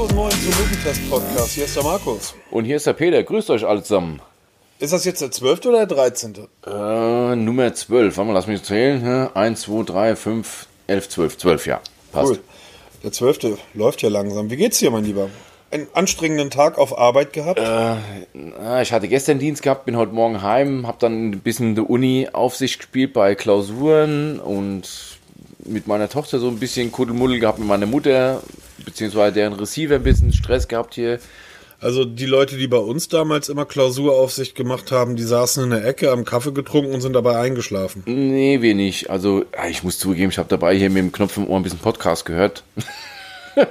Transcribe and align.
Hallo 0.00 0.08
und 0.08 0.16
moin 0.16 0.30
zum 0.30 0.64
Movie-Test-Podcast. 0.64 1.50
Hier 1.50 1.66
ist 1.66 1.76
der 1.76 1.82
Markus. 1.82 2.34
Und 2.50 2.64
hier 2.64 2.76
ist 2.76 2.86
der 2.86 2.94
Peter. 2.94 3.22
Grüßt 3.22 3.50
euch 3.50 3.66
alle 3.66 3.82
zusammen. 3.82 4.22
Ist 4.78 4.94
das 4.94 5.04
jetzt 5.04 5.20
der 5.20 5.30
12. 5.30 5.66
oder 5.66 5.84
der 5.84 5.94
13.? 5.94 6.48
Äh, 6.66 7.36
Nummer 7.36 7.74
12. 7.74 8.16
Warte 8.16 8.26
mal, 8.26 8.32
lass 8.32 8.46
mich 8.46 8.62
zählen. 8.62 9.02
Hä? 9.02 9.38
1, 9.38 9.60
2, 9.60 9.82
3, 9.82 10.16
5, 10.16 10.66
11, 10.86 11.08
12. 11.10 11.36
12, 11.36 11.66
ja. 11.66 11.80
Passt. 12.12 12.30
Cool. 12.30 12.38
Der 13.02 13.12
12. 13.12 13.58
läuft 13.74 14.00
ja 14.00 14.08
langsam. 14.08 14.50
Wie 14.50 14.56
geht's 14.56 14.78
dir, 14.78 14.90
mein 14.90 15.04
Lieber? 15.04 15.28
Einen 15.70 15.86
anstrengenden 15.92 16.48
Tag 16.48 16.78
auf 16.78 16.96
Arbeit 16.98 17.34
gehabt? 17.34 17.60
Ah, 17.60 17.98
Ich 18.80 18.94
hatte 18.94 19.06
gestern 19.06 19.38
Dienst 19.38 19.60
gehabt, 19.60 19.84
bin 19.84 19.98
heute 19.98 20.12
Morgen 20.14 20.40
heim, 20.40 20.86
habe 20.86 20.96
dann 20.98 21.28
ein 21.28 21.40
bisschen 21.40 21.74
die 21.74 21.82
Uni 21.82 22.26
auf 22.32 22.56
sich 22.56 22.78
gespielt 22.78 23.12
bei 23.12 23.34
Klausuren 23.34 24.40
und 24.40 24.88
mit 25.66 25.86
meiner 25.86 26.08
Tochter 26.08 26.38
so 26.38 26.48
ein 26.48 26.58
bisschen 26.58 26.90
Kuddelmuddel 26.90 27.38
gehabt 27.38 27.58
mit 27.58 27.68
meiner 27.68 27.84
Mutter, 27.84 28.40
beziehungsweise 28.84 29.34
deren 29.34 29.52
Receiver 29.54 29.94
ein 29.94 30.02
bisschen 30.02 30.32
Stress 30.32 30.68
gehabt 30.68 30.94
hier. 30.94 31.18
Also 31.80 32.04
die 32.04 32.26
Leute, 32.26 32.58
die 32.58 32.68
bei 32.68 32.76
uns 32.76 33.08
damals 33.08 33.48
immer 33.48 33.64
Klausuraufsicht 33.64 34.54
gemacht 34.54 34.92
haben, 34.92 35.16
die 35.16 35.22
saßen 35.22 35.64
in 35.64 35.70
der 35.70 35.86
Ecke, 35.86 36.10
haben 36.10 36.26
Kaffee 36.26 36.52
getrunken 36.52 36.92
und 36.92 37.00
sind 37.00 37.14
dabei 37.14 37.38
eingeschlafen. 37.38 38.02
Nee, 38.04 38.60
wenig. 38.60 39.10
Also, 39.10 39.46
ich 39.70 39.82
muss 39.82 39.98
zugeben, 39.98 40.30
ich 40.30 40.36
habe 40.36 40.48
dabei 40.48 40.76
hier 40.76 40.90
mit 40.90 40.98
dem 40.98 41.12
Knopf 41.12 41.38
im 41.38 41.48
Ohr 41.48 41.58
ein 41.58 41.62
bisschen 41.62 41.78
Podcast 41.78 42.26
gehört. 42.26 42.64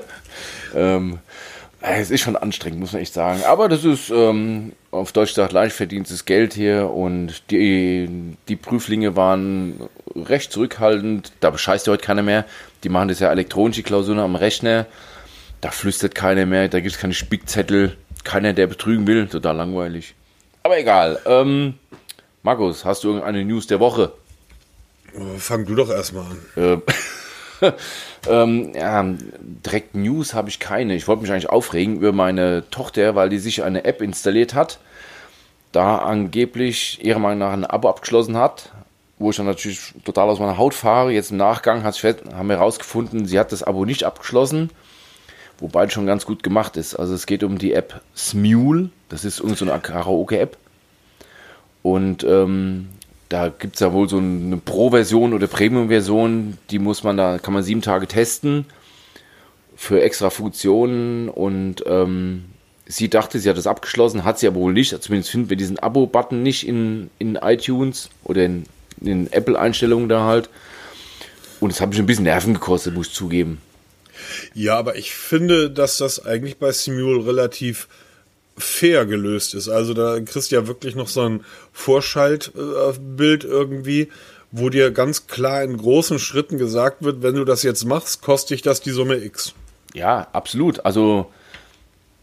ähm, 0.76 1.20
es 1.82 2.10
ist 2.10 2.22
schon 2.22 2.36
anstrengend, 2.36 2.80
muss 2.80 2.94
man 2.94 3.02
echt 3.04 3.14
sagen. 3.14 3.44
Aber 3.46 3.70
das 3.70 3.86
ist 3.86 4.10
ähm, 4.10 4.74
auf 4.92 5.12
Deutsch 5.12 5.30
gesagt 5.30 5.54
leicht 5.54 5.76
verdientes 5.76 6.26
Geld 6.26 6.54
hier 6.54 6.90
und 6.90 7.44
die, 7.52 8.10
die 8.48 8.56
Prüflinge 8.56 9.16
waren 9.16 9.88
recht 10.16 10.52
zurückhaltend. 10.52 11.32
Da 11.40 11.52
bescheißt 11.52 11.88
ja 11.88 11.94
heute 11.94 12.04
keiner 12.04 12.24
mehr. 12.24 12.46
Die 12.84 12.90
machen 12.90 13.10
das 13.10 13.20
ja 13.20 13.32
elektronisch, 13.32 13.78
die 13.78 13.84
Klausuren 13.84 14.20
am 14.20 14.36
Rechner. 14.36 14.86
Da 15.62 15.72
flüstert 15.72 16.16
keiner 16.16 16.46
mehr, 16.46 16.70
da 16.70 16.80
gibt 16.80 16.96
es 16.96 17.02
keine 17.02 17.14
Spickzettel. 17.14 17.98
Keiner, 18.24 18.54
der 18.54 18.68
betrügen 18.68 19.08
will. 19.08 19.28
Total 19.28 19.56
langweilig. 19.56 20.14
Aber 20.64 20.78
egal. 20.78 21.20
Ähm, 21.26 21.76
Markus, 22.44 22.86
hast 22.86 23.04
du 23.04 23.10
irgendeine 23.10 23.44
News 23.46 23.68
der 23.68 23.80
Woche? 23.80 24.12
Fang 25.38 25.66
du 25.66 25.76
doch 25.76 25.90
erstmal 25.90 26.26
an. 26.26 26.82
Äh, 27.62 27.72
ähm, 28.30 28.74
ja, 28.76 29.04
direkt 29.40 29.96
News 29.96 30.34
habe 30.34 30.50
ich 30.50 30.60
keine. 30.60 30.96
Ich 30.96 31.08
wollte 31.08 31.24
mich 31.24 31.32
eigentlich 31.32 31.50
aufregen 31.50 31.98
über 31.98 32.12
meine 32.12 32.70
Tochter, 32.70 33.16
weil 33.16 33.30
die 33.30 33.40
sich 33.40 33.64
eine 33.64 33.86
App 33.86 34.02
installiert 34.02 34.54
hat, 34.54 34.80
da 35.72 35.98
angeblich 35.98 37.04
ihrer 37.04 37.20
Meinung 37.20 37.40
nach 37.40 37.54
ein 37.54 37.66
Abo 37.66 37.90
abgeschlossen 37.90 38.38
hat, 38.38 38.72
wo 39.20 39.30
ich 39.30 39.36
dann 39.36 39.46
natürlich 39.46 39.94
total 40.06 40.30
aus 40.30 40.40
meiner 40.40 40.58
Haut 40.58 40.74
fahre. 40.74 41.12
Jetzt 41.12 41.32
im 41.32 41.38
Nachgang 41.38 41.84
haben 41.84 42.48
wir 42.48 42.58
herausgefunden, 42.58 43.26
sie 43.26 43.38
hat 43.38 43.52
das 43.52 43.64
Abo 43.64 43.86
nicht 43.86 44.06
abgeschlossen, 44.06 44.70
wobei 45.60 45.86
es 45.86 45.94
schon 45.94 46.06
ganz 46.06 46.26
gut 46.26 46.42
gemacht 46.42 46.78
ist. 46.78 46.96
Also 46.96 47.14
es 47.14 47.26
geht 47.26 47.44
um 47.44 47.58
die 47.58 47.74
App 47.74 48.02
Smule, 48.16 48.90
das 49.10 49.26
ist 49.26 49.40
irgend 49.40 49.58
so 49.58 49.66
Karaoke-App. 49.66 50.58
Und 51.84 52.24
ähm, 52.24 52.90
da 53.28 53.50
gibt 53.50 53.76
es 53.76 53.82
ja 53.82 53.94
wohl 53.94 54.10
so 54.10 54.18
eine 54.18 54.58
Pro-Version 54.58 55.34
oder 55.34 55.48
Premium-Version, 55.48 56.58
die 56.72 56.80
muss 56.80 57.04
man 57.04 57.18
da, 57.18 57.38
kann 57.38 57.54
man 57.54 57.64
sieben 57.64 57.82
Tage 57.82 58.08
testen 58.08 58.66
für 59.76 60.02
extra 60.02 60.30
Funktionen 60.30 61.30
und 61.30 61.84
ähm, 61.86 62.46
sie 62.86 63.10
dachte, 63.10 63.40
sie 63.40 63.50
hat 63.50 63.58
das 63.58 63.68
abgeschlossen, 63.68 64.26
hat 64.26 64.40
sie 64.40 64.48
aber 64.48 64.58
wohl 64.58 64.74
nicht. 64.74 65.02
Zumindest 65.02 65.30
finden 65.30 65.50
wir 65.50 65.58
diesen 65.58 65.80
Abo-Button 65.80 66.42
nicht 66.42 66.68
in, 66.68 67.10
in 67.20 67.36
iTunes 67.36 68.10
oder 68.24 68.44
in, 68.44 68.66
in 69.02 69.32
Apple-Einstellungen 69.32 70.10
da 70.10 70.26
halt. 70.26 70.50
Und 71.60 71.72
das 71.72 71.82
hat 71.82 71.90
mich 71.90 72.00
ein 72.00 72.06
bisschen 72.06 72.24
Nerven 72.24 72.54
gekostet, 72.54 72.94
muss 72.94 73.08
ich 73.08 73.14
zugeben. 73.14 73.62
Ja, 74.54 74.78
aber 74.78 74.96
ich 74.96 75.14
finde, 75.14 75.70
dass 75.70 75.98
das 75.98 76.26
eigentlich 76.26 76.58
bei 76.58 76.72
Simul 76.72 77.22
relativ 77.22 77.88
fair 78.58 79.06
gelöst 79.06 79.54
ist. 79.54 79.70
Also 79.70 79.94
da 79.94 80.20
kriegst 80.20 80.52
du 80.52 80.56
ja 80.56 80.68
wirklich 80.68 80.96
noch 80.96 81.08
so 81.08 81.22
ein 81.22 81.46
Vorschaltbild 81.72 83.44
irgendwie, 83.44 84.10
wo 84.52 84.70
dir 84.70 84.92
ganz 84.92 85.28
klar 85.28 85.64
in 85.64 85.78
großen 85.78 86.20
Schritten 86.20 86.58
gesagt 86.58 87.04
wird, 87.04 87.22
wenn 87.22 87.36
du 87.36 87.46
das 87.46 87.64
jetzt 87.64 87.86
machst, 87.86 88.22
kostet 88.22 88.52
dich 88.52 88.62
das 88.62 88.82
die 88.82 88.92
Summe 88.92 89.18
X. 89.18 89.54
Ja, 89.94 90.28
absolut. 90.34 90.86
Also 90.86 91.32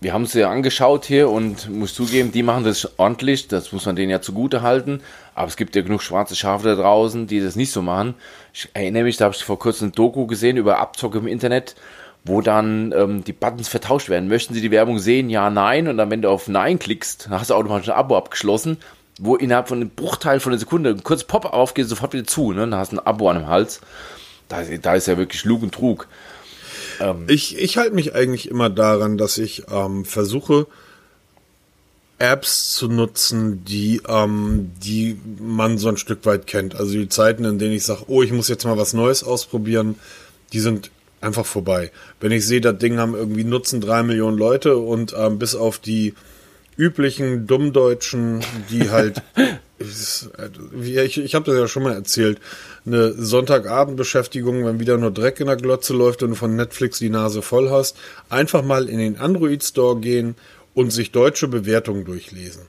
wir 0.06 0.12
haben 0.12 0.22
es 0.22 0.34
ja 0.34 0.48
angeschaut 0.48 1.04
hier 1.04 1.28
und 1.28 1.68
muss 1.68 1.92
zugeben, 1.92 2.30
die 2.30 2.44
machen 2.44 2.62
das 2.62 2.96
ordentlich. 2.96 3.48
Das 3.48 3.72
muss 3.72 3.86
man 3.86 3.96
denen 3.96 4.08
ja 4.08 4.20
zugute 4.20 4.62
halten. 4.62 5.00
Aber 5.34 5.48
es 5.48 5.56
gibt 5.56 5.74
ja 5.74 5.82
genug 5.82 6.00
schwarze 6.00 6.36
Schafe 6.36 6.68
da 6.68 6.74
draußen, 6.76 7.26
die 7.26 7.40
das 7.40 7.56
nicht 7.56 7.72
so 7.72 7.82
machen. 7.82 8.14
Ich 8.54 8.68
erinnere 8.72 9.02
mich, 9.02 9.16
da 9.16 9.24
habe 9.24 9.34
ich 9.34 9.42
vor 9.42 9.58
kurzem 9.58 9.88
ein 9.88 9.92
Doku 9.92 10.28
gesehen 10.28 10.58
über 10.58 10.78
Abzocke 10.78 11.18
im 11.18 11.26
Internet, 11.26 11.74
wo 12.22 12.40
dann 12.40 12.94
ähm, 12.96 13.24
die 13.24 13.32
Buttons 13.32 13.66
vertauscht 13.66 14.08
werden. 14.08 14.28
Möchten 14.28 14.54
Sie 14.54 14.60
die 14.60 14.70
Werbung 14.70 15.00
sehen? 15.00 15.28
Ja, 15.28 15.50
nein. 15.50 15.88
Und 15.88 15.96
dann, 15.96 16.08
wenn 16.08 16.22
du 16.22 16.30
auf 16.30 16.46
Nein 16.46 16.78
klickst, 16.78 17.26
dann 17.26 17.40
hast 17.40 17.50
du 17.50 17.54
automatisch 17.54 17.88
ein 17.88 17.96
Abo 17.96 18.16
abgeschlossen, 18.16 18.76
wo 19.18 19.34
innerhalb 19.34 19.66
von 19.66 19.80
einem 19.80 19.90
Bruchteil 19.90 20.38
von 20.38 20.52
einer 20.52 20.60
Sekunde 20.60 20.90
ein 20.90 21.02
kurz 21.02 21.24
Pop 21.24 21.46
aufgeht, 21.46 21.88
sofort 21.88 22.12
wieder 22.12 22.28
zu. 22.28 22.52
Ne? 22.52 22.60
Dann 22.60 22.76
hast 22.76 22.92
du 22.92 22.98
ein 22.98 23.04
Abo 23.04 23.28
an 23.28 23.38
dem 23.38 23.48
Hals. 23.48 23.80
Da, 24.46 24.62
da 24.62 24.94
ist 24.94 25.08
ja 25.08 25.16
wirklich 25.16 25.44
Lug 25.44 25.64
und 25.64 25.74
Trug. 25.74 26.06
Ich, 27.28 27.58
ich 27.58 27.76
halte 27.76 27.94
mich 27.94 28.14
eigentlich 28.14 28.48
immer 28.48 28.70
daran, 28.70 29.18
dass 29.18 29.38
ich 29.38 29.64
ähm, 29.70 30.04
versuche, 30.04 30.66
Apps 32.18 32.72
zu 32.72 32.88
nutzen, 32.88 33.64
die, 33.64 34.00
ähm, 34.08 34.72
die 34.82 35.18
man 35.38 35.76
so 35.76 35.88
ein 35.88 35.98
Stück 35.98 36.24
weit 36.24 36.46
kennt. 36.46 36.74
Also 36.74 36.92
die 36.94 37.08
Zeiten, 37.08 37.44
in 37.44 37.58
denen 37.58 37.74
ich 37.74 37.84
sage, 37.84 38.04
oh, 38.06 38.22
ich 38.22 38.32
muss 38.32 38.48
jetzt 38.48 38.64
mal 38.64 38.78
was 38.78 38.94
Neues 38.94 39.22
ausprobieren, 39.22 39.96
die 40.52 40.60
sind 40.60 40.90
einfach 41.20 41.44
vorbei. 41.44 41.90
Wenn 42.20 42.32
ich 42.32 42.46
sehe, 42.46 42.60
das 42.60 42.78
Ding 42.78 42.98
haben 42.98 43.14
irgendwie 43.14 43.44
nutzen 43.44 43.80
drei 43.80 44.02
Millionen 44.02 44.38
Leute 44.38 44.76
und 44.76 45.14
ähm, 45.18 45.38
bis 45.38 45.54
auf 45.54 45.78
die 45.78 46.14
üblichen 46.76 47.46
Dummdeutschen, 47.46 48.42
die 48.70 48.90
halt, 48.90 49.22
ich, 49.78 51.18
ich 51.18 51.34
habe 51.34 51.50
das 51.50 51.58
ja 51.58 51.68
schon 51.68 51.82
mal 51.82 51.94
erzählt, 51.94 52.40
eine 52.86 53.12
Sonntagabendbeschäftigung, 53.12 54.64
wenn 54.64 54.80
wieder 54.80 54.96
nur 54.96 55.10
Dreck 55.10 55.40
in 55.40 55.46
der 55.46 55.56
Glotze 55.56 55.92
läuft 55.92 56.22
und 56.22 56.30
du 56.30 56.36
von 56.36 56.54
Netflix 56.54 56.98
die 56.98 57.10
Nase 57.10 57.42
voll 57.42 57.70
hast, 57.70 57.96
einfach 58.28 58.62
mal 58.62 58.88
in 58.88 58.98
den 58.98 59.18
Android 59.18 59.62
Store 59.64 59.98
gehen 59.98 60.36
und 60.74 60.90
sich 60.90 61.10
deutsche 61.10 61.48
Bewertungen 61.48 62.04
durchlesen. 62.04 62.62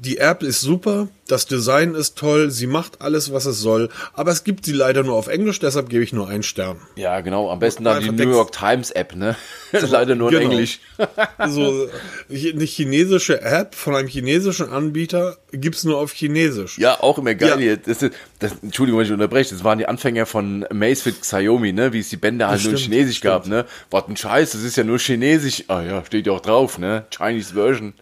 Die 0.00 0.18
App 0.18 0.44
ist 0.44 0.60
super, 0.60 1.08
das 1.26 1.46
Design 1.46 1.96
ist 1.96 2.16
toll, 2.16 2.52
sie 2.52 2.68
macht 2.68 3.00
alles, 3.02 3.32
was 3.32 3.46
es 3.46 3.58
soll, 3.58 3.88
aber 4.12 4.30
es 4.30 4.44
gibt 4.44 4.64
sie 4.64 4.72
leider 4.72 5.02
nur 5.02 5.16
auf 5.16 5.26
Englisch, 5.26 5.58
deshalb 5.58 5.88
gebe 5.88 6.04
ich 6.04 6.12
nur 6.12 6.28
einen 6.28 6.44
Stern. 6.44 6.76
Ja, 6.94 7.20
genau. 7.20 7.50
Am 7.50 7.58
besten 7.58 7.82
dann 7.82 8.00
die 8.00 8.10
New 8.12 8.30
York 8.30 8.52
Times 8.52 8.92
App, 8.92 9.16
ne? 9.16 9.34
Leider 9.72 10.14
nur 10.14 10.32
in 10.32 10.38
Genau. 10.38 10.50
Englisch. 10.52 10.78
So 11.48 11.88
eine 12.30 12.64
chinesische 12.64 13.40
App 13.42 13.74
von 13.74 13.96
einem 13.96 14.06
chinesischen 14.06 14.70
Anbieter 14.70 15.36
gibt's 15.52 15.82
nur 15.82 15.98
auf 15.98 16.12
Chinesisch. 16.12 16.78
Ja, 16.78 17.00
auch 17.00 17.18
immer 17.18 17.34
geil 17.34 17.60
Ja. 17.60 17.74
Das 17.76 18.00
ist, 18.02 18.14
das, 18.38 18.52
Entschuldigung, 18.62 19.00
wenn 19.00 19.06
ich 19.06 19.12
unterbreche. 19.12 19.52
Das 19.54 19.64
waren 19.64 19.78
die 19.78 19.86
Anfänger 19.86 20.26
von 20.26 20.64
Amazfit 20.70 21.20
Xiaomi, 21.22 21.72
ne? 21.72 21.92
Wie 21.92 22.00
es 22.00 22.08
die 22.08 22.16
Bänder 22.16 22.48
halt 22.48 22.62
nur 22.62 22.72
in 22.72 22.78
stimmt, 22.78 22.92
Chinesisch 22.94 23.20
gab, 23.20 23.46
ne? 23.46 23.64
Was 23.90 24.06
ein 24.08 24.16
Scheiß, 24.16 24.52
das 24.52 24.62
ist 24.62 24.76
ja 24.76 24.84
nur 24.84 24.98
Chinesisch. 24.98 25.64
Ah 25.68 25.82
ja, 25.82 26.04
steht 26.04 26.26
ja 26.28 26.32
auch 26.34 26.40
drauf, 26.40 26.78
ne? 26.78 27.04
Chinese 27.10 27.54
Version. 27.54 27.94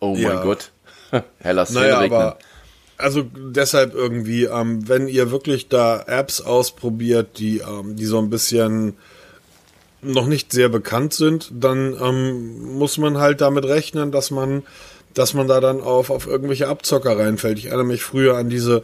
Oh 0.00 0.14
mein 0.14 0.22
Ja. 0.22 0.42
Gott. 0.42 0.71
Herr 1.38 1.52
lass 1.52 1.70
Naja, 1.70 1.98
regnen. 2.00 2.18
aber 2.18 2.38
also 2.98 3.22
deshalb 3.22 3.94
irgendwie, 3.94 4.44
ähm, 4.44 4.88
wenn 4.88 5.08
ihr 5.08 5.30
wirklich 5.30 5.68
da 5.68 6.02
Apps 6.06 6.40
ausprobiert, 6.40 7.38
die, 7.38 7.58
ähm, 7.58 7.96
die 7.96 8.04
so 8.04 8.18
ein 8.18 8.30
bisschen 8.30 8.96
noch 10.02 10.26
nicht 10.26 10.52
sehr 10.52 10.68
bekannt 10.68 11.12
sind, 11.14 11.50
dann 11.52 11.96
ähm, 12.00 12.76
muss 12.76 12.98
man 12.98 13.18
halt 13.18 13.40
damit 13.40 13.64
rechnen, 13.64 14.12
dass 14.12 14.30
man, 14.30 14.62
dass 15.14 15.34
man 15.34 15.48
da 15.48 15.60
dann 15.60 15.80
auf, 15.80 16.10
auf 16.10 16.26
irgendwelche 16.26 16.68
Abzocker 16.68 17.18
reinfällt. 17.18 17.58
Ich 17.58 17.66
erinnere 17.66 17.86
mich 17.86 18.02
früher 18.02 18.36
an 18.36 18.48
diese, 18.48 18.82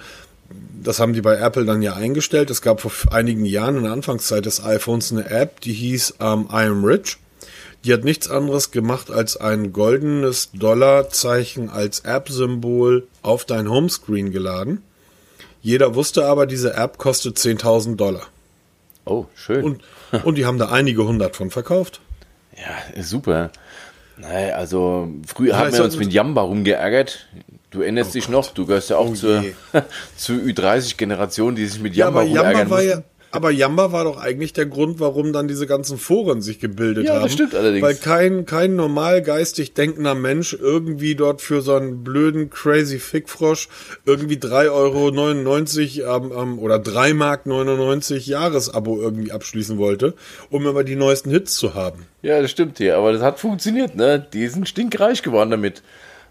das 0.83 1.01
haben 1.01 1.13
die 1.13 1.21
bei 1.21 1.37
Apple 1.37 1.65
dann 1.65 1.83
ja 1.83 1.95
eingestellt. 1.95 2.51
Es 2.51 2.63
gab 2.63 2.81
vor 2.81 2.93
einigen 3.13 3.45
Jahren 3.45 3.77
in 3.77 3.83
der 3.85 3.93
Anfangszeit 3.93 4.47
des 4.47 4.65
iPhones 4.65 5.13
eine 5.13 5.29
App, 5.31 5.61
die 5.61 5.73
hieß 5.73 6.15
ähm, 6.21 6.49
I 6.53 6.67
am 6.67 6.85
Rich. 6.85 7.19
Die 7.85 7.93
hat 7.93 8.05
nichts 8.05 8.29
anderes 8.29 8.71
gemacht, 8.71 9.11
als 9.11 9.37
ein 9.37 9.73
goldenes 9.73 10.51
Dollarzeichen 10.53 11.71
als 11.71 12.01
App-Symbol 12.01 13.07
auf 13.23 13.45
dein 13.45 13.71
Homescreen 13.71 14.31
geladen. 14.33 14.83
Jeder 15.63 15.95
wusste 15.95 16.27
aber, 16.27 16.47
diese 16.47 16.75
App 16.75 16.99
kostet 16.99 17.37
10.000 17.39 17.97
Dollar. 17.97 18.23
oh, 19.05 19.27
schön. 19.35 19.65
Und, 19.65 19.83
und 20.25 20.35
die 20.37 20.45
haben 20.47 20.59
da 20.59 20.69
einige 20.71 21.05
hundert 21.07 21.37
von 21.37 21.51
verkauft. 21.51 22.01
ja, 22.57 23.03
super. 23.03 23.51
Naja, 24.17 24.57
also 24.57 25.09
früher 25.27 25.51
Ja, 25.51 25.59
haben 25.59 25.71
wir 25.73 25.79
doch- 25.79 25.85
uns 25.85 25.97
mit 25.97 26.13
Jamba 26.13 26.43
rumgeärgert. 26.43 27.29
Du 27.71 27.83
erinnerst 27.83 28.15
dich 28.15 28.29
noch, 28.29 28.53
du 28.53 28.67
gehörst 28.67 28.91
ja 28.91 28.97
auch 28.97 29.11
Oh 29.11 29.15
zur, 29.15 29.45
zur 30.17 30.37
Ü30-Generation, 30.37 31.55
die 31.55 31.67
sich 31.67 31.81
mit 31.81 31.95
Ja, 31.95 32.07
Jamba 32.07 32.21
aber 32.23 32.29
Jamba 32.29 32.41
rumärgern 32.49 32.71
war 32.71 32.83
ja, 32.83 32.97
mussten. 32.97 33.11
Aber 33.31 33.51
Yamba 33.51 33.93
war 33.93 34.05
doch 34.05 34.17
eigentlich 34.19 34.53
der 34.53 34.67
Grund, 34.67 35.01
warum 35.01 35.33
dann 35.33 35.49
diese 35.49 35.67
ganzen 35.67 35.99
Foren 35.99 36.41
sich 36.41 36.61
gebildet 36.61 37.05
Ja, 37.07 37.15
haben. 37.15 37.23
das 37.25 37.33
stimmt 37.33 37.55
allerdings. 37.55 37.83
Weil 37.87 37.95
kein, 37.95 38.47
kein 38.47 38.75
normal 38.77 39.23
geistig 39.23 39.75
denkender 39.75 40.15
Mensch 40.15 40.55
irgendwie 40.59 41.15
dort 41.15 41.43
für 41.43 41.61
so 41.61 41.75
einen 41.75 42.03
blöden 42.05 42.51
crazy 42.51 42.99
Fickfrosch 42.99 43.69
irgendwie 44.07 44.37
3,99 44.37 46.05
Euro 46.05 46.17
ähm, 46.17 46.33
ähm, 46.37 46.59
oder 46.59 46.79
3 46.79 47.15
Mark 47.15 47.47
99 47.47 48.27
Jahresabo 48.27 49.01
irgendwie 49.01 49.33
abschließen 49.33 49.79
wollte, 49.79 50.15
um 50.51 50.67
immer 50.67 50.85
die 50.85 50.97
neuesten 50.97 51.31
Hits 51.31 51.57
zu 51.57 51.75
haben. 51.75 52.07
Ja, 52.23 52.41
das 52.41 52.51
stimmt 52.51 52.79
hier, 52.79 52.97
aber 52.97 53.13
das 53.13 53.23
hat 53.23 53.39
funktioniert, 53.39 53.95
ne? 53.95 54.27
Die 54.33 54.49
sind 54.49 54.69
stinkreich 54.69 55.23
geworden 55.23 55.51
damit. 55.51 55.83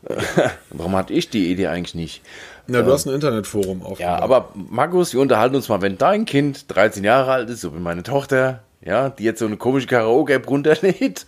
Warum 0.72 0.96
hatte 0.96 1.14
ich 1.14 1.30
die 1.30 1.52
Idee 1.52 1.68
eigentlich 1.68 1.96
nicht? 1.96 2.22
Na, 2.68 2.81
du 2.81 2.92
hast 2.92 3.06
ein 3.06 3.14
Internetforum 3.14 3.81
aufgebaut. 3.81 4.00
Ja, 4.00 4.19
aber 4.19 4.50
Markus, 4.54 5.14
wir 5.14 5.22
unterhalten 5.22 5.56
uns 5.56 5.69
mal, 5.69 5.81
wenn 5.81 5.98
dein 5.98 6.25
Kind 6.25 6.66
13 6.68 7.04
Jahre 7.04 7.31
alt 7.31 7.50
ist, 7.50 7.62
so 7.62 7.74
wie 7.74 7.80
meine 7.80 8.04
Tochter, 8.04 8.62
ja, 8.81 9.10
die 9.10 9.24
jetzt 9.24 9.40
so 9.40 9.46
eine 9.46 9.58
komische 9.58 9.88
Karaoke-App 9.88 10.50
runterlädt 10.50 11.25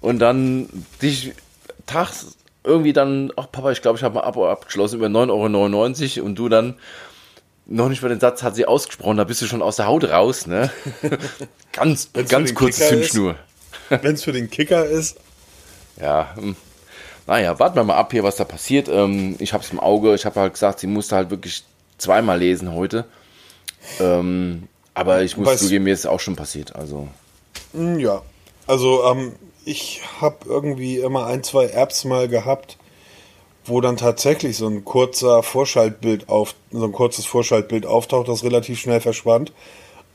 und 0.00 0.18
dann 0.18 0.68
dich 1.00 1.32
tags 1.86 2.36
irgendwie 2.64 2.92
dann, 2.92 3.30
ach 3.36 3.46
Papa, 3.50 3.72
ich 3.72 3.82
glaube, 3.82 3.98
ich 3.98 4.04
habe 4.04 4.22
ein 4.22 4.26
Abo 4.26 4.48
abgeschlossen 4.48 4.96
über 4.96 5.06
9,99 5.06 6.18
Euro 6.18 6.26
und 6.26 6.34
du 6.36 6.48
dann 6.48 6.74
noch 7.66 7.88
nicht 7.88 8.02
mal 8.02 8.08
den 8.08 8.20
Satz 8.20 8.42
hat 8.42 8.54
sie 8.56 8.66
ausgesprochen, 8.66 9.16
da 9.16 9.24
bist 9.24 9.40
du 9.42 9.46
schon 9.46 9.62
aus 9.62 9.76
der 9.76 9.86
Haut 9.86 10.04
raus, 10.04 10.46
ne? 10.46 10.70
ganz, 11.72 12.10
Wenn's 12.12 12.30
ganz 12.30 12.54
kurze 12.54 12.88
Zündschnur. 12.88 13.36
Wenn 13.88 14.14
es 14.14 14.24
für 14.24 14.32
den 14.32 14.50
Kicker 14.50 14.84
ist, 14.84 15.18
Ja, 16.00 16.34
hm. 16.36 16.56
Naja, 17.26 17.58
warten 17.58 17.76
wir 17.76 17.84
mal 17.84 17.96
ab 17.96 18.12
hier, 18.12 18.22
was 18.22 18.36
da 18.36 18.44
passiert. 18.44 18.88
Ähm, 18.88 19.36
ich 19.38 19.52
habe 19.52 19.64
es 19.64 19.70
im 19.70 19.80
Auge. 19.80 20.14
Ich 20.14 20.24
habe 20.26 20.40
halt 20.40 20.52
gesagt, 20.54 20.80
sie 20.80 20.86
musste 20.86 21.16
halt 21.16 21.30
wirklich 21.30 21.64
zweimal 21.98 22.38
lesen 22.38 22.74
heute. 22.74 23.04
Ähm, 24.00 24.68
aber 24.94 25.22
ich 25.22 25.36
muss 25.36 25.48
Weiß- 25.48 25.56
zugeben, 25.58 25.84
mir 25.84 25.92
ist 25.94 26.00
es 26.00 26.06
auch 26.06 26.20
schon 26.20 26.36
passiert. 26.36 26.74
Also, 26.76 27.08
Mm, 27.72 27.98
Ja, 27.98 28.22
also 28.66 29.04
ähm, 29.04 29.32
ich 29.64 30.00
habe 30.20 30.36
irgendwie 30.46 30.98
immer 30.98 31.26
ein, 31.26 31.42
zwei 31.42 31.66
Apps 31.66 32.04
mal 32.04 32.28
gehabt, 32.28 32.76
wo 33.64 33.80
dann 33.80 33.96
tatsächlich 33.96 34.56
so 34.56 34.68
ein 34.68 34.84
kurzer 34.84 35.42
Vorschaltbild 35.42 36.28
auf, 36.28 36.54
so 36.70 36.84
ein 36.84 36.92
kurzes 36.92 37.24
Vorschaltbild 37.26 37.84
auftaucht, 37.86 38.28
das 38.28 38.44
relativ 38.44 38.78
schnell 38.78 39.00
verschwand. 39.00 39.52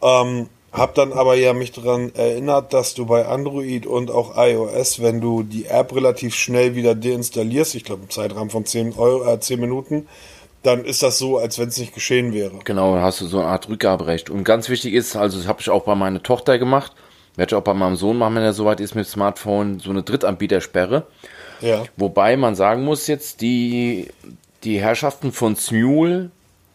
Ähm, 0.01 0.47
hab 0.71 0.93
dann 0.95 1.13
aber 1.13 1.35
ja 1.35 1.53
mich 1.53 1.71
daran 1.71 2.13
erinnert, 2.13 2.73
dass 2.73 2.93
du 2.93 3.05
bei 3.05 3.25
Android 3.25 3.85
und 3.85 4.11
auch 4.11 4.37
iOS, 4.37 5.01
wenn 5.01 5.19
du 5.19 5.43
die 5.43 5.65
App 5.65 5.95
relativ 5.95 6.35
schnell 6.35 6.75
wieder 6.75 6.93
deinstallierst, 6.95 7.75
ich 7.75 7.83
glaube 7.83 8.03
im 8.03 8.09
Zeitrahmen 8.09 8.49
von 8.49 8.65
10, 8.65 8.93
Euro, 8.97 9.31
äh, 9.31 9.39
10 9.39 9.59
Minuten, 9.59 10.07
dann 10.63 10.85
ist 10.85 11.01
das 11.01 11.17
so, 11.17 11.37
als 11.37 11.57
wenn 11.57 11.69
es 11.69 11.77
nicht 11.77 11.93
geschehen 11.93 12.33
wäre. 12.33 12.59
genau, 12.65 12.93
dann 12.93 13.03
hast 13.03 13.21
du 13.21 13.25
so 13.25 13.39
eine 13.39 13.47
Art 13.47 13.69
Rückgaberecht. 13.69 14.29
Und 14.29 14.43
ganz 14.43 14.69
wichtig 14.69 14.93
ist, 14.93 15.15
also 15.15 15.37
das 15.37 15.47
habe 15.47 15.61
ich 15.61 15.69
auch 15.69 15.83
bei 15.83 15.95
meiner 15.95 16.21
Tochter 16.21 16.59
gemacht, 16.59 16.93
werde 17.35 17.51
ich 17.51 17.57
auch 17.57 17.63
bei 17.63 17.73
meinem 17.73 17.95
Sohn 17.95 18.17
machen, 18.17 18.35
wenn 18.35 18.43
er 18.43 18.53
soweit 18.53 18.79
ist 18.79 18.93
mit 18.93 19.05
dem 19.05 19.09
Smartphone, 19.09 19.79
so 19.79 19.89
eine 19.89 20.03
Drittanbietersperre. 20.03 21.07
Ja. 21.61 21.83
Wobei 21.95 22.35
man 22.37 22.55
sagen 22.55 22.83
muss 22.83 23.07
jetzt, 23.07 23.41
die, 23.41 24.07
die 24.63 24.79
Herrschaften 24.79 25.31
von 25.31 25.55
Smule 25.55 26.31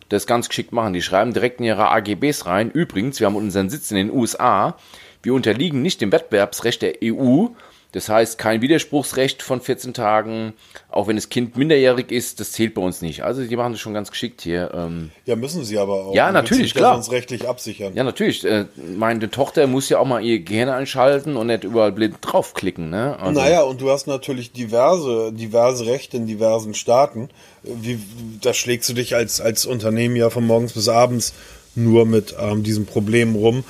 das 0.08 0.26
ganz 0.26 0.48
geschickt 0.48 0.72
machen. 0.72 0.92
Die 0.92 1.02
schreiben 1.02 1.32
direkt 1.32 1.60
in 1.60 1.66
ihre 1.66 1.90
AGBs 1.90 2.46
rein. 2.46 2.70
Übrigens, 2.70 3.20
wir 3.20 3.26
haben 3.26 3.36
unseren 3.36 3.70
Sitz 3.70 3.90
in 3.90 3.96
den 3.96 4.10
USA. 4.12 4.76
Wir 5.22 5.34
unterliegen 5.34 5.82
nicht 5.82 6.00
dem 6.00 6.12
Wettbewerbsrecht 6.12 6.82
der 6.82 6.96
EU. 7.02 7.46
Das 7.94 8.08
heißt, 8.08 8.38
kein 8.38 8.60
Widerspruchsrecht 8.60 9.40
von 9.40 9.60
14 9.60 9.94
Tagen. 9.94 10.52
Auch 10.90 11.06
wenn 11.06 11.14
das 11.14 11.28
Kind 11.28 11.56
minderjährig 11.56 12.10
ist, 12.10 12.40
das 12.40 12.50
zählt 12.50 12.74
bei 12.74 12.82
uns 12.82 13.02
nicht. 13.02 13.22
Also 13.22 13.44
die 13.44 13.54
machen 13.54 13.70
das 13.70 13.80
schon 13.80 13.94
ganz 13.94 14.10
geschickt 14.10 14.40
hier. 14.42 14.72
Ähm, 14.74 15.12
Ja, 15.26 15.36
müssen 15.36 15.64
sie 15.64 15.78
aber 15.78 16.06
auch. 16.06 16.14
Ja, 16.14 16.32
natürlich, 16.32 16.74
klar. 16.74 16.94
sonst 16.94 17.12
rechtlich 17.12 17.46
absichern. 17.46 17.94
ja, 17.94 18.02
natürlich. 18.02 18.44
Äh, 18.44 18.64
meine 18.96 19.30
Tochter 19.30 19.68
muss 19.68 19.88
ja 19.90 20.00
auch 20.00 20.06
mal 20.06 20.20
ihr 20.24 20.40
Gehirn 20.40 20.70
einschalten 20.70 21.36
und 21.36 21.46
nicht 21.46 21.62
überall 21.62 21.92
blind 21.92 22.16
draufklicken. 22.20 22.90
Ne? 22.90 23.16
Also, 23.16 23.40
Naja, 23.40 23.62
und 23.62 23.80
du 23.80 23.90
hast 23.90 24.08
natürlich 24.08 24.50
diverse, 24.50 25.32
diverse 25.32 25.86
Rechte 25.86 26.16
in 26.16 26.26
diversen 26.26 26.74
Staaten. 26.74 27.28
Wie, 27.62 28.00
da 28.40 28.54
schlägst 28.54 28.88
du 28.88 28.94
dich 28.94 29.14
als, 29.14 29.40
als 29.40 29.66
Unternehmen 29.66 30.16
ja 30.16 30.30
von 30.30 30.44
morgens 30.44 30.72
bis 30.72 30.88
abends 30.88 31.32
nur 31.76 32.06
mit 32.06 32.34
ähm, 32.40 32.64
diesem 32.64 32.86
Problem 32.86 33.36
rum. 33.36 33.62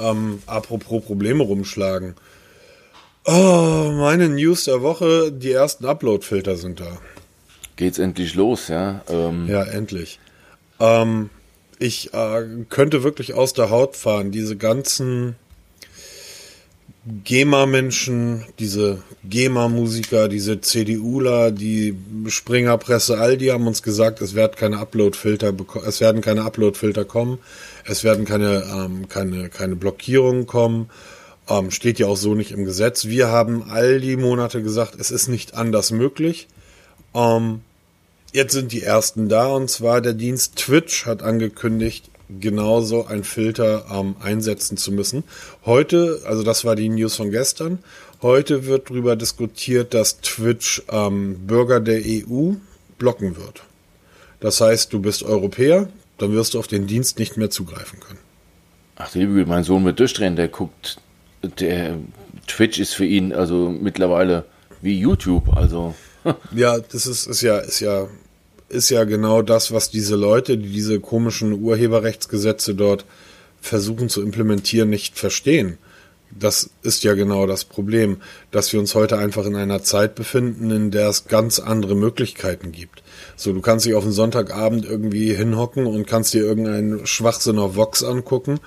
Ähm, 0.00 0.42
apropos 0.46 1.04
Probleme 1.04 1.44
rumschlagen. 1.44 2.14
Oh, 3.28 3.90
meine 3.92 4.28
News 4.28 4.64
der 4.64 4.82
Woche, 4.82 5.32
die 5.32 5.50
ersten 5.50 5.84
Upload-Filter 5.84 6.56
sind 6.56 6.78
da. 6.78 6.98
Geht's 7.74 7.98
endlich 7.98 8.34
los, 8.34 8.68
ja. 8.68 9.02
Ähm, 9.08 9.48
Ja, 9.48 9.64
endlich. 9.64 10.20
Ähm, 10.78 11.30
ich 11.80 12.14
äh, 12.14 12.42
könnte 12.68 13.02
wirklich 13.02 13.34
aus 13.34 13.52
der 13.52 13.70
Haut 13.70 13.96
fahren. 13.96 14.30
Diese 14.30 14.56
ganzen 14.56 15.34
GEMA-Menschen, 17.24 18.44
diese 18.60 19.02
GEMA-Musiker, 19.24 20.28
diese 20.28 20.60
CDUler, 20.60 21.50
die 21.50 21.96
Springerpresse, 22.28 23.18
all 23.18 23.36
die 23.36 23.50
haben 23.50 23.66
uns 23.66 23.82
gesagt, 23.82 24.20
es 24.20 24.34
werden 24.34 24.54
keine 24.56 24.78
Upload-Filter, 24.78 25.52
es 25.84 26.00
werden 26.00 26.20
keine 26.20 26.42
Upload-Filter 26.42 27.04
kommen, 27.04 27.38
es 27.84 28.04
werden 28.04 28.24
keine, 28.24 28.64
ähm, 28.72 29.08
keine, 29.08 29.48
keine 29.48 29.74
Blockierungen 29.74 30.46
kommen. 30.46 30.90
Ähm, 31.48 31.70
steht 31.70 31.98
ja 31.98 32.06
auch 32.06 32.16
so 32.16 32.34
nicht 32.34 32.52
im 32.52 32.64
Gesetz. 32.64 33.06
Wir 33.06 33.28
haben 33.28 33.70
all 33.70 34.00
die 34.00 34.16
Monate 34.16 34.62
gesagt, 34.62 34.96
es 34.98 35.10
ist 35.10 35.28
nicht 35.28 35.54
anders 35.54 35.90
möglich. 35.90 36.48
Ähm, 37.14 37.60
Jetzt 38.36 38.52
sind 38.52 38.72
die 38.72 38.82
ersten 38.82 39.30
da 39.30 39.46
und 39.46 39.70
zwar 39.70 40.02
der 40.02 40.12
Dienst 40.12 40.56
Twitch 40.56 41.06
hat 41.06 41.22
angekündigt, 41.22 42.10
genauso 42.28 43.06
ein 43.06 43.24
Filter 43.24 43.86
ähm, 43.90 44.14
einsetzen 44.20 44.76
zu 44.76 44.92
müssen. 44.92 45.24
Heute, 45.64 46.20
also 46.26 46.42
das 46.42 46.66
war 46.66 46.76
die 46.76 46.90
News 46.90 47.16
von 47.16 47.30
gestern, 47.30 47.78
heute 48.20 48.66
wird 48.66 48.90
darüber 48.90 49.16
diskutiert, 49.16 49.94
dass 49.94 50.20
Twitch 50.20 50.82
ähm, 50.90 51.46
Bürger 51.46 51.80
der 51.80 52.02
EU 52.04 52.56
blocken 52.98 53.38
wird. 53.38 53.62
Das 54.40 54.60
heißt, 54.60 54.92
du 54.92 55.00
bist 55.00 55.22
Europäer, 55.22 55.88
dann 56.18 56.32
wirst 56.32 56.52
du 56.52 56.58
auf 56.58 56.66
den 56.66 56.86
Dienst 56.86 57.18
nicht 57.18 57.38
mehr 57.38 57.48
zugreifen 57.48 58.00
können. 58.00 58.18
Ach, 58.96 59.10
die 59.10 59.20
Liebe, 59.20 59.46
mein 59.46 59.64
Sohn 59.64 59.82
wird 59.86 59.98
durchdrehen, 59.98 60.36
der 60.36 60.48
guckt, 60.48 60.98
der 61.48 61.96
Twitch 62.46 62.78
ist 62.78 62.94
für 62.94 63.06
ihn 63.06 63.32
also 63.32 63.68
mittlerweile 63.70 64.44
wie 64.82 64.98
YouTube, 64.98 65.56
also 65.56 65.94
Ja, 66.54 66.78
das 66.78 67.06
ist, 67.06 67.26
ist 67.26 67.42
ja, 67.42 67.58
ist 67.58 67.80
ja, 67.80 68.08
ist 68.68 68.90
ja 68.90 69.04
genau 69.04 69.42
das, 69.42 69.72
was 69.72 69.90
diese 69.90 70.16
Leute, 70.16 70.58
die 70.58 70.68
diese 70.68 71.00
komischen 71.00 71.52
Urheberrechtsgesetze 71.52 72.74
dort 72.74 73.04
versuchen 73.60 74.08
zu 74.08 74.22
implementieren, 74.22 74.90
nicht 74.90 75.18
verstehen. 75.18 75.78
Das 76.38 76.70
ist 76.82 77.04
ja 77.04 77.14
genau 77.14 77.46
das 77.46 77.64
Problem, 77.64 78.18
dass 78.50 78.72
wir 78.72 78.80
uns 78.80 78.94
heute 78.94 79.16
einfach 79.16 79.46
in 79.46 79.54
einer 79.54 79.82
Zeit 79.82 80.16
befinden, 80.16 80.70
in 80.70 80.90
der 80.90 81.08
es 81.08 81.26
ganz 81.26 81.60
andere 81.60 81.94
Möglichkeiten 81.94 82.72
gibt. 82.72 83.02
So, 83.36 83.52
du 83.52 83.60
kannst 83.60 83.86
dich 83.86 83.94
auf 83.94 84.02
einen 84.02 84.12
Sonntagabend 84.12 84.84
irgendwie 84.84 85.34
hinhocken 85.34 85.86
und 85.86 86.06
kannst 86.06 86.34
dir 86.34 86.42
irgendeinen 86.42 87.06
Schwachsinn 87.06 87.58
auf 87.58 87.76
Vox 87.76 88.02
angucken. 88.02 88.58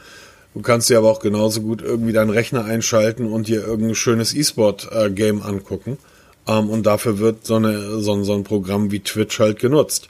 Du 0.56 0.62
kannst 0.62 0.90
dir 0.90 0.98
aber 0.98 1.10
auch 1.12 1.20
genauso 1.20 1.62
gut 1.62 1.82
irgendwie 1.82 2.12
deinen 2.14 2.32
Rechner 2.32 2.66
einschalten 2.66 3.28
und 3.32 3.48
dir 3.48 3.66
irgendein 3.66 3.96
schönes 3.96 4.34
E-Sport-Game 4.36 5.42
angucken. 5.42 5.98
Ähm, 6.48 6.70
und 6.70 6.86
dafür 6.86 7.20
wird 7.20 7.46
so, 7.46 7.56
eine, 7.56 8.00
so, 8.02 8.14
ein- 8.14 8.24
so 8.24 8.34
ein 8.34 8.44
Programm 8.44 8.92
wie 8.92 9.00
Twitch 9.02 9.40
halt 9.40 9.60
genutzt. 9.60 10.10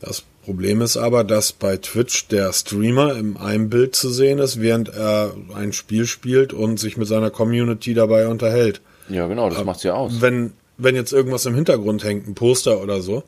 Das 0.00 0.22
Problem 0.44 0.80
ist 0.82 0.96
aber, 0.96 1.24
dass 1.24 1.52
bei 1.52 1.76
Twitch 1.76 2.28
der 2.28 2.52
Streamer 2.52 3.16
im 3.16 3.36
einem 3.36 3.70
Bild 3.70 3.94
zu 3.94 4.10
sehen 4.10 4.38
ist, 4.38 4.60
während 4.60 4.88
er 4.88 5.34
ein 5.54 5.72
Spiel 5.72 6.06
spielt 6.06 6.52
und 6.52 6.78
sich 6.80 6.96
mit 6.96 7.06
seiner 7.08 7.30
Community 7.30 7.94
dabei 7.94 8.26
unterhält. 8.28 8.80
ja 9.08 9.26
genau, 9.26 9.50
das 9.50 9.64
macht's 9.64 9.82
ja 9.84 9.94
aus. 9.94 10.20
Wenn, 10.20 10.52
wenn 10.78 10.94
jetzt 10.96 11.12
irgendwas 11.12 11.46
im 11.46 11.54
Hintergrund 11.54 12.02
hängt, 12.02 12.26
ein 12.28 12.34
Poster 12.34 12.80
oder 12.82 13.00
so, 13.02 13.22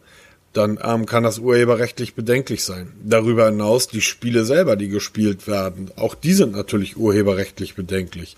dann 0.55 0.79
ähm, 0.83 1.05
kann 1.05 1.25
das 1.25 1.39
urheberrechtlich 1.39 2.15
bedenklich 2.15 2.65
sein. 2.65 2.93
Darüber 3.03 3.47
hinaus 3.47 3.89
die 3.89 4.01
Spiele 4.01 4.45
selber, 4.45 4.77
die 4.77 4.89
gespielt 4.89 5.47
werden, 5.47 5.91
auch 5.97 6.15
die 6.15 6.33
sind 6.33 6.53
natürlich 6.53 6.97
urheberrechtlich 6.97 7.75
bedenklich. 7.75 8.37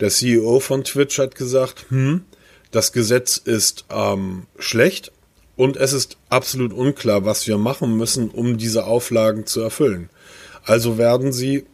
Der 0.00 0.08
CEO 0.08 0.60
von 0.60 0.84
Twitch 0.84 1.18
hat 1.18 1.34
gesagt, 1.34 1.86
hm, 1.90 2.22
das 2.70 2.92
Gesetz 2.92 3.36
ist 3.36 3.84
ähm, 3.90 4.46
schlecht 4.58 5.12
und 5.56 5.76
es 5.76 5.92
ist 5.92 6.16
absolut 6.30 6.72
unklar, 6.72 7.24
was 7.26 7.46
wir 7.46 7.58
machen 7.58 7.96
müssen, 7.96 8.30
um 8.30 8.56
diese 8.56 8.84
Auflagen 8.84 9.46
zu 9.46 9.60
erfüllen. 9.60 10.08
Also 10.64 10.96
werden 10.96 11.32
sie 11.32 11.66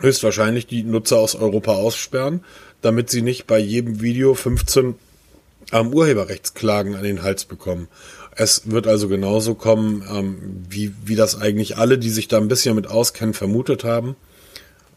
höchstwahrscheinlich 0.00 0.66
die 0.66 0.82
Nutzer 0.82 1.18
aus 1.18 1.34
Europa 1.34 1.72
aussperren, 1.72 2.42
damit 2.80 3.10
sie 3.10 3.22
nicht 3.22 3.46
bei 3.46 3.58
jedem 3.58 4.00
Video 4.00 4.34
15 4.34 4.94
ähm, 5.72 5.92
Urheberrechtsklagen 5.92 6.94
an 6.94 7.02
den 7.02 7.22
Hals 7.22 7.44
bekommen. 7.44 7.88
Es 8.34 8.70
wird 8.70 8.86
also 8.86 9.08
genauso 9.08 9.54
kommen, 9.54 10.04
ähm, 10.10 10.64
wie, 10.68 10.92
wie 11.04 11.16
das 11.16 11.40
eigentlich 11.40 11.76
alle, 11.76 11.98
die 11.98 12.10
sich 12.10 12.28
da 12.28 12.38
ein 12.38 12.48
bisschen 12.48 12.74
mit 12.74 12.86
auskennen, 12.86 13.34
vermutet 13.34 13.84
haben. 13.84 14.16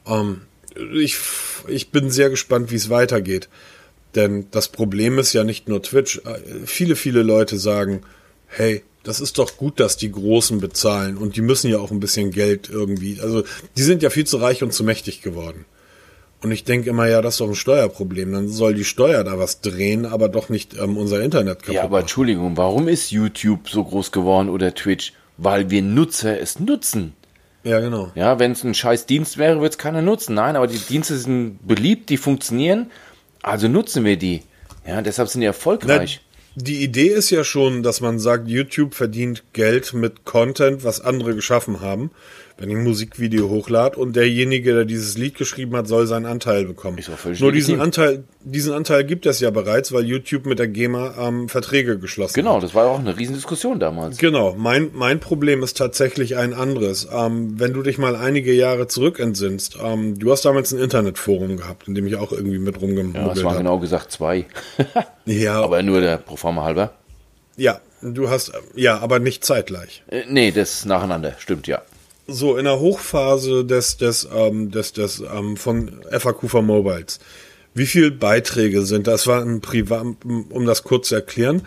Ähm, 0.08 0.42
ich, 0.94 1.18
ich 1.68 1.92
bin 1.92 2.10
sehr 2.10 2.30
gespannt, 2.30 2.72
wie 2.72 2.76
es 2.76 2.90
weitergeht. 2.90 3.50
Denn 4.16 4.48
das 4.52 4.70
Problem 4.70 5.20
ist 5.20 5.34
ja 5.34 5.44
nicht 5.44 5.68
nur 5.68 5.82
Twitch. 5.82 6.22
Äh, 6.26 6.66
Viele, 6.66 6.96
viele 6.96 7.24
Leute 7.24 7.58
sagen, 7.58 8.02
hey, 8.48 8.84
das 9.04 9.20
ist 9.20 9.38
doch 9.38 9.58
gut, 9.58 9.80
dass 9.80 9.98
die 9.98 10.12
Großen 10.12 10.60
bezahlen 10.60 11.18
und 11.18 11.36
die 11.36 11.42
müssen 11.42 11.70
ja 11.70 11.78
auch 11.78 11.92
ein 11.92 12.00
bisschen 12.00 12.32
Geld 12.32 12.70
irgendwie. 12.70 13.20
Also 13.22 13.44
die 13.78 13.84
sind 13.84 14.02
ja 14.02 14.10
viel 14.10 14.26
zu 14.26 14.38
reich 14.38 14.64
und 14.64 14.74
zu 14.74 14.84
mächtig 14.84 15.22
geworden. 15.22 15.66
Und 16.46 16.52
ich 16.52 16.64
denke 16.64 16.92
immer, 16.92 17.08
ja, 17.08 17.24
das 17.24 17.34
ist 17.34 17.40
doch 17.40 17.48
ein 17.48 17.56
Steuerproblem. 17.56 18.32
Dann 18.32 18.48
soll 18.50 18.76
die 18.76 18.84
Steuer 18.84 19.24
da 19.24 19.40
was 19.40 19.62
drehen, 19.62 20.06
aber 20.06 20.30
doch 20.30 20.50
nicht 20.50 20.78
ähm, 20.80 20.96
unser 20.96 21.24
Internet 21.24 21.64
kaputt. 21.64 21.74
Ja, 21.74 21.82
aber 21.82 22.02
Entschuldigung, 22.02 22.56
warum 22.56 22.88
ist 22.88 23.10
YouTube 23.10 23.68
so 23.68 23.84
groß 23.84 24.12
geworden 24.12 24.50
oder 24.50 24.76
Twitch? 24.76 25.14
Weil 25.38 25.72
wir 25.72 25.82
Nutzer 25.82 26.40
es 26.40 26.60
nutzen. 26.60 27.14
Ja, 27.64 27.80
genau. 27.80 28.12
Ja, 28.14 28.38
wenn 28.38 28.52
es 28.52 28.64
ein 28.64 28.76
scheiß 28.76 29.08
Dienst 29.08 29.40
wäre, 29.40 29.56
würde 29.56 29.70
es 29.70 29.80
keiner 29.80 30.04
nutzen. 30.04 30.36
Nein, 30.36 30.56
aber 30.56 30.68
die 30.68 30.78
Dienste 30.78 31.18
sind 31.18 31.68
beliebt, 31.68 32.12
die 32.12 32.18
funktionieren, 32.18 32.92
also 33.42 33.68
nutzen 33.68 34.06
wir 34.06 34.18
die. 34.18 34.44
Ja, 34.88 35.02
deshalb 35.02 35.30
sind 35.30 35.42
die 35.42 35.48
erfolgreich. 35.48 36.22
Na, 36.56 36.62
die 36.62 36.84
Idee 36.84 37.08
ist 37.08 37.32
ja 37.32 37.44
schon, 37.44 37.82
dass 37.82 38.02
man 38.02 38.20
sagt, 38.20 38.48
YouTube 38.48 38.94
verdient 38.94 39.44
Geld 39.54 39.94
mit 39.94 40.26
Content, 40.26 40.84
was 40.84 41.02
andere 41.02 41.34
geschaffen 41.34 41.82
haben 41.82 42.12
wenn 42.58 42.70
ich 42.70 42.78
ein 42.78 42.84
Musikvideo 42.84 43.50
hochlade 43.50 43.98
und 43.98 44.16
derjenige, 44.16 44.74
der 44.74 44.86
dieses 44.86 45.18
Lied 45.18 45.36
geschrieben 45.36 45.76
hat, 45.76 45.88
soll 45.88 46.08
seinen 46.08 46.26
Anteil 46.26 46.64
bekommen. 46.64 46.98
Nur 47.40 47.52
diesen 47.52 47.82
Anteil, 47.82 48.24
diesen 48.44 48.72
Anteil 48.72 49.04
gibt 49.04 49.26
es 49.26 49.42
ja 49.42 49.50
bereits, 49.50 49.92
weil 49.92 50.06
YouTube 50.06 50.46
mit 50.46 50.60
der 50.60 50.70
GEMA 50.70 51.16
ähm, 51.20 51.50
Verträge 51.50 52.00
geschlossen 52.00 52.36
genau, 52.36 52.52
hat. 52.52 52.62
Genau, 52.62 52.66
das 52.66 52.74
war 52.74 52.88
auch 52.88 53.00
eine 53.00 53.18
Riesendiskussion 53.18 53.80
damals. 53.80 54.18
Genau, 54.18 54.56
mein, 54.58 54.92
mein 54.94 55.20
Problem 55.20 55.64
ist 55.64 55.76
tatsächlich 55.76 56.38
ein 56.38 56.54
anderes. 56.54 57.10
Ähm, 57.12 57.60
wenn 57.60 57.74
du 57.74 57.84
dich 57.84 57.98
mal 57.98 58.16
einige 58.16 58.54
Jahre 58.54 58.88
zurück 58.88 59.20
entsinnst, 59.20 59.78
ähm, 59.84 60.18
du 60.18 60.32
hast 60.32 60.46
damals 60.46 60.72
ein 60.72 60.80
Internetforum 60.80 61.58
gehabt, 61.58 61.90
in 61.90 61.96
dem 61.96 62.08
ich 62.08 62.16
auch 62.16 62.32
irgendwie 62.32 62.60
mit 62.60 62.80
rumgemuggelt 62.80 63.18
habe. 63.18 63.28
Ja, 63.28 63.34
das 63.34 63.44
waren 63.44 63.58
genau 63.58 63.80
gesagt 63.80 64.14
zwei. 64.14 64.46
ja. 65.26 65.62
Aber 65.62 65.84
nur 65.84 66.00
der 66.00 66.18
Proforma 66.18 66.64
halber. 66.64 66.94
Ja, 67.58 67.82
du 68.02 68.30
hast, 68.30 68.54
ja, 68.76 69.00
aber 69.00 69.20
nicht 69.20 69.44
zeitgleich. 69.44 70.04
Äh, 70.08 70.24
nee, 70.30 70.52
das 70.52 70.86
nacheinander, 70.86 71.34
stimmt, 71.38 71.68
ja 71.68 71.82
so 72.28 72.58
in 72.58 72.66
der 72.66 72.80
Hochphase 72.80 73.66
des, 73.66 73.98
des, 73.98 74.28
ähm, 74.34 74.72
des, 74.72 74.94
des 74.94 75.22
ähm, 75.22 75.58
von 75.58 76.02
FAQ 76.12 76.50
for 76.50 76.62
Mobiles. 76.62 77.20
Wie 77.74 77.86
viele 77.86 78.12
Beiträge 78.12 78.84
sind 78.84 79.08
das? 79.08 79.28
war 79.28 79.42
ein 79.42 79.62
Privat, 79.62 80.06
um 80.24 80.66
das 80.66 80.84
kurz 80.84 81.10
zu 81.10 81.16
erklären, 81.16 81.64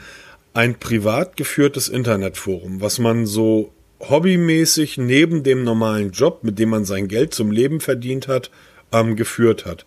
ein 0.54 0.78
privat 0.78 1.36
geführtes 1.36 1.88
Internetforum, 1.88 2.80
was 2.80 2.98
man 2.98 3.26
so 3.26 3.72
hobbymäßig 4.00 4.96
neben 4.98 5.42
dem 5.42 5.64
normalen 5.64 6.10
Job, 6.12 6.42
mit 6.42 6.58
dem 6.58 6.70
man 6.70 6.84
sein 6.84 7.08
Geld 7.08 7.34
zum 7.34 7.50
Leben 7.50 7.80
verdient 7.80 8.26
hat, 8.26 8.50
ähm, 8.92 9.16
geführt 9.16 9.66
hat. 9.66 9.84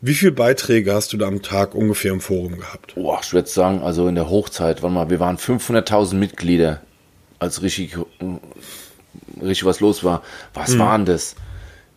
Wie 0.00 0.14
viele 0.14 0.32
Beiträge 0.32 0.94
hast 0.94 1.12
du 1.12 1.18
da 1.18 1.26
am 1.26 1.42
Tag 1.42 1.74
ungefähr 1.74 2.12
im 2.12 2.20
Forum 2.20 2.58
gehabt? 2.58 2.94
Boah, 2.94 3.20
ich 3.22 3.32
würde 3.34 3.48
sagen, 3.48 3.82
also 3.82 4.08
in 4.08 4.14
der 4.14 4.30
Hochzeit, 4.30 4.82
warte 4.82 4.94
mal, 4.94 5.10
wir 5.10 5.20
waren 5.20 5.36
500.000 5.36 6.14
Mitglieder 6.14 6.80
als 7.38 7.62
richtig 7.62 7.96
richtig 9.40 9.64
was 9.64 9.80
los 9.80 10.04
war. 10.04 10.22
Was 10.54 10.74
mhm. 10.74 10.78
waren 10.78 11.04
das? 11.04 11.36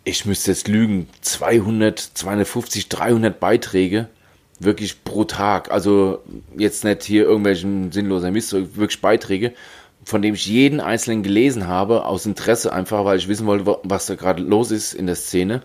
Ich 0.04 0.26
müsste 0.26 0.52
jetzt 0.52 0.68
lügen. 0.68 1.08
200, 1.22 2.00
250, 2.00 2.90
300 2.90 3.40
Beiträge. 3.40 4.08
Wirklich 4.60 5.04
pro 5.04 5.24
Tag. 5.24 5.72
Also 5.72 6.20
jetzt 6.58 6.84
nicht 6.84 7.04
hier 7.04 7.24
irgendwelchen 7.24 7.92
sinnlosen 7.92 8.34
Mist, 8.34 8.54
wirklich 8.54 9.02
Beiträge, 9.02 9.54
von 10.04 10.22
dem 10.22 10.36
ich 10.36 10.46
jeden 10.46 10.80
einzelnen 10.80 11.24
gelesen 11.24 11.68
habe, 11.68 12.06
aus 12.06 12.26
Interesse 12.26 12.72
einfach, 12.72 13.06
weil 13.06 13.18
ich 13.18 13.28
wissen 13.28 13.48
wollte, 13.48 13.78
was 13.84 14.06
da 14.06 14.16
gerade 14.16 14.42
los 14.42 14.72
ist 14.72 14.94
in 14.94 15.06
der 15.06 15.16
Szene. 15.16 15.62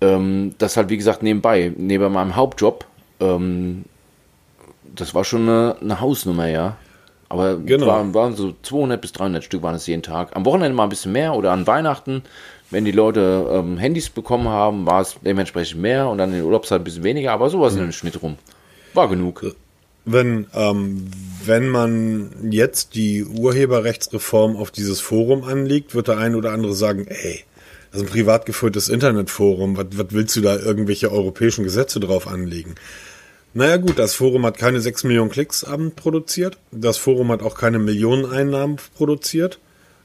Ähm, 0.00 0.54
das 0.58 0.76
halt, 0.76 0.90
wie 0.90 0.96
gesagt, 0.96 1.22
nebenbei, 1.22 1.72
neben 1.76 2.12
meinem 2.12 2.36
Hauptjob. 2.36 2.86
Ähm, 3.20 3.84
das 4.94 5.14
war 5.14 5.24
schon 5.24 5.48
eine, 5.48 5.76
eine 5.80 6.00
Hausnummer, 6.00 6.46
ja. 6.46 6.76
Aber 7.28 7.56
genau. 7.58 7.86
waren, 7.86 8.14
waren 8.14 8.36
so 8.36 8.54
200 8.62 9.00
bis 9.00 9.12
300 9.12 9.44
Stück 9.44 9.62
waren 9.62 9.74
es 9.74 9.86
jeden 9.86 10.02
Tag. 10.02 10.34
Am 10.34 10.44
Wochenende 10.46 10.74
mal 10.74 10.84
ein 10.84 10.88
bisschen 10.88 11.12
mehr 11.12 11.34
oder 11.34 11.52
an 11.52 11.66
Weihnachten, 11.66 12.22
wenn 12.70 12.84
die 12.84 12.92
Leute 12.92 13.46
ähm, 13.50 13.78
Handys 13.78 14.10
bekommen 14.10 14.48
haben, 14.48 14.86
war 14.86 15.00
es 15.00 15.16
dementsprechend 15.24 15.80
mehr 15.80 16.08
und 16.08 16.18
dann 16.18 16.30
in 16.30 16.36
der 16.36 16.44
Urlaubszeit 16.44 16.80
ein 16.80 16.84
bisschen 16.84 17.04
weniger, 17.04 17.32
aber 17.32 17.50
sowas 17.50 17.74
mhm. 17.74 17.80
in 17.80 17.84
den 17.86 17.92
Schnitt 17.92 18.22
rum. 18.22 18.36
War 18.94 19.08
genug. 19.08 19.54
Wenn, 20.04 20.46
ähm, 20.54 21.10
wenn 21.44 21.68
man 21.68 22.50
jetzt 22.50 22.94
die 22.94 23.24
Urheberrechtsreform 23.24 24.56
auf 24.56 24.70
dieses 24.70 25.00
Forum 25.00 25.44
anlegt, 25.44 25.94
wird 25.94 26.08
der 26.08 26.16
ein 26.16 26.34
oder 26.34 26.52
andere 26.52 26.74
sagen, 26.74 27.06
ey, 27.08 27.44
das 27.90 28.02
ist 28.02 28.08
ein 28.08 28.12
privat 28.12 28.46
geführtes 28.46 28.88
Internetforum, 28.88 29.76
was, 29.76 29.86
was 29.92 30.06
willst 30.10 30.36
du 30.36 30.40
da 30.40 30.56
irgendwelche 30.56 31.10
europäischen 31.10 31.64
Gesetze 31.64 32.00
drauf 32.00 32.26
anlegen? 32.26 32.74
Naja 33.54 33.76
gut, 33.78 33.98
das 33.98 34.14
Forum 34.14 34.44
hat 34.44 34.58
keine 34.58 34.80
6 34.80 35.04
Millionen 35.04 35.30
Klicks 35.30 35.64
am 35.64 35.92
produziert. 35.92 36.58
Das 36.70 36.96
Forum 36.96 37.32
hat 37.32 37.42
auch 37.42 37.56
keine 37.56 37.78
Millionen 37.78 38.26
Einnahmen 38.26 38.76
produziert. 38.96 39.58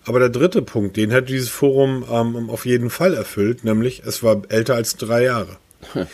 Aber 0.06 0.20
der 0.20 0.30
dritte 0.30 0.62
Punkt, 0.62 0.98
den 0.98 1.12
hätte 1.12 1.28
dieses 1.28 1.50
Forum 1.50 2.06
ähm, 2.10 2.50
auf 2.50 2.66
jeden 2.66 2.90
Fall 2.90 3.14
erfüllt, 3.14 3.64
nämlich 3.64 4.04
es 4.06 4.22
war 4.22 4.42
älter 4.50 4.76
als 4.76 4.98
drei 4.98 5.24
Jahre. 5.24 5.58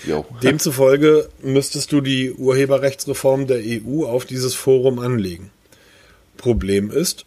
Demzufolge 0.44 1.30
müsstest 1.42 1.92
du 1.92 2.02
die 2.02 2.32
Urheberrechtsreform 2.34 3.48
der 3.48 3.62
EU 3.64 4.06
auf 4.06 4.26
dieses 4.26 4.56
Forum 4.56 5.00
anlegen. 5.00 5.52
Problem 6.38 6.92
ist, 6.92 7.26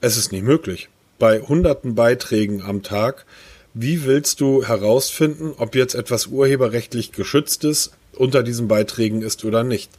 es 0.00 0.16
ist 0.16 0.32
nicht 0.32 0.44
möglich. 0.44 0.88
Bei 1.18 1.40
hunderten 1.40 1.94
Beiträgen 1.94 2.62
am 2.62 2.82
Tag, 2.82 3.26
wie 3.74 4.04
willst 4.04 4.40
du 4.40 4.64
herausfinden, 4.64 5.52
ob 5.56 5.74
jetzt 5.74 5.94
etwas 5.94 6.26
urheberrechtlich 6.26 7.12
geschützt 7.12 7.64
ist, 7.64 7.92
unter 8.20 8.42
diesen 8.42 8.68
Beiträgen 8.68 9.22
ist 9.22 9.44
oder 9.44 9.64
nicht. 9.64 9.90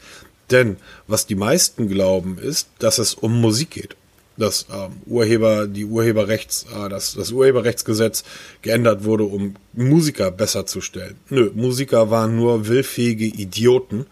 Denn 0.51 0.77
was 1.07 1.25
die 1.25 1.35
meisten 1.35 1.87
glauben, 1.87 2.37
ist, 2.37 2.67
dass 2.79 2.99
es 2.99 3.13
um 3.15 3.41
Musik 3.41 3.71
geht. 3.71 3.95
Dass 4.37 4.67
ähm, 4.71 4.91
Urheber, 5.05 5.67
die 5.67 5.85
Urheberrechts, 5.85 6.65
äh, 6.73 6.87
das, 6.87 7.15
das 7.15 7.31
Urheberrechtsgesetz 7.31 8.23
geändert 8.61 9.03
wurde, 9.03 9.23
um 9.23 9.55
Musiker 9.73 10.31
besser 10.31 10.65
zu 10.65 10.81
stellen. 10.81 11.15
Nö, 11.29 11.51
Musiker 11.53 12.11
waren 12.11 12.35
nur 12.35 12.67
willfähige 12.67 13.25
Idioten, 13.25 14.05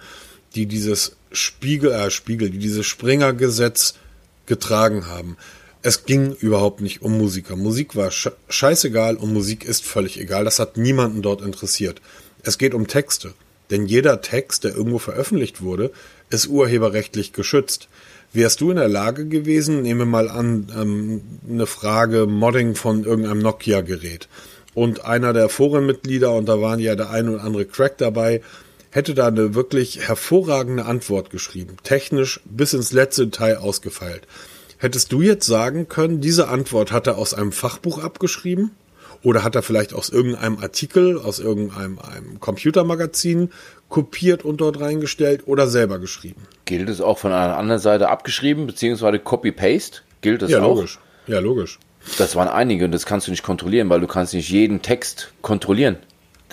die 0.56 0.66
dieses 0.66 1.16
Spiegel, 1.32 1.92
äh, 1.92 2.10
Spiegel, 2.10 2.50
die 2.50 2.58
dieses 2.58 2.86
Springergesetz 2.86 3.94
getragen 4.46 5.08
haben. 5.08 5.38
Es 5.82 6.06
ging 6.06 6.34
überhaupt 6.34 6.82
nicht 6.82 7.01
um 7.01 7.18
Musiker. 7.18 7.56
Musik 7.56 7.96
war 7.96 8.12
scheißegal 8.12 9.16
und 9.16 9.32
Musik 9.32 9.63
ist 9.63 9.86
völlig 9.86 10.20
egal. 10.20 10.44
Das 10.44 10.60
hat 10.60 10.78
niemanden 10.78 11.22
dort 11.22 11.42
interessiert. 11.42 12.01
Es 12.44 12.58
geht 12.58 12.74
um 12.74 12.88
Texte. 12.88 13.34
Denn 13.72 13.86
jeder 13.86 14.22
Text, 14.22 14.64
der 14.64 14.76
irgendwo 14.76 15.00
veröffentlicht 15.00 15.62
wurde, 15.62 15.92
ist 16.30 16.48
urheberrechtlich 16.48 17.34
geschützt. 17.34 17.88
Wärst 18.34 18.62
du 18.62 18.70
in 18.70 18.78
der 18.78 18.88
Lage 18.88 19.26
gewesen, 19.26 19.82
nehme 19.82 20.06
mal 20.06 20.30
an, 20.30 20.72
ähm, 20.76 21.22
eine 21.50 21.66
Frage 21.66 22.28
Modding 22.28 22.76
von 22.76 23.04
irgendeinem 23.04 23.40
Nokia-Gerät. 23.40 24.28
Und 24.76 25.04
einer 25.06 25.34
der 25.34 25.50
Forenmitglieder, 25.50 26.34
und 26.34 26.48
da 26.48 26.62
waren 26.62 26.80
ja 26.80 26.96
der 26.96 27.10
ein 27.10 27.28
oder 27.30 27.44
andere 27.44 27.66
Crack 27.66 27.98
dabei, 27.98 28.42
hätte 28.92 29.14
da 29.14 29.28
eine 29.28 29.56
wirklich 29.56 30.08
hervorragende 30.08 30.86
Antwort 30.86 31.30
geschrieben. 31.30 31.78
Technisch 31.84 32.40
bis 32.46 32.74
ins 32.74 32.92
letzte 32.92 33.26
Detail 33.26 33.58
ausgefeilt. 33.58 34.28
Hättest 34.78 35.12
du 35.12 35.22
jetzt 35.22 35.46
sagen 35.46 35.90
können, 35.90 36.22
diese 36.22 36.48
Antwort 36.48 36.92
hat 36.92 37.08
er 37.08 37.18
aus 37.18 37.34
einem 37.34 37.52
Fachbuch 37.52 38.02
abgeschrieben? 38.02 38.72
Oder 39.22 39.44
hat 39.44 39.56
er 39.56 39.64
vielleicht 39.64 39.94
aus 39.94 40.10
irgendeinem 40.10 40.60
Artikel, 40.60 41.20
aus 41.20 41.40
irgendeinem 41.40 42.00
einem 42.00 42.40
Computermagazin 42.40 43.52
kopiert 43.90 44.46
und 44.46 44.62
dort 44.62 44.80
reingestellt 44.80 45.44
oder 45.46 45.68
selber 45.68 46.00
geschrieben? 46.00 46.44
Gilt 46.66 46.90
es 46.90 47.02
auch 47.02 47.18
von 47.18 47.32
einer 47.32 47.58
anderen 47.58 47.82
Seite 47.82 48.10
abgeschrieben, 48.10 48.66
beziehungsweise 48.66 49.20
Copy-Paste? 49.20 50.02
Gilt 50.22 50.42
es 50.42 50.52
ja, 50.52 50.62
auch? 50.62 50.76
Logisch. 50.76 51.00
Ja, 51.28 51.40
logisch. 51.40 51.80
Das 52.18 52.36
waren 52.36 52.48
einige 52.48 52.86
und 52.86 52.92
das 52.92 53.06
kannst 53.06 53.28
du 53.28 53.32
nicht 53.32 53.44
kontrollieren, 53.44 53.90
weil 53.90 54.00
du 54.00 54.08
kannst 54.08 54.34
nicht 54.34 54.50
jeden 54.50 54.82
Text 54.82 55.34
kontrollieren, 55.42 55.98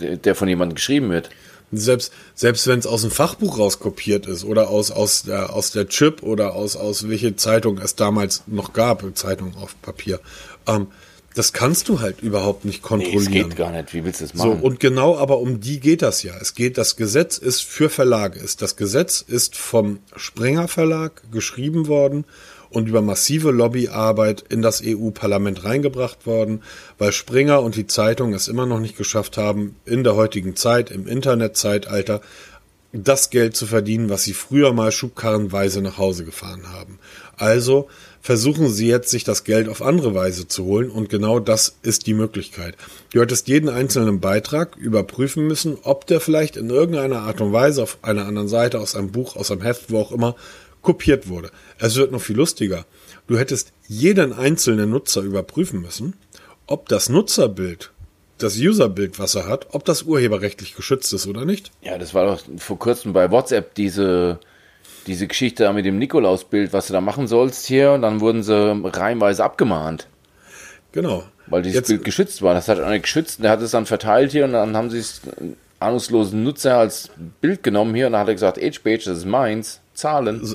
der 0.00 0.34
von 0.34 0.48
jemandem 0.48 0.74
geschrieben 0.74 1.10
wird. 1.10 1.30
Selbst, 1.72 2.12
selbst 2.34 2.66
wenn 2.68 2.78
es 2.78 2.86
aus 2.86 3.02
dem 3.02 3.10
Fachbuch 3.10 3.58
rauskopiert 3.58 4.26
ist 4.26 4.44
oder 4.44 4.68
aus, 4.70 4.90
aus, 4.90 5.24
der, 5.24 5.52
aus 5.52 5.72
der 5.72 5.88
Chip 5.88 6.22
oder 6.22 6.54
aus, 6.54 6.76
aus 6.76 7.08
welche 7.08 7.36
Zeitung 7.36 7.78
es 7.78 7.96
damals 7.96 8.44
noch 8.46 8.72
gab, 8.72 9.04
Zeitung 9.16 9.54
auf 9.56 9.80
Papier, 9.82 10.20
ähm, 10.66 10.88
das 11.36 11.52
kannst 11.52 11.90
du 11.90 12.00
halt 12.00 12.22
überhaupt 12.22 12.64
nicht 12.64 12.80
kontrollieren. 12.80 13.30
Nee, 13.30 13.40
es 13.40 13.48
geht 13.48 13.56
gar 13.56 13.70
nicht. 13.70 13.92
Wie 13.92 14.04
willst 14.04 14.22
du 14.22 14.24
das 14.24 14.34
machen? 14.34 14.58
So, 14.58 14.66
und 14.66 14.80
genau, 14.80 15.18
aber 15.18 15.38
um 15.38 15.60
die 15.60 15.80
geht 15.80 16.00
das 16.00 16.22
ja. 16.22 16.32
Es 16.40 16.54
geht, 16.54 16.78
das 16.78 16.96
Gesetz 16.96 17.36
ist 17.36 17.62
für 17.62 17.90
Verlage. 17.90 18.40
Ist, 18.40 18.62
das 18.62 18.76
Gesetz 18.76 19.20
ist 19.20 19.54
vom 19.54 19.98
Springer 20.16 20.66
Verlag 20.66 21.30
geschrieben 21.30 21.88
worden 21.88 22.24
und 22.70 22.88
über 22.88 23.02
massive 23.02 23.50
Lobbyarbeit 23.50 24.44
in 24.48 24.62
das 24.62 24.82
EU-Parlament 24.82 25.62
reingebracht 25.62 26.26
worden, 26.26 26.62
weil 26.96 27.12
Springer 27.12 27.60
und 27.60 27.76
die 27.76 27.86
Zeitung 27.86 28.32
es 28.32 28.48
immer 28.48 28.64
noch 28.64 28.80
nicht 28.80 28.96
geschafft 28.96 29.36
haben, 29.36 29.76
in 29.84 30.04
der 30.04 30.16
heutigen 30.16 30.56
Zeit, 30.56 30.90
im 30.90 31.06
Internetzeitalter, 31.06 32.22
das 32.94 33.28
Geld 33.28 33.54
zu 33.54 33.66
verdienen, 33.66 34.08
was 34.08 34.24
sie 34.24 34.32
früher 34.32 34.72
mal 34.72 34.90
schubkarrenweise 34.90 35.82
nach 35.82 35.98
Hause 35.98 36.24
gefahren 36.24 36.72
haben. 36.72 36.98
Also 37.36 37.88
versuchen 38.26 38.68
sie 38.68 38.88
jetzt, 38.88 39.08
sich 39.08 39.22
das 39.22 39.44
Geld 39.44 39.68
auf 39.68 39.82
andere 39.82 40.12
Weise 40.12 40.48
zu 40.48 40.64
holen 40.64 40.90
und 40.90 41.08
genau 41.08 41.38
das 41.38 41.76
ist 41.82 42.08
die 42.08 42.12
Möglichkeit. 42.12 42.74
Du 43.12 43.20
hättest 43.20 43.46
jeden 43.46 43.68
einzelnen 43.68 44.18
Beitrag 44.18 44.74
überprüfen 44.74 45.46
müssen, 45.46 45.78
ob 45.84 46.08
der 46.08 46.20
vielleicht 46.20 46.56
in 46.56 46.68
irgendeiner 46.68 47.20
Art 47.20 47.40
und 47.40 47.52
Weise 47.52 47.84
auf 47.84 47.98
einer 48.02 48.26
anderen 48.26 48.48
Seite, 48.48 48.80
aus 48.80 48.96
einem 48.96 49.12
Buch, 49.12 49.36
aus 49.36 49.52
einem 49.52 49.62
Heft, 49.62 49.92
wo 49.92 50.00
auch 50.00 50.10
immer, 50.10 50.34
kopiert 50.82 51.28
wurde. 51.28 51.52
Es 51.78 51.94
wird 51.94 52.10
noch 52.10 52.20
viel 52.20 52.34
lustiger. 52.34 52.84
Du 53.28 53.38
hättest 53.38 53.72
jeden 53.86 54.32
einzelnen 54.32 54.90
Nutzer 54.90 55.22
überprüfen 55.22 55.80
müssen, 55.80 56.14
ob 56.66 56.88
das 56.88 57.08
Nutzerbild, 57.08 57.92
das 58.38 58.56
Userbild, 58.56 59.20
was 59.20 59.36
er 59.36 59.46
hat, 59.46 59.68
ob 59.70 59.84
das 59.84 60.02
urheberrechtlich 60.02 60.74
geschützt 60.74 61.12
ist 61.12 61.28
oder 61.28 61.44
nicht. 61.44 61.70
Ja, 61.80 61.96
das 61.96 62.12
war 62.12 62.26
doch 62.26 62.42
vor 62.58 62.80
kurzem 62.80 63.12
bei 63.12 63.30
WhatsApp 63.30 63.76
diese, 63.76 64.40
diese 65.06 65.26
Geschichte 65.26 65.64
da 65.64 65.72
mit 65.72 65.84
dem 65.84 65.98
Nikolausbild, 65.98 66.72
was 66.72 66.88
du 66.88 66.92
da 66.92 67.00
machen 67.00 67.26
sollst 67.26 67.66
hier, 67.66 67.92
und 67.92 68.02
dann 68.02 68.20
wurden 68.20 68.42
sie 68.42 68.82
reihenweise 68.84 69.44
abgemahnt. 69.44 70.08
Genau. 70.92 71.24
Weil 71.46 71.62
dieses 71.62 71.76
Jetzt, 71.76 71.88
Bild 71.88 72.04
geschützt 72.04 72.42
war. 72.42 72.54
Das 72.54 72.68
hat 72.68 72.80
einer 72.80 72.98
geschützt, 72.98 73.42
der 73.42 73.50
hat 73.50 73.62
es 73.62 73.70
dann 73.70 73.86
verteilt 73.86 74.32
hier 74.32 74.44
und 74.44 74.52
dann 74.52 74.76
haben 74.76 74.90
sie 74.90 74.98
es 74.98 75.20
ahnungslosen 75.78 76.42
Nutzer 76.42 76.78
als 76.78 77.10
Bild 77.40 77.62
genommen 77.62 77.94
hier 77.94 78.06
und 78.06 78.12
dann 78.12 78.22
hat 78.22 78.28
er 78.28 78.34
gesagt, 78.34 78.58
Age-Page, 78.58 79.04
das 79.04 79.18
ist 79.18 79.26
meins, 79.26 79.80
Zahlen. 79.94 80.54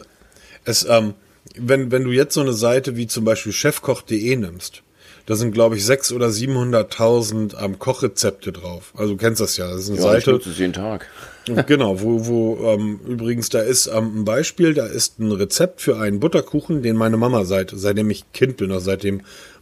Es, 0.66 0.86
ähm, 0.90 1.14
wenn, 1.56 1.92
wenn 1.92 2.04
du 2.04 2.12
jetzt 2.12 2.34
so 2.34 2.42
eine 2.42 2.54
Seite 2.54 2.98
wie 2.98 3.08
zum 3.08 3.24
Beispiel 3.24 3.54
chefkoch.de 3.54 4.36
nimmst, 4.36 4.84
da 5.32 5.38
sind, 5.38 5.54
glaube 5.54 5.78
ich, 5.78 5.84
600.000 5.84 6.14
oder 6.14 6.28
700.000 6.28 7.64
ähm, 7.64 7.80
Kochrezepte 7.80 8.52
drauf. 8.52 8.92
Also 8.98 9.14
du 9.14 9.18
kennst 9.18 9.40
das 9.40 9.56
ja. 9.56 9.72
Das 9.72 9.84
ist 9.84 9.90
eine 9.90 9.96
ja, 9.96 10.04
Seite. 10.04 10.20
Ich 10.20 10.28
nutze 10.28 10.50
es 10.50 10.58
jeden 10.58 10.74
Tag. 10.74 11.08
genau, 11.68 12.02
wo, 12.02 12.28
wo 12.28 12.68
ähm, 12.68 13.00
übrigens 13.08 13.48
da 13.48 13.62
ist 13.62 13.88
ähm, 13.88 14.12
ein 14.20 14.26
Beispiel, 14.26 14.74
da 14.74 14.86
ist 14.88 15.20
ein 15.20 15.32
Rezept 15.32 15.80
für 15.80 15.98
einen 15.98 16.20
Butterkuchen, 16.20 16.84
den 16.84 16.98
meine 16.98 17.16
Mama 17.16 17.46
seit, 17.46 17.72
seitdem 17.74 18.10
ich 18.10 18.30
Kind 18.34 18.58
bin, 18.58 18.74
also 18.74 18.84
seitdem 18.84 19.22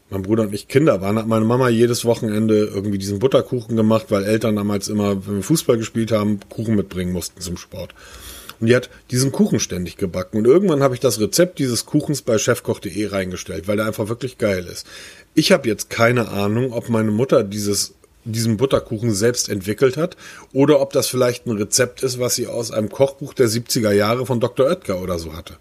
mein 0.10 0.24
Bruder 0.24 0.42
und 0.42 0.56
ich 0.56 0.68
Kinder 0.68 1.02
waren, 1.02 1.20
hat 1.20 1.28
meine 1.28 1.46
Mama 1.46 1.70
jedes 1.70 2.04
Wochenende 2.04 2.66
irgendwie 2.74 2.98
diesen 2.98 3.20
Butterkuchen 3.20 3.76
gemacht, 3.76 4.08
weil 4.10 4.24
Eltern 4.24 4.56
damals 4.56 4.88
immer, 4.88 5.24
wenn 5.28 5.36
wir 5.36 5.44
Fußball 5.44 5.78
gespielt 5.78 6.12
haben, 6.12 6.40
Kuchen 6.50 6.76
mitbringen 6.76 7.14
mussten 7.14 7.42
zum 7.42 7.58
Sport. 7.58 7.94
Und 8.60 8.68
die 8.68 8.76
hat 8.76 8.90
diesen 9.12 9.32
Kuchen 9.32 9.60
ständig 9.60 9.98
gebacken. 9.98 10.38
Und 10.38 10.46
irgendwann 10.46 10.84
habe 10.84 10.94
ich 10.94 11.00
das 11.00 11.20
Rezept 11.20 11.60
dieses 11.60 11.86
Kuchens 11.86 12.22
bei 12.22 12.38
chefkoch.de 12.38 13.08
reingestellt, 13.08 13.68
weil 13.68 13.78
der 13.78 13.86
einfach 13.86 14.10
wirklich 14.10 14.38
geil 14.38 14.66
ist. 14.72 14.86
Ich 15.34 15.52
habe 15.52 15.68
jetzt 15.68 15.90
keine 15.90 16.30
Ahnung, 16.30 16.74
ob 16.74 16.90
meine 16.90 17.12
Mutter 17.12 17.44
dieses 17.44 17.94
diesen 18.26 18.58
Butterkuchen 18.58 19.14
selbst 19.14 19.50
entwickelt 19.50 19.98
hat 19.98 20.18
oder 20.54 20.82
ob 20.82 20.94
das 20.94 21.08
vielleicht 21.08 21.46
ein 21.46 21.58
Rezept 21.58 22.04
ist, 22.04 22.20
was 22.20 22.36
sie 22.36 22.48
aus 22.48 22.70
einem 22.70 22.90
Kochbuch 22.90 23.34
der 23.34 23.48
70er 23.48 23.92
Jahre 23.92 24.26
von 24.26 24.40
Dr. 24.40 24.68
Oetker 24.68 25.02
oder 25.02 25.20
so 25.20 25.34
hatte. 25.34 25.56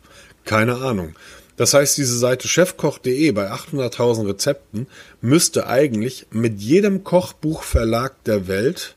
Keine 0.45 0.77
Ahnung. 0.77 1.15
Das 1.57 1.75
heißt, 1.75 1.99
diese 1.99 2.17
Seite 2.17 2.47
chefkoch.de 2.47 3.33
bei 3.33 3.51
800.000 3.51 4.29
Rezepten 4.29 4.87
müsste 5.21 5.67
eigentlich 5.67 6.27
mit 6.31 6.61
jedem 6.61 7.05
Kochbuchverlag 7.05 8.23
der 8.25 8.47
Welt 8.47 8.97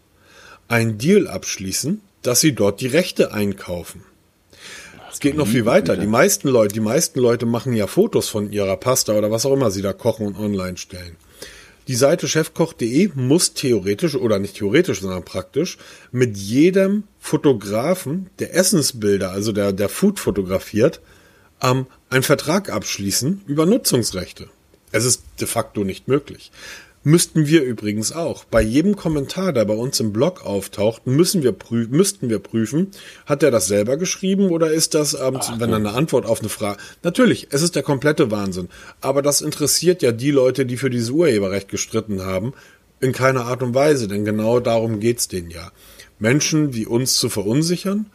ein 0.68 0.98
Deal 0.98 1.28
abschließen, 1.28 2.02
dass 2.22 2.42
sie 2.42 2.54
dort 2.54 2.82
die 2.82 2.88
Rechte 2.88 3.34
einkaufen. 3.34 4.04
Es 5.12 5.20
geht 5.20 5.36
noch 5.36 5.48
viel 5.48 5.66
weiter. 5.66 5.98
Die 5.98 6.08
meisten 6.08 6.48
Leute, 6.48 6.74
die 6.74 6.80
meisten 6.80 7.20
Leute 7.20 7.46
machen 7.46 7.74
ja 7.74 7.88
Fotos 7.88 8.30
von 8.30 8.52
ihrer 8.52 8.78
Pasta 8.78 9.14
oder 9.14 9.30
was 9.30 9.46
auch 9.46 9.54
immer 9.54 9.70
sie 9.70 9.82
da 9.82 9.92
kochen 9.92 10.26
und 10.26 10.38
online 10.38 10.78
stellen. 10.78 11.18
Die 11.88 11.96
Seite 11.96 12.28
chefkoch.de 12.28 13.12
muss 13.16 13.54
theoretisch 13.54 14.16
oder 14.16 14.40
nicht 14.40 14.56
theoretisch, 14.56 15.02
sondern 15.02 15.26
praktisch 15.26 15.78
mit 16.12 16.38
jedem 16.38 17.04
Fotografen, 17.20 18.30
der 18.40 18.56
Essensbilder, 18.56 19.32
also 19.32 19.52
der, 19.52 19.74
der 19.74 19.90
Food 19.90 20.20
fotografiert, 20.20 21.02
ähm, 21.62 21.88
einen 22.10 22.24
Vertrag 22.24 22.70
abschließen 22.70 23.42
über 23.48 23.66
Nutzungsrechte. 23.66 24.48
Es 24.92 25.06
ist 25.06 25.24
de 25.40 25.48
facto 25.48 25.84
nicht 25.84 26.08
möglich. 26.08 26.52
Müssten 27.04 27.48
wir 27.48 27.64
übrigens 27.64 28.12
auch. 28.12 28.44
Bei 28.44 28.62
jedem 28.62 28.96
Kommentar, 28.96 29.54
der 29.54 29.66
bei 29.66 29.74
uns 29.74 30.00
im 30.00 30.14
Blog 30.14 30.46
auftaucht, 30.46 31.08
müssen 31.08 31.42
wir 31.42 31.56
müssten 31.90 32.30
wir 32.30 32.38
prüfen, 32.38 32.92
hat 33.26 33.42
er 33.42 33.50
das 33.50 33.66
selber 33.66 33.98
geschrieben 33.98 34.52
oder 34.52 34.72
ist 34.72 34.94
das, 34.94 35.16
ähm, 35.16 35.38
Ach, 35.40 35.60
wenn 35.60 35.72
er 35.72 35.78
eine 35.78 35.94
Antwort 35.94 36.28
auf 36.28 36.42
eine 36.42 36.50
Frage. 36.50 36.78
Natürlich, 37.02 37.48
es 37.50 37.64
ist 37.64 37.76
der 37.76 37.82
komplette 37.82 38.30
Wahnsinn. 38.30 38.70
Aber 39.02 39.24
das 39.24 39.42
interessiert 39.42 40.04
ja 40.04 40.12
die 40.12 40.30
Leute, 40.30 40.68
die 40.68 40.78
für 40.78 40.92
dieses 40.92 41.10
Urheberrecht 41.10 41.70
gestritten 41.70 42.22
haben, 42.22 42.54
in 43.00 43.14
keiner 43.14 43.46
Art 43.46 43.64
und 43.64 43.74
Weise, 43.74 44.08
denn 44.08 44.24
genau 44.24 44.60
darum 44.60 45.00
geht's 45.00 45.28
denen 45.28 45.50
ja. 45.50 45.72
Menschen 46.20 46.76
wie 46.76 46.86
uns 46.86 47.16
zu 47.16 47.30
verunsichern 47.30 48.12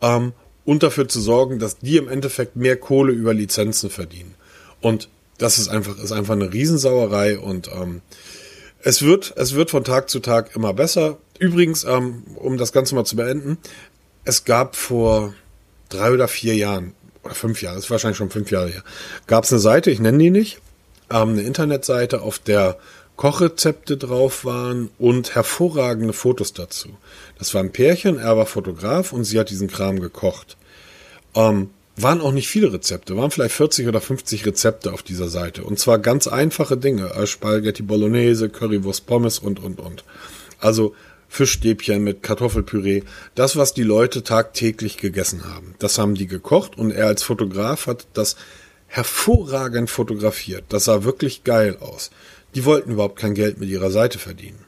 ähm, 0.00 0.32
und 0.64 0.82
dafür 0.82 1.08
zu 1.08 1.20
sorgen, 1.20 1.58
dass 1.58 1.76
die 1.76 1.98
im 1.98 2.08
Endeffekt 2.08 2.56
mehr 2.56 2.78
Kohle 2.78 3.12
über 3.12 3.34
Lizenzen 3.34 3.90
verdienen. 3.90 4.34
Und 4.80 5.10
das 5.40 5.58
ist 5.58 5.68
einfach, 5.68 5.98
ist 5.98 6.12
einfach 6.12 6.34
eine 6.34 6.52
Riesensauerei 6.52 7.38
und 7.38 7.68
ähm, 7.68 8.02
es 8.82 9.02
wird, 9.02 9.32
es 9.36 9.54
wird 9.54 9.70
von 9.70 9.84
Tag 9.84 10.10
zu 10.10 10.20
Tag 10.20 10.54
immer 10.54 10.74
besser. 10.74 11.18
Übrigens, 11.38 11.84
ähm, 11.84 12.24
um 12.36 12.58
das 12.58 12.72
Ganze 12.72 12.94
mal 12.94 13.04
zu 13.04 13.16
beenden, 13.16 13.58
es 14.24 14.44
gab 14.44 14.76
vor 14.76 15.34
drei 15.88 16.12
oder 16.12 16.28
vier 16.28 16.54
Jahren, 16.54 16.92
oder 17.22 17.34
fünf 17.34 17.62
Jahre, 17.62 17.78
ist 17.78 17.90
wahrscheinlich 17.90 18.18
schon 18.18 18.30
fünf 18.30 18.50
Jahre 18.50 18.68
her, 18.68 18.84
gab 19.26 19.44
es 19.44 19.52
eine 19.52 19.60
Seite, 19.60 19.90
ich 19.90 19.98
nenne 19.98 20.18
die 20.18 20.30
nicht, 20.30 20.60
ähm, 21.10 21.30
eine 21.30 21.42
Internetseite, 21.42 22.20
auf 22.20 22.38
der 22.38 22.76
Kochrezepte 23.16 23.96
drauf 23.96 24.44
waren 24.44 24.90
und 24.98 25.34
hervorragende 25.34 26.12
Fotos 26.12 26.52
dazu. 26.52 26.90
Das 27.38 27.54
war 27.54 27.62
ein 27.62 27.72
Pärchen, 27.72 28.18
er 28.18 28.36
war 28.36 28.46
Fotograf 28.46 29.12
und 29.12 29.24
sie 29.24 29.38
hat 29.38 29.50
diesen 29.50 29.68
Kram 29.68 30.00
gekocht. 30.00 30.58
Ähm, 31.34 31.70
waren 32.02 32.20
auch 32.20 32.32
nicht 32.32 32.48
viele 32.48 32.72
Rezepte, 32.72 33.16
waren 33.16 33.30
vielleicht 33.30 33.54
40 33.54 33.88
oder 33.88 34.00
50 34.00 34.46
Rezepte 34.46 34.92
auf 34.92 35.02
dieser 35.02 35.28
Seite. 35.28 35.64
Und 35.64 35.78
zwar 35.78 35.98
ganz 35.98 36.26
einfache 36.26 36.76
Dinge. 36.76 37.12
Äh, 37.14 37.26
Spaghetti 37.26 37.82
Bolognese, 37.82 38.48
Currywurst 38.48 39.06
Pommes 39.06 39.38
und, 39.38 39.60
und, 39.60 39.80
und. 39.80 40.04
Also 40.58 40.94
Fischstäbchen 41.28 42.02
mit 42.02 42.22
Kartoffelpüree. 42.22 43.02
Das, 43.34 43.56
was 43.56 43.72
die 43.72 43.84
Leute 43.84 44.24
tagtäglich 44.24 44.96
gegessen 44.96 45.44
haben. 45.44 45.74
Das 45.78 45.98
haben 45.98 46.14
die 46.14 46.26
gekocht 46.26 46.76
und 46.76 46.90
er 46.90 47.06
als 47.06 47.22
Fotograf 47.22 47.86
hat 47.86 48.06
das 48.14 48.36
hervorragend 48.88 49.88
fotografiert. 49.88 50.64
Das 50.68 50.84
sah 50.84 51.04
wirklich 51.04 51.44
geil 51.44 51.76
aus. 51.80 52.10
Die 52.56 52.64
wollten 52.64 52.90
überhaupt 52.90 53.16
kein 53.16 53.34
Geld 53.34 53.60
mit 53.60 53.68
ihrer 53.68 53.92
Seite 53.92 54.18
verdienen. 54.18 54.58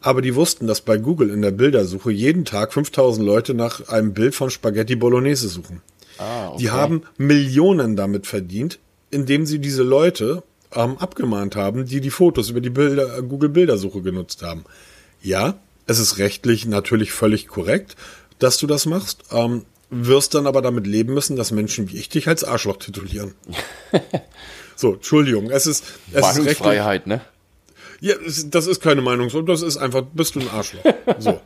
Aber 0.00 0.22
die 0.22 0.36
wussten, 0.36 0.68
dass 0.68 0.80
bei 0.80 0.98
Google 0.98 1.30
in 1.30 1.42
der 1.42 1.50
Bildersuche 1.50 2.12
jeden 2.12 2.44
Tag 2.44 2.72
5000 2.72 3.26
Leute 3.26 3.54
nach 3.54 3.88
einem 3.88 4.14
Bild 4.14 4.36
von 4.36 4.50
Spaghetti 4.50 4.94
Bolognese 4.94 5.48
suchen. 5.48 5.82
Ah, 6.18 6.48
okay. 6.48 6.58
Die 6.58 6.70
haben 6.70 7.02
Millionen 7.16 7.96
damit 7.96 8.26
verdient, 8.26 8.78
indem 9.10 9.46
sie 9.46 9.58
diese 9.58 9.82
Leute 9.82 10.42
ähm, 10.74 10.98
abgemahnt 10.98 11.56
haben, 11.56 11.86
die 11.86 12.00
die 12.00 12.10
Fotos 12.10 12.50
über 12.50 12.60
die 12.60 12.70
Bilder, 12.70 13.18
äh, 13.18 13.22
Google 13.22 13.48
Bildersuche 13.48 14.02
genutzt 14.02 14.42
haben. 14.42 14.64
Ja, 15.22 15.58
es 15.86 15.98
ist 15.98 16.18
rechtlich 16.18 16.66
natürlich 16.66 17.12
völlig 17.12 17.48
korrekt, 17.48 17.96
dass 18.38 18.58
du 18.58 18.66
das 18.66 18.86
machst. 18.86 19.24
Ähm, 19.30 19.64
wirst 19.90 20.34
dann 20.34 20.46
aber 20.46 20.62
damit 20.62 20.86
leben 20.86 21.14
müssen, 21.14 21.36
dass 21.36 21.52
Menschen 21.52 21.90
wie 21.90 21.96
ich 21.96 22.08
dich 22.08 22.26
als 22.26 22.42
Arschloch 22.42 22.78
titulieren. 22.78 23.34
so, 24.76 24.94
Entschuldigung, 24.94 25.50
es 25.50 25.66
ist, 25.66 25.84
es 26.12 26.20
Meinungsfreiheit, 26.20 27.02
ist 27.02 27.06
ne? 27.06 27.20
Ja, 28.04 28.16
das 28.50 28.66
ist 28.66 28.82
keine 28.82 29.00
Meinung, 29.00 29.30
das 29.46 29.62
ist 29.62 29.78
einfach, 29.78 30.02
bist 30.02 30.34
du 30.34 30.40
ein 30.40 30.50
Arschloch. 30.50 30.82
So. 31.18 31.40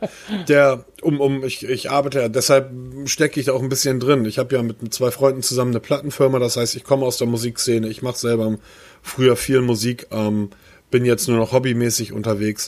Der, 0.49 0.83
um, 1.01 1.21
um, 1.21 1.45
ich, 1.45 1.63
ich 1.63 1.89
arbeite 1.89 2.19
ja, 2.19 2.27
deshalb 2.27 2.69
stecke 3.05 3.39
ich 3.39 3.45
da 3.45 3.53
auch 3.53 3.61
ein 3.63 3.69
bisschen 3.69 4.01
drin. 4.01 4.25
Ich 4.25 4.39
habe 4.39 4.53
ja 4.53 4.61
mit 4.61 4.93
zwei 4.93 5.09
Freunden 5.09 5.41
zusammen 5.41 5.71
eine 5.71 5.79
Plattenfirma, 5.79 6.37
das 6.37 6.57
heißt, 6.57 6.75
ich 6.75 6.83
komme 6.83 7.05
aus 7.05 7.15
der 7.15 7.27
Musikszene, 7.27 7.87
ich 7.87 8.01
mache 8.01 8.17
selber 8.17 8.57
früher 9.01 9.37
viel 9.37 9.61
Musik, 9.61 10.07
ähm, 10.11 10.49
bin 10.91 11.05
jetzt 11.05 11.29
nur 11.29 11.37
noch 11.37 11.53
hobbymäßig 11.53 12.11
unterwegs. 12.11 12.67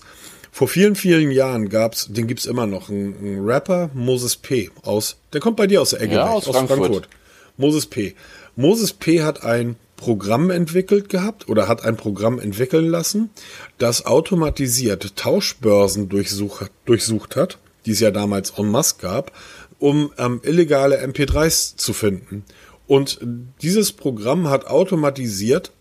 Vor 0.53 0.69
vielen, 0.69 0.95
vielen 0.95 1.29
Jahren 1.29 1.67
gab's, 1.67 2.07
den 2.09 2.27
gibt's 2.27 2.45
immer 2.45 2.67
noch, 2.67 2.89
einen, 2.89 3.43
Rapper, 3.45 3.89
Moses 3.93 4.37
P. 4.37 4.69
aus, 4.83 5.17
der 5.33 5.41
kommt 5.41 5.57
bei 5.57 5.67
dir 5.67 5.81
aus 5.81 5.89
der 5.89 5.99
Ecke, 5.99 6.15
ja, 6.15 6.29
aus, 6.29 6.47
aus 6.47 6.55
Frankfurt. 6.55 6.79
Frankfurt. 6.79 7.09
Moses 7.57 7.87
P. 7.87 8.15
Moses 8.55 8.93
P. 8.93 9.21
hat 9.21 9.43
ein 9.43 9.75
Programm 10.01 10.49
entwickelt 10.49 11.09
gehabt 11.09 11.47
oder 11.47 11.67
hat 11.67 11.85
ein 11.85 11.95
Programm 11.95 12.39
entwickeln 12.39 12.87
lassen, 12.87 13.29
das 13.77 14.07
automatisiert 14.07 15.15
Tauschbörsen 15.15 16.09
durchsucht, 16.09 16.71
durchsucht 16.85 17.35
hat, 17.35 17.59
die 17.85 17.91
es 17.91 17.99
ja 17.99 18.09
damals 18.09 18.57
en 18.57 18.71
masse 18.71 18.95
gab, 18.99 19.31
um 19.77 20.11
ähm, 20.17 20.41
illegale 20.43 21.05
MP3s 21.05 21.77
zu 21.77 21.93
finden. 21.93 22.43
Und 22.87 23.19
dieses 23.61 23.91
Programm 23.91 24.49
hat 24.49 24.65
automatisiert 24.65 25.71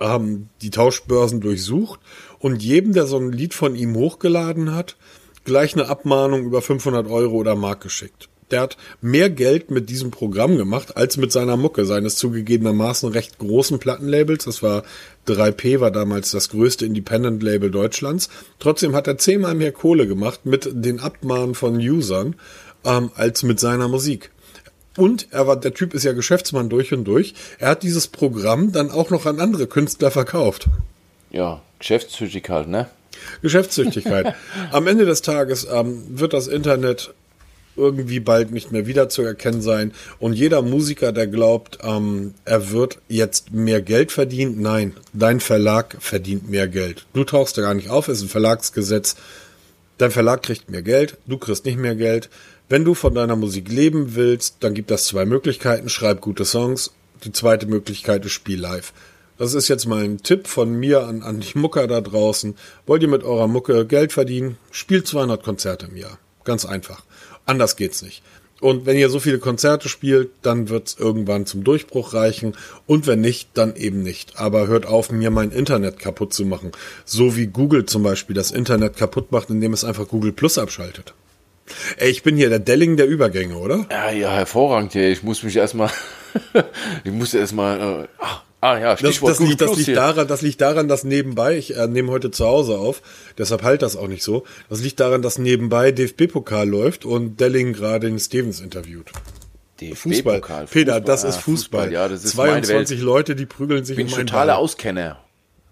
ähm, 0.00 0.48
die 0.62 0.70
Tauschbörsen 0.70 1.42
durchsucht 1.42 2.00
und 2.38 2.62
jedem, 2.62 2.94
der 2.94 3.06
so 3.06 3.18
ein 3.18 3.30
Lied 3.30 3.52
von 3.52 3.76
ihm 3.76 3.94
hochgeladen 3.94 4.74
hat, 4.74 4.96
gleich 5.44 5.74
eine 5.74 5.90
Abmahnung 5.90 6.44
über 6.44 6.62
500 6.62 7.06
Euro 7.08 7.34
oder 7.34 7.54
Mark 7.54 7.82
geschickt 7.82 8.30
der 8.50 8.60
hat 8.60 8.76
mehr 9.00 9.30
Geld 9.30 9.70
mit 9.70 9.90
diesem 9.90 10.10
Programm 10.10 10.56
gemacht 10.56 10.96
als 10.96 11.16
mit 11.16 11.32
seiner 11.32 11.56
Mucke, 11.56 11.84
seines 11.84 12.16
zugegebenermaßen 12.16 13.10
recht 13.10 13.38
großen 13.38 13.78
Plattenlabels. 13.78 14.44
Das 14.44 14.62
war 14.62 14.84
3P, 15.26 15.80
war 15.80 15.90
damals 15.90 16.30
das 16.30 16.48
größte 16.50 16.86
Independent-Label 16.86 17.70
Deutschlands. 17.70 18.28
Trotzdem 18.58 18.94
hat 18.94 19.08
er 19.08 19.18
zehnmal 19.18 19.54
mehr 19.54 19.72
Kohle 19.72 20.06
gemacht 20.06 20.46
mit 20.46 20.68
den 20.72 21.00
Abmahnen 21.00 21.54
von 21.54 21.76
Usern 21.76 22.36
ähm, 22.84 23.10
als 23.14 23.42
mit 23.42 23.58
seiner 23.58 23.88
Musik. 23.88 24.30
Und 24.96 25.28
er 25.30 25.46
war, 25.46 25.56
der 25.56 25.74
Typ 25.74 25.92
ist 25.92 26.04
ja 26.04 26.12
Geschäftsmann 26.12 26.70
durch 26.70 26.92
und 26.92 27.04
durch. 27.04 27.34
Er 27.58 27.70
hat 27.70 27.82
dieses 27.82 28.06
Programm 28.08 28.72
dann 28.72 28.90
auch 28.90 29.10
noch 29.10 29.26
an 29.26 29.40
andere 29.40 29.66
Künstler 29.66 30.10
verkauft. 30.10 30.68
Ja, 31.30 31.60
Geschäftstüchtigkeit, 31.78 32.56
halt, 32.56 32.68
ne? 32.68 32.88
Geschäftstüchtigkeit. 33.42 34.34
Am 34.72 34.86
Ende 34.86 35.04
des 35.04 35.22
Tages 35.22 35.66
ähm, 35.70 36.02
wird 36.08 36.32
das 36.32 36.46
Internet 36.46 37.12
irgendwie 37.76 38.20
bald 38.20 38.50
nicht 38.50 38.72
mehr 38.72 38.86
wiederzuerkennen 38.86 39.62
sein. 39.62 39.92
Und 40.18 40.32
jeder 40.32 40.62
Musiker, 40.62 41.12
der 41.12 41.26
glaubt, 41.26 41.78
ähm, 41.82 42.34
er 42.44 42.70
wird 42.70 42.98
jetzt 43.08 43.52
mehr 43.52 43.82
Geld 43.82 44.12
verdienen, 44.12 44.60
nein, 44.60 44.94
dein 45.12 45.40
Verlag 45.40 45.96
verdient 46.00 46.50
mehr 46.50 46.68
Geld. 46.68 47.06
Du 47.12 47.24
tauchst 47.24 47.58
da 47.58 47.62
gar 47.62 47.74
nicht 47.74 47.90
auf, 47.90 48.08
ist 48.08 48.22
ein 48.22 48.28
Verlagsgesetz. 48.28 49.16
Dein 49.98 50.10
Verlag 50.10 50.42
kriegt 50.42 50.70
mehr 50.70 50.82
Geld, 50.82 51.16
du 51.26 51.38
kriegst 51.38 51.64
nicht 51.64 51.78
mehr 51.78 51.94
Geld. 51.94 52.28
Wenn 52.68 52.84
du 52.84 52.94
von 52.94 53.14
deiner 53.14 53.36
Musik 53.36 53.70
leben 53.70 54.16
willst, 54.16 54.56
dann 54.60 54.74
gibt 54.74 54.90
es 54.90 55.04
zwei 55.04 55.24
Möglichkeiten. 55.24 55.88
Schreib 55.88 56.20
gute 56.20 56.44
Songs. 56.44 56.90
Die 57.24 57.32
zweite 57.32 57.66
Möglichkeit 57.66 58.24
ist 58.24 58.32
Spiel 58.32 58.60
live. 58.60 58.92
Das 59.38 59.54
ist 59.54 59.68
jetzt 59.68 59.86
mal 59.86 60.02
ein 60.02 60.22
Tipp 60.22 60.48
von 60.48 60.72
mir 60.72 61.06
an, 61.06 61.22
an 61.22 61.40
die 61.40 61.58
Mucker 61.58 61.86
da 61.86 62.00
draußen. 62.00 62.56
Wollt 62.86 63.02
ihr 63.02 63.08
mit 63.08 63.22
eurer 63.22 63.48
Mucke 63.48 63.86
Geld 63.86 64.12
verdienen? 64.12 64.56
Spielt 64.70 65.06
200 65.06 65.42
Konzerte 65.42 65.86
im 65.86 65.96
Jahr. 65.96 66.18
Ganz 66.44 66.64
einfach. 66.64 67.04
Anders 67.46 67.76
geht's 67.76 68.02
nicht. 68.02 68.22
Und 68.60 68.86
wenn 68.86 68.96
ihr 68.96 69.10
so 69.10 69.20
viele 69.20 69.38
Konzerte 69.38 69.88
spielt, 69.88 70.30
dann 70.42 70.68
wird's 70.68 70.96
irgendwann 70.98 71.44
zum 71.44 71.62
Durchbruch 71.62 72.14
reichen. 72.14 72.56
Und 72.86 73.06
wenn 73.06 73.20
nicht, 73.20 73.50
dann 73.54 73.76
eben 73.76 74.02
nicht. 74.02 74.40
Aber 74.40 74.66
hört 74.66 74.86
auf, 74.86 75.10
mir 75.10 75.30
mein 75.30 75.50
Internet 75.50 75.98
kaputt 75.98 76.32
zu 76.32 76.46
machen. 76.46 76.72
So 77.04 77.36
wie 77.36 77.46
Google 77.46 77.84
zum 77.84 78.02
Beispiel 78.02 78.34
das 78.34 78.50
Internet 78.50 78.96
kaputt 78.96 79.30
macht, 79.30 79.50
indem 79.50 79.72
es 79.72 79.84
einfach 79.84 80.08
Google 80.08 80.32
Plus 80.32 80.56
abschaltet. 80.56 81.14
Ey, 81.98 82.10
ich 82.10 82.22
bin 82.22 82.36
hier 82.36 82.48
der 82.48 82.60
Delling 82.60 82.96
der 82.96 83.08
Übergänge, 83.08 83.56
oder? 83.56 83.86
Ja, 83.90 84.10
ja, 84.10 84.32
hervorragend. 84.32 84.94
Ich 84.94 85.22
muss 85.22 85.42
mich 85.42 85.56
erstmal, 85.56 85.90
ich 87.04 87.12
muss 87.12 87.34
erstmal, 87.34 88.04
äh, 88.04 88.08
ach, 88.18 88.45
Ah 88.66 88.78
ja, 88.80 88.96
Stichwort 88.96 89.30
das, 89.30 89.38
das, 89.38 89.48
liegt, 89.48 89.60
das 89.60 89.76
liegt 89.76 89.96
daran, 89.96 90.26
das 90.26 90.42
liegt 90.42 90.60
daran, 90.60 90.88
dass 90.88 91.04
nebenbei, 91.04 91.56
ich 91.56 91.76
äh, 91.76 91.86
nehme 91.86 92.10
heute 92.10 92.32
zu 92.32 92.44
Hause 92.46 92.78
auf, 92.78 93.00
deshalb 93.38 93.62
halt 93.62 93.80
das 93.80 93.96
auch 93.96 94.08
nicht 94.08 94.24
so. 94.24 94.44
Das 94.68 94.82
liegt 94.82 94.98
daran, 94.98 95.22
dass 95.22 95.38
nebenbei 95.38 95.92
DFB-Pokal 95.92 96.68
läuft 96.68 97.04
und 97.04 97.38
Delling 97.38 97.74
gerade 97.74 98.08
den 98.08 98.18
Stevens 98.18 98.60
interviewt. 98.60 99.12
Fußball. 99.78 100.40
Fußball. 100.40 100.66
Peter, 100.68 101.00
das 101.00 101.22
ist 101.22 101.36
Fußball. 101.36 101.82
Fußball. 101.82 101.92
Ja, 101.92 102.08
das 102.08 102.24
ist 102.24 102.32
22 102.32 103.00
Leute, 103.00 103.36
die 103.36 103.46
prügeln 103.46 103.84
sich 103.84 103.96
ich 103.96 104.04
bin 104.04 104.12
um 104.12 104.26
totaler 104.26 104.58
Auskenner. 104.58 105.18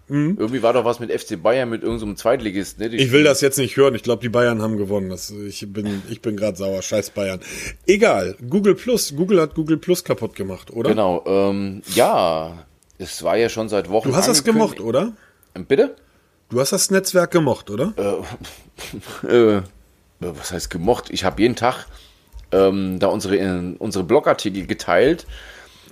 Mhm. 0.07 0.37
Irgendwie 0.39 0.63
war 0.63 0.71
doch 0.71 0.85
was 0.85 1.01
mit 1.01 1.11
FC 1.11 1.41
Bayern 1.41 1.69
mit 1.69 1.83
irgendeinem 1.83 2.11
so 2.11 2.15
Zweitligist. 2.15 2.79
Ne? 2.79 2.87
ich 2.87 3.11
will 3.11 3.23
das 3.25 3.41
jetzt 3.41 3.57
nicht 3.57 3.75
hören. 3.75 3.95
Ich 3.95 4.03
glaube, 4.03 4.21
die 4.21 4.29
Bayern 4.29 4.61
haben 4.61 4.77
gewonnen. 4.77 5.09
Das, 5.09 5.31
ich 5.31 5.65
bin, 5.73 6.01
ich 6.09 6.21
bin 6.21 6.37
gerade 6.37 6.55
sauer. 6.55 6.81
Scheiß 6.81 7.09
Bayern. 7.09 7.41
Egal. 7.87 8.37
Google 8.49 8.75
Plus. 8.75 9.15
Google 9.17 9.41
hat 9.41 9.55
Google 9.55 9.77
Plus 9.77 10.03
kaputt 10.03 10.35
gemacht, 10.35 10.71
oder? 10.71 10.91
Genau. 10.91 11.23
Ähm, 11.25 11.81
ja, 11.93 12.65
es 12.97 13.23
war 13.23 13.37
ja 13.37 13.49
schon 13.49 13.69
seit 13.69 13.89
Wochen. 13.89 14.09
Du 14.09 14.15
hast 14.15 14.27
das 14.27 14.43
gemocht, 14.43 14.79
oder? 14.79 15.13
Bitte? 15.53 15.95
Du 16.49 16.59
hast 16.59 16.71
das 16.71 16.91
Netzwerk 16.91 17.31
gemocht, 17.31 17.69
oder? 17.69 17.93
Äh, 19.27 19.27
äh, 19.57 19.61
was 20.19 20.51
heißt 20.51 20.69
gemocht? 20.69 21.09
Ich 21.09 21.23
habe 21.23 21.41
jeden 21.41 21.55
Tag 21.55 21.87
ähm, 22.51 22.99
da 22.99 23.07
unsere, 23.07 23.37
äh, 23.37 23.75
unsere 23.79 24.03
Blogartikel 24.03 24.65
geteilt. 24.67 25.25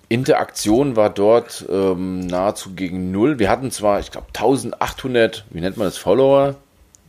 Interaktion 0.10 0.96
war 0.96 1.10
dort 1.10 1.66
ähm, 1.70 2.20
nahezu 2.28 2.74
gegen 2.76 3.12
null. 3.12 3.40
Wir 3.40 3.50
hatten 3.50 3.72
zwar, 3.72 4.00
ich 4.00 4.12
glaube, 4.12 4.28
1800, 4.28 5.46
wie 5.50 5.62
nennt 5.62 5.78
man 5.78 5.88
das, 5.88 5.98
Follower, 5.98 6.56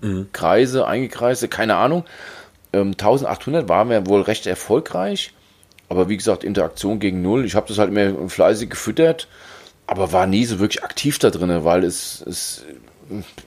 mhm. 0.01 0.29
Kreise, 0.33 0.87
eingekreiste, 0.87 1.49
keine 1.49 1.77
Ahnung. 1.77 2.05
Ähm, 2.73 2.93
1800 2.93 3.69
waren 3.69 3.91
wir 3.91 4.07
wohl 4.07 4.23
recht 4.23 4.47
erfolgreich. 4.47 5.33
Aber 5.89 6.09
wie 6.09 6.17
gesagt, 6.17 6.45
Interaktion 6.45 6.99
gegen 6.99 7.21
null. 7.21 7.45
Ich 7.45 7.55
habe 7.55 7.69
das 7.69 7.79
halt 7.79 7.91
immer 7.91 8.29
fleißig 8.29 8.71
gefüttert 8.71 9.29
aber 9.87 10.13
war 10.13 10.27
nie 10.27 10.45
so 10.45 10.59
wirklich 10.59 10.83
aktiv 10.83 11.19
da 11.19 11.31
drin, 11.31 11.65
weil 11.65 11.85
es, 11.85 12.25
es 12.27 12.65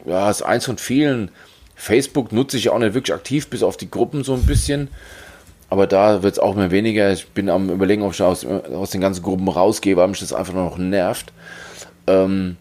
ja, 0.05 0.29
ist 0.29 0.41
eins 0.41 0.65
von 0.65 0.77
vielen. 0.77 1.31
Facebook 1.75 2.31
nutze 2.31 2.57
ich 2.57 2.69
auch 2.69 2.79
nicht 2.79 2.93
wirklich 2.93 3.13
aktiv, 3.13 3.47
bis 3.47 3.63
auf 3.63 3.77
die 3.77 3.89
Gruppen 3.89 4.23
so 4.23 4.33
ein 4.33 4.45
bisschen. 4.45 4.89
Aber 5.69 5.85
da 5.85 6.23
wird 6.23 6.33
es 6.33 6.39
auch 6.39 6.55
mehr 6.55 6.71
weniger. 6.71 7.11
Ich 7.11 7.27
bin 7.29 7.49
am 7.49 7.69
überlegen, 7.69 8.03
ob 8.03 8.13
ich 8.13 8.21
aus, 8.21 8.45
aus 8.45 8.91
den 8.91 9.01
ganzen 9.01 9.23
Gruppen 9.23 9.47
rausgehe, 9.47 9.97
weil 9.97 10.07
mich 10.07 10.19
das 10.19 10.33
einfach 10.33 10.53
nur 10.53 10.63
noch 10.63 10.77
nervt. 10.77 11.33
Ähm, 12.07 12.57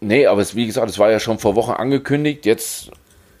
nee, 0.00 0.26
aber 0.26 0.42
es, 0.42 0.54
wie 0.54 0.66
gesagt, 0.66 0.90
es 0.90 0.98
war 0.98 1.10
ja 1.10 1.20
schon 1.20 1.38
vor 1.38 1.54
Wochen 1.56 1.72
angekündigt. 1.72 2.44
Jetzt 2.44 2.90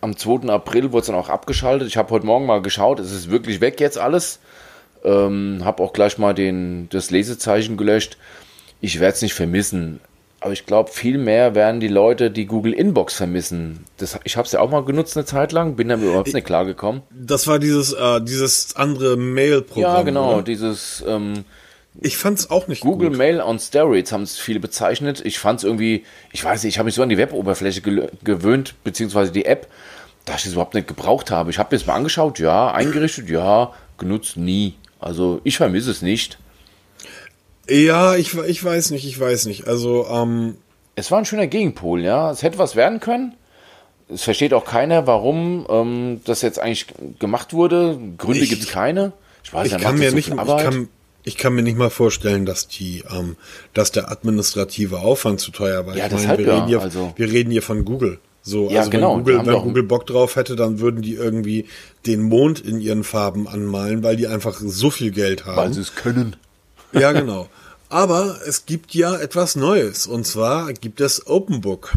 am 0.00 0.16
2. 0.16 0.48
April 0.48 0.92
wurde 0.92 1.00
es 1.00 1.06
dann 1.06 1.16
auch 1.16 1.28
abgeschaltet. 1.28 1.88
Ich 1.88 1.96
habe 1.96 2.10
heute 2.10 2.26
Morgen 2.26 2.46
mal 2.46 2.62
geschaut, 2.62 2.98
es 2.98 3.12
ist 3.12 3.30
wirklich 3.30 3.60
weg 3.60 3.78
jetzt 3.80 3.98
alles. 3.98 4.40
Ähm, 5.04 5.60
habe 5.62 5.82
auch 5.82 5.92
gleich 5.92 6.16
mal 6.16 6.32
den, 6.32 6.88
das 6.88 7.10
Lesezeichen 7.10 7.76
gelöscht 7.76 8.16
ich 8.80 9.00
werde 9.00 9.14
es 9.14 9.22
nicht 9.22 9.34
vermissen. 9.34 10.00
Aber 10.40 10.52
ich 10.52 10.66
glaube, 10.66 10.90
viel 10.92 11.18
mehr 11.18 11.54
werden 11.54 11.80
die 11.80 11.88
Leute 11.88 12.30
die 12.30 12.46
Google 12.46 12.72
Inbox 12.72 13.14
vermissen. 13.14 13.84
Das, 13.96 14.18
ich 14.24 14.36
habe 14.36 14.46
es 14.46 14.52
ja 14.52 14.60
auch 14.60 14.70
mal 14.70 14.84
genutzt 14.84 15.16
eine 15.16 15.26
Zeit 15.26 15.52
lang, 15.52 15.76
bin 15.76 15.88
damit 15.88 16.06
überhaupt 16.06 16.32
nicht 16.32 16.46
klargekommen. 16.46 17.02
Das 17.10 17.46
war 17.46 17.58
dieses, 17.58 17.94
äh, 17.94 18.20
dieses 18.20 18.76
andere 18.76 19.16
Mail-Programm. 19.16 19.96
Ja, 19.96 20.02
genau, 20.02 20.34
oder? 20.34 20.42
dieses. 20.42 21.02
Ähm, 21.06 21.44
ich 22.00 22.18
fand 22.18 22.38
es 22.38 22.50
auch 22.50 22.68
nicht 22.68 22.82
Google 22.82 23.08
gut. 23.08 23.18
Mail 23.18 23.40
on 23.40 23.58
Steroids 23.58 24.12
haben 24.12 24.22
es 24.22 24.36
viele 24.36 24.60
bezeichnet. 24.60 25.22
Ich 25.24 25.38
fand 25.38 25.60
es 25.60 25.64
irgendwie, 25.64 26.04
ich 26.30 26.44
weiß 26.44 26.62
nicht, 26.62 26.74
ich 26.74 26.78
habe 26.78 26.86
mich 26.86 26.94
so 26.94 27.02
an 27.02 27.08
die 27.08 27.16
Web-Oberfläche 27.16 27.80
gewöhnt, 28.22 28.74
beziehungsweise 28.84 29.32
die 29.32 29.46
App, 29.46 29.68
dass 30.26 30.40
ich 30.40 30.46
es 30.46 30.52
überhaupt 30.52 30.74
nicht 30.74 30.88
gebraucht 30.88 31.30
habe. 31.30 31.50
Ich 31.50 31.58
habe 31.58 31.74
mir 31.74 31.80
es 31.80 31.86
mal 31.86 31.94
angeschaut, 31.94 32.38
ja, 32.38 32.70
eingerichtet, 32.70 33.30
ja, 33.30 33.72
genutzt 33.96 34.36
nie. 34.36 34.74
Also 35.00 35.40
ich 35.44 35.56
vermisse 35.56 35.90
es 35.90 36.02
nicht. 36.02 36.38
Ja, 37.68 38.16
ich, 38.16 38.34
ich 38.34 38.62
weiß 38.62 38.90
nicht, 38.90 39.06
ich 39.06 39.18
weiß 39.18 39.46
nicht. 39.46 39.66
Also, 39.66 40.06
ähm, 40.08 40.56
Es 40.94 41.10
war 41.10 41.18
ein 41.18 41.24
schöner 41.24 41.46
Gegenpol, 41.46 42.02
ja. 42.02 42.30
Es 42.30 42.42
hätte 42.42 42.58
was 42.58 42.76
werden 42.76 43.00
können. 43.00 43.34
Es 44.08 44.22
versteht 44.22 44.54
auch 44.54 44.64
keiner, 44.64 45.06
warum 45.06 45.66
ähm, 45.68 46.20
das 46.24 46.42
jetzt 46.42 46.60
eigentlich 46.60 46.86
gemacht 47.18 47.52
wurde. 47.52 47.98
Gründe 48.18 48.46
gibt 48.46 48.62
es 48.62 48.68
keine. 48.70 49.12
Ich 49.42 49.52
weiß, 49.52 49.72
ich 49.72 49.78
kann 49.78 49.98
mir 49.98 50.10
so 50.10 50.16
nicht, 50.16 50.28
ich 50.28 50.36
kann, 50.36 50.88
ich 51.24 51.36
kann 51.36 51.54
mir 51.54 51.62
nicht 51.62 51.76
mal 51.76 51.90
vorstellen, 51.90 52.46
dass 52.46 52.68
die, 52.68 53.02
ähm, 53.10 53.36
dass 53.74 53.90
der 53.90 54.12
administrative 54.12 55.00
Aufwand 55.00 55.40
zu 55.40 55.50
teuer 55.50 55.86
war. 55.86 55.96
Ja, 55.96 56.06
ich 56.06 56.12
meine, 56.12 56.38
wir, 56.38 56.46
ja, 56.46 56.54
reden 56.54 56.66
hier, 56.68 56.80
also. 56.80 57.12
wir 57.16 57.32
reden 57.32 57.50
hier 57.50 57.62
von 57.62 57.84
Google. 57.84 58.20
So, 58.42 58.70
ja, 58.70 58.78
also 58.78 58.90
genau. 58.90 59.16
wenn, 59.16 59.24
Google, 59.24 59.46
wenn 59.46 59.62
Google 59.62 59.82
Bock 59.82 60.06
drauf 60.06 60.36
hätte, 60.36 60.54
dann 60.54 60.78
würden 60.78 61.02
die 61.02 61.14
irgendwie 61.14 61.66
den 62.06 62.22
Mond 62.22 62.60
in 62.60 62.80
ihren 62.80 63.02
Farben 63.02 63.48
anmalen, 63.48 64.04
weil 64.04 64.14
die 64.14 64.28
einfach 64.28 64.60
so 64.60 64.90
viel 64.90 65.10
Geld 65.10 65.46
haben. 65.46 65.56
Weil 65.56 65.72
sie 65.72 65.80
es 65.80 65.96
können. 65.96 66.36
Ja, 66.92 67.10
genau. 67.10 67.48
Aber 67.88 68.40
es 68.46 68.66
gibt 68.66 68.94
ja 68.94 69.16
etwas 69.16 69.54
Neues 69.56 70.06
und 70.06 70.26
zwar 70.26 70.72
gibt 70.72 71.00
es 71.00 71.26
Open 71.26 71.60
Book. 71.60 71.92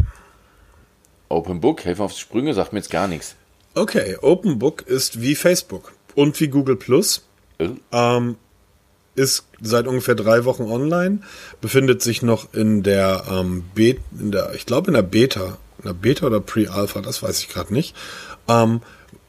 Open 1.28 1.60
Book, 1.60 1.84
helfen 1.84 2.02
auf 2.02 2.12
die 2.12 2.20
Sprünge, 2.20 2.54
sagt 2.54 2.72
mir 2.72 2.78
jetzt 2.78 2.90
gar 2.90 3.08
nichts. 3.08 3.34
Okay, 3.74 4.16
Open 4.20 4.58
Book 4.58 4.82
ist 4.82 5.20
wie 5.20 5.34
Facebook 5.34 5.92
und 6.14 6.38
wie 6.40 6.48
Google 6.48 6.76
Plus. 6.76 7.22
Oh. 7.60 7.68
Ähm, 7.92 8.36
ist 9.16 9.44
seit 9.60 9.86
ungefähr 9.86 10.14
drei 10.14 10.44
Wochen 10.44 10.62
online, 10.62 11.20
befindet 11.60 12.02
sich 12.02 12.22
noch 12.22 12.54
in 12.54 12.82
der, 12.82 13.24
ähm, 13.30 13.64
Be 13.74 13.96
in 14.18 14.30
der 14.32 14.54
ich 14.54 14.66
glaube 14.66 14.88
in 14.88 14.94
der 14.94 15.02
Beta, 15.02 15.58
in 15.78 15.84
der 15.84 15.92
Beta 15.92 16.26
oder 16.26 16.40
Pre-Alpha, 16.40 17.00
das 17.00 17.22
weiß 17.22 17.40
ich 17.40 17.48
gerade 17.48 17.72
nicht. 17.72 17.94
Ähm, 18.48 18.80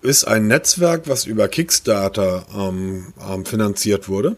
ist 0.02 0.26
ein 0.26 0.48
Netzwerk, 0.48 1.08
was 1.08 1.26
über 1.26 1.48
Kickstarter 1.48 2.46
ähm, 2.56 3.14
ähm 3.30 3.46
finanziert 3.46 4.08
wurde 4.08 4.38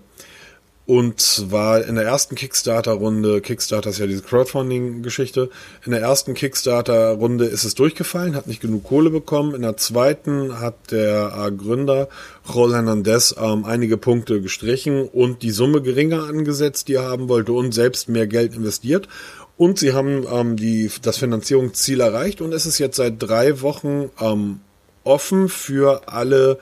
und 0.86 1.22
zwar 1.22 1.86
in 1.86 1.96
der 1.96 2.04
ersten 2.04 2.36
Kickstarter-Runde, 2.36 3.40
Kickstarter 3.40 3.90
ist 3.90 4.00
ja 4.00 4.08
diese 4.08 4.22
Crowdfunding-Geschichte, 4.22 5.50
in 5.86 5.92
der 5.92 6.02
ersten 6.02 6.34
Kickstarter-Runde 6.34 7.46
ist 7.46 7.64
es 7.64 7.74
durchgefallen, 7.74 8.36
hat 8.36 8.48
nicht 8.48 8.62
genug 8.62 8.84
Kohle 8.84 9.10
bekommen. 9.10 9.56
In 9.56 9.62
der 9.62 9.78
zweiten 9.78 10.60
hat 10.60 10.92
der 10.92 11.52
Gründer 11.58 12.10
Rol 12.54 12.74
Hernandez 12.74 13.34
ähm, 13.40 13.64
einige 13.64 13.96
Punkte 13.96 14.42
gestrichen 14.42 15.08
und 15.08 15.42
die 15.42 15.52
Summe 15.52 15.82
geringer 15.82 16.26
angesetzt, 16.26 16.90
die 16.90 16.96
er 16.96 17.10
haben 17.10 17.30
wollte 17.30 17.54
und 17.54 17.74
selbst 17.74 18.10
mehr 18.10 18.28
Geld 18.28 18.54
investiert. 18.54 19.08
Und 19.56 19.80
sie 19.80 19.94
haben 19.94 20.26
ähm, 20.30 20.58
die, 20.58 20.92
das 21.02 21.18
Finanzierungsziel 21.18 22.02
erreicht 22.02 22.42
und 22.42 22.54
es 22.54 22.66
ist 22.66 22.80
jetzt 22.80 22.98
seit 22.98 23.24
drei 23.24 23.62
Wochen 23.62 24.10
ähm, 24.20 24.60
offen 25.06 25.48
für 25.48 26.10
alle 26.10 26.60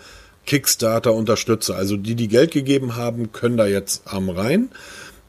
Kickstarter-Unterstützer. 0.51 1.77
Also 1.77 1.95
die, 1.95 2.13
die 2.13 2.27
Geld 2.27 2.51
gegeben 2.51 2.97
haben, 2.97 3.31
können 3.31 3.55
da 3.55 3.67
jetzt 3.67 4.03
ähm, 4.13 4.29
rein. 4.29 4.69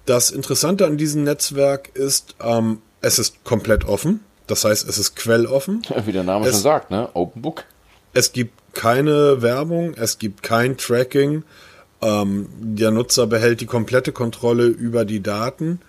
Das 0.05 0.33
Interessante 0.33 0.85
an 0.85 0.97
diesem 0.97 1.23
Netzwerk 1.23 1.91
ist, 1.95 2.35
ähm, 2.43 2.79
es 3.03 3.21
ist 3.21 3.45
komplett 3.45 3.85
offen. 3.85 4.19
Das 4.49 4.65
heißt, 4.65 4.89
es 4.89 4.99
ist 4.99 5.15
quelloffen. 5.15 5.83
Wie 6.07 6.11
der 6.11 6.25
Name 6.25 6.47
es, 6.47 6.55
schon 6.55 6.63
sagt, 6.63 6.91
ne? 6.91 7.09
Open 7.15 7.41
Book. 7.41 7.63
Es 8.13 8.33
gibt 8.33 8.75
keine 8.75 9.43
Werbung, 9.43 9.95
es 9.95 10.19
gibt 10.19 10.43
kein 10.43 10.77
Tracking. 10.77 11.45
Ähm, 12.01 12.49
der 12.59 12.91
Nutzer 12.91 13.29
behält 13.29 13.61
die 13.61 13.67
komplette 13.67 14.11
Kontrolle 14.11 14.67
über 14.67 15.05
die 15.05 15.23
Daten. 15.23 15.81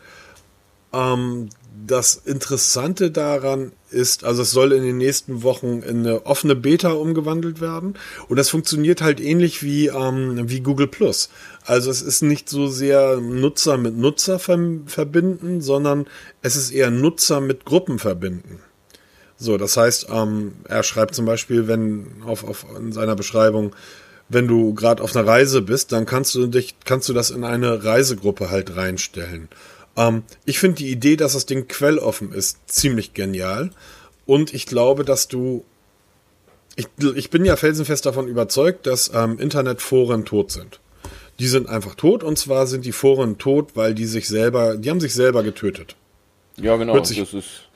Ähm, 0.94 1.50
das 1.86 2.16
Interessante 2.16 3.12
daran 3.12 3.72
ist, 3.90 4.24
also 4.24 4.42
es 4.42 4.52
soll 4.52 4.72
in 4.72 4.84
den 4.84 4.98
nächsten 4.98 5.44
Wochen 5.44 5.82
in 5.82 6.00
eine 6.00 6.26
offene 6.26 6.56
Beta 6.56 6.92
umgewandelt 6.92 7.62
werden. 7.62 7.96
Und 8.28 8.38
das 8.38 8.50
funktioniert 8.50 9.02
halt 9.02 9.20
ähnlich 9.20 9.64
wie, 9.64 9.88
ähm, 9.88 10.50
wie 10.50 10.62
Google 10.62 10.88
Plus. 10.88 11.30
Also 11.66 11.92
es 11.92 12.02
ist 12.02 12.22
nicht 12.22 12.50
so 12.50 12.68
sehr 12.68 13.18
Nutzer 13.18 13.78
mit 13.78 13.98
Nutzer 13.98 14.40
verbinden, 14.40 15.62
sondern 15.62 16.08
es 16.42 16.56
ist 16.56 16.72
eher 16.72 16.92
Nutzer 16.92 17.42
mit 17.42 17.66
Gruppen 17.66 18.00
verbinden. 18.00 18.60
So, 19.38 19.58
das 19.58 19.76
heißt, 19.76 20.08
ähm, 20.10 20.54
er 20.66 20.84
schreibt 20.84 21.16
zum 21.16 21.26
Beispiel, 21.26 21.68
wenn 21.68 22.08
auf, 22.26 22.44
auf 22.44 22.66
in 22.78 22.94
seiner 22.94 23.16
Beschreibung, 23.16 23.76
wenn 24.30 24.48
du 24.48 24.74
gerade 24.74 25.04
auf 25.04 25.16
einer 25.16 25.28
Reise 25.28 25.62
bist, 25.62 25.92
dann 25.92 26.06
kannst 26.06 26.34
du 26.36 26.48
dich, 26.48 26.76
kannst 26.86 27.10
du 27.10 27.14
das 27.14 27.30
in 27.30 27.44
eine 27.44 27.84
Reisegruppe 27.84 28.50
halt 28.50 28.76
reinstellen. 28.76 29.50
Ähm, 29.98 30.24
ich 30.46 30.60
finde 30.60 30.78
die 30.78 30.92
Idee, 30.92 31.16
dass 31.16 31.34
das 31.34 31.46
Ding 31.46 31.68
quelloffen 31.68 32.34
ist, 32.34 32.58
ziemlich 32.68 33.14
genial. 33.14 33.72
Und 34.26 34.54
ich 34.54 34.66
glaube, 34.66 35.04
dass 35.04 35.28
du. 35.28 35.64
Ich, 36.76 36.88
ich 37.16 37.30
bin 37.30 37.46
ja 37.46 37.56
felsenfest 37.56 38.06
davon 38.06 38.28
überzeugt, 38.28 38.88
dass 38.88 39.12
ähm, 39.14 39.38
Internetforen 39.38 40.26
tot 40.26 40.52
sind. 40.52 40.80
Die 41.40 41.48
sind 41.48 41.70
einfach 41.70 41.94
tot 41.96 42.24
und 42.24 42.38
zwar 42.40 42.66
sind 42.66 42.86
die 42.86 42.92
Foren 42.92 43.38
tot, 43.38 43.76
weil 43.76 43.94
die 43.94 44.06
sich 44.06 44.28
selber, 44.28 44.78
die 44.78 44.90
haben 44.90 45.00
sich 45.00 45.14
selber 45.14 45.44
getötet. 45.44 45.96
Ja, 46.58 46.76
genau. 46.78 46.94
Hört 46.94 47.08
sich, 47.08 47.20
das 47.20 47.34
ist 47.34 47.68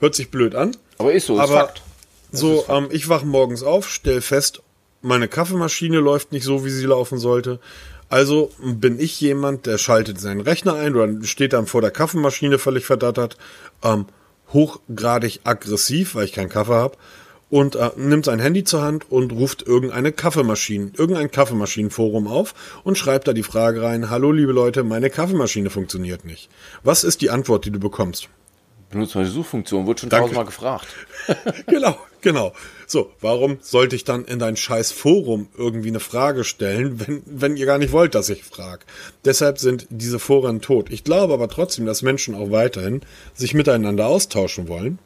hört 0.00 0.14
sich 0.14 0.30
blöd 0.30 0.54
an. 0.54 0.76
Aber 0.98 1.12
ist 1.12 1.26
so, 1.26 1.34
ist 1.34 1.40
aber 1.40 1.60
Fakt. 1.60 1.82
So, 2.30 2.64
ähm, 2.68 2.88
ich 2.90 3.08
wache 3.08 3.26
morgens 3.26 3.62
auf, 3.62 3.88
stell 3.88 4.20
fest, 4.20 4.62
meine 5.02 5.28
Kaffeemaschine 5.28 5.98
läuft 5.98 6.32
nicht 6.32 6.44
so, 6.44 6.64
wie 6.64 6.70
sie 6.70 6.86
laufen 6.86 7.18
sollte. 7.18 7.60
Also 8.08 8.50
bin 8.62 9.00
ich 9.00 9.20
jemand, 9.20 9.66
der 9.66 9.78
schaltet 9.78 10.20
seinen 10.20 10.40
Rechner 10.40 10.74
ein 10.74 10.94
oder 10.94 11.08
steht 11.24 11.52
dann 11.52 11.66
vor 11.66 11.80
der 11.80 11.90
Kaffeemaschine 11.90 12.58
völlig 12.58 12.84
verdattert, 12.84 13.36
ähm, 13.82 14.06
hochgradig 14.52 15.40
aggressiv, 15.44 16.14
weil 16.14 16.26
ich 16.26 16.32
keinen 16.32 16.48
Kaffee 16.48 16.74
habe, 16.74 16.96
und 17.50 17.76
äh, 17.76 17.90
nimmt 17.96 18.24
sein 18.24 18.40
Handy 18.40 18.64
zur 18.64 18.82
Hand 18.82 19.10
und 19.10 19.32
ruft 19.32 19.62
irgendeine 19.62 20.12
Kaffeemaschine, 20.12 20.92
irgendein 20.96 21.30
Kaffeemaschinenforum 21.30 22.26
auf 22.26 22.54
und 22.82 22.98
schreibt 22.98 23.28
da 23.28 23.32
die 23.32 23.42
Frage 23.42 23.82
rein, 23.82 24.10
hallo 24.10 24.32
liebe 24.32 24.52
Leute, 24.52 24.82
meine 24.82 25.10
Kaffeemaschine 25.10 25.70
funktioniert 25.70 26.24
nicht. 26.24 26.48
Was 26.82 27.04
ist 27.04 27.20
die 27.20 27.30
Antwort, 27.30 27.64
die 27.64 27.70
du 27.70 27.78
bekommst? 27.78 28.28
Benutzt 28.90 29.14
die 29.14 29.24
Suchfunktion, 29.24 29.86
wurde 29.86 30.00
schon 30.00 30.10
tausendmal 30.10 30.44
gefragt. 30.44 30.86
genau, 31.66 31.96
genau. 32.20 32.52
So, 32.86 33.10
warum 33.20 33.58
sollte 33.60 33.96
ich 33.96 34.04
dann 34.04 34.24
in 34.24 34.38
dein 34.38 34.56
scheiß 34.56 34.92
Forum 34.92 35.48
irgendwie 35.56 35.88
eine 35.88 36.00
Frage 36.00 36.44
stellen, 36.44 37.00
wenn, 37.00 37.22
wenn 37.26 37.56
ihr 37.56 37.66
gar 37.66 37.78
nicht 37.78 37.92
wollt, 37.92 38.14
dass 38.14 38.28
ich 38.28 38.44
frage? 38.44 38.84
Deshalb 39.24 39.58
sind 39.58 39.86
diese 39.90 40.18
Foren 40.18 40.60
tot. 40.60 40.90
Ich 40.90 41.02
glaube 41.02 41.34
aber 41.34 41.48
trotzdem, 41.48 41.86
dass 41.86 42.02
Menschen 42.02 42.34
auch 42.34 42.50
weiterhin 42.50 43.00
sich 43.34 43.54
miteinander 43.54 44.06
austauschen 44.06 44.68
wollen. 44.68 44.98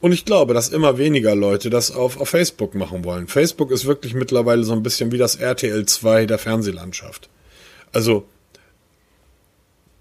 Und 0.00 0.12
ich 0.12 0.24
glaube, 0.24 0.54
dass 0.54 0.68
immer 0.68 0.96
weniger 0.96 1.34
Leute 1.34 1.70
das 1.70 1.90
auf, 1.90 2.20
auf 2.20 2.28
Facebook 2.28 2.74
machen 2.74 3.04
wollen. 3.04 3.26
Facebook 3.26 3.70
ist 3.72 3.84
wirklich 3.84 4.14
mittlerweile 4.14 4.62
so 4.62 4.72
ein 4.72 4.82
bisschen 4.82 5.10
wie 5.10 5.18
das 5.18 5.36
RTL 5.36 5.86
2 5.86 6.26
der 6.26 6.38
Fernsehlandschaft. 6.38 7.28
Also, 7.92 8.26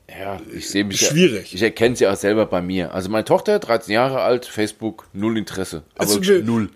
ja, 0.10 0.40
ich 0.56 0.70
sehe 0.70 0.86
mich. 0.86 1.00
Schwierig. 1.00 1.52
Ja, 1.52 1.56
ich 1.56 1.64
erkenne 1.64 1.96
sie 1.96 2.08
auch 2.08 2.16
selber 2.16 2.46
bei 2.46 2.62
mir. 2.62 2.94
Also 2.94 3.10
meine 3.10 3.26
Tochter, 3.26 3.60
13 3.60 3.94
Jahre 3.94 4.22
alt, 4.22 4.46
Facebook, 4.46 5.08
null 5.14 5.38
Interesse. 5.38 5.84
Aber 5.96 6.10
also 6.10 6.24
wir, 6.24 6.44
null. 6.44 6.70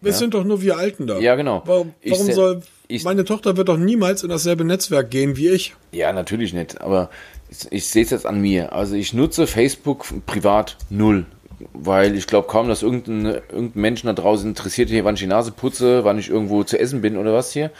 Wir 0.00 0.12
ja? 0.12 0.16
sind 0.16 0.34
doch 0.34 0.44
nur 0.44 0.62
wir 0.62 0.78
Alten 0.78 1.06
da. 1.06 1.18
Ja, 1.18 1.34
genau. 1.34 1.62
Warum, 1.66 1.94
warum 2.06 2.28
ich, 2.28 2.34
soll. 2.34 2.62
Ich, 2.88 3.04
meine 3.04 3.24
Tochter 3.24 3.56
wird 3.56 3.68
doch 3.68 3.76
niemals 3.76 4.22
in 4.22 4.30
dasselbe 4.30 4.64
Netzwerk 4.64 5.10
gehen 5.10 5.36
wie 5.36 5.48
ich. 5.48 5.74
Ja, 5.92 6.12
natürlich 6.12 6.54
nicht. 6.54 6.80
Aber 6.80 7.10
ich, 7.50 7.70
ich 7.70 7.86
sehe 7.86 8.02
es 8.02 8.10
jetzt 8.10 8.26
an 8.26 8.40
mir. 8.40 8.72
Also 8.72 8.94
ich 8.94 9.12
nutze 9.12 9.46
Facebook 9.46 10.06
privat 10.26 10.78
null. 10.88 11.26
Weil 11.74 12.16
ich 12.16 12.26
glaube 12.26 12.48
kaum, 12.48 12.68
dass 12.68 12.82
irgendein, 12.82 13.26
irgendein 13.26 13.80
Menschen 13.82 14.06
da 14.06 14.14
draußen 14.14 14.48
interessiert 14.48 14.88
hier, 14.88 15.04
wann 15.04 15.14
ich 15.14 15.20
die 15.20 15.26
Nase 15.26 15.52
putze, 15.52 16.04
wann 16.04 16.18
ich 16.18 16.30
irgendwo 16.30 16.64
zu 16.64 16.80
essen 16.80 17.02
bin 17.02 17.18
oder 17.18 17.34
was 17.34 17.52
hier. 17.52 17.70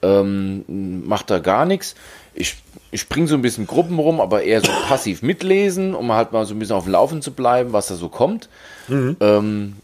Ähm, 0.00 0.64
macht 1.06 1.30
da 1.30 1.38
gar 1.38 1.66
nichts. 1.66 1.94
Ich 2.34 2.56
ich 2.96 3.02
springe 3.02 3.26
so 3.26 3.34
ein 3.34 3.42
bisschen 3.42 3.66
Gruppen 3.66 3.98
rum, 3.98 4.22
aber 4.22 4.42
eher 4.42 4.62
so 4.62 4.72
passiv 4.88 5.20
mitlesen, 5.20 5.94
um 5.94 6.12
halt 6.12 6.32
mal 6.32 6.46
so 6.46 6.54
ein 6.54 6.58
bisschen 6.58 6.76
auf 6.76 6.84
dem 6.84 6.92
Laufen 6.92 7.20
zu 7.20 7.30
bleiben, 7.30 7.74
was 7.74 7.88
da 7.88 7.94
so 7.94 8.08
kommt. 8.08 8.48
Mhm. 8.88 9.18
Ähm, 9.20 9.76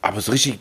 aber 0.00 0.20
so 0.20 0.30
richtig, 0.30 0.60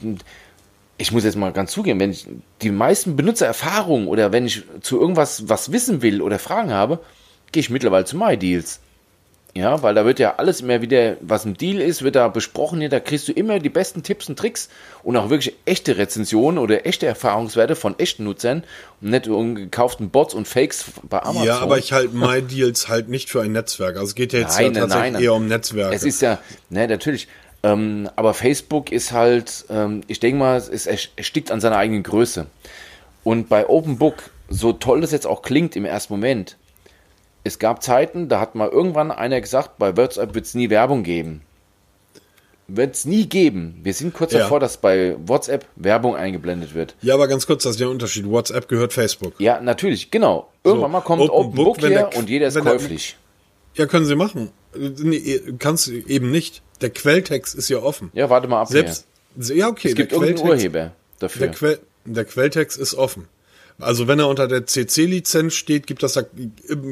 ich 0.97 1.11
muss 1.11 1.23
jetzt 1.23 1.37
mal 1.37 1.53
ganz 1.53 1.71
zugeben, 1.71 1.99
wenn 1.99 2.09
ich 2.09 2.25
die 2.63 2.71
meisten 2.71 3.15
Benutzererfahrungen 3.15 4.07
oder 4.07 4.31
wenn 4.31 4.47
ich 4.47 4.63
zu 4.81 4.99
irgendwas 4.99 5.47
was 5.47 5.71
wissen 5.71 6.01
will 6.01 6.23
oder 6.23 6.39
Fragen 6.39 6.73
habe, 6.73 7.01
gehe 7.51 7.61
ich 7.61 7.69
mittlerweile 7.69 8.05
zu 8.05 8.17
MyDeals. 8.17 8.79
Ja, 9.57 9.81
weil 9.81 9.95
da 9.95 10.03
wird 10.03 10.19
ja 10.19 10.35
alles 10.35 10.59
immer 10.59 10.81
wieder, 10.81 11.15
was 11.21 11.45
ein 11.45 11.53
Deal 11.53 11.79
ist, 11.79 12.01
wird 12.01 12.17
da 12.17 12.27
besprochen. 12.27 12.81
Hier, 12.81 12.89
da 12.89 12.99
kriegst 12.99 13.29
du 13.29 13.31
immer 13.31 13.59
die 13.59 13.69
besten 13.69 14.03
Tipps 14.03 14.27
und 14.27 14.37
Tricks 14.37 14.67
und 15.01 15.15
auch 15.15 15.29
wirklich 15.29 15.55
echte 15.63 15.97
Rezensionen 15.97 16.57
oder 16.57 16.85
echte 16.85 17.05
Erfahrungswerte 17.05 17.77
von 17.77 17.97
echten 17.97 18.25
Nutzern 18.25 18.65
und 18.99 19.11
nicht 19.11 19.27
gekauften 19.27 20.09
Bots 20.09 20.33
und 20.33 20.45
Fakes 20.45 20.83
bei 21.03 21.23
Amazon. 21.23 21.47
Ja, 21.47 21.59
aber 21.59 21.77
ich 21.77 21.93
halte 21.93 22.13
MyDeals 22.13 22.89
halt 22.89 23.07
nicht 23.07 23.29
für 23.29 23.43
ein 23.43 23.53
Netzwerk. 23.53 23.95
Also 23.95 24.07
es 24.07 24.15
geht 24.15 24.33
ja 24.33 24.39
jetzt 24.39 24.57
nein, 24.57 24.73
ja 24.73 24.81
tatsächlich 24.81 25.13
nein, 25.13 25.23
eher 25.23 25.33
um 25.33 25.47
Netzwerke. 25.47 25.95
Es 25.95 26.03
ist 26.03 26.21
ja, 26.21 26.39
ne, 26.69 26.89
natürlich. 26.89 27.29
Ähm, 27.63 28.09
aber 28.17 28.33
Facebook 28.33 28.91
ist 28.91 29.13
halt, 29.13 29.65
ähm, 29.69 30.01
ich 30.07 30.19
denke 30.19 30.37
mal, 30.37 30.57
es, 30.57 30.67
es 30.67 30.85
erstickt 30.85 31.49
an 31.49 31.61
seiner 31.61 31.77
eigenen 31.77 32.03
Größe. 32.03 32.47
Und 33.23 33.47
bei 33.47 33.69
Open 33.69 33.97
Book, 33.99 34.15
so 34.49 34.73
toll 34.73 34.99
das 34.99 35.13
jetzt 35.13 35.25
auch 35.25 35.41
klingt 35.43 35.77
im 35.77 35.85
ersten 35.85 36.11
Moment, 36.11 36.57
es 37.45 37.59
gab 37.59 37.83
Zeiten, 37.83 38.27
da 38.27 38.39
hat 38.39 38.55
mal 38.55 38.67
irgendwann 38.67 39.11
einer 39.11 39.39
gesagt, 39.39 39.77
bei 39.77 39.95
WhatsApp 39.95 40.33
wird 40.33 40.45
es 40.45 40.55
nie 40.55 40.69
Werbung 40.71 41.03
geben. 41.03 41.41
Wird 42.67 42.95
es 42.95 43.05
nie 43.05 43.27
geben. 43.27 43.79
Wir 43.83 43.93
sind 43.93 44.15
kurz 44.15 44.33
ja. 44.33 44.39
davor, 44.39 44.59
dass 44.59 44.77
bei 44.77 45.15
WhatsApp 45.27 45.67
Werbung 45.75 46.15
eingeblendet 46.15 46.73
wird. 46.73 46.95
Ja, 47.03 47.13
aber 47.13 47.27
ganz 47.27 47.45
kurz, 47.45 47.61
das 47.61 47.73
ist 47.73 47.79
der 47.79 47.89
Unterschied. 47.91 48.27
WhatsApp 48.27 48.67
gehört 48.67 48.93
Facebook. 48.93 49.39
Ja, 49.39 49.61
natürlich, 49.61 50.09
genau. 50.09 50.49
Irgendwann 50.63 50.89
so, 50.89 50.93
mal 50.93 51.01
kommt 51.01 51.21
Open, 51.21 51.35
Open 51.35 51.55
Book, 51.55 51.77
Book 51.79 51.87
her 51.87 52.09
und 52.17 52.27
jeder 52.27 52.47
ist 52.47 52.59
käuflich. 52.59 53.15
Der, 53.77 53.85
ja, 53.85 53.91
können 53.91 54.07
sie 54.07 54.15
machen. 54.15 54.49
Nee, 54.75 55.39
kannst 55.59 55.85
du 55.85 55.91
eben 55.91 56.31
nicht. 56.31 56.63
Der 56.81 56.89
Quelltext 56.89 57.53
ist 57.53 57.69
ja 57.69 57.77
offen. 57.77 58.09
Ja, 58.15 58.31
warte 58.31 58.47
mal 58.47 58.61
ab. 58.61 58.69
Selbst, 58.69 59.05
hier. 59.39 59.55
ja, 59.55 59.67
okay. 59.67 59.89
Es 59.89 59.95
gibt 59.95 60.11
irgendeinen 60.11 60.49
Urheber 60.49 60.93
dafür. 61.19 61.41
Der, 61.41 61.55
Quell, 61.55 61.79
der 62.05 62.25
Quelltext 62.25 62.79
ist 62.79 62.95
offen. 62.95 63.27
Also 63.79 64.07
wenn 64.07 64.19
er 64.19 64.29
unter 64.29 64.47
der 64.47 64.65
CC-Lizenz 64.65 65.53
steht, 65.53 65.85
gibt 65.85 66.01
das 66.01 66.13
da 66.13 66.23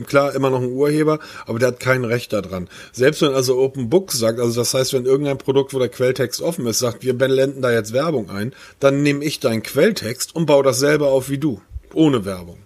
klar 0.06 0.36
immer 0.36 0.50
noch 0.50 0.62
einen 0.62 0.74
Urheber, 0.74 1.20
aber 1.46 1.58
der 1.58 1.70
hat 1.70 1.80
kein 1.80 2.04
Recht 2.04 2.34
daran. 2.34 2.68
Selbst 2.92 3.22
wenn 3.22 3.34
also 3.34 3.58
Open 3.58 3.90
Book 3.90 4.12
sagt, 4.12 4.40
also 4.40 4.60
das 4.60 4.74
heißt, 4.74 4.94
wenn 4.94 5.06
irgendein 5.06 5.38
Produkt, 5.38 5.74
wo 5.74 5.80
der 5.80 5.88
Quelltext 5.88 6.42
offen 6.42 6.68
ist, 6.68 6.80
sagt, 6.80 7.04
wir 7.04 7.18
blenden 7.18 7.62
da 7.62 7.72
jetzt 7.72 7.94
Werbung 7.94 8.30
ein, 8.30 8.54
dann 8.80 9.02
nehme 9.02 9.24
ich 9.24 9.40
deinen 9.40 9.64
Quelltext 9.64 10.36
und 10.36 10.46
baue 10.46 10.64
das 10.64 10.80
selber 10.80 11.08
auf 11.10 11.30
wie 11.30 11.38
du, 11.38 11.62
ohne 11.94 12.26
Werbung. 12.26 12.58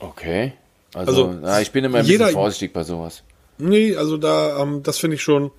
Okay. 0.00 0.54
Also, 0.92 1.26
also 1.26 1.38
na, 1.40 1.60
ich 1.60 1.70
bin 1.70 1.84
immer 1.84 1.98
ein 1.98 2.04
jeder, 2.04 2.26
bisschen 2.26 2.40
vorsichtig 2.40 2.72
bei 2.72 2.82
sowas. 2.82 3.22
Nee, 3.58 3.94
also 3.94 4.16
da, 4.16 4.60
ähm, 4.60 4.82
das 4.82 4.98
finde 4.98 5.14
ich 5.14 5.22
schon, 5.22 5.52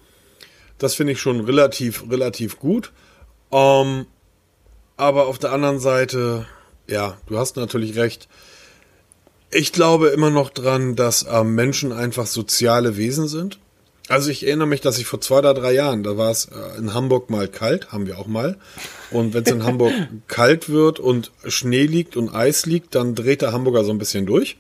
das 0.78 0.94
finde 0.96 1.14
ich 1.14 1.22
schon 1.22 1.40
relativ, 1.40 2.04
relativ 2.12 2.60
gut. 2.60 2.92
Ähm, 3.52 4.08
aber 4.98 5.28
auf 5.28 5.40
der 5.40 5.54
anderen 5.54 5.80
Seite, 5.80 6.46
ja, 6.88 7.18
du 7.28 7.38
hast 7.38 7.56
natürlich 7.56 7.96
recht. 7.96 8.28
Ich 9.52 9.72
glaube 9.72 10.08
immer 10.08 10.30
noch 10.30 10.50
dran, 10.50 10.96
dass 10.96 11.24
äh, 11.24 11.44
Menschen 11.44 11.92
einfach 11.92 12.26
soziale 12.26 12.98
Wesen 12.98 13.28
sind. 13.28 13.60
Also 14.10 14.32
ich 14.32 14.46
erinnere 14.46 14.68
mich, 14.68 14.82
dass 14.82 14.98
ich 14.98 15.06
vor 15.06 15.22
zwei 15.22 15.40
oder 15.40 15.54
drei 15.54 15.74
Jahren, 15.74 16.04
da 16.04 16.18
war 16.18 16.30
es 16.30 16.46
äh, 16.46 16.78
in 16.78 16.94
Hamburg 16.94 17.30
mal 17.30 17.48
kalt, 17.48 17.92
haben 17.92 18.06
wir 18.06 18.18
auch 18.18 18.28
mal. 18.28 18.58
Und 19.12 19.34
wenn 19.34 19.44
es 19.44 19.52
in 19.52 19.64
Hamburg 19.64 19.94
kalt 20.28 20.70
wird 20.70 21.00
und 21.00 21.32
Schnee 21.48 21.86
liegt 21.86 22.18
und 22.18 22.34
Eis 22.34 22.66
liegt, 22.66 22.96
dann 22.96 23.16
dreht 23.16 23.42
der 23.42 23.54
Hamburger 23.54 23.84
so 23.84 23.92
ein 23.92 24.00
bisschen 24.00 24.26
durch. 24.26 24.58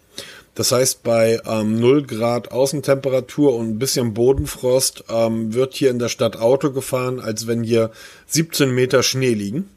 Das 0.55 0.71
heißt, 0.71 1.03
bei 1.03 1.41
ähm, 1.45 1.79
0 1.79 2.03
Grad 2.03 2.51
Außentemperatur 2.51 3.55
und 3.55 3.71
ein 3.71 3.79
bisschen 3.79 4.13
Bodenfrost 4.13 5.05
ähm, 5.09 5.53
wird 5.53 5.73
hier 5.73 5.89
in 5.89 5.99
der 5.99 6.09
Stadt 6.09 6.37
Auto 6.37 6.71
gefahren, 6.71 7.19
als 7.19 7.47
wenn 7.47 7.63
hier 7.63 7.91
17 8.27 8.69
Meter 8.73 9.01
Schnee 9.01 9.33
liegen. 9.33 9.69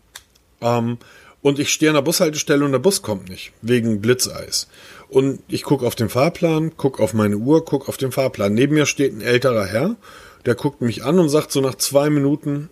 Ähm, 0.60 0.98
und 1.46 1.60
ich 1.60 1.72
stehe 1.72 1.92
an 1.92 1.94
der 1.94 2.02
Bushaltestelle 2.02 2.64
und 2.64 2.72
der 2.72 2.80
Bus 2.80 3.02
kommt 3.02 3.28
nicht, 3.28 3.52
wegen 3.62 4.00
Blitzeis. 4.00 4.66
Und 5.08 5.38
ich 5.46 5.62
gucke 5.62 5.86
auf 5.86 5.94
den 5.94 6.08
Fahrplan, 6.08 6.76
gucke 6.76 7.00
auf 7.00 7.14
meine 7.14 7.36
Uhr, 7.36 7.64
gucke 7.64 7.86
auf 7.86 7.96
den 7.96 8.10
Fahrplan. 8.10 8.52
Neben 8.52 8.74
mir 8.74 8.84
steht 8.84 9.12
ein 9.12 9.20
älterer 9.20 9.64
Herr, 9.64 9.94
der 10.44 10.56
guckt 10.56 10.80
mich 10.80 11.04
an 11.04 11.20
und 11.20 11.28
sagt 11.28 11.52
so 11.52 11.60
nach 11.60 11.76
zwei 11.76 12.10
Minuten, 12.10 12.68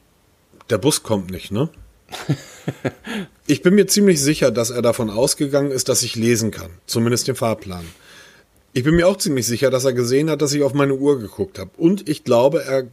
der 0.71 0.79
Bus 0.79 1.05
kommt 1.05 1.31
nicht, 1.31 1.53
ne? 1.53 1.69
ich 3.47 3.63
bin 3.63 3.77
mir 3.77 3.87
ziemlich 3.87 4.21
sicher, 4.21 4.51
dass 4.51 4.71
er 4.71 4.83
davon 4.83 5.09
ausgegangen 5.09 5.71
ist, 5.71 5.89
dass 5.89 6.03
ich 6.03 6.17
lesen 6.17 6.51
kann, 6.51 6.71
zumindest 6.85 7.29
den 7.29 7.37
Fahrplan. 7.37 7.85
Ich 8.77 8.83
bin 8.83 8.97
mir 8.97 9.07
auch 9.07 9.19
ziemlich 9.19 9.47
sicher, 9.47 9.71
dass 9.71 9.85
er 9.85 9.93
gesehen 9.93 10.29
hat, 10.29 10.43
dass 10.43 10.53
ich 10.53 10.65
auf 10.65 10.75
meine 10.75 10.97
Uhr 10.97 11.21
geguckt 11.21 11.61
habe. 11.61 11.71
Und 11.77 12.09
ich 12.09 12.25
glaube, 12.25 12.65
er 12.65 12.89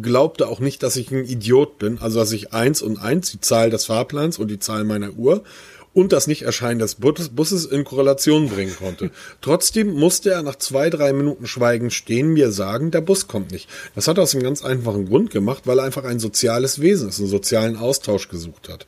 glaubte 0.00 0.48
auch 0.48 0.60
nicht, 0.60 0.82
dass 0.82 0.96
ich 0.96 1.10
ein 1.10 1.26
Idiot 1.26 1.78
bin. 1.78 1.98
Also, 1.98 2.20
dass 2.20 2.32
ich 2.32 2.54
eins 2.54 2.80
und 2.80 2.96
eins, 2.96 3.30
die 3.30 3.40
Zahl 3.40 3.68
des 3.68 3.84
Fahrplans 3.84 4.38
und 4.38 4.48
die 4.48 4.58
Zahl 4.58 4.84
meiner 4.84 5.12
Uhr 5.12 5.44
und 5.92 6.14
das 6.14 6.26
Nicht-Erscheinen 6.26 6.78
des 6.78 6.94
Busses 6.94 7.66
in 7.66 7.84
Korrelation 7.84 8.48
bringen 8.48 8.74
konnte. 8.74 9.10
Trotzdem 9.42 9.92
musste 9.92 10.30
er 10.30 10.42
nach 10.42 10.56
zwei, 10.56 10.88
drei 10.88 11.12
Minuten 11.12 11.46
Schweigen 11.46 11.90
stehen, 11.90 12.32
mir 12.32 12.50
sagen, 12.50 12.90
der 12.90 13.02
Bus 13.02 13.28
kommt 13.28 13.50
nicht. 13.50 13.68
Das 13.94 14.08
hat 14.08 14.16
er 14.16 14.22
aus 14.22 14.34
einem 14.34 14.44
ganz 14.44 14.64
einfachen 14.64 15.04
Grund 15.04 15.30
gemacht, 15.30 15.64
weil 15.66 15.80
er 15.80 15.84
einfach 15.84 16.04
ein 16.04 16.18
soziales 16.18 16.80
Wesen 16.80 17.10
ist, 17.10 17.18
einen 17.18 17.28
sozialen 17.28 17.76
Austausch 17.76 18.28
gesucht 18.28 18.70
hat. 18.70 18.86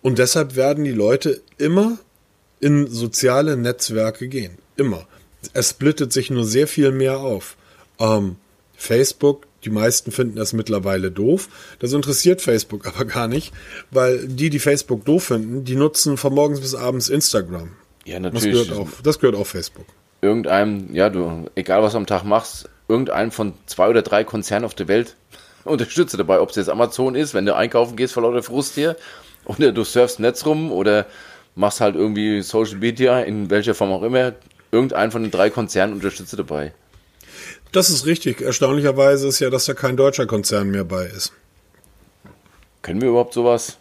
Und 0.00 0.18
deshalb 0.18 0.56
werden 0.56 0.84
die 0.84 0.92
Leute 0.92 1.42
immer 1.58 1.98
in 2.58 2.86
soziale 2.86 3.58
Netzwerke 3.58 4.28
gehen. 4.28 4.56
Immer 4.76 5.06
es 5.54 5.70
splittet 5.70 6.12
sich 6.12 6.30
nur 6.30 6.44
sehr 6.44 6.66
viel 6.66 6.92
mehr 6.92 7.18
auf. 7.20 7.56
Ähm, 7.98 8.36
Facebook, 8.76 9.46
Die 9.64 9.70
meisten 9.70 10.12
finden 10.12 10.36
das 10.36 10.52
mittlerweile 10.52 11.10
doof. 11.10 11.48
Das 11.80 11.92
interessiert 11.92 12.40
Facebook 12.42 12.86
aber 12.92 13.04
gar 13.04 13.26
nicht, 13.28 13.52
weil 13.90 14.28
die, 14.28 14.50
die 14.50 14.58
Facebook 14.58 15.04
doof 15.04 15.24
finden, 15.24 15.64
die 15.64 15.76
nutzen 15.76 16.16
von 16.16 16.34
morgens 16.34 16.60
bis 16.60 16.74
abends 16.74 17.08
Instagram. 17.08 17.70
Ja, 18.04 18.20
Das 18.20 18.32
natürlich. 18.34 18.68
gehört 18.68 18.80
auf, 18.80 19.00
das 19.02 19.18
gehört 19.18 19.36
auf 19.36 19.48
Facebook. 19.48 19.86
Irgendeinem, 20.22 20.94
ja, 20.94 21.10
du, 21.10 21.46
egal 21.56 21.82
was 21.82 21.92
du 21.92 21.98
am 21.98 22.06
Tag 22.06 22.22
machst, 22.24 22.68
irgendeinem 22.88 23.32
von 23.32 23.54
zwei 23.66 23.88
oder 23.88 24.02
drei 24.02 24.24
Konzernen 24.24 24.64
auf 24.64 24.74
der 24.74 24.88
Welt 24.88 25.16
unterstütze 25.64 26.16
dabei, 26.16 26.40
ob 26.40 26.50
es 26.50 26.56
jetzt 26.56 26.68
Amazon 26.70 27.14
ist, 27.16 27.34
wenn 27.34 27.46
du 27.46 27.54
einkaufen 27.56 27.96
gehst 27.96 28.14
vor 28.14 28.22
lauter 28.22 28.42
Frust 28.42 28.74
hier, 28.74 28.96
oder 29.46 29.72
du 29.72 29.82
surfst 29.84 30.20
Netz 30.20 30.46
rum 30.46 30.70
oder 30.70 31.06
machst 31.56 31.80
halt 31.80 31.96
irgendwie 31.96 32.42
Social 32.42 32.76
Media, 32.76 33.20
in 33.20 33.50
welcher 33.50 33.74
Form 33.74 33.90
auch 33.90 34.02
immer, 34.02 34.32
irgendeinen 34.76 35.10
von 35.10 35.22
den 35.22 35.30
drei 35.30 35.50
Konzernen 35.50 35.94
unterstütze 35.94 36.36
dabei. 36.36 36.72
Das 37.72 37.90
ist 37.90 38.06
richtig. 38.06 38.40
Erstaunlicherweise 38.40 39.26
ist 39.28 39.40
ja, 39.40 39.50
dass 39.50 39.64
da 39.64 39.74
kein 39.74 39.96
deutscher 39.96 40.26
Konzern 40.26 40.70
mehr 40.70 40.84
bei 40.84 41.06
ist. 41.06 41.32
Können 42.82 43.00
wir 43.00 43.08
überhaupt 43.08 43.34
sowas? 43.34 43.78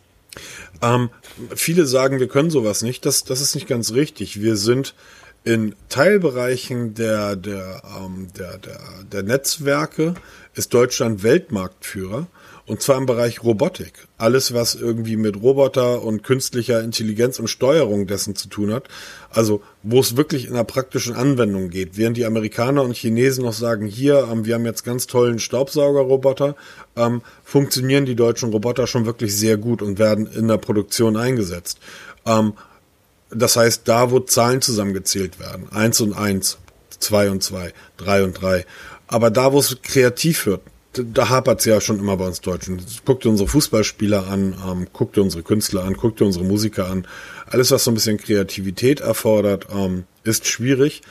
Ähm, 0.82 1.10
viele 1.56 1.86
sagen, 1.86 2.20
wir 2.20 2.28
können 2.28 2.50
sowas 2.50 2.82
nicht. 2.82 3.06
Das, 3.06 3.24
das 3.24 3.42
ist 3.42 3.56
nicht 3.56 3.68
ganz 3.68 3.94
richtig. 3.94 4.42
Wir 4.42 4.56
sind 4.56 4.96
in 5.44 5.76
Teilbereichen 5.90 6.96
der, 6.96 7.36
der, 7.36 7.84
ähm, 7.98 8.28
der, 8.38 8.58
der, 8.58 8.80
der 9.12 9.24
Netzwerke 9.24 10.16
ist 10.56 10.74
Deutschland 10.74 11.24
Weltmarktführer. 11.24 12.28
Und 12.68 12.82
zwar 12.82 12.98
im 12.98 13.06
Bereich 13.06 13.44
Robotik. 13.44 14.08
Alles, 14.18 14.56
was 14.56 14.74
irgendwie 14.74 15.18
mit 15.18 15.40
Roboter 15.40 16.02
und 16.02 16.24
künstlicher 16.24 16.82
Intelligenz 16.82 17.38
und 17.38 17.48
Steuerung 17.48 18.08
dessen 18.08 18.36
zu 18.36 18.48
tun 18.48 18.74
hat. 18.74 18.88
Also, 19.30 19.62
wo 19.84 20.00
es 20.00 20.18
wirklich 20.18 20.48
in 20.48 20.56
der 20.56 20.64
praktischen 20.64 21.16
Anwendung 21.16 21.70
geht. 21.70 21.96
Während 21.96 22.18
die 22.18 22.26
Amerikaner 22.26 22.82
und 22.82 22.96
Chinesen 22.96 23.46
noch 23.46 23.54
sagen, 23.54 23.86
hier, 23.86 24.28
ähm, 24.32 24.46
wir 24.46 24.56
haben 24.56 24.66
jetzt 24.66 24.84
ganz 24.84 25.06
tollen 25.06 25.38
Staubsaugerroboter, 25.38 26.56
ähm, 26.96 27.22
funktionieren 27.44 28.06
die 28.06 28.16
deutschen 28.16 28.50
Roboter 28.50 28.88
schon 28.88 29.06
wirklich 29.06 29.36
sehr 29.36 29.58
gut 29.58 29.84
und 29.84 30.00
werden 30.00 30.26
in 30.26 30.48
der 30.48 30.58
Produktion 30.58 31.18
eingesetzt. 31.18 31.78
Ähm, 32.26 32.54
das 33.30 33.58
heißt, 33.58 33.82
da, 33.86 34.10
wo 34.10 34.20
Zahlen 34.22 34.62
zusammengezählt 34.62 35.40
werden, 35.40 35.68
eins 35.72 36.02
und 36.02 36.14
eins, 36.14 36.58
zwei 37.00 37.30
und 37.30 37.44
zwei, 37.44 37.74
drei 37.98 38.24
und 38.24 38.42
drei. 38.42 38.66
Aber 39.08 39.30
da, 39.30 39.54
wo 39.54 39.60
es 39.60 39.78
kreativ 39.84 40.48
wird, 40.48 40.62
da 41.04 41.30
hapert 41.30 41.60
es 41.60 41.66
ja 41.66 41.82
schon 41.82 42.00
immer 42.00 42.18
bei 42.18 42.28
uns 42.28 42.42
Deutschen. 42.42 42.82
Guck 43.06 43.22
dir 43.22 43.30
unsere 43.30 43.50
Fußballspieler 43.50 44.28
an, 44.28 44.56
ähm, 44.68 44.88
guck 44.94 45.14
dir 45.14 45.22
unsere 45.22 45.44
Künstler 45.44 45.84
an, 45.84 45.98
guck 45.98 46.18
dir 46.18 46.26
unsere 46.26 46.46
Musiker 46.46 46.88
an. 46.88 47.08
Alles, 47.48 47.72
was 47.72 47.84
so 47.84 47.92
ein 47.92 47.96
bisschen 47.96 48.18
Kreativität 48.18 49.02
erfordert, 49.02 49.68
ähm, 49.74 50.06
ist 50.24 50.48
schwierig. 50.48 51.02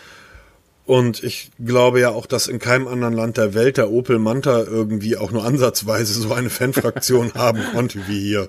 Und 0.86 1.24
ich 1.24 1.50
glaube 1.64 2.00
ja 2.00 2.10
auch, 2.10 2.26
dass 2.26 2.46
in 2.46 2.58
keinem 2.58 2.88
anderen 2.88 3.14
Land 3.14 3.38
der 3.38 3.54
Welt 3.54 3.78
der 3.78 3.90
Opel 3.90 4.18
Manta 4.18 4.62
irgendwie 4.62 5.16
auch 5.16 5.30
nur 5.30 5.44
ansatzweise 5.44 6.12
so 6.12 6.32
eine 6.32 6.50
Fanfraktion 6.50 7.32
haben 7.34 7.62
konnte 7.72 8.00
wie 8.06 8.20
hier. 8.20 8.48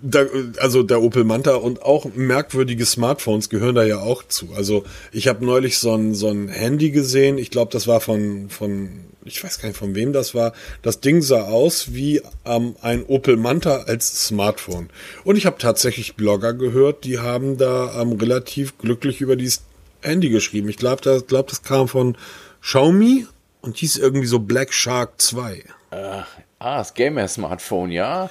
Da, 0.00 0.24
also 0.58 0.82
der 0.82 1.02
Opel 1.02 1.24
Manta 1.24 1.54
und 1.56 1.82
auch 1.82 2.06
merkwürdige 2.14 2.86
Smartphones 2.86 3.50
gehören 3.50 3.74
da 3.74 3.84
ja 3.84 3.98
auch 3.98 4.22
zu. 4.26 4.48
Also 4.56 4.84
ich 5.12 5.28
habe 5.28 5.44
neulich 5.44 5.78
so 5.78 5.94
ein, 5.94 6.14
so 6.14 6.28
ein 6.28 6.48
Handy 6.48 6.90
gesehen, 6.90 7.38
ich 7.38 7.50
glaube, 7.50 7.70
das 7.70 7.86
war 7.86 8.00
von, 8.00 8.48
von, 8.48 8.88
ich 9.24 9.42
weiß 9.42 9.60
gar 9.60 9.68
nicht 9.68 9.78
von 9.78 9.94
wem 9.94 10.12
das 10.12 10.34
war. 10.34 10.52
Das 10.82 11.00
Ding 11.00 11.22
sah 11.22 11.42
aus 11.42 11.92
wie 11.94 12.22
ähm, 12.44 12.76
ein 12.82 13.04
Opel 13.04 13.36
Manta 13.36 13.82
als 13.82 14.26
Smartphone. 14.26 14.90
Und 15.24 15.36
ich 15.36 15.46
habe 15.46 15.58
tatsächlich 15.58 16.16
Blogger 16.16 16.52
gehört, 16.52 17.04
die 17.04 17.18
haben 17.18 17.56
da 17.58 18.00
ähm, 18.00 18.12
relativ 18.12 18.78
glücklich 18.78 19.20
über 19.20 19.36
dieses 19.36 19.62
Handy 20.02 20.30
geschrieben. 20.30 20.68
Ich 20.68 20.76
glaube, 20.76 21.02
das, 21.02 21.26
glaub, 21.26 21.48
das 21.48 21.62
kam 21.62 21.88
von 21.88 22.16
Xiaomi 22.60 23.26
und 23.60 23.76
hieß 23.78 23.96
irgendwie 23.96 24.26
so 24.26 24.40
Black 24.40 24.72
Shark 24.72 25.20
2. 25.20 25.64
Ah, 25.90 26.26
das 26.58 26.94
Gamer-Smartphone, 26.94 27.90
ja. 27.90 28.30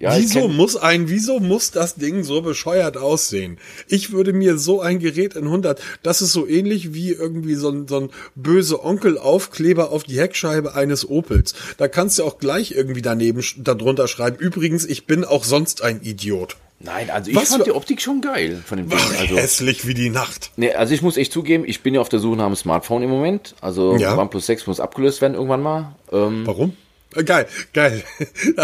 Ja, 0.00 0.16
wieso 0.16 0.46
muss 0.48 0.76
ein, 0.76 1.08
wieso 1.08 1.40
muss 1.40 1.72
das 1.72 1.96
Ding 1.96 2.22
so 2.22 2.40
bescheuert 2.42 2.96
aussehen? 2.96 3.58
Ich 3.88 4.12
würde 4.12 4.32
mir 4.32 4.56
so 4.56 4.80
ein 4.80 5.00
Gerät 5.00 5.34
in 5.34 5.44
100, 5.44 5.80
das 6.02 6.22
ist 6.22 6.32
so 6.32 6.46
ähnlich 6.46 6.94
wie 6.94 7.10
irgendwie 7.10 7.54
so 7.56 7.70
ein, 7.70 7.88
so 7.88 8.00
ein 8.00 8.10
böse 8.36 8.84
Onkel-Aufkleber 8.84 9.90
auf 9.90 10.04
die 10.04 10.18
Heckscheibe 10.20 10.74
eines 10.74 11.08
Opels. 11.08 11.54
Da 11.78 11.88
kannst 11.88 12.18
du 12.18 12.24
auch 12.24 12.38
gleich 12.38 12.72
irgendwie 12.72 13.02
daneben, 13.02 13.42
darunter 13.58 14.06
schreiben, 14.08 14.36
übrigens, 14.38 14.84
ich 14.84 15.06
bin 15.06 15.24
auch 15.24 15.44
sonst 15.44 15.82
ein 15.82 16.00
Idiot. 16.02 16.56
Nein, 16.80 17.10
also 17.10 17.30
ich 17.30 17.36
Was 17.36 17.48
fand 17.48 17.66
die 17.66 17.72
Optik 17.72 18.00
schon 18.00 18.20
geil 18.20 18.62
von 18.64 18.78
dem 18.78 18.88
Ding. 18.88 18.98
Also, 19.18 19.36
hässlich 19.36 19.84
wie 19.88 19.94
die 19.94 20.10
Nacht. 20.10 20.52
nee, 20.56 20.72
also 20.72 20.94
ich 20.94 21.02
muss 21.02 21.16
echt 21.16 21.32
zugeben, 21.32 21.64
ich 21.66 21.80
bin 21.82 21.94
ja 21.94 22.00
auf 22.00 22.08
der 22.08 22.20
Suche 22.20 22.36
nach 22.36 22.46
einem 22.46 22.54
Smartphone 22.54 23.02
im 23.02 23.10
Moment. 23.10 23.56
Also 23.60 23.96
Ja. 23.96 24.16
OnePlus 24.16 24.46
6 24.46 24.68
muss 24.68 24.78
abgelöst 24.78 25.20
werden 25.20 25.34
irgendwann 25.34 25.60
mal, 25.62 25.96
ähm, 26.12 26.42
Warum? 26.46 26.76
Äh, 27.14 27.24
Geil, 27.24 27.46
geil. 27.72 28.04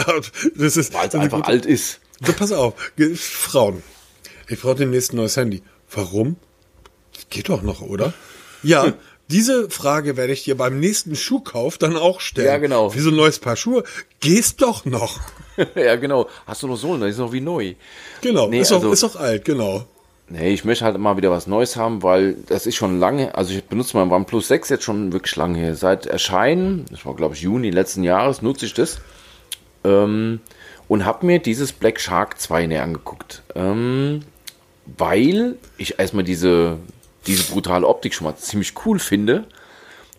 das 0.57 0.76
ist 0.76 0.92
weil 0.94 1.09
es 1.09 1.14
einfach 1.14 1.38
gute- 1.38 1.48
alt 1.48 1.66
ist. 1.66 2.00
So, 2.24 2.33
pass 2.33 2.52
auf, 2.52 2.74
Frauen. 3.16 3.83
Ich 4.48 4.61
brauche 4.61 4.76
demnächst 4.76 5.12
ein 5.12 5.16
neues 5.16 5.37
Handy. 5.37 5.62
Warum? 5.90 6.37
Geht 7.30 7.48
doch 7.48 7.62
noch, 7.62 7.80
oder? 7.80 8.12
Ja, 8.62 8.92
diese 9.28 9.70
Frage 9.70 10.16
werde 10.16 10.33
ich 10.33 10.44
dir 10.44 10.57
beim 10.57 10.78
nächsten 10.78 11.16
Schuhkauf 11.16 11.78
dann 11.78 11.96
auch 11.96 12.20
stellen. 12.20 12.46
Ja, 12.46 12.59
genau. 12.59 12.94
Wie 12.94 13.00
so 13.00 13.11
ein 13.11 13.16
neues 13.16 13.38
Paar 13.38 13.57
Schuhe. 13.57 13.83
Gehst 14.20 14.61
doch 14.62 14.85
noch. 14.85 15.20
ja, 15.74 15.96
genau. 15.96 16.28
Hast 16.46 16.62
du 16.62 16.66
noch 16.68 16.76
Sohlen, 16.76 17.00
das 17.00 17.11
ist 17.12 17.18
noch 17.18 17.33
wie 17.33 17.40
neu. 17.40 17.74
Genau, 18.20 18.48
Nee, 18.48 18.61
ist, 18.61 18.72
also- 18.72 18.88
auch, 18.88 18.92
ist 18.92 19.04
auch 19.04 19.16
alt, 19.16 19.44
genau. 19.44 19.87
Nee, 20.28 20.54
ich 20.54 20.64
möchte 20.64 20.84
halt 20.87 20.96
mal 20.98 21.16
wieder 21.18 21.30
was 21.30 21.46
Neues 21.46 21.76
haben, 21.76 22.02
weil 22.02 22.34
das 22.46 22.66
ist 22.66 22.76
schon 22.76 22.98
lange, 22.98 23.34
also 23.34 23.52
ich 23.52 23.62
benutze 23.64 23.96
mein 23.96 24.10
OnePlus 24.10 24.48
6 24.48 24.70
jetzt 24.70 24.84
schon 24.84 25.12
wirklich 25.12 25.37
lange 25.37 25.58
her. 25.58 25.74
Seit 25.76 26.06
Erscheinen, 26.06 26.87
das 26.90 27.04
war 27.04 27.14
glaube 27.14 27.34
ich 27.34 27.42
Juni 27.42 27.70
letzten 27.70 28.02
Jahres, 28.04 28.40
nutze 28.40 28.64
ich 28.64 28.72
das 28.74 28.98
ähm, 29.84 30.40
und 30.88 31.04
habe 31.04 31.26
mir 31.26 31.40
dieses 31.40 31.72
Black 31.72 32.00
Shark 32.00 32.40
2 32.40 32.66
näher 32.66 32.82
angeguckt. 32.84 33.42
Ähm, 33.54 34.20
weil 34.98 35.56
ich 35.76 35.98
erstmal 35.98 36.24
diese, 36.24 36.78
diese 37.26 37.44
brutale 37.52 37.87
Optik 37.87 38.14
schon 38.14 38.26
mal 38.26 38.37
ziemlich 38.37 38.72
cool 38.87 38.98
finde 38.98 39.44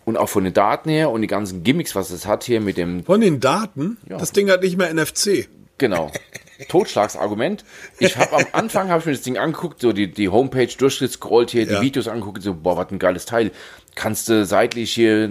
und 0.04 0.16
auch 0.16 0.28
von 0.28 0.44
den 0.44 0.54
Daten 0.54 0.88
her 0.88 1.10
und 1.10 1.20
die 1.22 1.26
ganzen 1.28 1.64
Gimmicks, 1.64 1.94
was 1.96 2.10
es 2.10 2.26
hat 2.26 2.44
hier 2.44 2.60
mit 2.60 2.76
dem 2.76 3.04
Von 3.04 3.20
den 3.20 3.40
Daten, 3.40 3.96
Ja. 4.08 4.18
das 4.18 4.30
Ding 4.32 4.50
hat 4.50 4.62
nicht 4.62 4.76
mehr 4.76 4.92
NFC. 4.94 5.48
Genau. 5.78 6.10
Totschlagsargument. 6.68 7.64
Ich 7.98 8.16
habe 8.16 8.36
am 8.36 8.46
Anfang 8.52 8.88
habe 8.88 9.00
ich 9.00 9.06
mir 9.06 9.12
das 9.12 9.22
Ding 9.22 9.38
angeguckt, 9.38 9.80
so 9.80 9.92
die, 9.92 10.08
die 10.10 10.28
Homepage 10.28 10.66
durchgescrollt 10.66 11.50
hier, 11.50 11.64
Ja. 11.64 11.78
die 11.80 11.86
Videos 11.86 12.08
angeguckt, 12.08 12.42
so 12.42 12.54
boah, 12.54 12.76
was 12.76 12.90
ein 12.90 12.98
geiles 12.98 13.26
Teil. 13.26 13.50
Kannst 13.94 14.28
du 14.28 14.44
seitlich 14.44 14.92
hier 14.92 15.30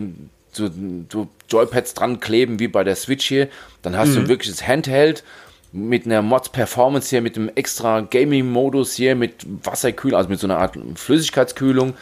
so, 0.51 0.69
so 1.11 1.27
Joypads 1.49 1.93
dran 1.93 2.19
kleben 2.19 2.59
wie 2.59 2.67
bei 2.67 2.83
der 2.83 2.95
Switch 2.95 3.27
hier, 3.27 3.49
dann 3.81 3.97
hast 3.97 4.15
du 4.15 4.19
ein 4.19 4.27
wirkliches 4.27 4.65
Handheld 4.65 5.23
mit 5.71 6.05
einer 6.05 6.21
Mods 6.21 6.49
Performance 6.49 7.09
hier, 7.09 7.21
mit 7.21 7.35
einem 7.38 7.51
extra 7.55 8.01
Gaming 8.01 8.49
Modus 8.49 8.93
hier 8.93 9.15
mit 9.15 9.45
Wasserkühlung, 9.63 10.17
also 10.17 10.29
mit 10.29 10.39
so 10.39 10.47
einer 10.47 10.57
Art 10.59 10.77
Flüssigkeitskühlung. 10.95 11.95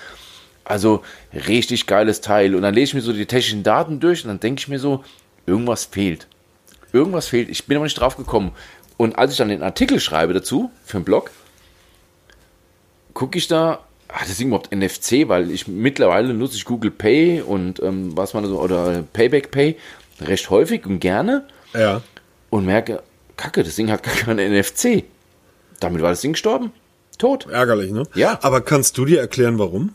Also 0.65 1.03
richtig 1.47 1.87
geiles 1.87 2.21
Teil 2.21 2.55
und 2.55 2.61
dann 2.61 2.73
lese 2.73 2.91
ich 2.91 2.93
mir 2.93 3.01
so 3.01 3.11
die 3.11 3.25
technischen 3.25 3.63
Daten 3.63 3.99
durch 3.99 4.23
und 4.23 4.29
dann 4.29 4.39
denke 4.39 4.59
ich 4.59 4.67
mir 4.69 4.79
so, 4.79 5.03
irgendwas 5.45 5.85
fehlt 5.85 6.27
irgendwas 6.93 7.27
fehlt. 7.27 7.49
Ich 7.49 7.65
bin 7.65 7.75
aber 7.77 7.85
nicht 7.85 7.99
drauf 7.99 8.15
gekommen. 8.15 8.51
Und 8.97 9.17
als 9.17 9.31
ich 9.31 9.37
dann 9.37 9.49
den 9.49 9.63
Artikel 9.63 9.99
schreibe 9.99 10.33
dazu, 10.33 10.71
für 10.85 10.97
den 10.99 11.03
Blog, 11.03 11.31
gucke 13.13 13.37
ich 13.37 13.47
da, 13.47 13.79
hat 14.09 14.29
das 14.29 14.37
Ding 14.37 14.47
überhaupt 14.47 14.73
NFC, 14.73 15.27
weil 15.27 15.51
ich 15.51 15.67
mittlerweile 15.67 16.33
nutze 16.33 16.55
ich 16.55 16.65
Google 16.65 16.91
Pay 16.91 17.41
und 17.41 17.81
ähm, 17.81 18.15
was 18.15 18.33
man 18.33 18.45
so, 18.45 18.59
oder 18.59 19.03
Payback 19.13 19.51
Pay 19.51 19.77
recht 20.21 20.49
häufig 20.49 20.85
und 20.85 20.99
gerne 20.99 21.45
Ja. 21.73 22.01
und 22.49 22.65
merke, 22.65 23.01
kacke, 23.37 23.63
das 23.63 23.75
Ding 23.75 23.89
hat 23.91 24.03
gar 24.03 24.13
keinen 24.15 24.53
NFC. 24.53 25.03
Damit 25.79 26.01
war 26.01 26.11
das 26.11 26.21
Ding 26.21 26.33
gestorben. 26.33 26.71
Tot. 27.17 27.47
Ärgerlich, 27.49 27.91
ne? 27.91 28.03
Ja. 28.15 28.39
Aber 28.41 28.61
kannst 28.61 28.97
du 28.97 29.05
dir 29.05 29.19
erklären, 29.19 29.59
warum? 29.59 29.93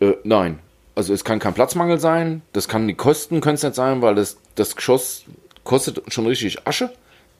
Äh, 0.00 0.12
nein. 0.24 0.58
Also 0.94 1.14
es 1.14 1.24
kann 1.24 1.38
kein 1.38 1.54
Platzmangel 1.54 1.98
sein, 1.98 2.42
das 2.52 2.68
kann 2.68 2.86
die 2.86 2.94
Kosten 2.94 3.40
können 3.40 3.54
es 3.54 3.62
nicht 3.62 3.74
sein, 3.74 4.02
weil 4.02 4.14
das, 4.14 4.36
das 4.56 4.76
Geschoss 4.76 5.24
kostet 5.64 6.02
schon 6.12 6.26
richtig 6.26 6.66
Asche. 6.66 6.90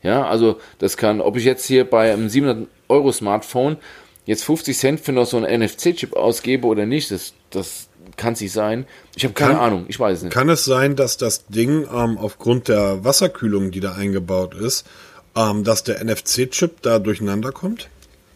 Ja, 0.03 0.27
also 0.27 0.59
das 0.79 0.97
kann, 0.97 1.21
ob 1.21 1.37
ich 1.37 1.45
jetzt 1.45 1.65
hier 1.67 1.89
bei 1.89 2.13
einem 2.13 2.29
700 2.29 2.69
Euro 2.89 3.13
Smartphone 3.13 3.77
jetzt 4.27 4.45
50 4.45 4.77
Cent 4.77 5.01
für 5.01 5.13
noch 5.13 5.27
so 5.27 5.37
einen 5.37 5.61
NFC-Chip 5.63 6.15
ausgebe 6.15 6.67
oder 6.67 6.87
nicht, 6.87 7.11
das, 7.11 7.35
das 7.51 7.89
kann 8.17 8.33
es 8.35 8.41
nicht 8.41 8.53
sein. 8.53 8.87
Ich 9.15 9.25
habe 9.25 9.35
keine 9.35 9.55
Kann- 9.55 9.61
Ahnung, 9.63 9.85
ich 9.89 9.99
weiß 9.99 10.19
es 10.19 10.25
nicht. 10.25 10.33
Kann 10.33 10.49
es 10.49 10.65
sein, 10.65 10.97
dass 10.97 11.17
das 11.17 11.47
Ding 11.47 11.87
ähm, 11.93 12.19
aufgrund 12.19 12.69
der 12.69 13.05
Wasserkühlung, 13.05 13.71
die 13.71 13.81
da 13.81 13.93
eingebaut 13.95 14.55
ist, 14.55 14.87
ähm, 15.37 15.65
dass 15.65 15.85
der 15.85 16.05
NFC-Chip 16.05 16.83
da 16.83 16.99
durcheinander 16.99 17.53
kommt? 17.53 17.89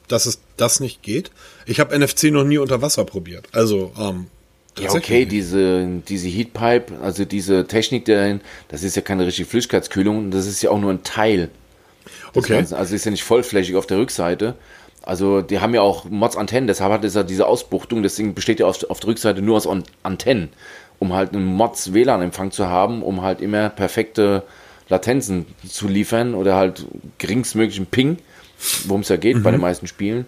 Dass 0.08 0.26
es 0.26 0.38
das 0.56 0.78
nicht 0.80 1.02
geht? 1.02 1.30
Ich 1.66 1.80
habe 1.80 1.98
NFC 1.98 2.24
noch 2.30 2.44
nie 2.44 2.58
unter 2.58 2.80
Wasser 2.80 3.04
probiert. 3.04 3.48
Also, 3.52 3.92
ähm, 3.98 4.28
Ja, 4.78 4.90
okay, 4.90 5.24
diese, 5.24 5.86
diese 6.06 6.28
Heatpipe, 6.28 7.00
also 7.02 7.24
diese 7.24 7.66
Technik 7.66 8.04
dahin, 8.04 8.40
das 8.68 8.82
ist 8.82 8.94
ja 8.96 9.02
keine 9.02 9.26
richtige 9.26 9.48
Flüssigkeitskühlung, 9.48 10.30
das 10.30 10.46
ist 10.46 10.60
ja 10.62 10.70
auch 10.70 10.78
nur 10.78 10.90
ein 10.90 11.02
Teil. 11.02 11.50
Okay. 12.34 12.54
Ganzen. 12.56 12.74
Also 12.74 12.94
ist 12.94 13.04
ja 13.04 13.10
nicht 13.10 13.24
vollflächig 13.24 13.74
auf 13.76 13.86
der 13.86 13.98
Rückseite. 13.98 14.54
Also 15.02 15.40
die 15.40 15.60
haben 15.60 15.72
ja 15.72 15.80
auch 15.80 16.04
Mods 16.04 16.36
Antennen, 16.36 16.66
deshalb 16.66 16.92
hat 16.92 17.04
es 17.04 17.14
ja 17.14 17.22
diese 17.22 17.46
Ausbuchtung, 17.46 18.02
Ding 18.02 18.34
besteht 18.34 18.60
ja 18.60 18.66
auf, 18.66 18.84
auf 18.90 19.00
der 19.00 19.08
Rückseite 19.08 19.40
nur 19.40 19.56
aus 19.56 19.66
An- 19.66 19.84
Antennen. 20.02 20.50
um 20.98 21.12
halt 21.12 21.32
einen 21.34 21.44
Mods 21.44 21.92
WLAN-Empfang 21.92 22.50
zu 22.50 22.66
haben, 22.66 23.02
um 23.02 23.22
halt 23.22 23.40
immer 23.40 23.68
perfekte 23.68 24.42
Latenzen 24.88 25.46
zu 25.68 25.88
liefern 25.88 26.34
oder 26.34 26.54
halt 26.56 26.86
geringstmöglichen 27.18 27.86
Ping, 27.86 28.18
worum 28.86 29.00
es 29.02 29.08
ja 29.08 29.16
geht 29.16 29.36
mhm. 29.36 29.42
bei 29.42 29.50
den 29.50 29.60
meisten 29.60 29.86
Spielen. 29.86 30.26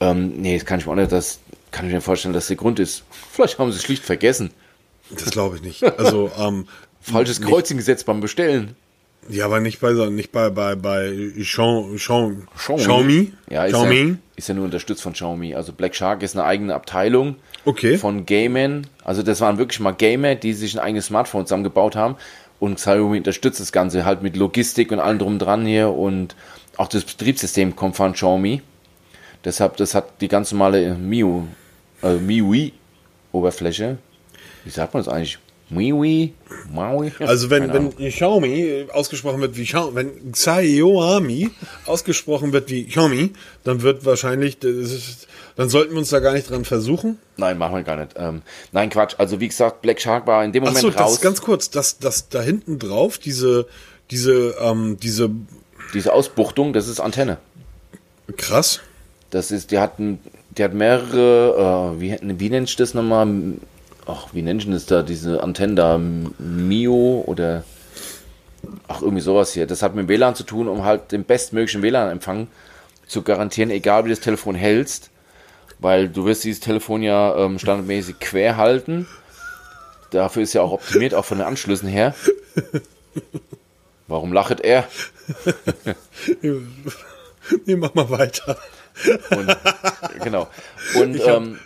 Ähm, 0.00 0.34
nee, 0.38 0.56
das 0.56 0.66
kann 0.66 0.80
ich 0.80 0.86
mir 0.86 0.92
auch 0.92 0.96
nicht, 0.96 1.12
das 1.12 1.40
kann 1.72 1.86
ich 1.86 1.92
mir 1.92 2.00
vorstellen, 2.00 2.34
dass 2.34 2.46
der 2.46 2.56
Grund 2.56 2.78
ist. 2.78 3.02
Vielleicht 3.32 3.58
haben 3.58 3.72
sie 3.72 3.78
es 3.78 3.82
schlicht 3.82 4.04
vergessen. 4.04 4.50
Das 5.10 5.30
glaube 5.30 5.56
ich 5.56 5.62
nicht. 5.62 5.82
Also, 5.98 6.30
ähm, 6.38 6.66
Falsches 7.02 7.40
Kreuzchen 7.40 7.78
gesetzt 7.78 8.06
beim 8.06 8.20
Bestellen. 8.20 8.76
Ja, 9.28 9.44
aber 9.44 9.60
nicht 9.60 9.80
bei 9.80 9.92
nicht 9.92 10.32
bei 10.32 10.50
bei 10.50 10.74
bei 10.74 11.12
Xiaomi. 11.36 11.96
Xiaomi. 11.96 12.42
Xiaomi. 12.56 13.32
Ja, 13.50 13.64
ist, 13.64 13.72
Xiaomi. 13.72 14.08
Ja, 14.08 14.16
ist 14.36 14.48
ja 14.48 14.54
nur 14.54 14.64
unterstützt 14.64 15.02
von 15.02 15.12
Xiaomi. 15.12 15.54
Also 15.54 15.72
Black 15.72 15.94
Shark 15.94 16.22
ist 16.22 16.36
eine 16.36 16.44
eigene 16.44 16.74
Abteilung 16.74 17.36
okay. 17.64 17.98
von 17.98 18.26
Gamern. 18.26 18.86
Also 19.04 19.22
das 19.22 19.40
waren 19.40 19.58
wirklich 19.58 19.80
mal 19.80 19.92
Gamer, 19.92 20.34
die 20.34 20.52
sich 20.54 20.74
ein 20.74 20.80
eigenes 20.80 21.06
Smartphone 21.06 21.46
zusammengebaut 21.46 21.96
haben. 21.96 22.16
Und 22.58 22.76
Xiaomi 22.76 23.18
unterstützt 23.18 23.60
das 23.60 23.72
Ganze 23.72 24.04
halt 24.04 24.22
mit 24.22 24.36
Logistik 24.36 24.92
und 24.92 25.00
allem 25.00 25.18
drum 25.18 25.38
dran 25.38 25.66
hier. 25.66 25.90
Und 25.90 26.34
auch 26.76 26.88
das 26.88 27.04
Betriebssystem 27.04 27.76
kommt 27.76 27.96
von 27.96 28.12
Xiaomi. 28.12 28.62
Deshalb, 29.44 29.76
das 29.76 29.94
hat 29.94 30.20
die 30.20 30.28
ganz 30.28 30.52
normale 30.52 30.94
MIU, 30.94 31.44
äh, 32.02 32.14
MIUI 32.14 32.72
Oberfläche. 33.32 33.98
Wie 34.64 34.70
sagt 34.70 34.94
man 34.94 35.02
das 35.02 35.12
eigentlich? 35.12 35.38
MIUI? 35.70 36.34
MIUI? 36.70 37.12
Also 37.20 37.50
wenn, 37.50 37.72
wenn 37.72 37.96
Xiaomi 37.96 38.86
ausgesprochen 38.92 39.40
wird 39.40 39.56
wie 39.56 39.64
Xiaomi, 39.64 39.94
wenn 39.94 40.32
Xiaomi 40.32 41.50
ausgesprochen 41.86 42.52
wird 42.52 42.68
wie 42.68 42.84
Xiaomi, 42.84 43.32
dann 43.64 43.82
wird 43.82 44.04
wahrscheinlich, 44.04 44.62
ist, 44.62 45.28
dann 45.56 45.70
sollten 45.70 45.92
wir 45.92 45.98
uns 45.98 46.10
da 46.10 46.20
gar 46.20 46.34
nicht 46.34 46.50
dran 46.50 46.64
versuchen. 46.64 47.18
Nein, 47.36 47.56
machen 47.58 47.76
wir 47.76 47.82
gar 47.82 47.96
nicht. 47.96 48.12
Ähm, 48.16 48.42
nein, 48.72 48.90
Quatsch. 48.90 49.14
Also 49.18 49.40
wie 49.40 49.48
gesagt, 49.48 49.82
Black 49.82 50.00
Shark 50.00 50.26
war 50.26 50.44
in 50.44 50.52
dem 50.52 50.62
Moment 50.64 50.78
Ach 50.78 50.82
so, 50.82 50.88
raus. 50.88 51.12
Das, 51.12 51.20
ganz 51.20 51.40
kurz, 51.40 51.70
das, 51.70 51.98
das 51.98 52.28
da 52.28 52.42
hinten 52.42 52.78
drauf, 52.78 53.18
diese, 53.18 53.66
diese, 54.10 54.54
ähm, 54.60 54.98
diese, 55.02 55.30
diese 55.94 56.12
Ausbuchtung, 56.12 56.72
das 56.74 56.88
ist 56.88 57.00
Antenne. 57.00 57.38
Krass. 58.36 58.80
Das 59.30 59.50
ist, 59.50 59.70
die 59.70 59.78
hatten, 59.78 60.18
die 60.56 60.64
hat 60.64 60.74
mehrere, 60.74 61.94
äh, 61.96 62.00
wie, 62.00 62.18
wie 62.22 62.50
nennt 62.50 62.68
ich 62.68 62.76
das 62.76 62.94
nochmal? 62.94 63.26
Ach, 64.06 64.28
wie 64.32 64.42
nennt 64.42 64.64
ich 64.64 64.70
das 64.70 64.86
da, 64.86 65.02
diese 65.02 65.42
Antennen 65.42 65.76
da? 65.76 65.98
Mio 65.98 67.24
oder 67.26 67.64
ach, 68.88 69.02
irgendwie 69.02 69.22
sowas 69.22 69.52
hier. 69.52 69.66
Das 69.66 69.82
hat 69.82 69.94
mit 69.94 70.08
WLAN 70.08 70.34
zu 70.34 70.44
tun, 70.44 70.68
um 70.68 70.84
halt 70.84 71.12
den 71.12 71.24
bestmöglichen 71.24 71.82
WLAN-Empfang 71.82 72.48
zu 73.06 73.22
garantieren, 73.22 73.70
egal 73.70 74.04
wie 74.04 74.08
du 74.08 74.14
das 74.14 74.24
Telefon 74.24 74.54
hältst. 74.54 75.10
Weil 75.78 76.08
du 76.08 76.26
wirst 76.26 76.44
dieses 76.44 76.60
Telefon 76.60 77.02
ja 77.02 77.36
ähm, 77.36 77.58
standardmäßig 77.58 78.20
quer 78.20 78.56
halten. 78.56 79.08
Dafür 80.10 80.42
ist 80.42 80.52
ja 80.52 80.62
auch 80.62 80.72
optimiert, 80.72 81.14
auch 81.14 81.24
von 81.24 81.38
den 81.38 81.46
Anschlüssen 81.46 81.88
her. 81.88 82.14
Warum 84.06 84.32
lachet 84.32 84.60
er? 84.60 84.86
nee, 87.64 87.76
mach 87.76 87.94
mal 87.94 88.10
weiter. 88.10 88.58
Und, 89.30 89.56
genau. 90.22 90.48
Und, 90.94 91.20
ähm, 91.26 91.58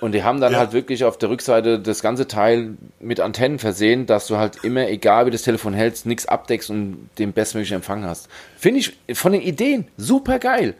und 0.00 0.12
die 0.12 0.22
haben 0.22 0.40
dann 0.40 0.52
ja. 0.52 0.58
halt 0.58 0.72
wirklich 0.72 1.04
auf 1.04 1.18
der 1.18 1.30
Rückseite 1.30 1.78
das 1.78 2.02
ganze 2.02 2.28
Teil 2.28 2.76
mit 3.00 3.20
Antennen 3.20 3.58
versehen, 3.58 4.06
dass 4.06 4.26
du 4.26 4.36
halt 4.36 4.64
immer, 4.64 4.88
egal 4.88 5.26
wie 5.26 5.30
das 5.30 5.42
Telefon 5.42 5.74
hältst, 5.74 6.06
nichts 6.06 6.26
abdeckst 6.26 6.70
und 6.70 7.08
den 7.18 7.32
bestmöglichen 7.32 7.76
Empfang 7.76 8.04
hast. 8.04 8.28
Finde 8.58 8.80
ich 8.80 8.96
von 9.16 9.32
den 9.32 9.40
Ideen 9.40 9.86
super 9.96 10.38
geil. 10.38 10.74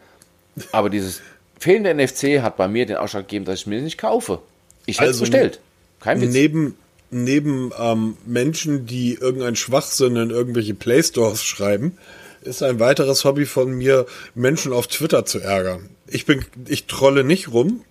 Aber 0.71 0.89
dieses 0.89 1.21
fehlende 1.59 1.93
NFC 1.93 2.41
hat 2.41 2.57
bei 2.57 2.67
mir 2.67 2.85
den 2.85 2.97
Ausschlag 2.97 3.23
gegeben, 3.23 3.45
dass 3.45 3.61
ich 3.61 3.67
mir 3.67 3.81
nicht 3.81 3.97
kaufe. 3.97 4.39
Ich 4.85 4.99
hätte 4.99 5.09
es 5.09 5.15
also 5.17 5.21
bestellt. 5.21 5.59
Kein 5.99 6.21
Witz. 6.21 6.33
Neben, 6.33 6.77
neben 7.09 7.71
ähm, 7.79 8.17
Menschen, 8.25 8.85
die 8.85 9.15
irgendeinen 9.15 9.55
Schwachsinn 9.55 10.15
in 10.15 10.29
irgendwelche 10.29 10.75
Play 10.75 11.01
Stores 11.01 11.43
schreiben, 11.43 11.97
ist 12.45 12.63
ein 12.63 12.79
weiteres 12.79 13.25
Hobby 13.25 13.45
von 13.45 13.71
mir, 13.71 14.05
Menschen 14.33 14.73
auf 14.73 14.87
Twitter 14.87 15.25
zu 15.25 15.39
ärgern. 15.39 15.89
Ich 16.07 16.25
bin, 16.25 16.45
ich 16.67 16.85
trolle 16.85 17.23
nicht 17.23 17.51
rum, 17.51 17.83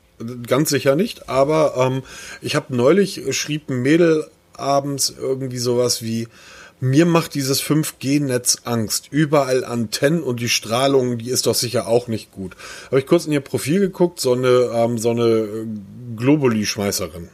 ganz 0.47 0.71
sicher 0.71 0.97
nicht, 0.97 1.29
aber 1.29 1.75
ähm, 1.77 2.03
ich 2.41 2.55
habe 2.57 2.75
neulich 2.75 3.23
schrieb 3.37 3.69
ein 3.69 3.83
Mädel 3.83 4.29
abends 4.53 5.13
irgendwie 5.19 5.59
sowas 5.59 6.03
wie 6.03 6.29
mir 6.81 7.07
macht 7.07 7.35
dieses 7.35 7.63
5G-Netz 7.63 8.59
Angst. 8.65 9.09
Überall 9.11 9.65
Antennen 9.65 10.23
und 10.23 10.41
die 10.41 10.49
Strahlung, 10.49 11.19
die 11.19 11.31
ist 11.31 11.47
doch 11.47 11.55
sicher 11.55 11.87
auch 11.87 12.09
nicht 12.09 12.33
gut. 12.33 12.57
Habe 12.87 12.99
ich 12.99 13.07
kurz 13.07 13.27
in 13.27 13.33
ihr 13.33 13.41
Profil 13.41 13.81
geguckt, 13.81 14.21
so 14.21 14.33
eine, 14.33 14.71
ähm, 14.75 14.99
so 14.99 15.11
eine 15.11 15.67
Globuli-Schmeißerin. 16.17 17.29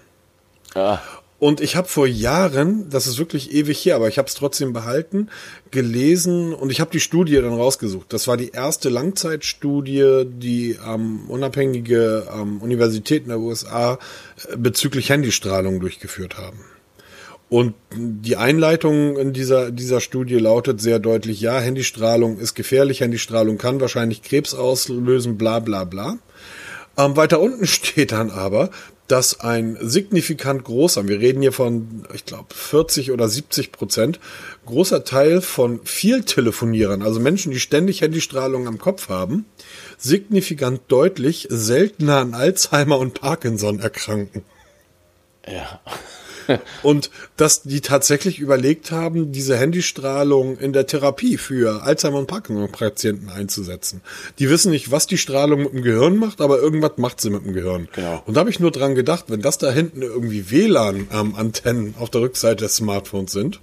Ah. 0.75 1.01
Und 1.41 1.63
ich 1.63 1.75
habe 1.75 1.89
vor 1.89 2.07
Jahren, 2.07 2.91
das 2.91 3.07
ist 3.07 3.19
wirklich 3.19 3.55
ewig 3.55 3.83
her, 3.87 3.97
aber 3.97 4.09
ich 4.09 4.19
habe 4.19 4.29
es 4.29 4.35
trotzdem 4.35 4.75
behalten, 4.75 5.31
gelesen 5.71 6.53
und 6.53 6.71
ich 6.71 6.81
habe 6.83 6.91
die 6.91 7.01
Studie 7.01 7.37
dann 7.37 7.55
rausgesucht. 7.55 8.13
Das 8.13 8.29
war 8.29 8.37
die 8.37 8.51
erste 8.51 8.91
Langzeitstudie, 8.91 10.27
die 10.27 10.79
ähm, 10.87 11.21
unabhängige 11.29 12.29
ähm, 12.31 12.61
Universitäten 12.61 13.31
der 13.31 13.41
USA 13.41 13.95
äh, 14.51 14.59
bezüglich 14.59 15.09
Handystrahlung 15.09 15.81
durchgeführt 15.81 16.37
haben. 16.37 16.61
Und 17.49 17.75
die 17.97 18.37
Einleitung 18.37 19.17
in 19.17 19.33
dieser, 19.33 19.71
dieser 19.71 20.01
Studie 20.01 20.37
lautet 20.37 20.83
sehr 20.83 20.99
deutlich, 20.99 21.41
ja, 21.41 21.59
Handystrahlung 21.59 22.39
ist 22.39 22.55
gefährlich, 22.55 23.01
Handystrahlung 23.01 23.57
kann 23.57 23.81
wahrscheinlich 23.81 24.21
Krebs 24.21 24.53
auslösen, 24.53 25.39
bla 25.39 25.59
bla 25.61 25.85
bla. 25.85 26.19
Ähm, 26.99 27.17
weiter 27.17 27.41
unten 27.41 27.67
steht 27.67 28.13
dann 28.13 28.31
aber, 28.31 28.69
dass 29.11 29.41
ein 29.41 29.77
signifikant 29.81 30.65
großer, 30.65 31.09
wir 31.09 31.19
reden 31.19 31.43
hier 31.43 31.53
von, 31.53 32.07
ich 32.15 32.25
glaube, 32.25 32.55
40 32.55 33.11
oder 33.11 33.29
70 33.29 33.73
Prozent, 33.73 34.21
großer 34.67 35.05
Teil 35.05 35.41
von 35.41 35.81
viel 35.85 36.23
Telefonierern, 36.23 37.03
also 37.03 37.19
Menschen, 37.19 37.51
die 37.51 37.61
ständig 37.61 38.03
Handystrahlung 38.03 38.69
am 38.69 38.79
Kopf 38.79 39.09
haben, 39.09 39.47
signifikant 39.99 40.83
deutlich 40.89 41.47
seltener 41.51 42.19
an 42.19 42.35
Alzheimer 42.35 42.99
und 42.99 43.15
Parkinson 43.15 43.81
erkranken. 43.81 44.43
Ja. 45.47 45.81
und 46.83 47.11
dass 47.37 47.63
die 47.63 47.81
tatsächlich 47.81 48.39
überlegt 48.39 48.91
haben, 48.91 49.33
diese 49.33 49.57
Handystrahlung 49.57 50.59
in 50.59 50.73
der 50.73 50.87
Therapie 50.87 51.37
für 51.37 51.83
Alzheimer 51.83 52.19
und 52.19 52.27
Parkinson-Patienten 52.27 53.31
einzusetzen. 53.31 54.01
Die 54.39 54.49
wissen 54.51 54.71
nicht, 54.71 54.91
was 54.91 55.07
die 55.07 55.19
Strahlung 55.19 55.63
mit 55.63 55.73
dem 55.73 55.83
Gehirn 55.83 56.17
macht, 56.17 56.41
aber 56.41 56.59
irgendwas 56.59 56.93
macht 56.97 57.21
sie 57.21 57.31
mit 57.31 57.45
dem 57.45 57.53
Gehirn. 57.53 57.89
Genau. 57.95 58.23
Und 58.27 58.35
da 58.35 58.41
habe 58.41 58.51
ich 58.51 58.61
nur 58.61 58.71
dran 58.71 58.95
gedacht, 58.95 59.25
wenn 59.29 59.43
das 59.43 59.59
da 59.59 59.71
hinten 59.71 60.03
irgendwie 60.03 60.51
WLAN-Antennen 60.51 61.87
ähm, 61.87 61.95
auf 61.99 62.11
der 62.11 62.23
Rückseite 62.23 62.65
des 62.65 62.77
Smartphones 62.77 63.33
sind, 63.33 63.61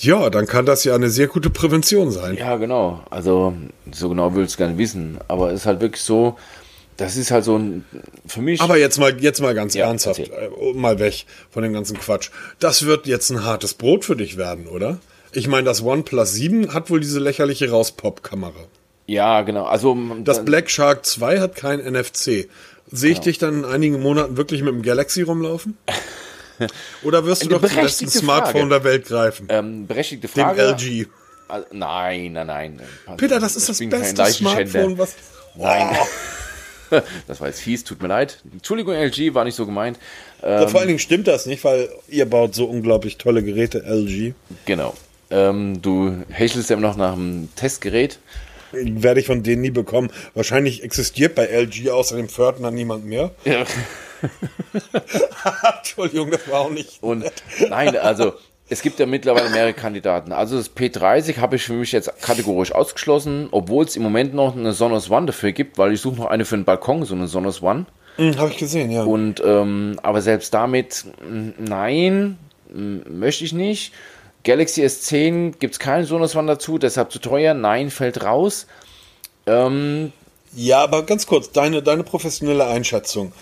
ja, 0.00 0.30
dann 0.30 0.46
kann 0.46 0.64
das 0.64 0.84
ja 0.84 0.94
eine 0.94 1.10
sehr 1.10 1.26
gute 1.26 1.50
Prävention 1.50 2.10
sein. 2.10 2.36
Ja, 2.36 2.56
genau. 2.56 3.00
Also, 3.10 3.54
so 3.90 4.08
genau 4.08 4.34
will 4.34 4.44
ich 4.44 4.50
es 4.50 4.56
gerne 4.56 4.78
wissen. 4.78 5.18
Aber 5.26 5.50
es 5.50 5.60
ist 5.60 5.66
halt 5.66 5.80
wirklich 5.80 6.02
so, 6.02 6.36
das 6.98 7.16
ist 7.16 7.30
halt 7.30 7.44
so 7.44 7.56
ein, 7.56 7.84
für 8.26 8.42
mich. 8.42 8.60
Aber 8.60 8.76
jetzt 8.76 8.98
mal, 8.98 9.18
jetzt 9.22 9.40
mal 9.40 9.54
ganz 9.54 9.74
ja, 9.74 9.86
ernsthaft, 9.86 10.18
äh, 10.18 10.50
mal 10.74 10.98
weg 10.98 11.26
von 11.48 11.62
dem 11.62 11.72
ganzen 11.72 11.96
Quatsch. 11.98 12.30
Das 12.58 12.84
wird 12.86 13.06
jetzt 13.06 13.30
ein 13.30 13.44
hartes 13.44 13.74
Brot 13.74 14.04
für 14.04 14.16
dich 14.16 14.36
werden, 14.36 14.66
oder? 14.66 14.98
Ich 15.32 15.46
meine, 15.46 15.64
das 15.64 15.80
OnePlus 15.80 16.32
7 16.32 16.74
hat 16.74 16.90
wohl 16.90 16.98
diese 16.98 17.20
lächerliche 17.20 17.70
Rauspop-Kamera. 17.70 18.66
Ja, 19.06 19.42
genau. 19.42 19.64
Also, 19.64 19.96
das 20.24 20.44
Black 20.44 20.70
Shark 20.70 21.06
2 21.06 21.38
hat 21.38 21.54
kein 21.54 21.78
NFC. 21.78 22.48
Sehe 22.90 23.10
ich 23.12 23.14
genau. 23.14 23.24
dich 23.24 23.38
dann 23.38 23.58
in 23.58 23.64
einigen 23.64 24.02
Monaten 24.02 24.36
wirklich 24.36 24.62
mit 24.62 24.74
dem 24.74 24.82
Galaxy 24.82 25.22
rumlaufen? 25.22 25.78
Oder 27.04 27.24
wirst 27.24 27.44
du 27.44 27.48
doch 27.48 27.64
zum 27.64 27.76
besten 27.76 28.08
Smartphone 28.08 28.68
Frage. 28.68 28.68
der 28.68 28.84
Welt 28.84 29.06
greifen? 29.06 29.46
Ähm, 29.50 29.86
berechtigte 29.86 30.26
Frage. 30.26 30.74
Dem 30.74 30.98
LG. 31.04 31.06
Also, 31.46 31.66
nein, 31.70 32.32
nein, 32.32 32.46
nein. 32.46 32.80
Peter, 33.16 33.38
das 33.38 33.54
ist 33.54 33.68
das 33.68 33.78
beste 33.78 34.26
Smartphone, 34.32 34.98
was. 34.98 35.14
Nein. 35.54 35.96
Das 37.26 37.40
war 37.40 37.48
jetzt 37.48 37.60
fies, 37.60 37.84
tut 37.84 38.02
mir 38.02 38.08
leid. 38.08 38.42
Entschuldigung, 38.52 38.94
LG, 38.94 39.34
war 39.34 39.44
nicht 39.44 39.54
so 39.54 39.66
gemeint. 39.66 39.98
Ähm, 40.42 40.68
vor 40.68 40.80
allen 40.80 40.88
Dingen 40.88 40.98
stimmt 40.98 41.26
das 41.26 41.46
nicht, 41.46 41.64
weil 41.64 41.88
ihr 42.08 42.26
baut 42.26 42.54
so 42.54 42.66
unglaublich 42.66 43.18
tolle 43.18 43.42
Geräte, 43.42 43.84
LG. 43.84 44.34
Genau. 44.64 44.94
Ähm, 45.30 45.82
du 45.82 46.24
hechelst 46.30 46.70
ja 46.70 46.76
immer 46.76 46.88
noch 46.88 46.96
nach 46.96 47.12
einem 47.12 47.48
Testgerät. 47.56 48.18
Werde 48.72 49.20
ich 49.20 49.26
von 49.26 49.42
denen 49.42 49.62
nie 49.62 49.70
bekommen. 49.70 50.10
Wahrscheinlich 50.34 50.82
existiert 50.82 51.34
bei 51.34 51.46
LG 51.46 51.90
außer 51.90 52.16
dem 52.16 52.28
Pförtner 52.28 52.70
niemand 52.70 53.06
mehr. 53.06 53.30
Ja. 53.44 53.64
Entschuldigung, 55.78 56.30
das 56.30 56.48
war 56.48 56.60
auch 56.60 56.70
nicht. 56.70 57.02
Und 57.02 57.24
nein, 57.70 57.96
also 57.96 58.34
es 58.70 58.82
gibt 58.82 58.98
ja 58.98 59.06
mittlerweile 59.06 59.50
mehrere 59.50 59.72
Kandidaten. 59.72 60.32
Also 60.32 60.56
das 60.56 60.74
P30 60.74 61.38
habe 61.38 61.56
ich 61.56 61.64
für 61.64 61.72
mich 61.72 61.92
jetzt 61.92 62.10
kategorisch 62.20 62.72
ausgeschlossen, 62.72 63.48
obwohl 63.50 63.84
es 63.84 63.96
im 63.96 64.02
Moment 64.02 64.34
noch 64.34 64.56
eine 64.56 64.72
Sonos 64.72 65.10
One 65.10 65.26
dafür 65.26 65.52
gibt, 65.52 65.78
weil 65.78 65.92
ich 65.92 66.00
suche 66.00 66.16
noch 66.16 66.26
eine 66.26 66.44
für 66.44 66.56
den 66.56 66.64
Balkon, 66.64 67.04
so 67.04 67.14
eine 67.14 67.28
Sonos 67.28 67.62
One. 67.62 67.86
Mhm, 68.18 68.36
habe 68.38 68.50
ich 68.50 68.58
gesehen, 68.58 68.90
ja. 68.90 69.04
Und 69.04 69.42
ähm, 69.44 69.98
aber 70.02 70.20
selbst 70.20 70.52
damit, 70.52 71.04
nein, 71.58 72.38
möchte 72.70 73.44
ich 73.44 73.52
nicht. 73.52 73.92
Galaxy 74.44 74.84
S10 74.84 75.58
gibt 75.58 75.74
es 75.74 75.78
keinen 75.78 76.04
Sonos 76.04 76.36
One 76.36 76.48
dazu, 76.48 76.78
deshalb 76.78 77.10
zu 77.10 77.20
teuer. 77.20 77.54
Nein, 77.54 77.90
fällt 77.90 78.22
raus. 78.22 78.66
Ähm, 79.46 80.12
ja, 80.54 80.82
aber 80.82 81.04
ganz 81.04 81.26
kurz, 81.26 81.52
deine, 81.52 81.82
deine 81.82 82.04
professionelle 82.04 82.66
Einschätzung, 82.66 83.32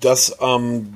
dass 0.00 0.36
ähm, 0.40 0.92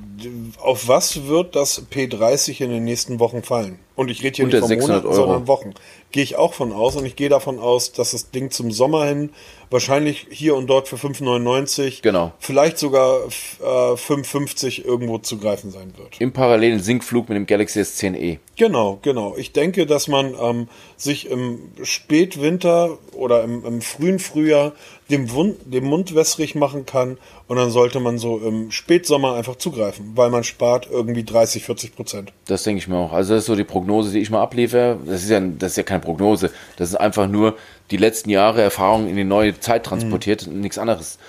auf 0.59 0.87
was 0.87 1.27
wird 1.27 1.55
das 1.55 1.83
P30 1.91 2.61
in 2.61 2.69
den 2.69 2.83
nächsten 2.83 3.19
Wochen 3.19 3.43
fallen? 3.43 3.79
Und 3.95 4.09
ich 4.09 4.23
rede 4.23 4.35
hier 4.35 4.45
Unter 4.45 4.57
nicht 4.57 4.61
von 4.61 4.69
600 4.69 5.03
Monaten, 5.03 5.07
Euro. 5.07 5.27
sondern 5.27 5.47
Wochen. 5.47 5.73
Gehe 6.11 6.23
ich 6.23 6.35
auch 6.35 6.53
von 6.53 6.71
aus 6.71 6.95
und 6.95 7.05
ich 7.05 7.15
gehe 7.15 7.29
davon 7.29 7.59
aus, 7.59 7.91
dass 7.91 8.11
das 8.11 8.31
Ding 8.31 8.51
zum 8.51 8.71
Sommer 8.71 9.05
hin 9.05 9.31
wahrscheinlich 9.73 10.27
hier 10.29 10.55
und 10.55 10.67
dort 10.67 10.87
für 10.87 10.95
5,99, 10.95 12.01
Genau. 12.01 12.31
vielleicht 12.39 12.77
sogar 12.77 13.25
äh, 13.25 13.63
5,50 13.65 14.85
irgendwo 14.85 15.17
zu 15.17 15.37
greifen 15.37 15.71
sein 15.71 15.93
wird. 15.97 16.21
Im 16.21 16.31
parallelen 16.31 16.79
Sinkflug 16.79 17.27
mit 17.27 17.35
dem 17.35 17.45
Galaxy 17.45 17.81
S10e. 17.81 18.37
Genau, 18.55 18.99
genau. 19.01 19.35
Ich 19.35 19.51
denke, 19.51 19.85
dass 19.85 20.07
man 20.07 20.35
ähm, 20.39 20.67
sich 20.95 21.29
im 21.29 21.59
Spätwinter 21.81 22.97
oder 23.13 23.43
im, 23.43 23.65
im 23.65 23.81
frühen 23.81 24.19
Frühjahr 24.19 24.73
dem, 25.09 25.31
Wund, 25.31 25.57
dem 25.65 25.85
Mund 25.85 26.15
wässrig 26.15 26.55
machen 26.55 26.85
kann 26.85 27.17
und 27.47 27.57
dann 27.57 27.71
sollte 27.71 27.99
man 27.99 28.17
so 28.17 28.37
im 28.37 28.71
Spätsommer 28.71 29.33
einfach 29.35 29.55
zugreifen, 29.57 30.11
weil 30.15 30.29
man 30.29 30.43
spart 30.43 30.87
irgendwie 30.89 31.23
30, 31.23 31.63
40 31.63 31.95
Prozent. 31.95 32.33
Das 32.45 32.63
denke 32.63 32.79
ich 32.79 32.87
mir 32.87 32.97
auch. 32.97 33.11
Also 33.11 33.33
das 33.33 33.43
ist 33.43 33.47
so 33.47 33.55
die 33.55 33.63
Prognose, 33.63 34.11
die 34.11 34.19
ich 34.19 34.29
mal 34.29 34.41
abliefere. 34.41 34.99
Das 35.05 35.23
ist 35.23 35.29
ja, 35.29 35.39
das 35.39 35.71
ist 35.71 35.77
ja 35.77 35.83
keine 35.83 35.99
Prognose. 36.01 36.51
Das 36.77 36.89
ist 36.89 36.95
einfach 36.95 37.27
nur 37.27 37.55
die 37.91 37.97
letzten 37.97 38.29
Jahre 38.29 38.61
Erfahrung 38.61 39.07
in 39.07 39.15
die 39.15 39.23
neue 39.23 39.59
Zeit 39.59 39.85
transportiert, 39.85 40.47
nichts 40.47 40.77
anderes. 40.77 41.19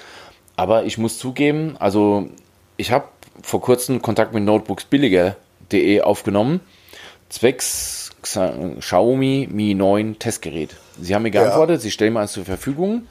Aber 0.57 0.85
ich 0.85 0.99
muss 0.99 1.19
zugeben, 1.19 1.77
also 1.79 2.29
ich 2.77 2.93
habe 2.93 3.07
vor 3.43 3.61
kurzem 3.61 4.03
Kontakt 4.03 4.33
mit 4.33 4.45
notebooksbilliger.de 4.45 6.01
aufgenommen, 6.03 6.61
zwecks 7.29 8.11
Xiaomi 8.23 9.49
Mi 9.51 9.75
9 9.75 10.19
Testgerät. 10.19 10.77
Sie 11.01 11.15
haben 11.15 11.23
mir 11.23 11.31
geantwortet, 11.31 11.83
sie 11.83 11.91
stellen 11.91 12.15
mir 12.15 12.21
eins 12.21 12.33
zur 12.33 12.45
Verfügung. 12.45 13.07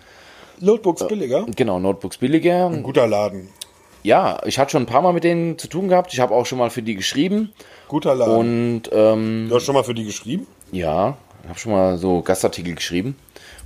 Notebooks 0.59 1.07
billiger? 1.07 1.45
Genau, 1.55 1.79
Notebooks 1.79 2.17
billiger. 2.17 2.69
Guter 2.81 3.07
Laden. 3.07 3.49
Ja, 4.03 4.41
ich 4.45 4.59
hatte 4.59 4.71
schon 4.71 4.83
ein 4.83 4.87
paar 4.87 5.01
Mal 5.01 5.13
mit 5.13 5.23
denen 5.23 5.57
zu 5.57 5.67
tun 5.67 5.87
gehabt. 5.87 6.13
Ich 6.13 6.19
habe 6.19 6.33
auch 6.33 6.45
schon 6.45 6.57
mal 6.57 6.69
für 6.69 6.81
die 6.81 6.95
geschrieben. 6.95 7.53
Guter 7.87 8.15
Laden. 8.15 8.35
Und 8.35 8.81
ähm, 8.91 9.47
du 9.49 9.55
hast 9.55 9.63
schon 9.63 9.75
mal 9.75 9.83
für 9.83 9.93
die 9.93 10.05
geschrieben? 10.05 10.47
Ja, 10.71 11.17
ich 11.43 11.49
habe 11.49 11.59
schon 11.59 11.71
mal 11.71 11.97
so 11.97 12.21
Gastartikel 12.21 12.75
geschrieben, 12.75 13.15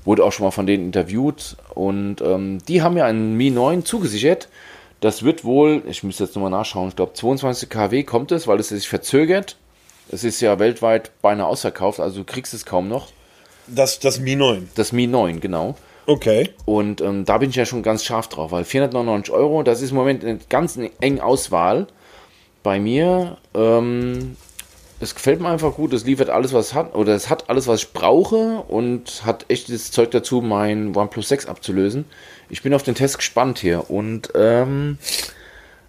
wurde 0.07 0.23
auch 0.23 0.31
schon 0.31 0.45
mal 0.45 0.51
von 0.51 0.65
denen 0.65 0.85
interviewt 0.85 1.57
und 1.75 2.21
ähm, 2.21 2.59
die 2.67 2.81
haben 2.81 2.95
mir 2.95 3.05
einen 3.05 3.35
Mi 3.35 3.51
9 3.51 3.83
zugesichert. 3.85 4.47
Das 5.01 5.21
wird 5.21 5.43
wohl, 5.43 5.83
ich 5.87 6.01
müsste 6.01 6.23
jetzt 6.23 6.35
nochmal 6.35 6.49
nachschauen, 6.49 6.89
ich 6.89 6.95
glaube 6.95 7.13
22 7.13 7.69
kW 7.69 8.03
kommt 8.03 8.31
es, 8.31 8.47
weil 8.47 8.59
es 8.59 8.69
sich 8.69 8.87
verzögert. 8.87 9.57
Es 10.09 10.23
ist 10.23 10.39
ja 10.39 10.57
weltweit 10.57 11.11
beinahe 11.21 11.45
ausverkauft, 11.45 11.99
also 11.99 12.19
du 12.19 12.23
kriegst 12.23 12.53
es 12.53 12.65
kaum 12.65 12.87
noch. 12.87 13.09
Das, 13.67 13.99
das 13.99 14.19
Mi 14.19 14.35
9. 14.35 14.69
Das 14.75 14.93
Mi 14.93 15.05
9, 15.05 15.41
genau. 15.41 15.75
Okay. 16.05 16.51
Und 16.63 17.01
ähm, 17.01 17.25
da 17.25 17.37
bin 17.37 17.49
ich 17.49 17.57
ja 17.57 17.65
schon 17.65 17.83
ganz 17.83 18.05
scharf 18.05 18.29
drauf, 18.29 18.51
weil 18.51 18.63
499 18.63 19.33
Euro, 19.33 19.61
das 19.61 19.81
ist 19.81 19.91
im 19.91 19.97
Moment 19.97 20.23
eine 20.23 20.39
ganz 20.49 20.79
enge 21.01 21.21
Auswahl 21.21 21.87
bei 22.63 22.79
mir. 22.79 23.37
Ähm, 23.53 24.37
es 24.99 25.13
gefällt 25.13 25.39
mir 25.39 25.49
einfach 25.49 25.75
gut, 25.75 25.93
es 25.93 26.05
liefert 26.05 26.29
alles, 26.29 26.53
was 26.53 26.67
es 26.67 26.73
hat, 26.73 26.95
oder 26.95 27.13
es 27.13 27.29
hat 27.29 27.49
alles, 27.49 27.67
was 27.67 27.83
ich 27.83 27.93
brauche 27.93 28.63
und 28.67 29.23
hat 29.25 29.45
echt 29.47 29.71
das 29.71 29.91
Zeug 29.91 30.11
dazu, 30.11 30.41
mein 30.41 30.95
OnePlus 30.95 31.29
6 31.29 31.45
abzulösen. 31.45 32.05
Ich 32.49 32.63
bin 32.63 32.73
auf 32.73 32.83
den 32.83 32.95
Test 32.95 33.17
gespannt 33.17 33.59
hier 33.59 33.89
und 33.89 34.31
ähm, 34.33 34.97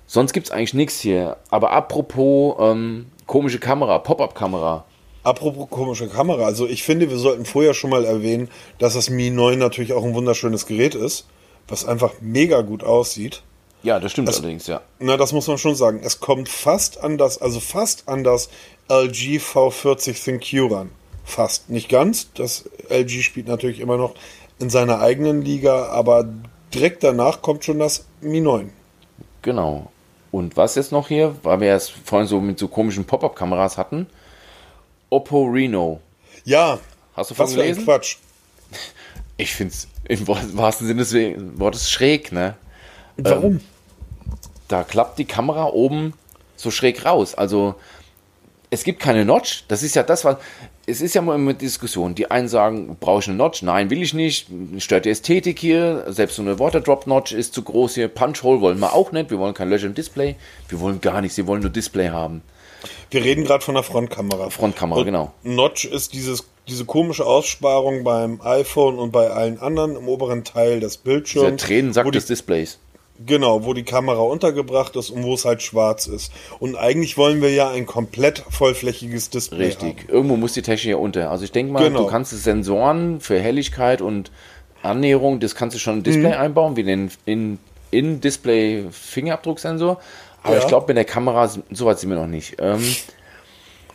sonst 0.07 0.33
gibt 0.33 0.47
es 0.49 0.53
eigentlich 0.53 0.75
nichts 0.75 1.01
hier. 1.01 1.39
Aber 1.51 1.73
apropos 1.73 2.57
ähm, 2.61 3.07
komische 3.27 3.59
Kamera, 3.59 3.99
Pop-Up-Kamera. 3.99 4.85
Apropos 5.23 5.69
komische 5.71 6.09
Kamera, 6.09 6.45
also 6.45 6.67
ich 6.67 6.83
finde, 6.83 7.11
wir 7.11 7.19
sollten 7.19 7.45
vorher 7.45 7.75
schon 7.75 7.91
mal 7.91 8.05
erwähnen, 8.05 8.49
dass 8.79 8.95
das 8.95 9.11
Mi 9.11 9.31
9 9.31 9.59
natürlich 9.59 9.93
auch 9.93 10.05
ein 10.05 10.15
wunderschönes 10.15 10.67
Gerät 10.67 10.95
ist, 10.95 11.27
was 11.67 11.87
einfach 11.87 12.15
mega 12.21 12.61
gut 12.61 12.85
aussieht. 12.85 13.43
Ja, 13.83 14.01
das 14.01 14.13
stimmt 14.13 14.29
allerdings, 14.29 14.67
ja. 14.67 14.81
Na, 14.99 15.17
das 15.17 15.33
muss 15.33 15.47
man 15.47 15.59
schon 15.59 15.75
sagen. 15.75 16.01
Es 16.03 16.21
kommt 16.21 16.49
fast 16.49 17.03
an 17.03 17.17
das, 17.19 17.41
also 17.41 17.61
fast 17.61 18.09
an 18.09 18.25
das 18.25 18.49
LG 18.89 19.39
V40 19.39 20.25
ThinQ 20.25 20.73
ran. 20.73 20.91
Fast. 21.25 21.71
Nicht 21.71 21.89
ganz. 21.89 22.33
Das 22.35 22.69
LG 22.89 23.23
spielt 23.23 23.47
natürlich 23.47 23.81
immer 23.81 23.97
noch 23.97 24.15
in 24.59 24.71
seiner 24.71 25.01
eigenen 25.01 25.43
Liga, 25.43 25.87
aber 25.87 26.27
direkt 26.75 27.05
danach 27.05 27.43
kommt 27.43 27.65
schon 27.65 27.79
das 27.79 28.07
Mi 28.21 28.41
9. 28.41 28.73
Genau. 29.43 29.93
Und 30.31 30.57
was 30.57 30.75
jetzt 30.75 30.93
noch 30.93 31.09
hier, 31.09 31.37
weil 31.43 31.61
wir 31.61 31.75
es 31.75 31.89
vorhin 31.89 32.29
so 32.29 32.41
mit 32.41 32.59
so 32.59 32.69
komischen 32.69 33.05
Pop-Up-Kameras 33.05 33.79
hatten, 33.79 34.07
Oppo 35.11 35.45
Reno. 35.47 36.01
Ja. 36.45 36.79
Hast 37.15 37.31
du 37.31 37.35
von 37.35 37.47
Was 37.47 37.55
für 37.55 37.61
ein 37.61 37.67
gelesen? 37.69 37.85
Quatsch. 37.85 38.17
Ich 39.41 39.55
finde 39.55 39.73
es 39.73 39.87
im 40.09 40.27
wahrsten 40.27 40.89
Sinne 40.89 41.05
des 41.05 41.15
Wortes 41.61 41.89
schräg, 41.89 42.33
ne? 42.33 42.57
Warum? 43.19 43.61
Da 44.69 44.85
klappt 44.85 45.19
die 45.19 45.25
Kamera 45.25 45.67
oben 45.67 46.13
so 46.57 46.71
schräg 46.71 47.05
raus. 47.05 47.35
Also 47.35 47.75
es 48.71 48.85
gibt 48.85 49.01
keine 49.01 49.25
Notch. 49.25 49.65
Das 49.69 49.83
ist 49.83 49.95
ja 49.95 50.03
das, 50.03 50.25
was. 50.25 50.37
Es 50.87 51.03
ist 51.03 51.15
ja 51.15 51.21
mal 51.21 51.35
immer 51.35 51.53
Diskussion. 51.53 52.15
Die 52.15 52.31
einen 52.31 52.49
sagen, 52.49 52.97
brauche 52.99 53.21
ich 53.21 53.29
eine 53.29 53.37
Notch? 53.37 53.63
Nein, 53.63 53.91
will 53.91 54.03
ich 54.03 54.15
nicht. 54.15 54.49
Stört 54.79 55.05
die 55.05 55.11
Ästhetik 55.11 55.59
hier. 55.59 56.05
Selbst 56.09 56.37
so 56.37 56.43
eine 56.43 56.59
Waterdrop-Notch 56.59 57.33
ist 57.33 57.53
zu 57.53 57.63
groß 57.63 57.95
hier. 57.95 58.09
Punch-Hole 58.09 58.63
wollen 58.63 58.79
wir 58.79 58.95
auch 58.95 59.13
nicht. 59.13 59.31
Wir 59.31 59.39
wollen 59.39 59.53
kein 59.53 59.69
Löcher 59.69 59.87
im 59.87 59.95
Display. 59.95 60.37
Wir 60.69 60.81
wollen 60.81 61.03
gar 61.03 61.21
nichts. 61.21 61.37
Wir 61.37 61.47
wollen 61.47 61.61
nur 61.61 61.71
Display 61.71 62.09
haben. 62.09 62.43
Wir 63.11 63.23
reden 63.23 63.45
gerade 63.45 63.65
von 63.65 63.75
der 63.75 63.83
Frontkamera. 63.83 64.51
Frontkamera, 64.51 65.01
Und 65.01 65.07
genau. 65.07 65.33
Notch 65.43 65.85
ist 65.85 66.15
dieses, 66.15 66.45
diese 66.69 66.87
komische 66.87 67.27
Aussparung 67.27 68.03
beim 68.05 68.41
iPhone 68.43 68.99
und 68.99 69.11
bei 69.11 69.31
allen 69.31 69.59
anderen 69.61 69.97
im 69.97 70.09
oberen 70.09 70.45
Teil 70.45 70.81
des 70.81 71.03
Der 71.03 71.11
Bildschirms. 71.11 71.63
Tränensack 71.63 72.07
wo 72.07 72.11
die, 72.11 72.19
des 72.19 72.27
Displays. 72.27 72.79
Genau, 73.27 73.65
wo 73.65 73.75
die 73.75 73.83
Kamera 73.83 74.21
untergebracht 74.21 74.95
ist 74.95 75.11
und 75.11 75.25
wo 75.25 75.35
es 75.35 75.45
halt 75.45 75.61
schwarz 75.63 76.07
ist. 76.07 76.33
Und 76.61 76.77
eigentlich 76.77 77.17
wollen 77.19 77.43
wir 77.43 77.51
ja 77.53 77.69
ein 77.69 77.85
komplett 77.85 78.45
vollflächiges 78.49 79.31
Display 79.31 79.67
Richtig. 79.67 79.99
haben. 80.05 80.09
Irgendwo 80.09 80.37
muss 80.37 80.53
die 80.53 80.63
Technik 80.63 80.85
hier 80.85 80.99
unter. 81.01 81.31
Also 81.31 81.43
ich 81.45 81.51
denke 81.53 81.73
mal, 81.73 81.83
Genau. 81.83 82.05
du 82.05 82.07
kannst 82.07 82.31
Sensoren 82.31 83.21
für 83.21 83.41
Helligkeit 83.41 84.01
und 84.03 84.31
Annäherung, 84.83 85.41
das 85.41 85.57
kannst 85.57 85.75
du 85.75 85.81
schon 85.81 85.99
im 85.99 86.03
Display 86.05 86.29
Mhm. 86.29 86.41
einbauen, 86.41 86.77
wie 86.77 86.85
den 86.85 87.11
in, 87.25 87.59
in 87.91 88.21
Display 88.21 88.85
Fingerabdrucksensor. 88.91 89.99
Aber 90.45 90.55
Ja. 90.55 90.61
ich 90.61 90.69
glaube, 90.69 90.87
mit 90.87 90.97
der 90.97 91.05
Kamera, 91.05 91.49
so 91.49 91.87
weit 91.87 91.99
sind 91.99 92.11
wir 92.11 92.17
noch 92.17 92.29
nicht. 92.29 92.57
Ähm, 92.61 92.81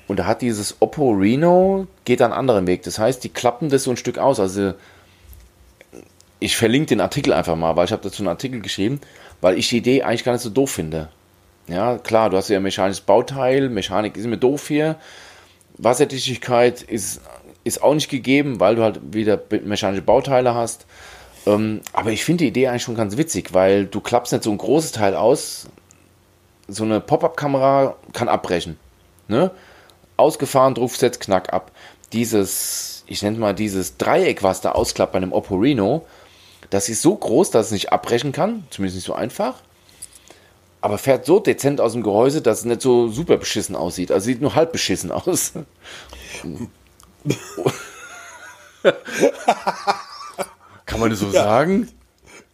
und 0.10 0.20
da 0.20 0.26
hat 0.26 0.42
dieses 0.42 0.76
Oppo 0.82 1.12
Reno, 1.12 1.88
geht 2.04 2.22
einen 2.22 2.34
anderen 2.34 2.68
Weg. 2.68 2.84
Das 2.84 3.00
heißt, 3.00 3.24
die 3.24 3.30
klappen 3.30 3.70
das 3.70 3.84
so 3.86 3.92
ein 3.92 3.98
Stück 3.98 4.18
aus. 4.18 4.40
Also 4.42 4.74
ich 6.44 6.58
verlinke 6.58 6.88
den 6.88 7.00
Artikel 7.00 7.32
einfach 7.32 7.56
mal, 7.56 7.78
weil 7.78 7.86
ich 7.86 7.94
habe 7.94 8.04
dazu 8.04 8.22
einen 8.22 8.28
Artikel 8.28 8.60
geschrieben, 8.60 9.00
weil 9.40 9.58
ich 9.58 9.70
die 9.70 9.78
Idee 9.78 10.04
eigentlich 10.04 10.26
gar 10.26 10.34
nicht 10.34 10.42
so 10.42 10.50
doof 10.50 10.72
finde. 10.72 11.08
Ja, 11.68 11.98
klar, 11.98 12.30
du 12.30 12.36
hast 12.36 12.50
ja 12.50 12.58
ein 12.58 12.64
mechanisches 12.64 13.00
Bauteil, 13.00 13.70
Mechanik 13.70 14.18
ist 14.18 14.28
mir 14.28 14.38
doof 14.38 14.68
hier. 14.68 14.98
Wasserdichtigkeit 15.78 16.82
ist, 16.82 17.22
ist 17.64 17.82
auch 17.82 17.94
nicht 17.94 18.10
gegeben, 18.10 18.60
weil 18.60 18.76
du 18.76 18.84
halt 18.84 19.00
wieder 19.14 19.40
mechanische 19.64 20.02
Bauteile 20.02 20.54
hast. 20.54 20.86
Ähm, 21.46 21.80
aber 21.94 22.12
ich 22.12 22.26
finde 22.26 22.44
die 22.44 22.50
Idee 22.50 22.68
eigentlich 22.68 22.84
schon 22.84 22.96
ganz 22.96 23.16
witzig, 23.16 23.54
weil 23.54 23.86
du 23.86 24.02
klappst 24.02 24.34
nicht 24.34 24.44
so 24.44 24.52
ein 24.52 24.58
großes 24.58 24.92
Teil 24.92 25.16
aus. 25.16 25.68
So 26.68 26.84
eine 26.84 27.00
Pop-Up-Kamera 27.00 27.96
kann 28.12 28.28
abbrechen. 28.28 28.78
Ne? 29.30 29.50
Ausgefahren, 30.18 30.76
Druckset, 30.76 31.22
knack 31.22 31.54
ab. 31.54 31.72
Dieses, 32.12 33.06
ich 33.08 33.22
nenne 33.22 33.38
mal 33.38 33.56
dieses 33.56 33.96
Dreieck, 33.96 34.44
was 34.44 34.60
da 34.60 34.74
ausklappt 34.74 35.14
bei 35.14 35.18
einem 35.18 35.32
Oppo 35.32 35.56
Reno, 35.56 36.06
das 36.74 36.90
ist 36.90 37.04
so 37.04 37.16
groß, 37.16 37.52
dass 37.52 37.68
es 37.68 37.72
nicht 37.72 37.94
abbrechen 37.94 38.32
kann, 38.32 38.66
zumindest 38.72 38.96
nicht 38.96 39.06
so 39.06 39.14
einfach. 39.14 39.62
Aber 40.82 40.98
fährt 40.98 41.28
so 41.28 41.40
dezent 41.40 41.80
aus 41.80 41.94
dem 41.94 42.02
Gehäuse, 42.02 42.42
dass 42.42 42.60
es 42.60 42.66
nicht 42.66 42.82
so 42.82 43.10
super 43.10 43.38
beschissen 43.38 43.76
aussieht. 43.76 44.12
Also 44.12 44.26
sieht 44.26 44.42
nur 44.42 44.56
halb 44.56 44.72
beschissen 44.72 45.12
aus. 45.12 45.54
Kann 50.86 51.00
man 51.00 51.12
das 51.12 51.20
so 51.20 51.30
sagen? 51.30 51.90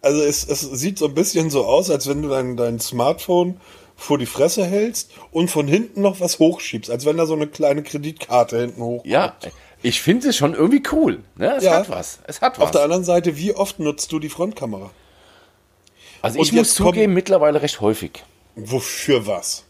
Also 0.02 0.22
es, 0.22 0.46
es 0.48 0.60
sieht 0.60 1.00
so 1.00 1.06
ein 1.06 1.14
bisschen 1.14 1.50
so 1.50 1.66
aus, 1.66 1.90
als 1.90 2.08
wenn 2.08 2.22
du 2.22 2.28
dein, 2.28 2.58
dein 2.58 2.80
Smartphone 2.82 3.60
vor 3.96 4.18
die 4.18 4.26
Fresse 4.26 4.66
hältst 4.66 5.12
und 5.32 5.50
von 5.50 5.68
hinten 5.68 6.02
noch 6.02 6.20
was 6.20 6.40
hochschiebst, 6.40 6.92
als 6.92 7.06
wenn 7.06 7.16
da 7.18 7.26
so 7.26 7.34
eine 7.34 7.48
kleine 7.48 7.84
Kreditkarte 7.84 8.60
hinten 8.60 8.82
hoch. 8.82 9.06
Ja, 9.06 9.36
ich 9.82 10.02
finde 10.02 10.30
es 10.30 10.38
schon 10.38 10.54
irgendwie 10.54 10.84
cool. 10.92 11.20
Ne? 11.36 11.54
Es 11.58 11.64
Ja. 11.64 11.78
hat 11.78 11.90
was. 11.90 12.20
Es 12.28 12.42
hat 12.42 12.58
Auf 12.58 12.66
was. 12.66 12.72
der 12.72 12.84
anderen 12.84 13.04
Seite, 13.04 13.38
wie 13.38 13.54
oft 13.56 13.80
nutzt 13.80 14.12
du 14.12 14.20
die 14.20 14.30
Frontkamera? 14.30 14.92
Also 16.22 16.40
Und 16.40 16.46
ich 16.46 16.54
muss 16.54 16.74
zugeben, 16.74 17.14
mittlerweile 17.14 17.62
recht 17.62 17.80
häufig. 17.82 18.24
Wofür 18.56 19.26
was? 19.26 19.64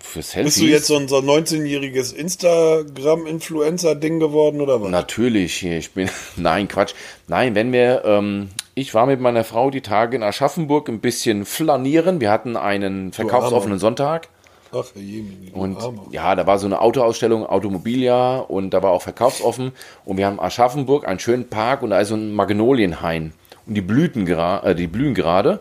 Für 0.00 0.22
Selfies. 0.22 0.54
Bist 0.54 0.60
du 0.60 0.64
jetzt 0.64 0.86
so 0.86 0.96
ein, 0.96 1.06
so 1.08 1.18
ein 1.18 1.24
19-jähriges 1.24 2.12
Instagram-Influencer-Ding 2.14 4.18
geworden 4.18 4.60
oder 4.60 4.82
was? 4.82 4.90
Natürlich, 4.90 5.64
ich 5.64 5.92
bin. 5.92 6.10
Nein, 6.36 6.68
Quatsch. 6.68 6.94
Nein, 7.28 7.54
wenn 7.54 7.72
wir. 7.72 8.02
Ähm, 8.04 8.48
ich 8.74 8.94
war 8.94 9.06
mit 9.06 9.20
meiner 9.20 9.44
Frau 9.44 9.70
die 9.70 9.82
Tage 9.82 10.16
in 10.16 10.22
Aschaffenburg 10.22 10.88
ein 10.88 11.00
bisschen 11.00 11.44
flanieren. 11.44 12.20
Wir 12.20 12.30
hatten 12.30 12.56
einen 12.56 13.12
verkaufsoffenen 13.12 13.78
Sonntag. 13.78 14.28
Ach, 14.74 14.86
Herr 14.94 15.02
Jemini, 15.02 15.50
Und 15.52 15.76
ja, 16.12 16.34
da 16.34 16.46
war 16.46 16.58
so 16.58 16.66
eine 16.66 16.80
Autoausstellung, 16.80 17.44
Automobilia 17.44 18.38
und 18.38 18.70
da 18.70 18.82
war 18.82 18.90
auch 18.90 19.02
verkaufsoffen. 19.02 19.72
Und 20.06 20.16
wir 20.16 20.26
haben 20.26 20.40
Aschaffenburg 20.40 21.06
einen 21.06 21.18
schönen 21.18 21.48
Park 21.48 21.82
und 21.82 21.90
da 21.90 22.00
ist 22.00 22.08
so 22.08 22.14
ein 22.14 22.32
Magnolienhain. 22.32 23.34
Und 23.66 23.74
die 23.74 23.82
Blüten 23.82 24.26
äh, 24.26 24.74
die 24.74 24.86
blühen 24.86 25.14
gerade. 25.14 25.60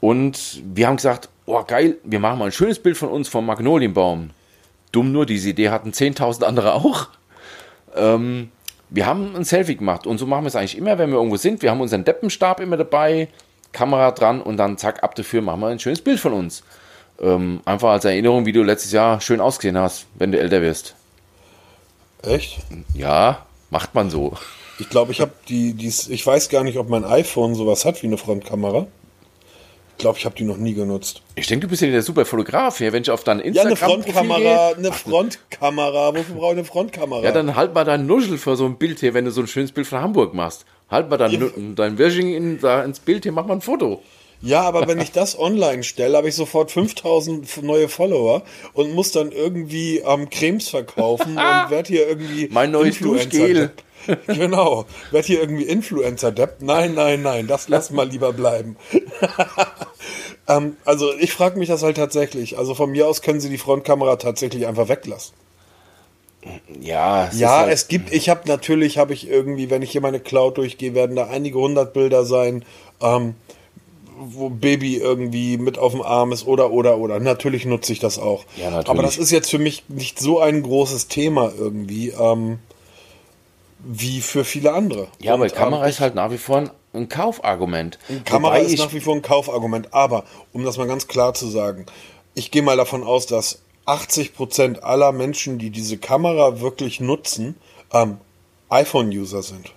Und 0.00 0.60
wir 0.64 0.88
haben 0.88 0.96
gesagt, 0.96 1.28
oh 1.46 1.62
geil, 1.64 1.98
wir 2.02 2.18
machen 2.18 2.38
mal 2.40 2.46
ein 2.46 2.52
schönes 2.52 2.80
Bild 2.80 2.96
von 2.96 3.10
uns 3.10 3.28
vom 3.28 3.46
Magnolienbaum. 3.46 4.30
Dumm 4.90 5.12
nur, 5.12 5.24
diese 5.24 5.50
Idee 5.50 5.70
hatten 5.70 5.90
10.000 5.90 6.42
andere 6.42 6.74
auch. 6.74 7.08
Ähm, 7.94 8.50
wir 8.88 9.06
haben 9.06 9.36
ein 9.36 9.44
Selfie 9.44 9.76
gemacht 9.76 10.06
und 10.08 10.18
so 10.18 10.26
machen 10.26 10.42
wir 10.44 10.48
es 10.48 10.56
eigentlich 10.56 10.76
immer, 10.76 10.98
wenn 10.98 11.10
wir 11.10 11.16
irgendwo 11.16 11.36
sind. 11.36 11.62
Wir 11.62 11.70
haben 11.70 11.80
unseren 11.80 12.04
Deppenstab 12.04 12.58
immer 12.58 12.76
dabei, 12.76 13.28
Kamera 13.70 14.10
dran 14.10 14.42
und 14.42 14.56
dann 14.56 14.78
zack, 14.78 15.04
ab 15.04 15.14
dafür 15.14 15.42
machen 15.42 15.60
wir 15.60 15.68
ein 15.68 15.78
schönes 15.78 16.00
Bild 16.00 16.18
von 16.18 16.32
uns. 16.32 16.64
Ähm, 17.20 17.60
einfach 17.64 17.90
als 17.90 18.04
Erinnerung, 18.04 18.46
wie 18.46 18.52
du 18.52 18.62
letztes 18.62 18.92
Jahr 18.92 19.20
schön 19.20 19.40
ausgesehen 19.40 19.76
hast, 19.78 20.06
wenn 20.14 20.32
du 20.32 20.38
älter 20.38 20.62
wirst. 20.62 20.94
Echt? 22.22 22.58
Ja, 22.94 23.46
macht 23.70 23.94
man 23.94 24.10
so. 24.10 24.34
Ich 24.78 24.88
glaube, 24.88 25.12
ich 25.12 25.20
habe 25.20 25.32
die, 25.48 25.74
die, 25.74 25.88
ich 26.08 26.26
weiß 26.26 26.48
gar 26.48 26.64
nicht, 26.64 26.78
ob 26.78 26.88
mein 26.88 27.04
iPhone 27.04 27.54
sowas 27.54 27.84
hat 27.84 28.02
wie 28.02 28.06
eine 28.06 28.16
Frontkamera. 28.16 28.86
Ich 29.92 30.02
glaube, 30.02 30.16
ich 30.16 30.24
habe 30.24 30.34
die 30.34 30.44
noch 30.44 30.56
nie 30.56 30.72
genutzt. 30.72 31.20
Ich 31.34 31.46
denke, 31.46 31.66
du 31.66 31.70
bist 31.70 31.82
ja 31.82 31.90
der 31.90 32.00
super 32.00 32.24
Fotograf 32.24 32.78
hier, 32.78 32.90
wenn 32.94 33.02
ich 33.02 33.10
auf 33.10 33.22
dein 33.22 33.38
Ja, 33.40 33.44
eine 33.44 33.72
Instagram 33.72 34.02
Frontkamera, 34.02 34.68
eine 34.70 34.92
Frontkamera. 34.92 36.14
Wofür 36.16 36.34
brauche 36.36 36.52
ich 36.52 36.58
eine 36.58 36.64
Frontkamera? 36.64 37.22
Ja, 37.22 37.32
dann 37.32 37.54
halt 37.54 37.74
mal 37.74 37.84
dein 37.84 38.06
Nuschel 38.06 38.38
für 38.38 38.56
so 38.56 38.64
ein 38.64 38.78
Bild 38.78 39.00
hier, 39.00 39.12
wenn 39.12 39.26
du 39.26 39.30
so 39.30 39.42
ein 39.42 39.46
schönes 39.46 39.72
Bild 39.72 39.86
von 39.86 40.00
Hamburg 40.00 40.32
machst. 40.32 40.64
Halt 40.90 41.10
mal 41.10 41.18
dein, 41.18 41.32
Ja. 41.32 41.48
dein 41.76 41.98
Virgin 41.98 42.28
in, 42.32 42.58
da 42.60 42.82
ins 42.82 42.98
Bild 43.00 43.24
hier, 43.24 43.32
mach 43.32 43.44
mal 43.44 43.54
ein 43.54 43.60
Foto. 43.60 44.02
Ja, 44.42 44.62
aber 44.62 44.88
wenn 44.88 45.00
ich 45.00 45.12
das 45.12 45.38
online 45.38 45.82
stelle, 45.82 46.16
habe 46.16 46.28
ich 46.28 46.34
sofort 46.34 46.70
5000 46.70 47.62
neue 47.62 47.88
Follower 47.88 48.42
und 48.72 48.94
muss 48.94 49.12
dann 49.12 49.32
irgendwie 49.32 49.98
ähm, 49.98 50.30
Cremes 50.30 50.68
verkaufen 50.68 51.32
und 51.32 51.36
werde 51.70 51.88
hier 51.88 52.08
irgendwie 52.08 52.48
Mein 52.50 52.70
neues 52.70 52.98
Duschgel. 52.98 53.72
Genau, 54.26 54.86
werde 55.10 55.26
hier 55.26 55.40
irgendwie 55.40 55.64
Influencer-Depp. 55.64 56.62
Nein, 56.62 56.94
nein, 56.94 57.20
nein, 57.20 57.46
das 57.46 57.68
lass 57.68 57.90
mal 57.90 58.08
lieber 58.08 58.32
bleiben. 58.32 58.76
ähm, 60.48 60.76
also 60.86 61.12
ich 61.18 61.32
frage 61.32 61.58
mich 61.58 61.68
das 61.68 61.82
halt 61.82 61.98
tatsächlich. 61.98 62.56
Also 62.56 62.74
von 62.74 62.90
mir 62.90 63.06
aus 63.06 63.20
können 63.20 63.40
sie 63.40 63.50
die 63.50 63.58
Frontkamera 63.58 64.16
tatsächlich 64.16 64.66
einfach 64.66 64.88
weglassen. 64.88 65.34
Ja, 66.80 67.26
es 67.26 67.38
Ja, 67.38 67.58
halt, 67.58 67.72
es 67.72 67.88
gibt, 67.88 68.10
ich 68.12 68.30
habe 68.30 68.48
natürlich, 68.48 68.96
habe 68.96 69.12
ich 69.12 69.28
irgendwie, 69.28 69.68
wenn 69.68 69.82
ich 69.82 69.90
hier 69.90 70.00
meine 70.00 70.20
Cloud 70.20 70.56
durchgehe, 70.56 70.94
werden 70.94 71.16
da 71.16 71.26
einige 71.26 71.58
hundert 71.58 71.92
Bilder 71.92 72.24
sein, 72.24 72.64
ähm, 73.02 73.34
wo 74.20 74.50
Baby 74.50 74.96
irgendwie 74.96 75.56
mit 75.56 75.78
auf 75.78 75.92
dem 75.92 76.02
Arm 76.02 76.32
ist 76.32 76.46
oder, 76.46 76.70
oder, 76.70 76.98
oder. 76.98 77.18
Natürlich 77.18 77.64
nutze 77.64 77.92
ich 77.92 77.98
das 77.98 78.18
auch. 78.18 78.44
Ja, 78.56 78.70
natürlich. 78.70 78.88
Aber 78.88 79.02
das 79.02 79.16
ist 79.16 79.30
jetzt 79.30 79.50
für 79.50 79.58
mich 79.58 79.84
nicht 79.88 80.18
so 80.18 80.40
ein 80.40 80.62
großes 80.62 81.08
Thema 81.08 81.50
irgendwie, 81.56 82.10
ähm, 82.10 82.58
wie 83.78 84.20
für 84.20 84.44
viele 84.44 84.72
andere. 84.72 85.08
ja, 85.20 85.34
aber 85.34 85.44
Und, 85.44 85.54
Kamera 85.54 85.84
ähm, 85.84 85.90
ist 85.90 86.00
halt 86.00 86.14
nach 86.14 86.30
wie 86.30 86.38
vor 86.38 86.58
ein, 86.58 86.70
ein 86.92 87.08
Kaufargument. 87.08 87.98
Kamera 88.24 88.54
Wobei 88.54 88.64
ist 88.64 88.78
nach 88.78 88.92
wie 88.92 89.00
vor 89.00 89.14
ein 89.14 89.22
Kaufargument. 89.22 89.94
Aber, 89.94 90.24
um 90.52 90.64
das 90.64 90.76
mal 90.76 90.86
ganz 90.86 91.08
klar 91.08 91.34
zu 91.34 91.48
sagen, 91.48 91.86
ich 92.34 92.50
gehe 92.50 92.62
mal 92.62 92.76
davon 92.76 93.02
aus, 93.02 93.26
dass 93.26 93.62
80% 93.86 94.80
aller 94.80 95.12
Menschen, 95.12 95.58
die 95.58 95.70
diese 95.70 95.98
Kamera 95.98 96.60
wirklich 96.60 97.00
nutzen, 97.00 97.56
ähm, 97.92 98.18
iPhone-User 98.68 99.42
sind. 99.42 99.72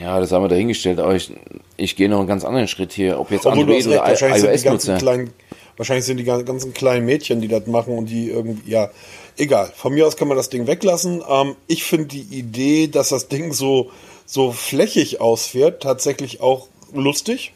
Ja, 0.00 0.20
das 0.20 0.32
haben 0.32 0.42
wir 0.44 0.48
dahingestellt, 0.48 0.98
aber 0.98 1.14
ich, 1.14 1.32
ich 1.76 1.96
gehe 1.96 2.08
noch 2.08 2.18
einen 2.18 2.28
ganz 2.28 2.44
anderen 2.44 2.68
Schritt 2.68 2.92
hier, 2.92 3.18
ob 3.18 3.30
jetzt 3.30 3.46
Obwohl 3.46 3.66
du 3.66 3.72
Android 3.74 3.86
oder 3.86 4.08
wahrscheinlich 4.08 4.40
sind, 4.40 4.50
die 4.50 4.54
iOS 4.54 4.62
ganzen 4.64 4.90
nutze. 4.92 5.04
kleinen, 5.04 5.30
wahrscheinlich 5.76 6.04
sind 6.04 6.16
die 6.18 6.24
gan- 6.24 6.44
ganzen 6.44 6.74
kleinen 6.74 7.06
Mädchen, 7.06 7.40
die 7.40 7.48
das 7.48 7.66
machen 7.66 7.96
und 7.96 8.06
die 8.06 8.28
irgendwie, 8.30 8.70
ja, 8.70 8.90
egal. 9.36 9.72
Von 9.74 9.94
mir 9.94 10.06
aus 10.06 10.16
kann 10.16 10.28
man 10.28 10.36
das 10.36 10.50
Ding 10.50 10.66
weglassen. 10.66 11.22
Ähm, 11.28 11.56
ich 11.66 11.84
finde 11.84 12.06
die 12.06 12.22
Idee, 12.38 12.88
dass 12.88 13.08
das 13.08 13.28
Ding 13.28 13.52
so, 13.52 13.90
so 14.26 14.52
flächig 14.52 15.20
ausfährt, 15.20 15.82
tatsächlich 15.82 16.40
auch 16.40 16.68
lustig. 16.92 17.52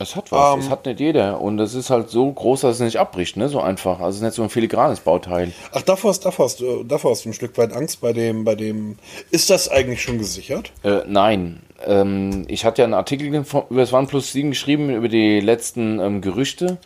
Es 0.00 0.14
hat 0.14 0.30
was, 0.30 0.54
Ähm, 0.54 0.60
das 0.60 0.70
hat 0.70 0.86
nicht 0.86 1.00
jeder. 1.00 1.40
Und 1.40 1.58
es 1.58 1.74
ist 1.74 1.90
halt 1.90 2.08
so 2.08 2.30
groß, 2.30 2.60
dass 2.60 2.76
es 2.76 2.80
nicht 2.80 2.98
abbricht, 2.98 3.36
ne? 3.36 3.48
So 3.48 3.60
einfach. 3.60 3.98
Also 3.98 4.10
es 4.10 4.16
ist 4.16 4.22
nicht 4.22 4.34
so 4.34 4.42
ein 4.42 4.48
filigranes 4.48 5.00
Bauteil. 5.00 5.52
Ach, 5.72 5.82
davor 5.82 6.10
hast, 6.10 6.20
davor 6.24 6.44
hast, 6.46 6.60
du- 6.60 6.84
davor 6.84 7.10
hast 7.12 7.24
du 7.24 7.30
ein 7.30 7.32
Stück 7.34 7.58
weit 7.58 7.72
Angst 7.72 8.00
bei 8.00 8.12
dem, 8.12 8.44
bei 8.44 8.54
dem. 8.54 8.96
Ist 9.30 9.50
das 9.50 9.68
eigentlich 9.68 10.02
schon 10.02 10.18
gesichert? 10.18 10.72
Äh, 10.84 11.00
nein. 11.06 11.62
Ähm, 11.86 12.44
ich 12.48 12.64
hatte 12.64 12.82
ja 12.82 12.84
einen 12.84 12.94
Artikel 12.94 13.44
von- 13.44 13.64
über 13.70 13.80
das 13.80 13.92
OnePlus 13.92 14.32
7 14.32 14.50
geschrieben, 14.50 14.90
über 14.90 15.08
die 15.08 15.40
letzten 15.40 15.98
ähm, 16.00 16.20
Gerüchte. 16.20 16.78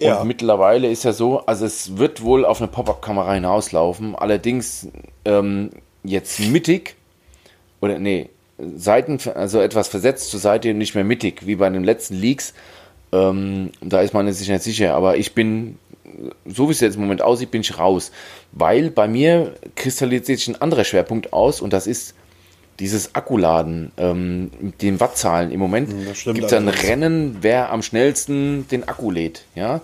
Und 0.00 0.06
Ja. 0.06 0.24
mittlerweile 0.24 0.88
ist 0.88 1.04
ja 1.04 1.12
so, 1.12 1.40
also 1.46 1.66
es 1.66 1.98
wird 1.98 2.22
wohl 2.22 2.44
auf 2.44 2.60
eine 2.60 2.68
Pop-Up-Kamera 2.68 3.34
hinauslaufen. 3.34 4.16
Allerdings 4.16 4.88
ähm, 5.24 5.70
jetzt 6.02 6.40
mittig, 6.40 6.96
oder 7.82 7.98
nee, 7.98 8.30
Seiten, 8.76 9.18
also 9.34 9.60
etwas 9.60 9.88
versetzt 9.88 10.30
zur 10.30 10.40
Seite, 10.40 10.74
nicht 10.74 10.94
mehr 10.94 11.04
mittig, 11.04 11.46
wie 11.46 11.56
bei 11.56 11.68
den 11.68 11.84
letzten 11.84 12.14
Leaks. 12.14 12.54
Ähm, 13.12 13.70
da 13.80 14.00
ist 14.00 14.14
man 14.14 14.30
sich 14.32 14.48
nicht 14.48 14.62
sicher, 14.62 14.94
aber 14.94 15.16
ich 15.16 15.34
bin, 15.34 15.78
so 16.46 16.68
wie 16.68 16.72
es 16.72 16.80
jetzt 16.80 16.94
im 16.94 17.02
Moment 17.02 17.22
aussieht, 17.22 17.50
bin 17.50 17.62
ich 17.62 17.78
raus. 17.78 18.12
Weil 18.52 18.90
bei 18.90 19.08
mir 19.08 19.54
kristallisiert 19.74 20.26
sich 20.26 20.48
ein 20.48 20.60
anderer 20.60 20.84
Schwerpunkt 20.84 21.32
aus 21.32 21.60
und 21.60 21.72
das 21.72 21.86
ist 21.86 22.14
dieses 22.78 23.14
Akkuladen, 23.14 23.92
ähm, 23.98 24.50
mit 24.58 24.80
den 24.82 25.00
Wattzahlen. 25.00 25.50
Im 25.50 25.60
Moment 25.60 25.90
gibt 26.24 26.44
es 26.46 26.52
ein. 26.52 26.68
Rennen, 26.68 27.36
wer 27.42 27.70
am 27.70 27.82
schnellsten 27.82 28.66
den 28.68 28.88
Akku 28.88 29.10
lädt. 29.10 29.44
Ja? 29.54 29.80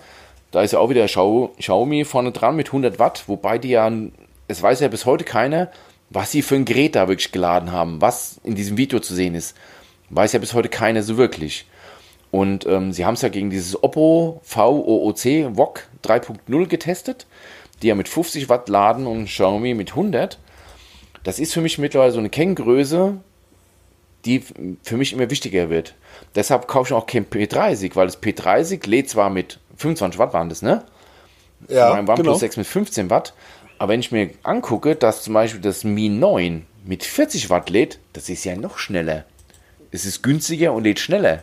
Da 0.50 0.62
ist 0.62 0.72
ja 0.72 0.78
auch 0.78 0.88
wieder 0.88 1.04
Xiao- 1.04 1.50
Xiaomi 1.58 2.04
vorne 2.04 2.32
dran 2.32 2.56
mit 2.56 2.68
100 2.68 2.98
Watt, 2.98 3.24
wobei 3.26 3.58
die 3.58 3.68
ja, 3.70 3.90
es 4.48 4.62
weiß 4.62 4.80
ja 4.80 4.88
bis 4.88 5.04
heute 5.04 5.24
keiner, 5.24 5.68
was 6.10 6.30
sie 6.30 6.42
für 6.42 6.54
ein 6.54 6.64
Gerät 6.64 6.94
da 6.94 7.08
wirklich 7.08 7.32
geladen 7.32 7.72
haben, 7.72 8.00
was 8.00 8.40
in 8.44 8.54
diesem 8.54 8.76
Video 8.76 9.00
zu 9.00 9.14
sehen 9.14 9.34
ist. 9.34 9.56
Weiß 10.10 10.32
ja 10.32 10.38
bis 10.38 10.54
heute 10.54 10.68
keiner 10.68 11.02
so 11.02 11.16
wirklich. 11.16 11.66
Und 12.30 12.66
ähm, 12.66 12.92
sie 12.92 13.04
haben 13.04 13.14
es 13.14 13.22
ja 13.22 13.28
gegen 13.28 13.50
dieses 13.50 13.82
Oppo 13.82 14.40
VOOC 14.44 15.56
VOC 15.56 15.88
3.0 16.04 16.66
getestet, 16.66 17.26
die 17.82 17.88
ja 17.88 17.94
mit 17.94 18.08
50 18.08 18.48
Watt 18.48 18.68
laden 18.68 19.06
und 19.06 19.26
Xiaomi 19.26 19.74
mit 19.74 19.90
100. 19.90 20.38
Das 21.24 21.38
ist 21.38 21.54
für 21.54 21.60
mich 21.60 21.78
mittlerweile 21.78 22.12
so 22.12 22.18
eine 22.18 22.30
Kenngröße, 22.30 23.14
die 24.24 24.42
für 24.82 24.96
mich 24.96 25.12
immer 25.12 25.30
wichtiger 25.30 25.70
wird. 25.70 25.94
Deshalb 26.34 26.68
kaufe 26.68 26.88
ich 26.88 26.92
auch 26.94 27.06
kein 27.06 27.26
P30, 27.26 27.94
weil 27.94 28.06
das 28.06 28.22
P30 28.22 28.88
lädt 28.88 29.08
zwar 29.08 29.30
mit 29.30 29.58
25 29.76 30.18
Watt 30.18 30.32
waren 30.32 30.48
das, 30.48 30.62
ne? 30.62 30.84
Ja, 31.68 31.90
Mein 31.90 32.00
OnePlus 32.00 32.24
genau. 32.24 32.34
6 32.34 32.56
mit 32.58 32.66
15 32.66 33.10
Watt. 33.10 33.34
Aber 33.78 33.92
wenn 33.92 34.00
ich 34.00 34.12
mir 34.12 34.30
angucke, 34.42 34.94
dass 34.96 35.22
zum 35.22 35.34
Beispiel 35.34 35.60
das 35.60 35.84
Mi 35.84 36.08
9 36.08 36.66
mit 36.84 37.04
40 37.04 37.50
Watt 37.50 37.68
lädt, 37.70 37.98
das 38.12 38.28
ist 38.28 38.44
ja 38.44 38.56
noch 38.56 38.78
schneller. 38.78 39.24
Es 39.90 40.04
ist 40.04 40.22
günstiger 40.22 40.72
und 40.72 40.84
lädt 40.84 40.98
schneller. 41.00 41.42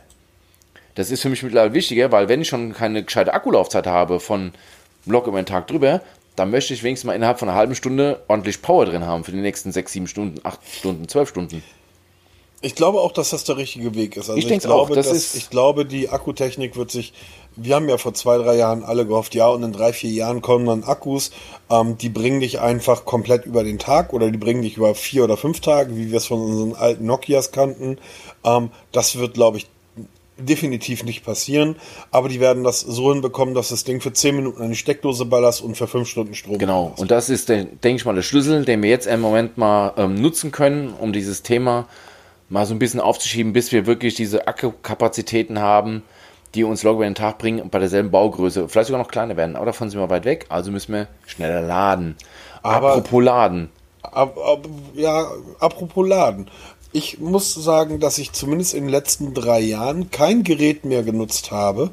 Das 0.96 1.10
ist 1.12 1.22
für 1.22 1.30
mich 1.30 1.44
mittlerweile 1.44 1.74
wichtiger, 1.74 2.12
weil 2.12 2.30
wenn 2.30 2.42
ich 2.42 2.48
schon 2.48 2.74
keine 2.74 3.04
gescheite 3.04 3.34
Akkulaufzeit 3.34 3.88
habe 3.88 4.20
von 4.20 4.52
locker 5.06 5.30
über 5.30 5.42
den 5.42 5.46
Tag 5.48 5.68
drüber, 5.68 6.02
dann 6.36 6.50
möchte 6.52 6.74
ich 6.74 6.84
wenigstens 6.84 7.08
mal 7.08 7.14
innerhalb 7.16 7.40
von 7.40 7.50
einer 7.50 7.58
halben 7.58 7.76
Stunde 7.76 8.22
ordentlich 8.28 8.62
Power 8.62 8.86
drin 8.86 9.06
haben 9.06 9.24
für 9.24 9.32
die 9.32 9.38
nächsten 9.40 9.72
6, 9.72 9.92
7 9.94 10.08
Stunden, 10.08 10.40
8 10.44 10.60
Stunden, 10.80 11.08
12 11.08 11.30
Stunden. 11.30 11.64
Ich 12.62 12.76
glaube 12.76 13.02
auch, 13.02 13.12
dass 13.12 13.32
das 13.32 13.44
der 13.44 13.58
richtige 13.58 13.94
Weg 13.94 14.16
ist. 14.16 14.30
Also 14.30 14.38
Ich 14.40 14.48
denk's 14.48 14.66
glaube, 14.66 14.82
auch, 14.92 14.96
das 14.96 15.08
dass- 15.08 15.18
ist- 15.18 15.36
ich 15.36 15.50
glaube, 15.50 15.86
die 15.86 16.10
Akkutechnik 16.10 16.76
wird 16.78 16.92
sich. 16.92 17.14
Wir 17.56 17.76
haben 17.76 17.88
ja 17.88 17.98
vor 17.98 18.14
zwei, 18.14 18.38
drei 18.38 18.56
Jahren 18.56 18.84
alle 18.84 19.06
gehofft, 19.06 19.36
ja, 19.36 19.48
und 19.48 19.62
in 19.64 19.72
drei, 19.74 19.94
vier 19.94 20.10
Jahren 20.12 20.42
kommen 20.42 20.66
dann 20.66 20.84
Akkus, 20.84 21.32
ähm, 21.70 21.98
die 21.98 22.10
bringen 22.10 22.40
dich 22.40 22.60
einfach 22.60 23.06
komplett 23.06 23.46
über 23.46 23.64
den 23.64 23.78
Tag 23.80 24.12
oder 24.14 24.32
die 24.32 24.38
bringen 24.38 24.62
dich 24.64 24.78
über 24.78 24.96
vier 24.96 25.24
oder 25.24 25.38
fünf 25.38 25.60
Tage, 25.60 25.96
wie 25.96 26.10
wir 26.12 26.18
es 26.18 26.26
von 26.26 26.42
unseren 26.42 26.74
alten 26.76 27.06
Nokias 27.06 27.52
kannten. 27.52 27.98
Ähm, 28.44 28.70
das 28.92 29.18
wird, 29.18 29.36
glaube 29.36 29.58
ich, 29.58 29.68
definitiv 30.38 31.04
nicht 31.04 31.24
passieren, 31.24 31.76
aber 32.10 32.28
die 32.28 32.40
werden 32.40 32.64
das 32.64 32.80
so 32.80 33.12
hinbekommen, 33.14 33.54
dass 33.54 33.70
das 33.70 33.84
Ding 33.84 34.02
für 34.02 34.14
zehn 34.14 34.36
Minuten 34.36 34.64
an 34.64 34.70
die 34.70 34.76
Steckdose 34.76 35.26
ballerst 35.26 35.62
und 35.62 35.78
für 35.78 35.88
fünf 35.88 36.10
Stunden 36.10 36.34
Strom. 36.34 36.58
Genau, 36.58 36.84
ballerst. 36.86 37.02
und 37.02 37.12
das 37.12 37.30
ist, 37.30 37.50
der- 37.50 37.66
denke 37.66 37.98
ich 37.98 38.06
mal, 38.06 38.16
der 38.16 38.24
Schlüssel, 38.24 38.66
den 38.66 38.82
wir 38.82 38.90
jetzt 38.90 39.06
im 39.06 39.22
Moment 39.22 39.60
mal 39.60 39.94
ähm, 39.96 40.16
nutzen 40.16 40.52
können, 40.52 40.92
um 41.00 41.14
dieses 41.14 41.44
Thema 41.44 41.88
mal 42.50 42.66
so 42.66 42.74
ein 42.74 42.80
bisschen 42.80 43.00
aufzuschieben, 43.00 43.54
bis 43.54 43.72
wir 43.72 43.86
wirklich 43.86 44.16
diese 44.16 44.48
Akkukapazitäten 44.48 45.60
haben, 45.60 46.02
die 46.56 46.64
uns 46.64 46.84
locker 46.84 46.98
über 46.98 47.06
den 47.06 47.16
Tag 47.16 47.38
bringen, 47.38 47.70
bei 47.70 47.80
derselben 47.80 48.12
Baugröße, 48.12 48.70
vielleicht 48.70 48.88
sogar 48.88 49.02
noch 49.02 49.12
kleiner 49.12 49.36
werden. 49.38 49.56
Aber 49.56 49.66
davon 49.66 49.90
sind 49.90 50.00
wir 50.00 50.10
weit 50.10 50.26
weg, 50.26 50.46
also 50.50 50.72
müssen 50.72 50.94
wir 50.94 51.08
schneller 51.26 51.62
laden. 51.62 52.16
Aber- 52.62 52.94
Apropos 52.94 53.24
laden. 53.24 53.70
Ab, 54.04 54.38
ab, 54.38 54.68
ja, 54.96 55.32
apropos 55.60 56.08
Laden. 56.08 56.50
Ich 56.92 57.20
muss 57.20 57.54
sagen, 57.56 58.00
dass 58.00 58.18
ich 58.18 58.34
zumindest 58.34 58.74
in 58.74 58.84
den 58.84 58.90
letzten 58.90 59.34
drei 59.34 59.60
Jahren 59.62 60.12
kein 60.12 60.44
Gerät 60.44 60.84
mehr 60.86 61.04
genutzt 61.04 61.52
habe, 61.52 61.90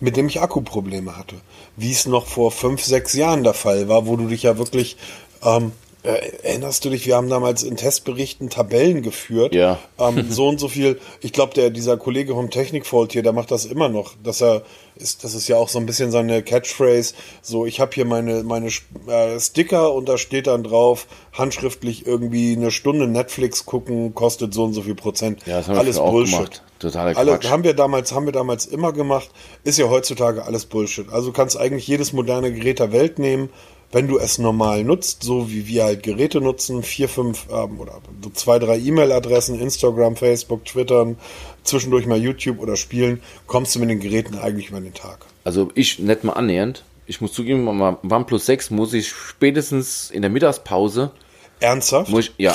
mit 0.00 0.16
dem 0.16 0.26
ich 0.26 0.40
Akkuprobleme 0.40 1.16
hatte. 1.16 1.36
Wie 1.76 1.92
es 1.92 2.06
noch 2.06 2.26
vor 2.26 2.50
fünf, 2.50 2.82
sechs 2.82 3.12
Jahren 3.12 3.44
der 3.44 3.54
Fall 3.54 3.88
war, 3.88 4.06
wo 4.06 4.16
du 4.16 4.26
dich 4.26 4.42
ja 4.42 4.56
wirklich, 4.58 4.96
ähm, 5.44 5.66
äh, 5.66 5.70
erinnerst 6.02 6.84
du 6.84 6.90
dich, 6.90 7.06
wir 7.06 7.16
haben 7.16 7.28
damals 7.28 7.62
in 7.62 7.76
Testberichten 7.76 8.48
Tabellen 8.50 9.02
geführt. 9.02 9.54
Ja. 9.54 9.78
Ähm, 9.98 10.26
so 10.30 10.48
und 10.48 10.58
so 10.58 10.68
viel, 10.68 10.98
ich 11.20 11.32
glaube, 11.32 11.54
der, 11.54 11.70
dieser 11.70 11.96
Kollege 11.96 12.34
vom 12.34 12.50
Technikfault 12.50 13.12
hier, 13.12 13.22
der 13.22 13.32
macht 13.32 13.50
das 13.50 13.64
immer 13.66 13.88
noch, 13.88 14.14
dass 14.22 14.40
er, 14.40 14.62
ist, 14.96 15.24
das 15.24 15.34
ist 15.34 15.48
ja 15.48 15.56
auch 15.56 15.68
so 15.68 15.78
ein 15.78 15.86
bisschen 15.86 16.10
seine 16.10 16.42
Catchphrase, 16.42 17.14
so, 17.42 17.66
ich 17.66 17.80
habe 17.80 17.92
hier 17.94 18.04
meine, 18.04 18.42
meine 18.42 18.68
äh, 19.06 19.38
Sticker 19.38 19.92
und 19.92 20.08
da 20.08 20.18
steht 20.18 20.46
dann 20.46 20.62
drauf, 20.62 21.06
handschriftlich 21.32 22.06
irgendwie 22.06 22.56
eine 22.56 22.70
Stunde 22.70 23.06
Netflix 23.06 23.66
gucken, 23.66 24.14
kostet 24.14 24.54
so 24.54 24.64
und 24.64 24.72
so 24.72 24.82
viel 24.82 24.94
Prozent. 24.94 25.46
Ja, 25.46 25.58
das 25.58 25.68
haben 25.68 25.74
wir 25.74 25.80
Alles 25.80 25.96
früher 25.96 26.04
auch 26.06 26.12
Bullshit. 26.12 26.36
gemacht. 26.36 26.62
Totaler 26.80 27.16
Alle, 27.18 27.32
Quatsch. 27.32 27.50
haben 27.50 27.64
wir 27.64 27.74
damals, 27.74 28.12
haben 28.12 28.24
wir 28.24 28.32
damals 28.32 28.64
immer 28.64 28.92
gemacht. 28.92 29.30
Ist 29.64 29.78
ja 29.78 29.90
heutzutage 29.90 30.44
alles 30.46 30.64
Bullshit. 30.64 31.10
Also 31.12 31.28
du 31.28 31.32
kannst 31.34 31.58
eigentlich 31.58 31.86
jedes 31.86 32.14
moderne 32.14 32.52
Gerät 32.52 32.78
der 32.78 32.90
Welt 32.90 33.18
nehmen, 33.18 33.50
wenn 33.92 34.06
du 34.06 34.18
es 34.18 34.38
normal 34.38 34.84
nutzt, 34.84 35.22
so 35.22 35.50
wie 35.50 35.66
wir 35.66 35.84
halt 35.84 36.02
Geräte 36.02 36.40
nutzen, 36.40 36.82
vier, 36.82 37.08
fünf 37.08 37.46
ähm, 37.50 37.80
oder 37.80 38.00
so 38.22 38.30
zwei, 38.30 38.58
drei 38.58 38.78
E-Mail-Adressen, 38.78 39.58
Instagram, 39.60 40.16
Facebook, 40.16 40.64
Twittern, 40.64 41.16
zwischendurch 41.64 42.06
mal 42.06 42.18
YouTube 42.18 42.60
oder 42.60 42.76
spielen, 42.76 43.20
kommst 43.46 43.74
du 43.74 43.80
mit 43.80 43.90
den 43.90 44.00
Geräten 44.00 44.38
eigentlich 44.38 44.68
über 44.68 44.80
den 44.80 44.94
Tag. 44.94 45.26
Also 45.44 45.70
ich 45.74 45.98
nicht 45.98 46.24
mal 46.24 46.34
annähernd. 46.34 46.84
Ich 47.06 47.20
muss 47.20 47.32
zugeben, 47.32 47.64
beim 47.66 47.96
OnePlus 48.08 48.46
6 48.46 48.70
muss 48.70 48.92
ich 48.92 49.08
spätestens 49.08 50.10
in 50.10 50.22
der 50.22 50.30
Mittagspause, 50.30 51.10
Ernsthaft? 51.58 52.12
ich, 52.16 52.32
ja, 52.38 52.54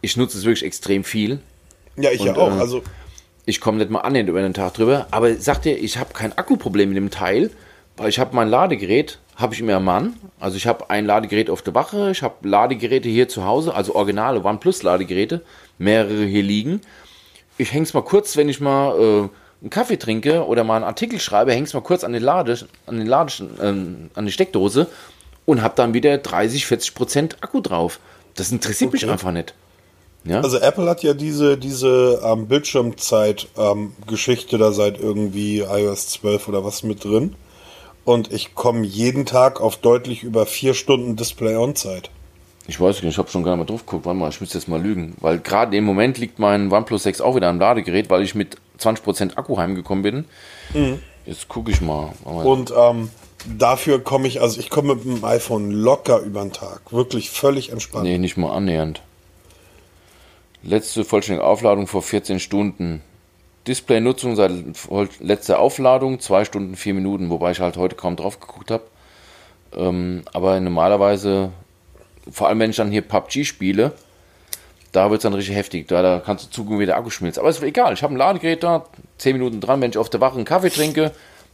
ich 0.00 0.16
nutze 0.16 0.38
es 0.38 0.44
wirklich 0.44 0.64
extrem 0.64 1.02
viel. 1.04 1.40
ja, 1.96 2.10
ich 2.10 2.22
ja 2.22 2.32
und, 2.32 2.38
auch. 2.38 2.56
äh, 2.56 2.60
Also 2.60 2.82
Ich 3.44 3.60
komme 3.60 3.78
nicht 3.78 3.90
mal 3.90 4.00
annähernd 4.00 4.28
über 4.28 4.40
den 4.40 4.54
Tag 4.54 4.74
drüber. 4.74 5.08
Aber 5.10 5.34
sagt 5.34 5.64
dir, 5.64 5.76
ich 5.76 5.98
habe 5.98 6.14
kein 6.14 6.36
Akkuproblem 6.38 6.88
mit 6.90 6.96
dem 6.96 7.10
Teil, 7.10 7.50
weil 7.96 8.08
ich 8.08 8.18
habe 8.20 8.36
mein 8.36 8.48
Ladegerät, 8.48 9.18
habe 9.36 9.54
ich 9.54 9.60
immer 9.60 9.74
am 9.74 9.84
Mann. 9.84 10.14
Also 10.40 10.56
ich 10.56 10.66
habe 10.66 10.90
ein 10.90 11.06
Ladegerät 11.06 11.48
auf 11.50 11.62
der 11.62 11.74
Wache, 11.74 12.10
ich 12.10 12.22
habe 12.22 12.48
Ladegeräte 12.48 13.08
hier 13.08 13.28
zu 13.28 13.44
Hause, 13.44 13.74
also 13.74 13.94
originale 13.94 14.40
OnePlus-Ladegeräte, 14.40 15.42
mehrere 15.78 16.24
hier 16.24 16.42
liegen. 16.42 16.80
Ich 17.58 17.72
häng's 17.72 17.94
mal 17.94 18.02
kurz, 18.02 18.36
wenn 18.36 18.48
ich 18.48 18.60
mal 18.60 18.98
äh, 18.98 19.28
einen 19.62 19.70
Kaffee 19.70 19.96
trinke 19.98 20.44
oder 20.46 20.64
mal 20.64 20.76
einen 20.76 20.84
Artikel 20.84 21.20
schreibe, 21.20 21.52
häng's 21.52 21.74
mal 21.74 21.80
kurz 21.82 22.02
an 22.04 22.12
die 22.12 22.18
Lade, 22.18 22.58
an 22.86 23.00
die 23.00 23.06
Lade, 23.06 23.32
ähm, 23.62 24.10
an 24.14 24.26
die 24.26 24.32
Steckdose 24.32 24.88
und 25.46 25.62
habe 25.62 25.74
dann 25.76 25.94
wieder 25.94 26.18
30, 26.18 26.66
40 26.66 26.94
Prozent 26.94 27.36
Akku 27.42 27.60
drauf. 27.60 28.00
Das 28.34 28.50
interessiert 28.52 28.92
mich 28.92 29.04
Okay. 29.04 29.12
einfach 29.12 29.32
nicht. 29.32 29.54
Ja? 30.24 30.40
Also 30.40 30.58
Apple 30.58 30.88
hat 30.90 31.02
ja 31.02 31.14
diese, 31.14 31.56
diese 31.56 32.20
ähm, 32.24 32.48
Bildschirmzeit-Geschichte 32.48 34.58
da 34.58 34.72
seit 34.72 34.98
irgendwie 34.98 35.60
iOS 35.60 36.08
12 36.08 36.48
oder 36.48 36.64
was 36.64 36.82
mit 36.82 37.04
drin. 37.04 37.36
Und 38.06 38.32
ich 38.32 38.54
komme 38.54 38.86
jeden 38.86 39.26
Tag 39.26 39.60
auf 39.60 39.78
deutlich 39.78 40.22
über 40.22 40.46
vier 40.46 40.74
Stunden 40.74 41.16
Display-On-Zeit. 41.16 42.08
Ich 42.68 42.80
weiß 42.80 43.02
nicht, 43.02 43.12
ich 43.12 43.18
habe 43.18 43.28
schon 43.28 43.42
gar 43.42 43.56
nicht 43.56 43.66
mal 43.66 43.72
drauf 43.72 43.84
geguckt. 43.84 44.06
Warte 44.06 44.16
mal, 44.16 44.30
ich 44.30 44.40
müsste 44.40 44.58
jetzt 44.58 44.68
mal 44.68 44.80
lügen. 44.80 45.16
Weil 45.20 45.40
gerade 45.40 45.76
im 45.76 45.82
Moment 45.82 46.16
liegt 46.16 46.38
mein 46.38 46.72
OnePlus 46.72 47.02
6 47.02 47.20
auch 47.20 47.34
wieder 47.34 47.48
am 47.48 47.58
Ladegerät, 47.58 48.08
weil 48.08 48.22
ich 48.22 48.36
mit 48.36 48.58
20% 48.80 49.36
Akku 49.36 49.58
heimgekommen 49.58 50.02
bin. 50.02 50.24
Jetzt 51.26 51.48
gucke 51.48 51.72
ich 51.72 51.80
mal. 51.80 52.12
Und 52.22 52.72
ähm, 52.76 53.10
dafür 53.58 53.98
komme 53.98 54.28
ich, 54.28 54.40
also 54.40 54.60
ich 54.60 54.70
komme 54.70 54.94
mit 54.94 55.04
dem 55.04 55.24
iPhone 55.24 55.72
locker 55.72 56.20
über 56.20 56.42
den 56.42 56.52
Tag. 56.52 56.92
Wirklich 56.92 57.30
völlig 57.30 57.72
entspannt. 57.72 58.04
Nee, 58.04 58.18
nicht 58.18 58.36
mal 58.36 58.52
annähernd. 58.54 59.02
Letzte 60.62 61.04
vollständige 61.04 61.44
Aufladung 61.44 61.88
vor 61.88 62.02
14 62.02 62.38
Stunden. 62.38 63.02
Display-Nutzung 63.66 64.36
seit 64.36 64.52
letzter 65.20 65.58
Aufladung 65.58 66.20
2 66.20 66.44
Stunden 66.44 66.76
4 66.76 66.94
Minuten, 66.94 67.30
wobei 67.30 67.50
ich 67.50 67.60
halt 67.60 67.76
heute 67.76 67.96
kaum 67.96 68.16
drauf 68.16 68.40
geguckt 68.40 68.70
habe. 68.70 68.84
Ähm, 69.76 70.22
aber 70.32 70.58
normalerweise, 70.60 71.50
vor 72.30 72.48
allem 72.48 72.60
wenn 72.60 72.70
ich 72.70 72.76
dann 72.76 72.90
hier 72.90 73.02
PUBG 73.02 73.44
spiele, 73.44 73.92
da 74.92 75.10
wird 75.10 75.18
es 75.18 75.22
dann 75.24 75.34
richtig 75.34 75.56
heftig. 75.56 75.88
Da, 75.88 76.00
da 76.02 76.22
kannst 76.24 76.46
du 76.46 76.50
zugucken, 76.50 76.78
wie 76.78 76.86
der 76.86 76.96
Akku 76.96 77.10
schmilzt. 77.10 77.38
Aber 77.38 77.48
ist 77.48 77.62
egal, 77.62 77.92
ich 77.92 78.02
habe 78.02 78.14
ein 78.14 78.16
Ladegerät 78.16 78.62
da, 78.62 78.86
10 79.18 79.36
Minuten 79.36 79.60
dran, 79.60 79.80
wenn 79.80 79.90
ich 79.90 79.98
auf 79.98 80.08
der 80.08 80.20
Wache 80.20 80.36
einen 80.36 80.44
Kaffee 80.44 80.70
trinke, 80.70 81.12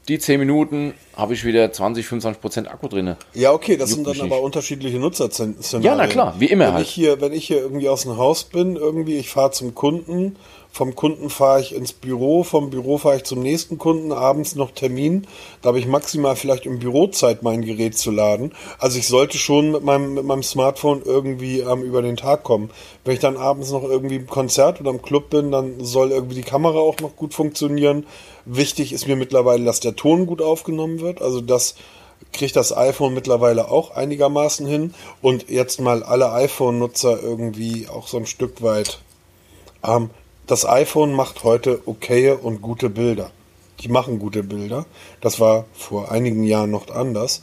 die 0.09 0.19
10 0.19 0.39
Minuten 0.41 0.95
habe 1.17 1.35
ich 1.35 1.45
wieder 1.45 1.73
20, 1.73 2.07
25% 2.07 2.67
Akku 2.67 2.89
drin. 2.89 3.17
Ja, 3.35 3.53
okay, 3.53 3.77
das 3.77 3.91
sind 3.91 4.07
mich 4.07 4.19
dann 4.19 4.27
nicht. 4.27 4.33
aber 4.33 4.43
unterschiedliche 4.43 4.99
Nutzerszenarien. 4.99 5.83
Ja, 5.83 5.95
na 5.95 6.07
klar, 6.07 6.35
wie 6.39 6.47
immer 6.47 6.67
wenn 6.67 6.75
halt. 6.75 6.87
Ich 6.87 6.93
hier, 6.93 7.21
wenn 7.21 7.33
ich 7.33 7.47
hier 7.47 7.59
irgendwie 7.59 7.89
aus 7.89 8.03
dem 8.03 8.17
Haus 8.17 8.45
bin, 8.45 8.77
irgendwie, 8.77 9.17
ich 9.17 9.31
fahre 9.31 9.53
zum 9.53 9.75
Kunden, 9.75 10.37
vom 10.73 10.97
Kunden 10.97 11.29
fahre 11.29 11.61
ich 11.61 11.75
ins 11.75 11.93
Büro, 11.93 12.45
vom 12.45 12.71
Büro 12.71 12.97
fahre 12.97 13.17
ich 13.17 13.25
zum 13.25 13.41
nächsten 13.41 13.77
Kunden, 13.77 14.11
abends 14.11 14.55
noch 14.55 14.71
Termin, 14.71 15.27
da 15.61 15.69
habe 15.69 15.79
ich 15.79 15.87
maximal 15.87 16.35
vielleicht 16.35 16.65
im 16.65 16.79
Büro 16.79 17.09
Zeit, 17.09 17.43
mein 17.43 17.61
Gerät 17.61 17.97
zu 17.97 18.11
laden. 18.11 18.55
Also 18.79 18.99
ich 18.99 19.07
sollte 19.07 19.37
schon 19.37 19.71
mit 19.71 19.85
meinem, 19.85 20.15
mit 20.15 20.25
meinem 20.25 20.43
Smartphone 20.43 21.03
irgendwie 21.05 21.61
ähm, 21.61 21.83
über 21.83 22.01
den 22.01 22.17
Tag 22.17 22.43
kommen. 22.43 22.71
Wenn 23.05 23.13
ich 23.15 23.21
dann 23.21 23.37
abends 23.37 23.71
noch 23.71 23.85
irgendwie 23.85 24.17
im 24.17 24.27
Konzert 24.27 24.81
oder 24.81 24.91
im 24.91 25.03
Club 25.03 25.29
bin, 25.29 25.53
dann 25.53 25.85
soll 25.85 26.11
irgendwie 26.11 26.37
die 26.37 26.43
Kamera 26.43 26.79
auch 26.79 26.99
noch 27.01 27.17
gut 27.17 27.35
funktionieren. 27.35 28.07
Wichtig 28.47 28.95
ist 28.95 29.07
mir 29.07 29.17
mittlerweile, 29.17 29.65
dass 29.65 29.81
der 29.81 29.95
Ton 29.95 30.27
gut 30.27 30.41
aufgenommen 30.41 31.01
wird, 31.01 31.21
also 31.21 31.43
dass 31.43 31.75
kriegt 32.33 32.57
das 32.57 32.75
iPhone 32.75 33.13
mittlerweile 33.13 33.69
auch 33.69 33.91
einigermaßen 33.91 34.67
hin 34.67 34.95
und 35.21 35.51
jetzt 35.51 35.81
mal 35.81 36.03
alle 36.03 36.33
iPhone-Nutzer 36.33 37.23
irgendwie 37.23 37.89
auch 37.89 38.07
so 38.07 38.17
ein 38.17 38.27
Stück 38.27 38.63
weit. 38.63 39.01
Ähm, 39.85 40.11
das 40.47 40.67
iPhone 40.67 41.13
macht 41.13 41.45
heute 41.45 41.81
okaye 41.87 42.37
und 42.37 42.63
gute 42.63 42.91
Bilder. 42.91 43.31
Die 43.81 43.89
machen 43.89 44.19
gute 44.19 44.43
Bilder. 44.43 44.87
Das 45.21 45.41
war 45.41 45.65
vor 45.73 46.11
einigen 46.13 46.45
Jahren 46.45 46.71
noch 46.71 46.89
anders. 46.91 47.43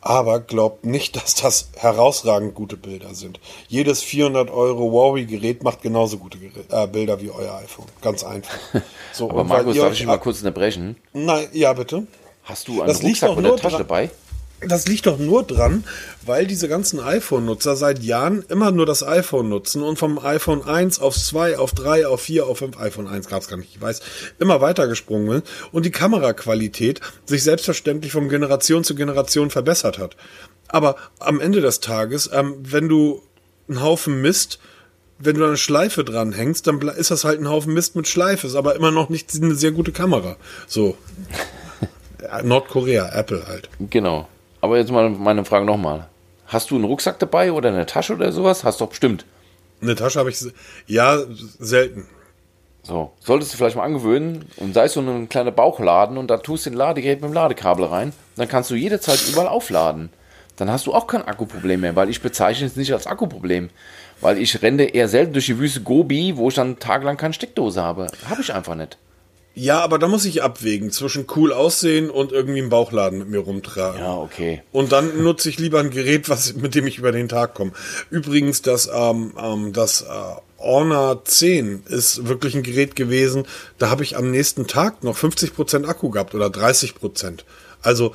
Aber 0.00 0.38
glaubt 0.38 0.84
nicht, 0.84 1.16
dass 1.22 1.34
das 1.34 1.70
herausragend 1.76 2.54
gute 2.54 2.76
Bilder 2.76 3.14
sind. 3.14 3.40
Jedes 3.68 4.02
400 4.02 4.50
Euro 4.50 4.90
Huawei-Gerät 4.90 5.62
macht 5.64 5.82
genauso 5.82 6.18
gute 6.18 6.38
äh, 6.70 6.86
Bilder 6.86 7.20
wie 7.20 7.30
euer 7.30 7.56
iPhone. 7.56 7.86
Ganz 8.02 8.24
einfach. 8.24 8.58
So, 9.12 9.30
Aber 9.30 9.44
Markus, 9.44 9.76
darf 9.78 9.94
ich 9.94 10.04
mal 10.04 10.18
kurz 10.18 10.38
unterbrechen? 10.40 10.96
Nein, 11.14 11.48
ja, 11.52 11.72
bitte. 11.72 12.06
Hast 12.44 12.68
du 12.68 12.82
einen 12.82 12.88
Das 12.88 13.02
Rucksack 13.02 13.34
oder 13.34 13.56
Tasche 13.56 13.78
dabei? 13.78 14.10
Das 14.66 14.86
liegt 14.86 15.06
doch 15.06 15.18
nur 15.18 15.44
dran, 15.44 15.84
weil 16.24 16.46
diese 16.46 16.68
ganzen 16.68 16.98
iPhone-Nutzer 16.98 17.76
seit 17.76 18.02
Jahren 18.02 18.44
immer 18.48 18.72
nur 18.72 18.84
das 18.84 19.06
iPhone 19.06 19.48
nutzen 19.48 19.82
und 19.82 19.96
vom 19.96 20.18
iPhone 20.18 20.64
1 20.64 20.98
auf 20.98 21.16
2, 21.16 21.58
auf 21.58 21.72
3, 21.72 22.06
auf 22.06 22.22
4, 22.22 22.46
auf 22.46 22.58
5, 22.58 22.78
iPhone 22.78 23.06
1 23.06 23.28
gab 23.28 23.42
es 23.42 23.48
gar 23.48 23.58
nicht, 23.58 23.74
ich 23.74 23.80
weiß, 23.80 24.00
immer 24.40 24.60
weitergesprungen 24.60 25.30
sind 25.30 25.44
und 25.70 25.86
die 25.86 25.92
Kameraqualität 25.92 27.00
sich 27.26 27.44
selbstverständlich 27.44 28.10
von 28.10 28.28
Generation 28.28 28.82
zu 28.82 28.96
Generation 28.96 29.50
verbessert 29.50 29.98
hat. 29.98 30.16
Aber 30.68 30.96
am 31.20 31.40
Ende 31.40 31.60
des 31.60 31.80
Tages, 31.80 32.28
ähm, 32.32 32.56
wenn 32.62 32.88
du 32.88 33.22
einen 33.68 33.82
Haufen 33.82 34.20
Mist, 34.20 34.58
wenn 35.18 35.36
du 35.36 35.44
eine 35.44 35.56
Schleife 35.56 36.02
dran 36.02 36.32
hängst, 36.32 36.66
dann 36.66 36.80
ist 36.80 37.10
das 37.10 37.24
halt 37.24 37.40
ein 37.40 37.48
Haufen 37.48 37.72
Mist 37.72 37.94
mit 37.94 38.08
Schleife, 38.08 38.48
ist 38.48 38.56
aber 38.56 38.74
immer 38.74 38.90
noch 38.90 39.08
nicht 39.10 39.32
eine 39.34 39.54
sehr 39.54 39.70
gute 39.70 39.92
Kamera. 39.92 40.36
So. 40.66 40.98
Nordkorea, 42.42 43.10
Apple 43.14 43.46
halt. 43.46 43.68
Genau. 43.78 44.28
Aber 44.66 44.78
jetzt 44.78 44.90
mal 44.90 45.08
meine 45.10 45.44
Frage 45.44 45.64
nochmal. 45.64 46.08
Hast 46.48 46.72
du 46.72 46.74
einen 46.74 46.82
Rucksack 46.82 47.20
dabei 47.20 47.52
oder 47.52 47.68
eine 47.68 47.86
Tasche 47.86 48.14
oder 48.14 48.32
sowas? 48.32 48.64
Hast 48.64 48.80
du 48.80 48.84
doch 48.84 48.90
bestimmt. 48.90 49.24
Eine 49.80 49.94
Tasche 49.94 50.18
habe 50.18 50.28
ich, 50.28 50.44
ja, 50.88 51.20
selten. 51.60 52.08
So, 52.82 53.12
solltest 53.20 53.52
du 53.52 53.58
vielleicht 53.58 53.76
mal 53.76 53.84
angewöhnen 53.84 54.46
und 54.56 54.74
sei 54.74 54.86
es 54.86 54.94
so 54.94 55.00
ein 55.00 55.28
kleiner 55.28 55.52
Bauchladen 55.52 56.18
und 56.18 56.32
da 56.32 56.38
tust 56.38 56.66
du 56.66 56.70
den 56.70 56.78
Ladegerät 56.78 57.20
mit 57.20 57.30
dem 57.30 57.34
Ladekabel 57.34 57.84
rein, 57.84 58.12
dann 58.34 58.48
kannst 58.48 58.68
du 58.72 58.74
jederzeit 58.74 59.28
überall 59.28 59.46
aufladen. 59.46 60.10
Dann 60.56 60.68
hast 60.68 60.88
du 60.88 60.94
auch 60.94 61.06
kein 61.06 61.22
Akkuproblem 61.22 61.82
mehr, 61.82 61.94
weil 61.94 62.10
ich 62.10 62.20
bezeichne 62.20 62.66
es 62.66 62.74
nicht 62.74 62.92
als 62.92 63.06
Akkuproblem. 63.06 63.70
Weil 64.20 64.38
ich 64.38 64.62
renne 64.62 64.82
eher 64.82 65.06
selten 65.06 65.32
durch 65.32 65.46
die 65.46 65.60
Wüste 65.60 65.82
Gobi, 65.82 66.36
wo 66.36 66.48
ich 66.48 66.56
dann 66.56 66.80
tagelang 66.80 67.16
keine 67.16 67.34
Steckdose 67.34 67.80
habe. 67.80 68.08
Habe 68.28 68.42
ich 68.42 68.52
einfach 68.52 68.74
nicht. 68.74 68.98
Ja, 69.58 69.80
aber 69.80 69.98
da 69.98 70.06
muss 70.06 70.26
ich 70.26 70.42
abwägen 70.42 70.90
zwischen 70.90 71.24
cool 71.34 71.50
aussehen 71.50 72.10
und 72.10 72.30
irgendwie 72.30 72.60
einen 72.60 72.68
Bauchladen 72.68 73.20
mit 73.20 73.30
mir 73.30 73.38
rumtragen. 73.38 73.98
Ja, 73.98 74.14
okay. 74.14 74.62
Und 74.70 74.92
dann 74.92 75.22
nutze 75.22 75.48
ich 75.48 75.58
lieber 75.58 75.80
ein 75.80 75.88
Gerät, 75.88 76.28
was, 76.28 76.56
mit 76.56 76.74
dem 76.74 76.86
ich 76.86 76.98
über 76.98 77.10
den 77.10 77.26
Tag 77.26 77.54
komme. 77.54 77.72
Übrigens, 78.10 78.60
das, 78.60 78.86
ähm, 78.92 79.32
ähm, 79.42 79.72
das 79.72 80.02
äh, 80.02 80.06
Honor 80.58 81.24
10 81.24 81.84
ist 81.88 82.28
wirklich 82.28 82.54
ein 82.54 82.64
Gerät 82.64 82.96
gewesen, 82.96 83.46
da 83.78 83.88
habe 83.88 84.02
ich 84.02 84.18
am 84.18 84.30
nächsten 84.30 84.66
Tag 84.66 85.02
noch 85.02 85.16
50% 85.16 85.86
Akku 85.86 86.10
gehabt 86.10 86.34
oder 86.34 86.48
30%. 86.48 87.40
Also 87.80 88.12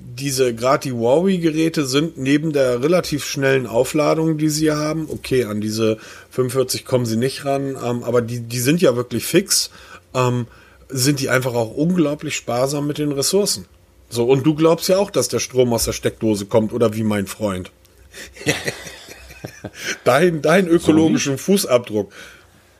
diese, 0.00 0.54
gerade 0.54 0.88
die 0.88 0.92
Huawei-Geräte 0.92 1.84
sind 1.86 2.18
neben 2.18 2.52
der 2.52 2.82
relativ 2.82 3.24
schnellen 3.24 3.68
Aufladung, 3.68 4.38
die 4.38 4.48
sie 4.48 4.72
haben, 4.72 5.08
okay, 5.08 5.44
an 5.44 5.60
diese 5.60 5.98
45 6.30 6.84
kommen 6.84 7.06
sie 7.06 7.16
nicht 7.16 7.44
ran, 7.44 7.76
ähm, 7.82 8.02
aber 8.02 8.22
die, 8.22 8.40
die 8.40 8.60
sind 8.60 8.80
ja 8.80 8.96
wirklich 8.96 9.24
fix, 9.24 9.70
ähm, 10.14 10.46
sind 10.88 11.20
die 11.20 11.28
einfach 11.28 11.54
auch 11.54 11.74
unglaublich 11.74 12.34
sparsam 12.34 12.86
mit 12.86 12.98
den 12.98 13.12
Ressourcen. 13.12 13.66
So, 14.10 14.24
und 14.24 14.44
du 14.44 14.54
glaubst 14.54 14.88
ja 14.88 14.98
auch, 14.98 15.10
dass 15.10 15.28
der 15.28 15.38
Strom 15.38 15.72
aus 15.72 15.84
der 15.84 15.92
Steckdose 15.92 16.46
kommt, 16.46 16.72
oder 16.72 16.94
wie 16.94 17.02
mein 17.02 17.26
Freund. 17.26 17.70
dein, 20.04 20.40
dein 20.40 20.66
ökologischen 20.66 21.36
Fußabdruck. 21.36 22.10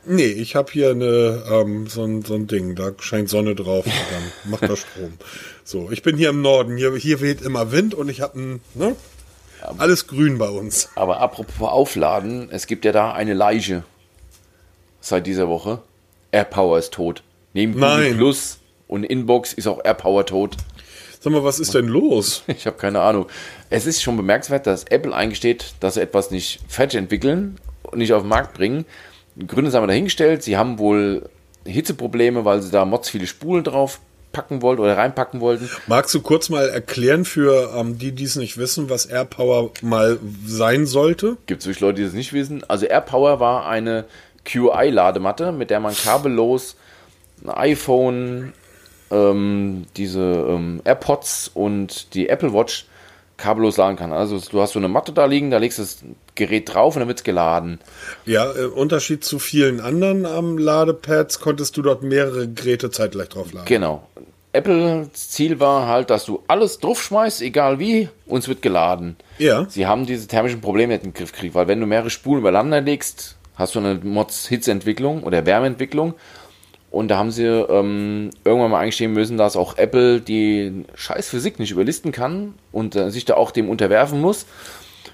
Nee, 0.07 0.25
ich 0.25 0.57
habe 0.57 0.73
hier 0.73 0.91
eine, 0.91 1.43
ähm, 1.51 1.87
so, 1.87 2.03
ein, 2.03 2.23
so 2.23 2.35
ein 2.35 2.47
Ding, 2.47 2.75
da 2.75 2.93
scheint 2.99 3.29
Sonne 3.29 3.55
drauf 3.55 3.85
und 3.85 3.93
dann 3.93 4.51
macht 4.51 4.69
das 4.69 4.81
Strom. 4.81 5.13
So, 5.65 5.91
ich 5.91 6.03
bin 6.03 6.17
hier 6.17 6.31
im 6.31 6.41
Norden, 6.41 6.79
hier, 6.79 6.97
hier 6.97 7.21
weht 7.21 7.43
immer 7.43 7.73
Wind 7.73 7.93
und 7.93 8.09
ich 8.09 8.23
habe 8.23 8.41
ein, 8.41 8.61
ne? 8.73 8.97
Alles 9.77 10.07
grün 10.07 10.39
bei 10.39 10.49
uns. 10.49 10.89
Aber 10.95 11.21
apropos 11.21 11.69
Aufladen, 11.69 12.49
es 12.51 12.67
gibt 12.67 12.87
ja 12.87 12.93
da 12.93 13.13
eine 13.13 13.35
Leiche 13.35 13.85
seit 15.03 15.27
dieser 15.27 15.47
Woche. 15.47 15.83
AirPower 16.33 16.79
ist 16.79 16.93
tot. 16.93 17.23
Neben 17.55 17.75
Google 17.75 17.89
Nein. 17.89 18.17
Plus 18.17 18.59
und 18.87 19.05
Inbox 19.05 19.53
ist 19.53 19.67
auch 19.67 19.85
AirPower 19.85 20.27
tot. 20.27 20.57
Sag 21.21 21.33
mal, 21.33 21.45
was 21.45 21.59
ist 21.59 21.75
denn 21.75 21.89
los? 21.89 22.43
Ich 22.49 22.67
habe 22.67 22.77
keine 22.77 23.01
Ahnung. 23.01 23.27
Es 23.71 23.87
ist 23.87 24.03
schon 24.03 24.17
bemerkenswert, 24.17 24.67
dass 24.67 24.85
Apple 24.85 25.15
eingesteht, 25.15 25.75
dass 25.81 25.95
sie 25.95 26.03
etwas 26.03 26.31
nicht 26.31 26.61
fertig 26.69 26.99
entwickeln 26.99 27.57
und 27.83 27.99
nicht 27.99 28.13
auf 28.13 28.23
den 28.23 28.29
Markt 28.29 28.55
bringen. 28.55 28.85
Gründe 29.47 29.73
haben 29.73 29.83
wir 29.83 29.89
dahingestellt. 29.89 30.43
Sie 30.43 30.57
haben 30.57 30.79
wohl 30.79 31.29
Hitzeprobleme, 31.65 32.45
weil 32.45 32.63
sie 32.63 32.71
da 32.71 32.85
Mods 32.85 33.11
viele 33.11 33.27
Spulen 33.27 33.65
drauf 33.65 34.01
packen 34.33 34.63
wollten 34.63 34.83
oder 34.83 34.97
reinpacken 34.97 35.41
wollten. 35.41 35.69
Magst 35.87 36.15
du 36.15 36.21
kurz 36.21 36.49
mal 36.51 36.69
erklären 36.69 37.25
für 37.25 37.73
ähm, 37.75 37.99
die, 37.99 38.13
die 38.13 38.25
es 38.25 38.37
nicht 38.37 38.59
wissen, 38.59 38.91
was 38.91 39.07
AirPower 39.07 39.71
mal 39.83 40.19
sein 40.47 40.87
sollte? 40.87 41.39
Gibt 41.47 41.63
es 41.63 41.67
wirklich 41.67 41.81
Leute, 41.81 42.03
die 42.03 42.07
es 42.07 42.13
nicht 42.13 42.33
wissen? 42.33 42.63
Also 42.69 42.87
AirPower 42.87 43.41
war 43.41 43.67
eine 43.67 44.05
QI-Ladematte, 44.49 45.53
mit 45.53 45.71
der 45.71 45.81
man 45.81 45.95
kabellos 45.95 46.77
ein 47.45 47.51
iPhone, 47.51 48.53
ähm, 49.11 49.87
diese 49.97 50.21
ähm, 50.21 50.81
AirPods 50.85 51.51
und 51.55 52.15
die 52.15 52.29
Apple 52.29 52.53
Watch 52.53 52.87
kabellos 53.37 53.77
laden 53.77 53.97
kann. 53.97 54.13
Also 54.13 54.41
du 54.51 54.61
hast 54.61 54.73
so 54.73 54.81
eine 54.81 54.89
Matte 54.89 55.13
da 55.13 55.25
liegen, 55.27 55.51
da 55.51 55.59
legst 55.59 55.79
du 55.79 55.83
das 55.83 55.99
Gerät 56.35 56.75
drauf 56.75 56.97
und 56.97 57.01
dann 57.01 57.09
wird 57.09 57.19
es 57.19 57.25
geladen. 57.25 57.79
Ja, 58.27 58.51
im 58.51 58.73
Unterschied 58.73 59.25
zu 59.25 59.39
vielen 59.39 59.81
anderen 59.81 60.25
ähm, 60.25 60.59
Ladepads 60.59 61.39
konntest 61.41 61.77
du 61.77 61.83
dort 61.83 62.03
mehrere 62.03 62.49
Geräte 62.49 62.91
zeitgleich 62.91 63.29
drauf 63.29 63.53
laden. 63.53 63.67
Genau. 63.67 64.09
Apples 64.53 65.31
Ziel 65.31 65.61
war 65.61 65.87
halt, 65.87 66.11
dass 66.11 66.25
du 66.25 66.43
alles 66.49 66.79
draufschmeißt, 66.81 67.43
egal 67.43 67.79
wie, 67.79 68.09
und 68.27 68.41
es 68.41 68.49
wird 68.49 68.63
geladen. 68.63 69.17
Ja. 69.39 69.67
Sie 69.69 69.87
haben 69.87 70.07
diese 70.07 70.27
thermischen 70.27 70.61
Probleme 70.61 70.95
nicht 70.95 71.05
in 71.05 71.13
den 71.13 71.15
Griff 71.15 71.33
gekriegt, 71.33 71.55
weil 71.55 71.69
wenn 71.69 71.81
du 71.81 71.87
mehrere 71.87 72.11
Spulen 72.11 72.41
übereinander 72.41 72.81
legst, 72.81 73.38
hast 73.59 73.75
du 73.75 73.81
eine 73.81 73.97
Mods-Hitzeentwicklung 73.97 75.23
oder 75.25 75.45
Wärmeentwicklung 75.45 76.15
und 76.91 77.09
da 77.09 77.19
haben 77.19 77.31
sie 77.31 77.45
ähm, 77.45 78.31
irgendwann 78.45 78.71
mal 78.71 78.81
eingestehen 78.81 79.13
müssen, 79.13 79.37
dass 79.37 79.57
auch 79.57 79.77
Apple 79.77 80.21
die 80.21 80.85
scheiß 80.95 81.29
Physik 81.29 81.59
nicht 81.59 81.71
überlisten 81.73 82.13
kann 82.13 82.55
und 82.73 82.97
äh, 82.97 83.11
sich 83.11 83.25
da 83.27 83.35
auch 83.35 83.51
dem 83.51 83.69
unterwerfen 83.69 84.21
muss 84.21 84.47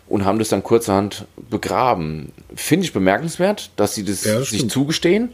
und 0.08 0.24
haben 0.24 0.38
das 0.38 0.50
dann 0.50 0.62
kurzerhand 0.62 1.24
begraben. 1.50 2.32
Finde 2.54 2.84
ich 2.84 2.92
bemerkenswert, 2.92 3.70
dass 3.76 3.94
sie 3.94 4.04
das, 4.04 4.24
Ja, 4.24 4.38
das 4.38 4.50
sich 4.50 4.58
stimmt. 4.58 4.72
zugestehen. 4.72 5.32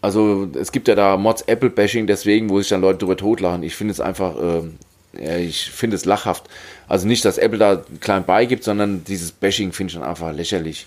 Also 0.00 0.48
es 0.58 0.72
gibt 0.72 0.88
ja 0.88 0.94
da 0.94 1.18
Mods 1.18 1.42
Apple 1.42 1.68
Bashing 1.70 2.06
deswegen, 2.06 2.48
wo 2.48 2.58
sich 2.58 2.70
dann 2.70 2.80
Leute 2.80 3.00
drüber 3.00 3.18
totlachen. 3.18 3.62
Ich 3.62 3.76
finde 3.76 3.92
es 3.92 4.00
einfach, 4.00 4.34
äh, 4.36 4.62
ja, 5.24 5.36
ich 5.36 5.70
finde 5.70 5.96
es 5.96 6.06
lachhaft. 6.06 6.44
Also 6.88 7.06
nicht, 7.06 7.24
dass 7.24 7.36
Apple 7.36 7.58
da 7.58 7.84
klein 8.00 8.24
beigibt, 8.24 8.64
sondern 8.64 9.04
dieses 9.04 9.30
Bashing 9.30 9.72
finde 9.72 9.92
ich 9.92 9.98
dann 9.98 10.08
einfach 10.08 10.32
lächerlich. 10.32 10.86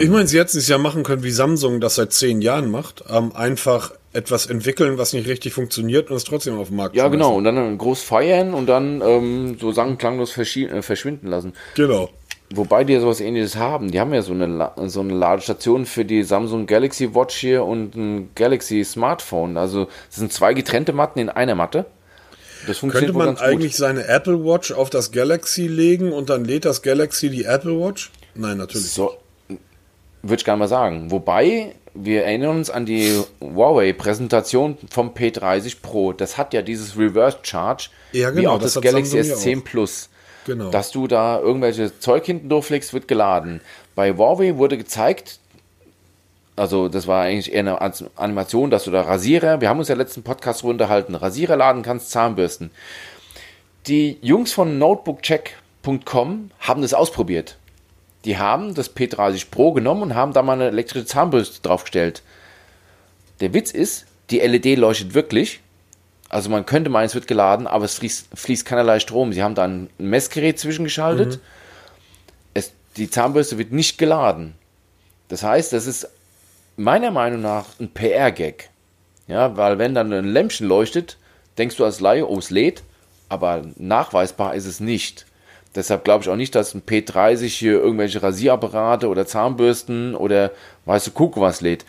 Ich 0.00 0.08
meine, 0.08 0.26
sie 0.26 0.38
hätten 0.38 0.58
es 0.58 0.68
ja 0.68 0.78
machen 0.78 1.02
können, 1.02 1.22
wie 1.22 1.30
Samsung 1.30 1.80
das 1.80 1.94
seit 1.94 2.12
zehn 2.12 2.42
Jahren 2.42 2.70
macht. 2.70 3.04
Ähm, 3.08 3.34
einfach 3.34 3.92
etwas 4.12 4.46
entwickeln, 4.46 4.98
was 4.98 5.12
nicht 5.12 5.28
richtig 5.28 5.52
funktioniert 5.52 6.10
und 6.10 6.16
es 6.16 6.24
trotzdem 6.24 6.58
auf 6.58 6.68
den 6.68 6.76
Markt 6.76 6.96
Ja, 6.96 7.08
genau. 7.08 7.36
Und 7.36 7.44
dann 7.44 7.78
groß 7.78 8.02
feiern 8.02 8.54
und 8.54 8.66
dann 8.66 9.00
ähm, 9.00 9.56
so 9.60 9.72
sang- 9.72 9.98
klanglos 9.98 10.36
äh, 10.36 10.82
verschwinden 10.82 11.28
lassen. 11.28 11.52
Genau. 11.76 12.10
Wobei 12.52 12.82
die 12.82 12.94
ja 12.94 13.00
sowas 13.00 13.20
ähnliches 13.20 13.54
haben. 13.54 13.92
Die 13.92 14.00
haben 14.00 14.12
ja 14.12 14.22
so 14.22 14.32
eine, 14.32 14.46
La 14.46 14.74
so 14.86 15.00
eine 15.00 15.14
Ladestation 15.14 15.86
für 15.86 16.04
die 16.04 16.24
Samsung 16.24 16.66
Galaxy 16.66 17.14
Watch 17.14 17.36
hier 17.36 17.64
und 17.64 17.94
ein 17.94 18.30
Galaxy 18.34 18.82
Smartphone. 18.82 19.56
Also 19.56 19.86
es 20.10 20.16
sind 20.16 20.32
zwei 20.32 20.52
getrennte 20.54 20.92
Matten 20.92 21.20
in 21.20 21.28
einer 21.28 21.54
Matte. 21.54 21.86
Das 22.66 22.78
funktioniert 22.78 23.14
Könnte 23.14 23.26
man 23.26 23.38
eigentlich 23.38 23.76
seine 23.76 24.06
Apple 24.08 24.44
Watch 24.44 24.72
auf 24.72 24.90
das 24.90 25.12
Galaxy 25.12 25.68
legen 25.68 26.12
und 26.12 26.28
dann 26.28 26.44
lädt 26.44 26.64
das 26.64 26.82
Galaxy 26.82 27.30
die 27.30 27.44
Apple 27.44 27.78
Watch? 27.78 28.10
Nein, 28.34 28.56
natürlich. 28.58 28.86
gut. 28.88 28.94
So, 28.94 29.12
würde 30.22 30.40
ich 30.40 30.46
nicht 30.46 30.56
mal 30.56 30.68
sagen. 30.68 31.10
Wobei, 31.10 31.74
wir 31.94 32.24
erinnern 32.24 32.56
uns 32.56 32.70
an 32.70 32.86
die 32.86 33.18
Huawei-Präsentation 33.40 34.76
vom 34.90 35.10
P30 35.10 35.76
Pro. 35.82 36.12
Das 36.12 36.38
hat 36.38 36.54
ja 36.54 36.62
dieses 36.62 36.96
Reverse 36.98 37.38
Charge, 37.42 37.88
Ja, 38.12 38.32
wie 38.32 38.36
genau, 38.42 38.52
auch 38.54 38.58
das 38.60 38.74
das, 38.74 38.82
Galaxy 38.82 39.22
Samsung 39.22 39.30
ja 39.30 39.54
S10 39.54 39.60
auch. 39.60 39.64
Plus. 39.64 40.08
Genau. 40.46 40.70
Dass 40.70 40.90
du 40.90 41.06
da 41.06 41.38
irgendwelche 41.38 41.98
Zeug 41.98 42.24
hinten 42.24 42.48
durchlegst, 42.48 42.94
wird 42.94 43.08
geladen. 43.08 43.60
Bei 43.94 44.12
Huawei 44.16 44.56
wurde 44.56 44.78
gezeigt, 44.78 45.38
also 46.56 46.88
das 46.88 47.06
war 47.06 47.22
eigentlich 47.24 47.52
eher 47.52 47.60
eine 47.60 47.80
An- 47.80 47.92
Animation, 48.16 48.70
dass 48.70 48.84
du 48.84 48.90
da 48.90 49.02
Rasierer, 49.02 49.60
wir 49.60 49.68
haben 49.68 49.78
uns 49.78 49.88
ja 49.88 49.94
letzten 49.94 50.22
Podcast 50.22 50.64
unterhalten, 50.64 51.14
Rasierer 51.14 51.56
laden 51.56 51.82
kannst, 51.82 52.10
Zahnbürsten. 52.10 52.70
Die 53.86 54.18
Jungs 54.22 54.52
von 54.52 54.78
notebookcheck.com 54.78 56.50
haben 56.60 56.82
das 56.82 56.94
ausprobiert. 56.94 57.56
Die 58.24 58.38
haben 58.38 58.74
das 58.74 58.94
P30 58.94 59.46
Pro 59.50 59.72
genommen 59.72 60.02
und 60.02 60.14
haben 60.14 60.32
da 60.32 60.42
mal 60.42 60.54
eine 60.54 60.68
elektrische 60.68 61.06
Zahnbürste 61.06 61.62
draufgestellt. 61.62 62.22
Der 63.40 63.54
Witz 63.54 63.70
ist, 63.70 64.06
die 64.30 64.40
LED 64.40 64.78
leuchtet 64.78 65.14
wirklich. 65.14 65.60
Also 66.28 66.50
man 66.50 66.66
könnte 66.66 66.90
meinen, 66.90 67.06
es 67.06 67.14
wird 67.14 67.26
geladen, 67.26 67.66
aber 67.66 67.84
es 67.84 67.94
fließt, 67.94 68.28
fließt 68.34 68.64
keinerlei 68.64 69.00
Strom. 69.00 69.32
Sie 69.32 69.42
haben 69.42 69.54
da 69.54 69.64
ein 69.64 69.90
Messgerät 69.98 70.58
zwischengeschaltet. 70.58 71.40
Es, 72.54 72.72
die 72.96 73.10
Zahnbürste 73.10 73.58
wird 73.58 73.72
nicht 73.72 73.98
geladen. 73.98 74.54
Das 75.28 75.42
heißt, 75.42 75.72
das 75.72 75.86
ist 75.86 76.08
meiner 76.76 77.10
Meinung 77.10 77.40
nach 77.40 77.66
ein 77.80 77.90
PR-Gag. 77.90 78.70
Ja, 79.26 79.56
weil 79.56 79.78
wenn 79.78 79.94
dann 79.94 80.12
ein 80.12 80.24
Lämpchen 80.24 80.66
leuchtet, 80.66 81.16
denkst 81.56 81.76
du 81.76 81.84
als 81.84 82.00
Laie, 82.00 82.28
oh, 82.28 82.38
es 82.38 82.50
lädt, 82.50 82.82
aber 83.28 83.62
nachweisbar 83.76 84.54
ist 84.54 84.66
es 84.66 84.80
nicht. 84.80 85.26
Deshalb 85.74 86.04
glaube 86.04 86.22
ich 86.22 86.28
auch 86.28 86.36
nicht, 86.36 86.54
dass 86.54 86.74
ein 86.74 86.82
P30 86.82 87.46
hier 87.46 87.74
irgendwelche 87.74 88.22
Rasierapparate 88.22 89.08
oder 89.08 89.26
Zahnbürsten 89.26 90.14
oder 90.16 90.50
weißt 90.84 91.08
du, 91.08 91.10
guck 91.12 91.40
was 91.40 91.60
lädt. 91.60 91.84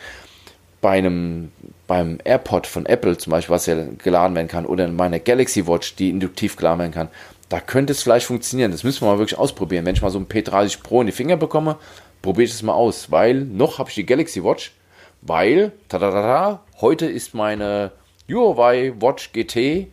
Bei 0.80 0.98
einem, 0.98 1.50
beim 1.86 2.18
AirPod 2.24 2.66
von 2.66 2.86
Apple 2.86 3.16
zum 3.16 3.32
Beispiel, 3.32 3.54
was 3.54 3.66
ja 3.66 3.76
geladen 3.98 4.36
werden 4.36 4.48
kann, 4.48 4.66
oder 4.66 4.84
in 4.84 4.96
meiner 4.96 5.18
Galaxy 5.18 5.66
Watch, 5.66 5.96
die 5.96 6.10
induktiv 6.10 6.56
geladen 6.56 6.78
werden 6.80 6.92
kann, 6.92 7.08
da 7.48 7.60
könnte 7.60 7.92
es 7.92 8.02
vielleicht 8.02 8.26
funktionieren. 8.26 8.70
Das 8.72 8.82
müssen 8.82 9.02
wir 9.02 9.12
mal 9.12 9.18
wirklich 9.18 9.38
ausprobieren. 9.38 9.84
Wenn 9.84 9.94
ich 9.94 10.02
mal 10.02 10.10
so 10.10 10.18
ein 10.18 10.26
P30 10.26 10.82
Pro 10.82 11.00
in 11.00 11.06
die 11.06 11.12
Finger 11.12 11.36
bekomme, 11.36 11.76
probiere 12.22 12.44
ich 12.44 12.52
es 12.52 12.62
mal 12.62 12.72
aus, 12.72 13.10
weil 13.10 13.44
noch 13.44 13.78
habe 13.78 13.90
ich 13.90 13.96
die 13.96 14.06
Galaxy 14.06 14.42
Watch, 14.42 14.72
weil, 15.20 15.72
tada, 15.88 16.62
heute 16.80 17.06
ist 17.06 17.34
meine 17.34 17.92
Huawei 18.28 18.92
Watch 18.98 19.32
GT 19.32 19.88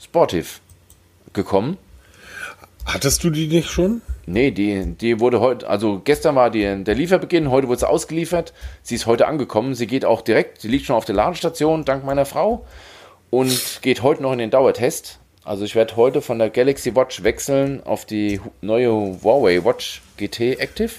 Sportive 0.00 0.60
gekommen. 1.32 1.78
Hattest 2.86 3.24
du 3.24 3.30
die 3.30 3.46
nicht 3.46 3.70
schon? 3.70 4.02
Nee, 4.26 4.50
die, 4.50 4.94
die 4.94 5.20
wurde 5.20 5.40
heute, 5.40 5.68
also 5.68 6.00
gestern 6.02 6.36
war 6.36 6.50
die, 6.50 6.84
der 6.84 6.94
Lieferbeginn, 6.94 7.50
heute 7.50 7.68
wurde 7.68 7.80
sie 7.80 7.88
ausgeliefert. 7.88 8.52
Sie 8.82 8.94
ist 8.94 9.06
heute 9.06 9.26
angekommen. 9.26 9.74
Sie 9.74 9.86
geht 9.86 10.04
auch 10.04 10.20
direkt, 10.20 10.60
sie 10.60 10.68
liegt 10.68 10.86
schon 10.86 10.96
auf 10.96 11.04
der 11.04 11.14
Ladestation, 11.14 11.84
dank 11.84 12.04
meiner 12.04 12.26
Frau. 12.26 12.64
Und 13.30 13.80
geht 13.82 14.02
heute 14.02 14.22
noch 14.22 14.32
in 14.32 14.38
den 14.38 14.50
Dauertest. 14.50 15.18
Also 15.44 15.64
ich 15.64 15.74
werde 15.74 15.96
heute 15.96 16.22
von 16.22 16.38
der 16.38 16.50
Galaxy 16.50 16.94
Watch 16.94 17.22
wechseln 17.22 17.82
auf 17.84 18.06
die 18.06 18.40
neue 18.60 18.90
Huawei 18.90 19.64
Watch 19.64 20.02
GT 20.16 20.58
Active. 20.58 20.92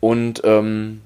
Und 0.00 0.42
ähm, 0.44 1.02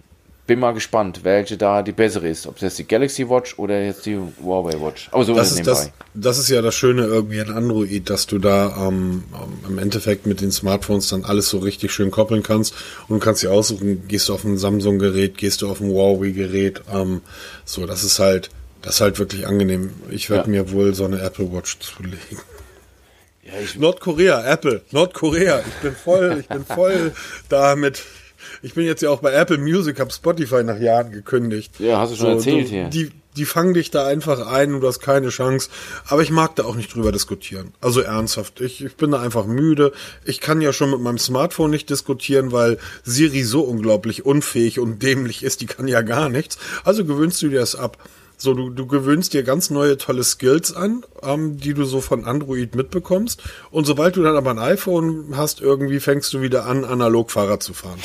bin 0.51 0.59
mal 0.59 0.75
gespannt, 0.75 1.21
welche 1.23 1.57
da 1.57 1.81
die 1.81 1.93
bessere 1.93 2.27
ist. 2.29 2.45
Ob 2.49 2.55
das 2.55 2.63
jetzt 2.63 2.79
die 2.81 2.89
Galaxy 2.89 3.29
Watch 3.31 3.57
oder 3.57 3.81
jetzt 3.85 4.05
die 4.05 4.19
Huawei 4.43 4.73
Watch. 4.81 5.09
Aber 5.13 5.23
so 5.23 5.33
Das 5.33 5.53
ist 5.53 5.53
es 5.53 5.59
ist, 5.61 5.67
das, 5.69 5.91
das 6.13 6.39
ist 6.39 6.49
ja 6.49 6.61
das 6.61 6.75
Schöne 6.75 7.05
irgendwie 7.05 7.41
an 7.41 7.51
Android, 7.53 8.11
dass 8.11 8.27
du 8.27 8.41
da 8.41 8.89
ähm, 8.89 9.23
im 9.69 9.79
Endeffekt 9.79 10.27
mit 10.27 10.41
den 10.41 10.51
Smartphones 10.51 11.09
dann 11.09 11.25
alles 11.25 11.49
so 11.51 11.59
richtig 11.59 11.93
schön 11.93 12.11
koppeln 12.11 12.43
kannst 12.43 12.75
und 13.07 13.21
kannst 13.21 13.45
dir 13.45 13.53
aussuchen, 13.53 14.09
gehst 14.09 14.29
du 14.29 14.35
auf 14.35 14.43
ein 14.43 14.59
Samsung-Gerät, 14.59 15.39
gehst 15.39 15.63
du 15.63 15.71
auf 15.71 15.81
ein 15.81 15.87
Huawei-Gerät. 15.89 16.83
Ähm, 16.93 17.21
so, 17.65 17.87
das 17.87 18.03
ist 18.03 18.19
halt, 18.19 18.51
das 18.83 18.97
ist 18.97 19.01
halt 19.03 19.21
wirklich 19.21 19.47
angenehm. 19.47 19.91
Ich 20.11 20.31
werde 20.31 20.53
Ja. 20.53 20.65
mir 20.65 20.73
wohl 20.73 20.95
so 20.97 21.05
eine 21.05 21.23
Apple 21.23 21.53
Watch 21.53 21.79
zulegen. 21.79 22.19
Ja, 23.45 23.53
Nordkorea, 23.79 24.45
Apple, 24.53 24.83
Nordkorea. 24.91 25.61
Ich 25.61 25.75
bin 25.81 25.95
voll, 25.95 26.39
ich 26.41 26.49
bin 26.49 26.65
voll 26.65 27.13
damit. 27.49 28.03
Ich 28.63 28.75
bin 28.75 28.85
jetzt 28.85 29.03
ja 29.03 29.11
auch 29.11 29.21
bei 29.21 29.33
Apple 29.33 29.59
Music, 29.59 29.99
habe 30.01 30.13
Spotify 30.13 30.63
nach 30.63 30.79
Jahren 30.79 31.13
gekündigt. 31.13 31.81
Ja, 31.81 31.99
hast 31.99 32.13
du 32.13 32.17
schon 32.17 32.29
erzählt 32.29 32.67
du, 32.67 32.71
hier. 32.71 32.89
Die, 32.89 33.11
die 33.37 33.45
fangen 33.45 33.75
dich 33.75 33.91
da 33.91 34.07
einfach 34.07 34.47
ein 34.47 34.75
und 34.75 34.81
du 34.81 34.87
hast 34.87 35.01
keine 35.01 35.29
Chance. 35.31 35.71
Aber 36.09 36.23
ich 36.23 36.31
mag 36.31 36.57
da 36.57 36.65
auch 36.65 36.75
nicht 36.75 36.95
drüber 36.95 37.13
diskutieren. 37.13 37.73
Also 37.81 38.01
ernsthaft. 38.01 38.61
Ich, 38.61 38.85
ich 38.85 38.97
bin 38.97 39.13
da 39.13 39.21
einfach 39.21 39.47
müde. 39.47 39.93
Ich 40.25 40.41
kann 40.41 40.61
ja 40.61 40.73
schon 40.73 40.91
mit 40.91 41.01
meinem 41.01 41.19
Smartphone 41.19 41.71
nicht 41.71 41.89
diskutieren, 41.89 42.53
weil 42.53 42.79
Siri 43.03 43.45
so 43.45 43.63
unglaublich 43.63 44.27
unfähig 44.27 44.79
und 44.79 45.03
dämlich 45.03 45.43
ist. 45.43 45.61
Die 45.61 45.67
kann 45.67 45.89
ja 45.89 46.03
gar 46.03 46.29
nichts. 46.29 46.59
Also 46.85 47.05
gewöhnst 47.05 47.41
du 47.43 47.49
dir 47.49 47.61
das 47.61 47.77
ab. 47.77 47.97
So, 48.43 48.55
du, 48.55 48.71
du 48.71 48.87
gewöhnst 48.87 49.35
dir 49.35 49.43
ganz 49.43 49.69
neue 49.69 49.99
tolle 49.99 50.25
Skills 50.25 50.75
an, 50.75 51.05
ähm, 51.23 51.59
die 51.59 51.75
du 51.75 51.85
so 51.85 52.01
von 52.01 52.25
Android 52.25 52.75
mitbekommst. 52.75 53.43
Und 53.71 53.85
sobald 53.85 54.17
du 54.17 54.23
dann 54.23 54.35
aber 54.35 54.51
ein 54.53 54.59
iPhone 54.59 55.35
hast, 55.37 55.61
irgendwie 55.61 56.01
fängst 56.01 56.33
du 56.33 56.41
wieder 56.41 56.65
an, 56.65 56.87
analog 56.87 57.31
Fahrrad 57.31 57.63
zu 57.63 57.75
fahren. 57.75 57.99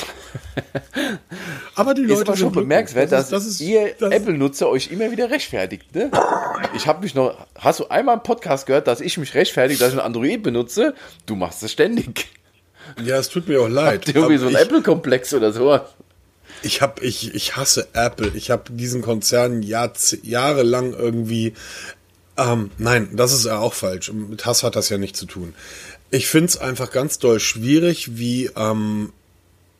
aber 1.74 1.94
die 1.94 2.02
ist 2.02 2.10
Leute 2.10 2.22
aber 2.28 2.36
schon 2.36 2.52
bemerkenswert, 2.52 3.12
Das 3.12 3.30
dass 3.30 3.46
ist- 3.46 3.60
das 3.60 3.60
ist- 3.60 3.60
ihr 3.62 3.94
Apple-Nutzer 4.12 4.68
euch 4.68 4.90
immer 4.90 5.10
wieder 5.10 5.30
rechtfertigt. 5.30 5.94
Ne? 5.94 6.10
Ich 6.74 6.86
habe 6.86 7.02
mich 7.02 7.14
noch. 7.14 7.34
Hast 7.58 7.80
du 7.80 7.86
einmal 7.88 8.16
im 8.16 8.22
Podcast 8.22 8.66
gehört, 8.66 8.86
dass 8.88 9.00
ich 9.00 9.16
mich 9.16 9.34
rechtfertige, 9.34 9.80
dass 9.80 9.94
ich 9.94 9.98
ein 9.98 10.04
Android 10.04 10.42
benutze? 10.42 10.94
Du 11.24 11.34
machst 11.34 11.62
es 11.62 11.72
ständig. 11.72 12.26
Ja, 13.02 13.16
es 13.16 13.30
tut 13.30 13.48
mir 13.48 13.60
auch 13.62 13.68
leid. 13.68 13.94
Habt 14.00 14.08
ihr 14.08 14.16
irgendwie 14.16 14.36
so 14.36 14.46
einen 14.46 14.56
ich, 14.56 14.60
Apple-Komplex 14.62 15.32
oder 15.34 15.52
so? 15.52 15.80
Ich 16.62 16.82
hab, 16.82 17.02
ich, 17.02 17.34
ich 17.34 17.56
hasse 17.56 17.88
Apple. 17.92 18.32
Ich 18.34 18.50
habe 18.50 18.72
diesen 18.72 19.02
Konzern 19.02 19.62
Jahr, 19.62 19.92
jahrelang 20.22 20.92
irgendwie. 20.92 21.54
Ähm, 22.36 22.70
nein, 22.78 23.10
das 23.12 23.32
ist 23.32 23.46
ja 23.46 23.58
auch 23.58 23.74
falsch. 23.74 24.12
Mit 24.12 24.44
Hass 24.44 24.62
hat 24.62 24.76
das 24.76 24.88
ja 24.88 24.98
nichts 24.98 25.18
zu 25.18 25.26
tun. 25.26 25.54
Ich 26.10 26.26
finde 26.26 26.46
es 26.46 26.58
einfach 26.58 26.90
ganz 26.90 27.18
doll 27.18 27.40
schwierig, 27.40 28.16
wie 28.18 28.50
ähm, 28.56 29.12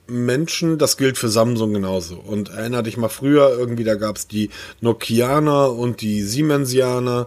Menschen, 0.08 0.78
das 0.78 0.96
gilt 0.96 1.18
für 1.18 1.28
Samsung 1.28 1.72
genauso. 1.72 2.16
Und 2.16 2.50
erinnere 2.50 2.84
dich 2.84 2.96
mal 2.96 3.08
früher, 3.08 3.50
irgendwie, 3.50 3.84
da 3.84 3.94
gab's 3.94 4.26
die 4.26 4.50
Nokianer 4.80 5.72
und 5.72 6.00
die 6.00 6.22
Siemensianer. 6.22 7.26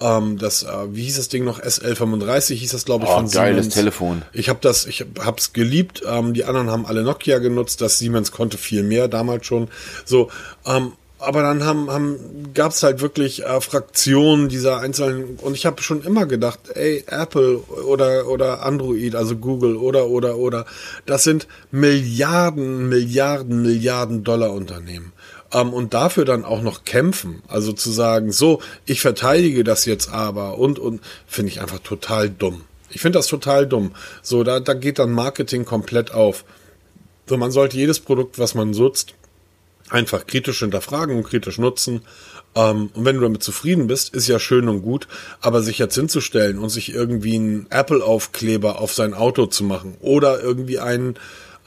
Ähm, 0.00 0.38
das, 0.38 0.62
äh, 0.62 0.68
wie 0.92 1.02
hieß 1.02 1.16
das 1.16 1.28
Ding 1.28 1.44
noch? 1.44 1.60
SL35 1.60 2.54
hieß 2.54 2.72
das, 2.72 2.84
glaube 2.84 3.04
ich, 3.04 3.10
Oh, 3.10 3.16
von 3.16 3.30
geiles 3.30 3.66
Siemens. 3.66 3.74
Telefon. 3.74 4.22
Ich 4.32 4.48
habe 4.48 4.58
das, 4.62 4.86
ich 4.86 5.04
hab's 5.18 5.52
geliebt. 5.52 6.02
Ähm, 6.06 6.32
die 6.32 6.44
anderen 6.44 6.70
haben 6.70 6.86
alle 6.86 7.02
Nokia 7.02 7.38
genutzt. 7.38 7.80
Das 7.80 7.98
Siemens 7.98 8.32
konnte 8.32 8.56
viel 8.58 8.82
mehr 8.82 9.08
damals 9.08 9.46
schon. 9.46 9.68
So, 10.04 10.30
ähm, 10.66 10.92
aber 11.18 11.42
dann 11.42 11.64
haben, 11.64 11.90
haben 11.90 12.50
gab's 12.54 12.82
halt 12.82 13.02
wirklich 13.02 13.44
äh, 13.44 13.60
Fraktionen 13.60 14.48
dieser 14.48 14.78
einzelnen 14.78 15.36
und 15.42 15.54
ich 15.54 15.66
habe 15.66 15.82
schon 15.82 16.02
immer 16.02 16.24
gedacht, 16.24 16.60
ey 16.74 17.04
Apple 17.06 17.58
oder 17.58 18.26
oder 18.26 18.62
Android, 18.64 19.14
also 19.14 19.36
Google 19.36 19.76
oder 19.76 20.06
oder 20.08 20.38
oder, 20.38 20.64
das 21.04 21.24
sind 21.24 21.46
Milliarden, 21.70 22.88
Milliarden, 22.88 23.60
Milliarden 23.60 24.24
Dollar 24.24 24.52
Unternehmen. 24.52 25.12
Ähm, 25.52 25.72
und 25.72 25.94
dafür 25.94 26.24
dann 26.24 26.44
auch 26.44 26.62
noch 26.62 26.84
kämpfen, 26.84 27.42
also 27.48 27.72
zu 27.72 27.90
sagen, 27.90 28.32
so, 28.32 28.60
ich 28.86 29.00
verteidige 29.00 29.64
das 29.64 29.84
jetzt 29.84 30.10
aber 30.10 30.58
und 30.58 30.78
und 30.78 31.00
finde 31.26 31.52
ich 31.52 31.60
einfach 31.60 31.80
total 31.80 32.30
dumm. 32.30 32.62
Ich 32.90 33.00
finde 33.00 33.18
das 33.18 33.26
total 33.26 33.66
dumm. 33.66 33.92
So, 34.22 34.42
da, 34.42 34.60
da 34.60 34.74
geht 34.74 34.98
dann 34.98 35.12
Marketing 35.12 35.64
komplett 35.64 36.12
auf. 36.12 36.44
So, 37.26 37.36
man 37.36 37.52
sollte 37.52 37.76
jedes 37.76 38.00
Produkt, 38.00 38.38
was 38.38 38.54
man 38.54 38.70
nutzt, 38.70 39.14
einfach 39.88 40.26
kritisch 40.26 40.60
hinterfragen 40.60 41.16
und 41.16 41.24
kritisch 41.24 41.58
nutzen. 41.58 42.02
Ähm, 42.54 42.90
und 42.94 43.04
wenn 43.04 43.16
du 43.16 43.22
damit 43.22 43.42
zufrieden 43.42 43.86
bist, 43.86 44.14
ist 44.14 44.26
ja 44.26 44.38
schön 44.38 44.68
und 44.68 44.82
gut, 44.82 45.06
aber 45.40 45.62
sich 45.62 45.78
jetzt 45.78 45.94
hinzustellen 45.94 46.58
und 46.58 46.70
sich 46.70 46.92
irgendwie 46.92 47.36
einen 47.36 47.66
Apple-Aufkleber 47.70 48.80
auf 48.80 48.92
sein 48.92 49.14
Auto 49.14 49.46
zu 49.46 49.62
machen 49.62 49.96
oder 50.00 50.42
irgendwie 50.42 50.80
einen, 50.80 51.14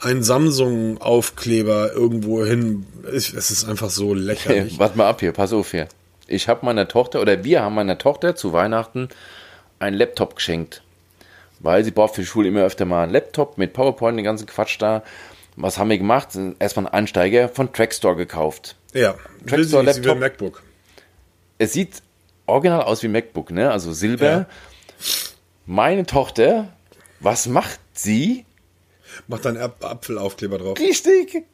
einen 0.00 0.22
Samsung-Aufkleber 0.22 1.92
irgendwo 1.92 2.44
hin, 2.44 2.86
es 3.12 3.30
ist 3.30 3.64
einfach 3.64 3.90
so 3.90 4.14
lächerlich. 4.14 4.78
Warte 4.78 4.98
mal 4.98 5.08
ab 5.08 5.20
hier, 5.20 5.32
pass 5.32 5.52
auf 5.52 5.70
hier. 5.70 5.88
Ich 6.26 6.48
habe 6.48 6.64
meiner 6.64 6.88
Tochter, 6.88 7.20
oder 7.20 7.44
wir 7.44 7.62
haben 7.62 7.74
meiner 7.74 7.98
Tochter 7.98 8.34
zu 8.36 8.52
Weihnachten 8.52 9.08
einen 9.78 9.96
Laptop 9.96 10.36
geschenkt. 10.36 10.82
Weil 11.60 11.84
sie 11.84 11.90
braucht 11.90 12.14
für 12.14 12.22
die 12.22 12.26
Schule 12.26 12.48
immer 12.48 12.62
öfter 12.62 12.84
mal 12.84 13.04
einen 13.04 13.12
Laptop 13.12 13.58
mit 13.58 13.72
PowerPoint, 13.72 14.18
den 14.18 14.24
ganzen 14.24 14.46
Quatsch 14.46 14.76
da. 14.78 15.02
Was 15.56 15.78
haben 15.78 15.88
wir 15.88 15.98
gemacht? 15.98 16.28
Erstmal 16.58 16.86
einen 16.86 16.94
Einsteiger 16.94 17.48
von 17.48 17.72
Trackstore 17.72 18.16
gekauft. 18.16 18.76
Ja, 18.92 19.14
Trackstore 19.46 19.84
nicht, 19.84 19.94
sie 19.94 20.04
will 20.04 20.08
Laptop. 20.08 20.20
MacBook. 20.20 20.62
Es 21.58 21.72
sieht 21.72 22.02
original 22.46 22.82
aus 22.82 23.02
wie 23.02 23.08
MacBook, 23.08 23.50
ne? 23.50 23.70
Also 23.70 23.92
Silber. 23.92 24.26
Ja. 24.26 24.46
Meine 25.66 26.04
Tochter, 26.04 26.68
was 27.20 27.46
macht 27.46 27.80
sie? 27.92 28.44
Macht 29.28 29.44
dann 29.44 29.56
Ap- 29.56 29.84
Apfelaufkleber 29.84 30.58
drauf. 30.58 30.78
Richtig. 30.78 31.44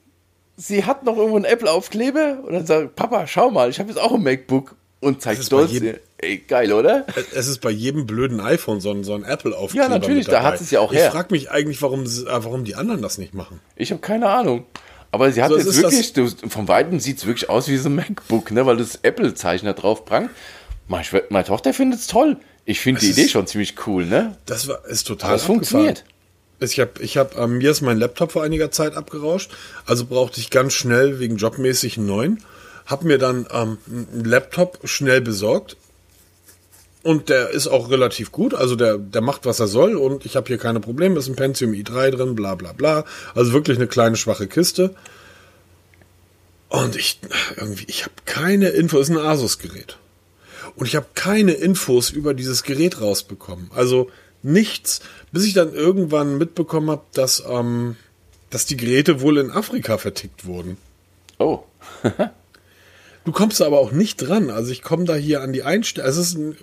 Sie 0.57 0.85
hat 0.85 1.05
noch 1.05 1.17
irgendwo 1.17 1.37
einen 1.37 1.45
Apple-Aufkleber 1.47 2.39
und 2.47 2.53
dann 2.53 2.67
sagt, 2.67 2.97
Papa, 2.97 3.27
schau 3.27 3.51
mal, 3.51 3.71
ich 3.71 3.79
habe 3.79 3.89
jetzt 3.89 3.99
auch 4.01 4.13
ein 4.13 4.23
MacBook 4.23 4.75
und 5.01 5.23
zeigt 5.23 5.41
ist 5.41 5.47
stolz. 5.47 5.71
jedem- 5.73 5.97
Ey, 6.19 6.37
geil, 6.39 6.73
oder? 6.75 7.07
Es 7.35 7.47
ist 7.49 7.63
bei 7.63 7.71
jedem 7.71 8.07
blöden 8.07 8.41
iPhone 8.41 8.81
so 8.83 8.91
ein, 8.91 9.05
so 9.05 9.15
ein 9.15 9.25
Apple-Aufkleber. 9.25 9.85
Ja, 9.85 9.89
natürlich, 9.89 10.27
da 10.27 10.43
hat 10.43 10.61
es 10.61 10.71
ja 10.71 10.81
auch 10.81 10.93
ich 10.93 10.99
her. 10.99 11.07
Ich 11.07 11.13
frage 11.13 11.29
mich 11.31 11.51
eigentlich, 11.51 11.81
warum, 11.81 12.05
äh, 12.05 12.07
warum 12.27 12.65
die 12.65 12.75
anderen 12.75 13.01
das 13.01 13.17
nicht 13.17 13.33
machen. 13.33 13.61
Ich 13.77 13.91
habe 13.91 14.03
keine 14.03 14.29
Ahnung. 14.29 14.65
Aber 15.13 15.33
sie 15.33 15.43
hat 15.43 15.49
So, 15.51 15.57
jetzt 15.57 15.67
ist 15.67 15.83
wirklich, 15.83 16.13
du, 16.13 16.29
vom 16.51 16.69
Weiten 16.69 17.01
sieht 17.01 17.17
es 17.19 17.27
wirklich 17.27 17.49
aus 17.49 17.69
wie 17.69 17.79
so 17.79 17.89
ein 17.89 17.95
MacBook, 17.95 18.51
ne, 18.51 18.67
weil 18.67 18.77
das 18.77 18.97
Apple-Zeichen 19.03 19.65
da 19.65 19.73
drauf 19.73 20.05
prangt. 20.05 20.29
Meine, 20.89 21.05
meine 21.31 21.45
Tochter 21.45 21.73
findet 21.73 22.01
es 22.01 22.07
toll. 22.07 22.37
Ich 22.67 22.81
finde 22.81 23.01
die 23.01 23.07
Es 23.07 23.13
Idee 23.17 23.23
ist- 23.27 23.31
schon 23.31 23.47
ziemlich 23.47 23.75
cool, 23.87 24.05
ne? 24.05 24.37
Das 24.45 24.69
war, 24.69 24.85
ist 24.85 25.05
total 25.07 25.31
Aber 25.31 25.37
es 25.37 25.45
funktioniert. 25.45 26.05
Ich 26.61 26.79
habe, 26.79 26.93
ich 27.01 27.17
hab, 27.17 27.37
ähm, 27.39 27.59
mir 27.59 27.71
ist 27.71 27.81
mein 27.81 27.99
Laptop 27.99 28.33
vor 28.33 28.43
einiger 28.43 28.71
Zeit 28.71 28.95
abgerauscht, 28.95 29.51
also 29.87 30.05
brauchte 30.05 30.41
ich 30.41 30.51
ganz 30.51 30.75
schnell 30.75 31.19
wegen 31.19 31.37
jobmäßig 31.37 31.97
einen 31.97 32.07
neuen. 32.07 32.45
Hab 32.87 33.03
mir 33.03 33.19
dann 33.19 33.47
ähm, 33.53 33.79
einen 33.89 34.25
Laptop 34.25 34.81
schnell 34.85 35.21
besorgt 35.21 35.77
und 37.03 37.31
der 37.31 37.51
ist 37.51 37.67
auch 37.67 37.91
relativ 37.91 38.31
gut, 38.31 38.53
also 38.53 38.77
der, 38.77 38.99
der 38.99 39.23
macht, 39.23 39.47
was 39.47 39.59
er 39.59 39.69
soll 39.69 39.97
und 39.97 40.27
ich 40.27 40.37
habe 40.37 40.49
hier 40.49 40.59
keine 40.59 40.81
Probleme, 40.81 41.19
ist 41.19 41.29
ein 41.29 41.37
Pentium 41.37 41.73
i3 41.73 42.11
drin, 42.11 42.35
bla 42.35 42.55
bla 42.57 42.73
bla. 42.73 43.05
Also 43.35 43.53
wirklich 43.53 43.79
eine 43.79 43.87
kleine 43.87 44.17
schwache 44.17 44.47
Kiste. 44.47 44.95
Und 46.69 46.95
ich 46.95 47.19
irgendwie, 47.57 47.85
ich 47.89 48.05
habe 48.05 48.15
keine 48.27 48.69
Info, 48.69 48.99
ist 48.99 49.11
ein 49.11 49.17
Asus-Gerät. 49.17 49.97
Und 50.77 50.87
ich 50.87 50.95
habe 50.95 51.07
keine 51.15 51.53
Infos 51.53 52.11
über 52.11 52.35
dieses 52.35 52.63
Gerät 52.63 53.01
rausbekommen. 53.01 53.71
Also 53.75 54.11
nichts, 54.43 55.01
bis 55.33 55.45
ich 55.45 55.55
dann 55.55 55.73
irgendwann 55.73 56.39
mitbekommen 56.39 56.91
habe, 56.91 57.05
dass, 57.13 57.43
ähm, 57.49 57.97
dass 58.51 58.67
die 58.67 58.77
Geräte 58.77 59.21
wohl 59.21 59.39
in 59.39 59.51
Afrika 59.51 59.99
vertickt 59.99 60.47
wurden. 60.47 60.77
Oh. 61.39 61.65
Du 63.27 63.33
kommst 63.33 63.61
da 63.61 63.67
aber 63.67 63.79
auch 63.79 63.93
nicht 63.93 64.17
dran. 64.17 64.49
Also 64.49 64.73
ich 64.73 64.81
komme 64.81 65.05
da 65.05 65.15
hier 65.15 65.43
an 65.43 65.53
die 65.53 65.63
Einstellung. 65.63 66.09
Es 66.09 66.17
ist 66.17 66.39
ein, 66.39 66.57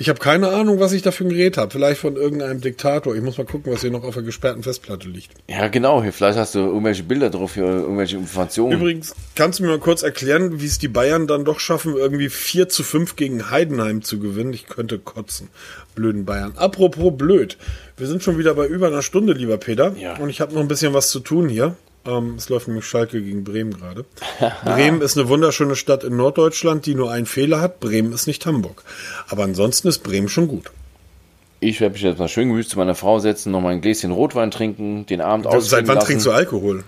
ich 0.00 0.08
habe 0.08 0.18
keine 0.18 0.48
Ahnung, 0.48 0.80
was 0.80 0.92
ich 0.92 1.02
da 1.02 1.10
für 1.10 1.24
ein 1.24 1.28
Gerät 1.28 1.58
habe. 1.58 1.70
Vielleicht 1.70 2.00
von 2.00 2.16
irgendeinem 2.16 2.62
Diktator. 2.62 3.14
Ich 3.14 3.20
muss 3.20 3.36
mal 3.36 3.44
gucken, 3.44 3.70
was 3.70 3.82
hier 3.82 3.90
noch 3.90 4.02
auf 4.02 4.14
der 4.14 4.22
gesperrten 4.22 4.62
Festplatte 4.62 5.06
liegt. 5.06 5.32
Ja, 5.46 5.68
genau. 5.68 6.02
Hier, 6.02 6.14
vielleicht 6.14 6.38
hast 6.38 6.54
du 6.54 6.60
irgendwelche 6.60 7.02
Bilder 7.02 7.28
drauf, 7.28 7.52
hier, 7.52 7.64
irgendwelche 7.64 8.16
Informationen. 8.16 8.72
Übrigens, 8.72 9.14
kannst 9.34 9.58
du 9.58 9.64
mir 9.64 9.68
mal 9.68 9.78
kurz 9.78 10.02
erklären, 10.02 10.58
wie 10.58 10.64
es 10.64 10.78
die 10.78 10.88
Bayern 10.88 11.26
dann 11.26 11.44
doch 11.44 11.60
schaffen, 11.60 11.96
irgendwie 11.98 12.30
4 12.30 12.70
zu 12.70 12.82
5 12.82 13.16
gegen 13.16 13.50
Heidenheim 13.50 14.00
zu 14.00 14.18
gewinnen? 14.20 14.54
Ich 14.54 14.68
könnte 14.68 14.98
kotzen. 14.98 15.48
Blöden 15.94 16.24
Bayern. 16.24 16.52
Apropos 16.56 17.12
blöd. 17.14 17.58
Wir 17.98 18.06
sind 18.06 18.22
schon 18.22 18.38
wieder 18.38 18.54
bei 18.54 18.66
über 18.66 18.86
einer 18.86 19.02
Stunde, 19.02 19.34
lieber 19.34 19.58
Peter. 19.58 19.94
Ja. 19.98 20.16
Und 20.16 20.30
ich 20.30 20.40
habe 20.40 20.54
noch 20.54 20.62
ein 20.62 20.68
bisschen 20.68 20.94
was 20.94 21.10
zu 21.10 21.20
tun 21.20 21.50
hier. 21.50 21.76
Ähm, 22.06 22.34
es 22.36 22.48
läuft 22.48 22.68
nämlich 22.68 22.86
Schalke 22.86 23.22
gegen 23.22 23.44
Bremen 23.44 23.72
gerade. 23.74 24.04
Bremen 24.64 25.02
ist 25.02 25.18
eine 25.18 25.28
wunderschöne 25.28 25.76
Stadt 25.76 26.02
in 26.04 26.16
Norddeutschland, 26.16 26.86
die 26.86 26.94
nur 26.94 27.10
einen 27.10 27.26
Fehler 27.26 27.60
hat. 27.60 27.80
Bremen 27.80 28.12
ist 28.12 28.26
nicht 28.26 28.46
Hamburg. 28.46 28.84
Aber 29.28 29.44
ansonsten 29.44 29.88
ist 29.88 29.98
Bremen 30.00 30.28
schon 30.28 30.48
gut. 30.48 30.70
Ich 31.60 31.80
werde 31.80 31.92
mich 31.92 32.02
jetzt 32.02 32.18
mal 32.18 32.28
schön 32.28 32.48
gemütlich 32.48 32.70
zu 32.70 32.78
meiner 32.78 32.94
Frau 32.94 33.18
setzen, 33.18 33.52
noch 33.52 33.60
mal 33.60 33.68
ein 33.70 33.82
Gläschen 33.82 34.12
Rotwein 34.12 34.50
trinken, 34.50 35.04
den 35.04 35.20
Abend 35.20 35.46
ausklingen 35.46 35.68
Seit 35.68 35.88
wann 35.88 35.96
lassen. 35.96 36.06
trinkst 36.06 36.26
du 36.26 36.30
Alkohol? 36.30 36.84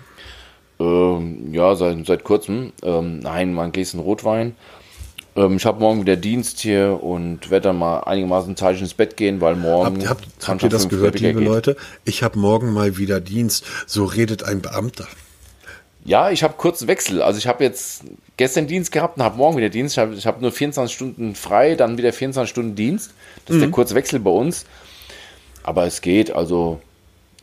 Ähm, 0.79 1.53
ja, 1.53 1.75
seit, 1.75 2.05
seit 2.07 2.23
kurzem. 2.23 2.73
Ähm, 2.81 3.19
nein, 3.19 3.53
mal 3.53 3.65
ein 3.65 3.71
Gläschen 3.71 3.99
Rotwein. 3.99 4.55
Ähm, 5.35 5.57
ich 5.57 5.65
habe 5.65 5.79
morgen 5.79 6.01
wieder 6.01 6.15
Dienst 6.15 6.59
hier 6.59 6.99
und 7.01 7.49
werde 7.49 7.69
dann 7.69 7.77
mal 7.77 8.01
einigermaßen 8.01 8.55
zeitig 8.55 8.81
ins 8.81 8.93
Bett 8.93 9.17
gehen, 9.17 9.41
weil 9.41 9.55
morgen. 9.55 10.07
Habt, 10.07 10.25
habt, 10.25 10.41
20 10.41 10.47
habt 10.47 10.63
ihr 10.63 10.69
das 10.69 10.89
gehört, 10.89 11.19
liebe 11.19 11.39
geht. 11.39 11.47
Leute? 11.47 11.77
Ich 12.05 12.23
habe 12.23 12.37
morgen 12.37 12.71
mal 12.71 12.97
wieder 12.97 13.19
Dienst. 13.19 13.65
So 13.87 14.05
redet 14.05 14.43
ein 14.43 14.61
Beamter. 14.61 15.07
Ja, 16.05 16.29
ich 16.31 16.43
habe 16.43 16.55
kurz 16.57 16.85
Wechsel. 16.87 17.21
Also 17.21 17.37
ich 17.37 17.47
habe 17.47 17.63
jetzt 17.63 18.03
gestern 18.35 18.67
Dienst 18.67 18.91
gehabt 18.91 19.17
und 19.17 19.23
habe 19.23 19.37
morgen 19.37 19.57
wieder 19.57 19.69
Dienst. 19.69 19.95
Ich 19.95 19.99
habe 20.01 20.15
hab 20.17 20.41
nur 20.41 20.51
24 20.51 20.93
Stunden 20.93 21.33
frei, 21.35 21.75
dann 21.75 21.97
wieder 21.97 22.11
24 22.11 22.49
Stunden 22.49 22.75
Dienst. 22.75 23.13
Das 23.45 23.55
ist 23.55 23.61
der 23.61 23.71
kurze 23.71 23.95
Wechsel 23.95 24.19
bei 24.19 24.31
uns. 24.31 24.65
Aber 25.63 25.85
es 25.85 26.01
geht. 26.01 26.35
Also 26.35 26.81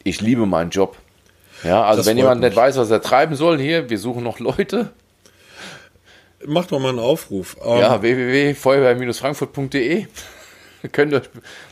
ich 0.04 0.20
liebe 0.20 0.44
meinen 0.46 0.70
Job. 0.70 0.96
Ja, 1.64 1.84
also 1.84 1.98
Das 1.98 2.06
wenn 2.06 2.18
jemand 2.18 2.40
mich. 2.40 2.50
nicht 2.50 2.56
weiß, 2.56 2.76
was 2.76 2.90
er 2.90 3.02
treiben 3.02 3.34
soll, 3.34 3.58
hier, 3.58 3.90
wir 3.90 3.98
suchen 3.98 4.22
noch 4.22 4.38
Leute. 4.40 4.90
Mach 6.46 6.66
doch 6.66 6.78
mal 6.78 6.90
einen 6.90 6.98
Aufruf. 6.98 7.56
Ähm, 7.64 7.78
Ja, 7.80 8.02
www.feuerwehr-frankfurt.de. 8.02 10.06
könnt 10.92 11.12
ihr 11.12 11.18
euch, 11.20 11.28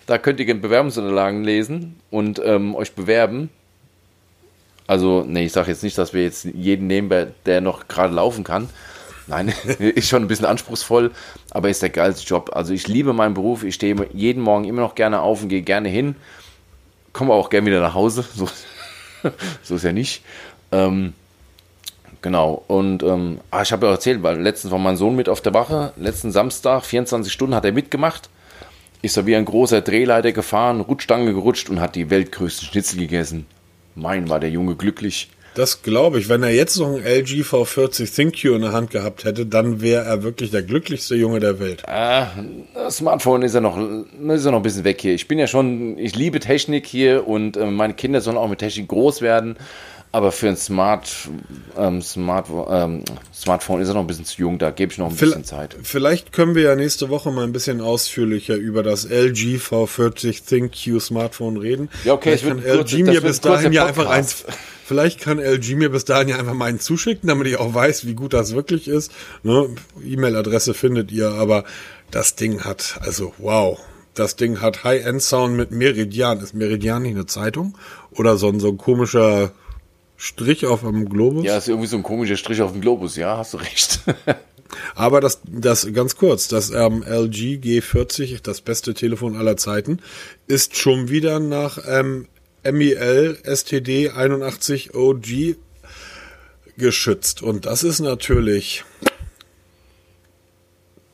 da 0.06 0.18
könnt 0.18 0.40
ihr 0.40 0.60
Bewerbungsunterlagen 0.60 1.44
lesen 1.44 1.98
und 2.10 2.40
ähm, 2.44 2.74
euch 2.74 2.92
bewerben. 2.92 3.50
Also, 4.86 5.24
nee, 5.26 5.44
ich 5.46 5.52
sage 5.52 5.70
jetzt 5.70 5.82
nicht, 5.82 5.98
dass 5.98 6.12
wir 6.14 6.22
jetzt 6.22 6.44
jeden 6.44 6.86
nehmen, 6.86 7.08
der- 7.08 7.32
der 7.46 7.60
noch 7.60 7.88
gerade 7.88 8.14
laufen 8.14 8.44
kann. 8.44 8.68
Nein, 9.26 9.52
ist 9.78 10.08
schon 10.08 10.22
ein 10.22 10.28
bisschen 10.28 10.46
anspruchsvoll, 10.46 11.10
aber 11.50 11.68
ist 11.68 11.82
der 11.82 11.90
geilste 11.90 12.26
Job. 12.26 12.50
Also 12.54 12.72
ich 12.72 12.88
liebe 12.88 13.12
meinen 13.12 13.34
Beruf, 13.34 13.64
ich 13.64 13.74
stehe 13.74 13.94
jeden 14.14 14.42
Morgen 14.42 14.64
immer 14.64 14.80
noch 14.80 14.94
gerne 14.94 15.20
auf 15.20 15.42
und 15.42 15.48
gehe 15.50 15.60
gerne 15.62 15.88
hin. 15.90 16.16
Komme 17.12 17.34
auch 17.34 17.50
gerne 17.50 17.66
wieder 17.66 17.80
nach 17.80 17.94
Hause. 17.94 18.24
So, 18.34 18.48
so 19.62 19.74
ist 19.76 19.84
ja 19.84 19.92
nicht. 19.92 20.22
Ähm, 20.72 21.12
Genau, 22.20 22.64
und 22.66 23.02
ähm, 23.02 23.40
ah, 23.50 23.62
ich 23.62 23.70
habe 23.70 23.86
ja 23.86 23.92
erzählt, 23.92 24.22
weil 24.22 24.40
letztens 24.40 24.72
war 24.72 24.78
mein 24.78 24.96
Sohn 24.96 25.14
mit 25.14 25.28
auf 25.28 25.40
der 25.40 25.54
Wache, 25.54 25.92
letzten 25.96 26.32
Samstag, 26.32 26.84
24 26.84 27.32
Stunden 27.32 27.54
hat 27.54 27.64
er 27.64 27.72
mitgemacht, 27.72 28.28
ist 29.02 29.16
er 29.16 29.26
wie 29.26 29.36
ein 29.36 29.44
großer 29.44 29.82
Drehleiter 29.82 30.32
gefahren, 30.32 30.80
Rutschstange 30.80 31.32
gerutscht 31.32 31.70
und 31.70 31.80
hat 31.80 31.94
die 31.94 32.10
weltgrößten 32.10 32.66
Schnitzel 32.66 32.98
gegessen. 32.98 33.46
Mein, 33.94 34.28
war 34.28 34.40
der 34.40 34.50
Junge 34.50 34.74
glücklich. 34.74 35.28
Das 35.54 35.82
glaube 35.82 36.20
ich. 36.20 36.28
Wenn 36.28 36.44
er 36.44 36.50
jetzt 36.50 36.78
noch 36.78 36.86
einen 36.86 37.04
LG 37.04 37.42
V40 37.42 38.14
ThinQ 38.14 38.44
in 38.44 38.62
der 38.62 38.72
Hand 38.72 38.90
gehabt 38.90 39.24
hätte, 39.24 39.44
dann 39.44 39.80
wäre 39.80 40.04
er 40.04 40.22
wirklich 40.22 40.52
der 40.52 40.62
glücklichste 40.62 41.16
Junge 41.16 41.40
der 41.40 41.58
Welt. 41.58 41.82
Ah, 41.88 42.30
das 42.74 42.98
Smartphone 42.98 43.42
ist 43.42 43.54
ja 43.54 43.60
noch, 43.60 43.76
ist 43.76 44.44
ja 44.44 44.52
noch 44.52 44.58
ein 44.58 44.62
bisschen 44.62 44.84
weg 44.84 45.00
hier. 45.00 45.14
Ich 45.14 45.26
bin 45.26 45.36
ja 45.36 45.48
schon, 45.48 45.98
ich 45.98 46.14
liebe 46.14 46.38
Technik 46.38 46.86
hier 46.86 47.26
und 47.26 47.56
äh, 47.56 47.66
meine 47.66 47.94
Kinder 47.94 48.20
sollen 48.20 48.36
auch 48.36 48.48
mit 48.48 48.60
Technik 48.60 48.86
groß 48.86 49.20
werden. 49.20 49.56
Aber 50.10 50.32
für 50.32 50.48
ein 50.48 50.56
Smart, 50.56 51.28
ähm, 51.76 52.00
Smart, 52.00 52.46
ähm, 52.70 53.04
Smartphone 53.34 53.82
ist 53.82 53.88
er 53.88 53.94
noch 53.94 54.00
ein 54.00 54.06
bisschen 54.06 54.24
zu 54.24 54.40
jung, 54.40 54.58
da 54.58 54.70
gebe 54.70 54.90
ich 54.90 54.98
noch 54.98 55.10
ein 55.10 55.16
bisschen 55.16 55.44
Zeit. 55.44 55.76
Vielleicht 55.82 56.32
können 56.32 56.54
wir 56.54 56.62
ja 56.62 56.74
nächste 56.74 57.10
Woche 57.10 57.30
mal 57.30 57.44
ein 57.44 57.52
bisschen 57.52 57.80
ausführlicher 57.82 58.54
über 58.56 58.82
das 58.82 59.04
LG 59.04 59.58
V40 59.58 60.46
ThinQ 60.46 61.00
Smartphone 61.00 61.58
reden. 61.58 61.90
Ja, 62.04 62.14
okay, 62.14 62.36
Vielleicht 62.38 62.46
kann 62.46 62.62
kurzer- 62.62 62.96
LG 62.96 63.02
mir 63.04 63.20
bis 63.20 63.40
dahin 63.40 63.72
ja 63.72 63.84
einfach 63.86 64.08
eins 64.08 64.44
Vielleicht 64.86 65.20
kann 65.20 65.38
LG 65.38 65.74
mir 65.76 65.90
bis 65.90 66.06
dahin 66.06 66.28
ja 66.28 66.38
einfach 66.38 66.54
meinen 66.54 66.80
zuschicken, 66.80 67.28
damit 67.28 67.46
ich 67.46 67.58
auch 67.58 67.74
weiß, 67.74 68.06
wie 68.06 68.14
gut 68.14 68.32
das 68.32 68.54
wirklich 68.54 68.88
ist. 68.88 69.12
Ne? 69.42 69.68
E-Mail-Adresse 70.02 70.72
findet 70.72 71.12
ihr, 71.12 71.32
aber 71.32 71.64
das 72.10 72.36
Ding 72.36 72.64
hat, 72.64 72.98
also 73.02 73.34
wow, 73.36 73.78
das 74.14 74.36
Ding 74.36 74.62
hat 74.62 74.84
High-End-Sound 74.84 75.54
mit 75.54 75.72
Meridian. 75.72 76.40
Ist 76.40 76.54
Meridian 76.54 77.02
nicht 77.02 77.16
eine 77.16 77.26
Zeitung? 77.26 77.76
Oder 78.12 78.38
so 78.38 78.48
ein, 78.48 78.60
so 78.60 78.68
ein 78.68 78.78
komischer 78.78 79.52
Strich 80.20 80.66
auf 80.66 80.80
dem 80.80 81.08
Globus? 81.08 81.44
Ja, 81.44 81.56
ist 81.56 81.68
irgendwie 81.68 81.86
so 81.86 81.96
ein 81.96 82.02
komischer 82.02 82.36
Strich 82.36 82.60
auf 82.60 82.72
dem 82.72 82.80
Globus, 82.80 83.14
ja, 83.16 83.38
hast 83.38 83.54
du 83.54 83.58
recht. 83.58 84.00
Aber 84.96 85.20
das, 85.20 85.40
das 85.46 85.90
ganz 85.94 86.16
kurz, 86.16 86.48
das 86.48 86.70
ähm, 86.70 87.04
LG 87.06 87.60
G40, 87.62 88.42
das 88.42 88.60
beste 88.60 88.94
Telefon 88.94 89.36
aller 89.36 89.56
Zeiten, 89.56 90.00
ist 90.48 90.76
schon 90.76 91.08
wieder 91.08 91.38
nach 91.38 91.78
ähm, 91.86 92.26
MEL 92.64 93.38
STD 93.44 94.10
81 94.10 94.94
OG 94.94 95.56
geschützt. 96.76 97.40
Und 97.40 97.66
das 97.66 97.84
ist 97.84 98.00
natürlich, 98.00 98.84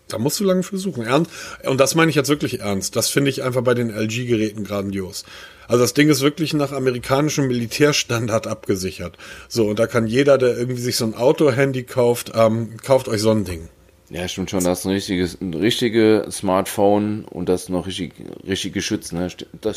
da 0.08 0.16
musst 0.18 0.40
du 0.40 0.44
lange 0.44 0.62
versuchen. 0.62 1.04
Ernst. 1.04 1.30
Und 1.64 1.78
das 1.78 1.94
meine 1.94 2.08
ich 2.08 2.16
jetzt 2.16 2.30
wirklich 2.30 2.60
ernst. 2.60 2.96
Das 2.96 3.10
finde 3.10 3.30
ich 3.30 3.42
einfach 3.42 3.62
bei 3.62 3.74
den 3.74 3.90
LG-Geräten 3.90 4.64
grandios. 4.64 5.24
Also 5.68 5.82
das 5.82 5.94
Ding 5.94 6.08
ist 6.08 6.20
wirklich 6.20 6.54
nach 6.54 6.72
amerikanischem 6.72 7.46
Militärstandard 7.46 8.46
abgesichert. 8.46 9.16
So, 9.48 9.66
und 9.66 9.78
da 9.78 9.86
kann 9.86 10.06
jeder, 10.06 10.38
der 10.38 10.56
irgendwie 10.56 10.80
sich 10.80 10.96
so 10.96 11.04
ein 11.04 11.14
Auto-Handy 11.14 11.84
kauft, 11.84 12.32
ähm, 12.34 12.76
kauft 12.82 13.08
euch 13.08 13.20
so 13.20 13.30
ein 13.30 13.44
Ding. 13.44 13.68
Ja, 14.10 14.28
stimmt 14.28 14.50
schon, 14.50 14.62
das 14.62 14.80
ist 14.80 14.84
ein 14.84 14.92
richtiges, 14.92 15.40
ein 15.40 15.54
richtige 15.54 16.26
Smartphone 16.30 17.24
und 17.24 17.48
das 17.48 17.68
noch 17.68 17.86
richtig, 17.86 18.12
richtig 18.46 18.74
geschützt, 18.74 19.12
ne? 19.12 19.28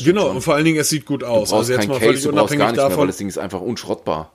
genau, 0.04 0.26
schon. 0.26 0.36
und 0.36 0.42
vor 0.42 0.54
allen 0.54 0.66
Dingen, 0.66 0.78
es 0.78 0.90
sieht 0.90 1.06
gut 1.06 1.24
aus. 1.24 1.48
Du 1.48 1.56
brauchst 1.56 1.70
also 1.70 1.72
jetzt 1.72 1.88
mal 1.88 1.94
Case, 1.94 2.06
völlig 2.06 2.28
unabhängig 2.28 2.58
gar 2.58 2.66
nicht 2.68 2.78
davon. 2.78 2.90
Mehr, 2.90 2.98
weil 2.98 3.06
das 3.06 3.16
Ding 3.16 3.28
ist 3.28 3.38
einfach 3.38 3.60
unschrottbar. 3.60 4.32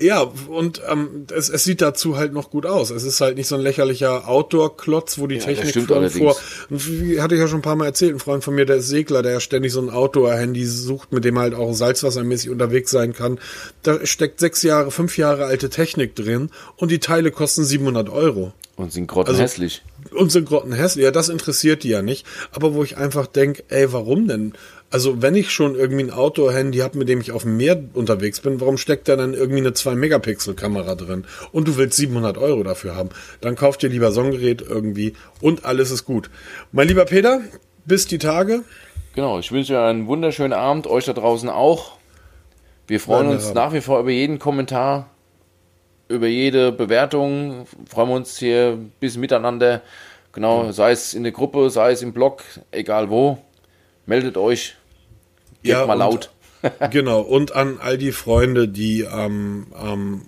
Ja, 0.00 0.22
und 0.48 0.82
ähm, 0.90 1.26
es, 1.32 1.48
es 1.48 1.62
sieht 1.62 1.80
dazu 1.80 2.16
halt 2.16 2.32
noch 2.32 2.50
gut 2.50 2.66
aus. 2.66 2.90
Es 2.90 3.04
ist 3.04 3.20
halt 3.20 3.36
nicht 3.36 3.46
so 3.46 3.54
ein 3.54 3.60
lächerlicher 3.60 4.28
Outdoor-Klotz, 4.28 5.18
wo 5.18 5.28
die 5.28 5.36
ja, 5.36 5.44
Technik 5.44 5.86
von 5.86 6.10
vor. 6.10 6.36
Wie 6.68 7.20
hatte 7.20 7.36
ich 7.36 7.40
ja 7.40 7.46
schon 7.46 7.60
ein 7.60 7.62
paar 7.62 7.76
Mal 7.76 7.86
erzählt, 7.86 8.12
ein 8.12 8.18
Freund 8.18 8.42
von 8.42 8.56
mir, 8.56 8.66
der 8.66 8.76
ist 8.76 8.88
Segler, 8.88 9.22
der 9.22 9.32
ja 9.32 9.40
ständig 9.40 9.72
so 9.72 9.80
ein 9.80 9.90
Outdoor-Handy 9.90 10.66
sucht, 10.66 11.12
mit 11.12 11.24
dem 11.24 11.36
er 11.36 11.42
halt 11.42 11.54
auch 11.54 11.72
salzwassermäßig 11.74 12.50
unterwegs 12.50 12.90
sein 12.90 13.12
kann. 13.12 13.38
Da 13.82 14.04
steckt 14.04 14.40
sechs 14.40 14.62
Jahre, 14.62 14.90
fünf 14.90 15.16
Jahre 15.16 15.44
alte 15.44 15.70
Technik 15.70 16.16
drin 16.16 16.50
und 16.76 16.90
die 16.90 16.98
Teile 16.98 17.30
kosten 17.30 17.64
700 17.64 18.08
Euro. 18.08 18.52
Und 18.76 18.92
sind 18.92 19.06
grottenhässlich. 19.06 19.82
Also, 20.06 20.16
und 20.16 20.32
sind 20.32 20.48
grottenhässlich. 20.48 21.04
Ja, 21.04 21.12
das 21.12 21.28
interessiert 21.28 21.84
die 21.84 21.90
ja 21.90 22.02
nicht. 22.02 22.26
Aber 22.50 22.74
wo 22.74 22.82
ich 22.82 22.96
einfach 22.96 23.28
denke, 23.28 23.62
ey, 23.68 23.92
warum 23.92 24.26
denn? 24.26 24.54
Also 24.94 25.20
wenn 25.20 25.34
ich 25.34 25.50
schon 25.50 25.74
irgendwie 25.74 26.04
ein 26.04 26.12
Outdoor-Handy 26.12 26.78
habe, 26.78 26.98
mit 26.98 27.08
dem 27.08 27.20
ich 27.20 27.32
auf 27.32 27.42
dem 27.42 27.56
Meer 27.56 27.82
unterwegs 27.94 28.40
bin, 28.40 28.60
warum 28.60 28.78
steckt 28.78 29.08
da 29.08 29.16
dann 29.16 29.34
irgendwie 29.34 29.58
eine 29.58 29.70
2-Megapixel-Kamera 29.70 30.94
drin? 30.94 31.24
Und 31.50 31.66
du 31.66 31.76
willst 31.76 31.96
700 31.96 32.38
Euro 32.38 32.62
dafür 32.62 32.94
haben. 32.94 33.08
Dann 33.40 33.56
kauft 33.56 33.82
dir 33.82 33.88
lieber 33.88 34.12
so 34.12 34.20
ein 34.20 34.30
Gerät 34.30 34.62
irgendwie 34.62 35.14
und 35.40 35.64
alles 35.64 35.90
ist 35.90 36.04
gut. 36.04 36.30
Mein 36.70 36.86
lieber 36.86 37.06
Peter, 37.06 37.40
bis 37.84 38.06
die 38.06 38.18
Tage. 38.18 38.62
Genau, 39.16 39.40
ich 39.40 39.50
wünsche 39.50 39.72
dir 39.72 39.82
einen 39.82 40.06
wunderschönen 40.06 40.52
Abend, 40.52 40.86
euch 40.86 41.06
da 41.06 41.12
draußen 41.12 41.48
auch. 41.48 41.98
Wir 42.86 43.00
freuen 43.00 43.26
uns 43.26 43.52
nach 43.52 43.72
wie 43.72 43.80
vor 43.80 43.98
über 43.98 44.12
jeden 44.12 44.38
Kommentar, 44.38 45.10
über 46.06 46.28
jede 46.28 46.70
Bewertung. 46.70 47.66
Freuen 47.88 48.10
wir 48.10 48.14
uns 48.14 48.38
hier 48.38 48.76
ein 48.76 48.92
bisschen 49.00 49.22
miteinander. 49.22 49.82
Genau, 50.30 50.70
sei 50.70 50.92
es 50.92 51.14
in 51.14 51.24
der 51.24 51.32
Gruppe, 51.32 51.68
sei 51.70 51.90
es 51.90 52.00
im 52.00 52.12
Blog, 52.12 52.44
egal 52.70 53.10
wo. 53.10 53.38
Meldet 54.06 54.36
euch. 54.36 54.76
Geht 55.64 55.72
ja, 55.72 55.86
mal 55.86 55.94
laut. 55.94 56.30
genau, 56.90 57.20
und 57.20 57.52
an 57.52 57.78
all 57.80 57.96
die 57.96 58.12
Freunde, 58.12 58.68
die, 58.68 59.00
ähm, 59.00 59.66
ähm, 59.82 60.22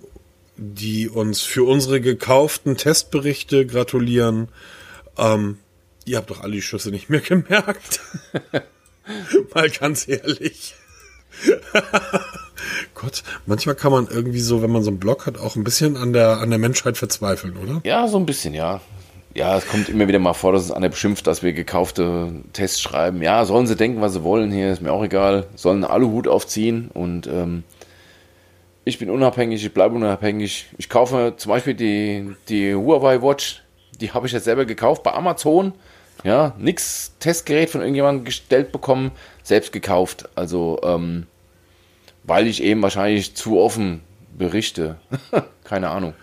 die 0.57 1.07
uns 1.09 1.43
für 1.43 1.63
unsere 1.63 2.01
gekauften 2.01 2.75
Testberichte 2.75 3.67
gratulieren. 3.67 4.49
Ähm, 5.17 5.59
ihr 6.05 6.17
habt 6.17 6.31
doch 6.31 6.41
alle 6.41 6.53
die 6.53 6.61
Schüsse 6.63 6.89
nicht 6.89 7.09
mehr 7.09 7.21
gemerkt. 7.21 8.01
mal 9.53 9.69
ganz 9.69 10.07
ehrlich. 10.07 10.73
Gott, 12.95 13.23
manchmal 13.45 13.75
kann 13.75 13.91
man 13.91 14.07
irgendwie 14.07 14.39
so, 14.39 14.63
wenn 14.63 14.71
man 14.71 14.81
so 14.81 14.89
einen 14.89 14.99
Blog 14.99 15.27
hat, 15.27 15.37
auch 15.37 15.55
ein 15.55 15.63
bisschen 15.63 15.97
an 15.97 16.13
der, 16.13 16.39
an 16.39 16.49
der 16.49 16.57
Menschheit 16.57 16.97
verzweifeln, 16.97 17.57
oder? 17.57 17.81
Ja, 17.83 18.07
so 18.07 18.17
ein 18.17 18.25
bisschen, 18.25 18.55
ja 18.55 18.81
ja, 19.37 19.55
es 19.55 19.67
kommt 19.67 19.87
immer 19.87 20.07
wieder 20.07 20.17
mal 20.17 20.33
vor, 20.33 20.51
dass 20.51 20.63
es 20.63 20.71
einer 20.71 20.89
beschimpft, 20.89 21.27
dass 21.27 21.43
wir 21.43 21.53
gekaufte 21.53 22.31
Tests 22.53 22.81
schreiben. 22.81 23.21
Ja, 23.21 23.45
sollen 23.45 23.67
sie 23.67 23.75
denken, 23.75 24.01
was 24.01 24.13
sie 24.13 24.23
wollen 24.23 24.51
hier, 24.51 24.71
ist 24.71 24.81
mir 24.81 24.91
auch 24.91 25.03
egal. 25.03 25.45
Sollen 25.55 25.83
alle 25.83 26.07
Hut 26.07 26.27
aufziehen 26.27 26.89
und 26.91 27.27
ähm, 27.27 27.63
ich 28.83 28.97
bin 28.97 29.11
unabhängig, 29.11 29.63
ich 29.63 29.73
bleibe 29.73 29.93
unabhängig. 29.93 30.65
Ich 30.79 30.89
kaufe 30.89 31.35
zum 31.37 31.51
Beispiel 31.51 31.75
die, 31.75 32.33
die 32.49 32.73
Huawei 32.73 33.21
Watch, 33.21 33.61
die 34.01 34.11
habe 34.11 34.25
ich 34.25 34.33
jetzt 34.33 34.45
selber 34.45 34.65
gekauft 34.65 35.03
bei 35.03 35.13
Amazon. 35.13 35.73
Ja, 36.23 36.55
nix 36.57 37.13
Testgerät 37.19 37.69
von 37.69 37.81
irgendjemandem 37.81 38.25
gestellt 38.25 38.71
bekommen, 38.71 39.11
selbst 39.43 39.71
gekauft. 39.71 40.29
Also, 40.33 40.79
ähm, 40.83 41.27
weil 42.23 42.47
ich 42.47 42.63
eben 42.63 42.81
wahrscheinlich 42.81 43.35
zu 43.35 43.59
offen 43.59 44.01
berichte. 44.35 44.95
Keine 45.63 45.89
Ahnung 45.89 46.15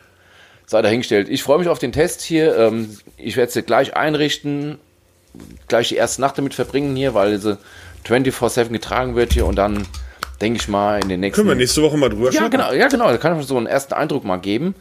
sei 0.67 0.83
dahingestellt. 0.83 1.29
Ich 1.29 1.43
freue 1.43 1.59
mich 1.59 1.69
auf 1.69 1.79
den 1.79 1.93
Test 1.93 2.23
hier. 2.23 2.57
Ähm, 2.57 2.97
ich 3.17 3.37
werde 3.37 3.53
sie 3.53 3.63
gleich 3.63 3.97
einrichten, 3.97 4.79
gleich 5.69 5.89
die 5.89 5.97
erste 5.97 6.21
Nacht 6.21 6.39
damit 6.39 6.55
verbringen 6.55 6.97
hier, 6.97 7.15
weil 7.15 7.39
sie 7.39 7.59
24-7 8.07 8.69
getragen 8.69 9.17
wird 9.17 9.33
hier 9.33 9.47
und 9.47 9.57
dann 9.57 9.87
denke 10.41 10.59
ich 10.61 10.69
mal 10.69 11.01
in 11.03 11.09
den 11.09 11.21
nächsten. 11.21 11.43
Können 11.43 11.49
wir 11.49 11.57
nächste 11.57 11.83
Woche 11.83 11.97
mal 11.97 12.09
drüber 12.09 12.33
schauen? 12.33 12.43
Ja, 12.43 12.49
genau, 12.49 12.73
ja, 12.73 12.89
genau. 12.89 13.09
Da 13.09 13.17
kann 13.17 13.39
ich 13.39 13.47
so 13.47 13.57
einen 13.57 13.67
ersten 13.67 13.95
Eindruck 13.95 14.25
mal 14.25 14.37
geben 14.37 14.75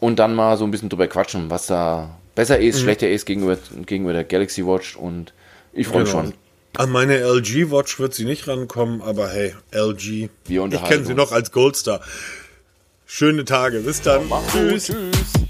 und 0.00 0.18
dann 0.18 0.34
mal 0.34 0.56
so 0.56 0.64
ein 0.64 0.70
bisschen 0.70 0.88
drüber 0.88 1.06
quatschen, 1.06 1.50
was 1.50 1.66
da 1.66 2.10
besser 2.34 2.58
ist, 2.58 2.78
mhm. 2.78 2.84
schlechter 2.84 3.10
ist 3.10 3.26
gegenüber, 3.26 3.58
gegenüber 3.86 4.12
der 4.12 4.24
Galaxy 4.24 4.66
Watch 4.66 4.96
und 4.96 5.32
ich 5.72 5.86
freue 5.86 6.02
mich 6.02 6.10
genau. 6.10 6.24
schon. 6.24 6.34
An 6.74 6.90
meine 6.90 7.18
LG 7.18 7.70
Watch 7.70 7.98
wird 7.98 8.14
sie 8.14 8.24
nicht 8.24 8.48
rankommen, 8.48 9.02
aber 9.02 9.28
hey, 9.28 9.54
LG. 9.72 10.30
Wir 10.46 10.64
ich 10.64 10.84
kenne 10.84 11.04
sie 11.04 11.14
noch 11.14 11.30
als 11.30 11.52
Goldstar. 11.52 12.00
Schöne 13.14 13.44
Tage. 13.44 13.80
Bis 13.80 14.00
dann. 14.00 14.26
Ja, 14.30 14.42
tschüss. 14.50 14.86
Tschüss. 14.86 15.41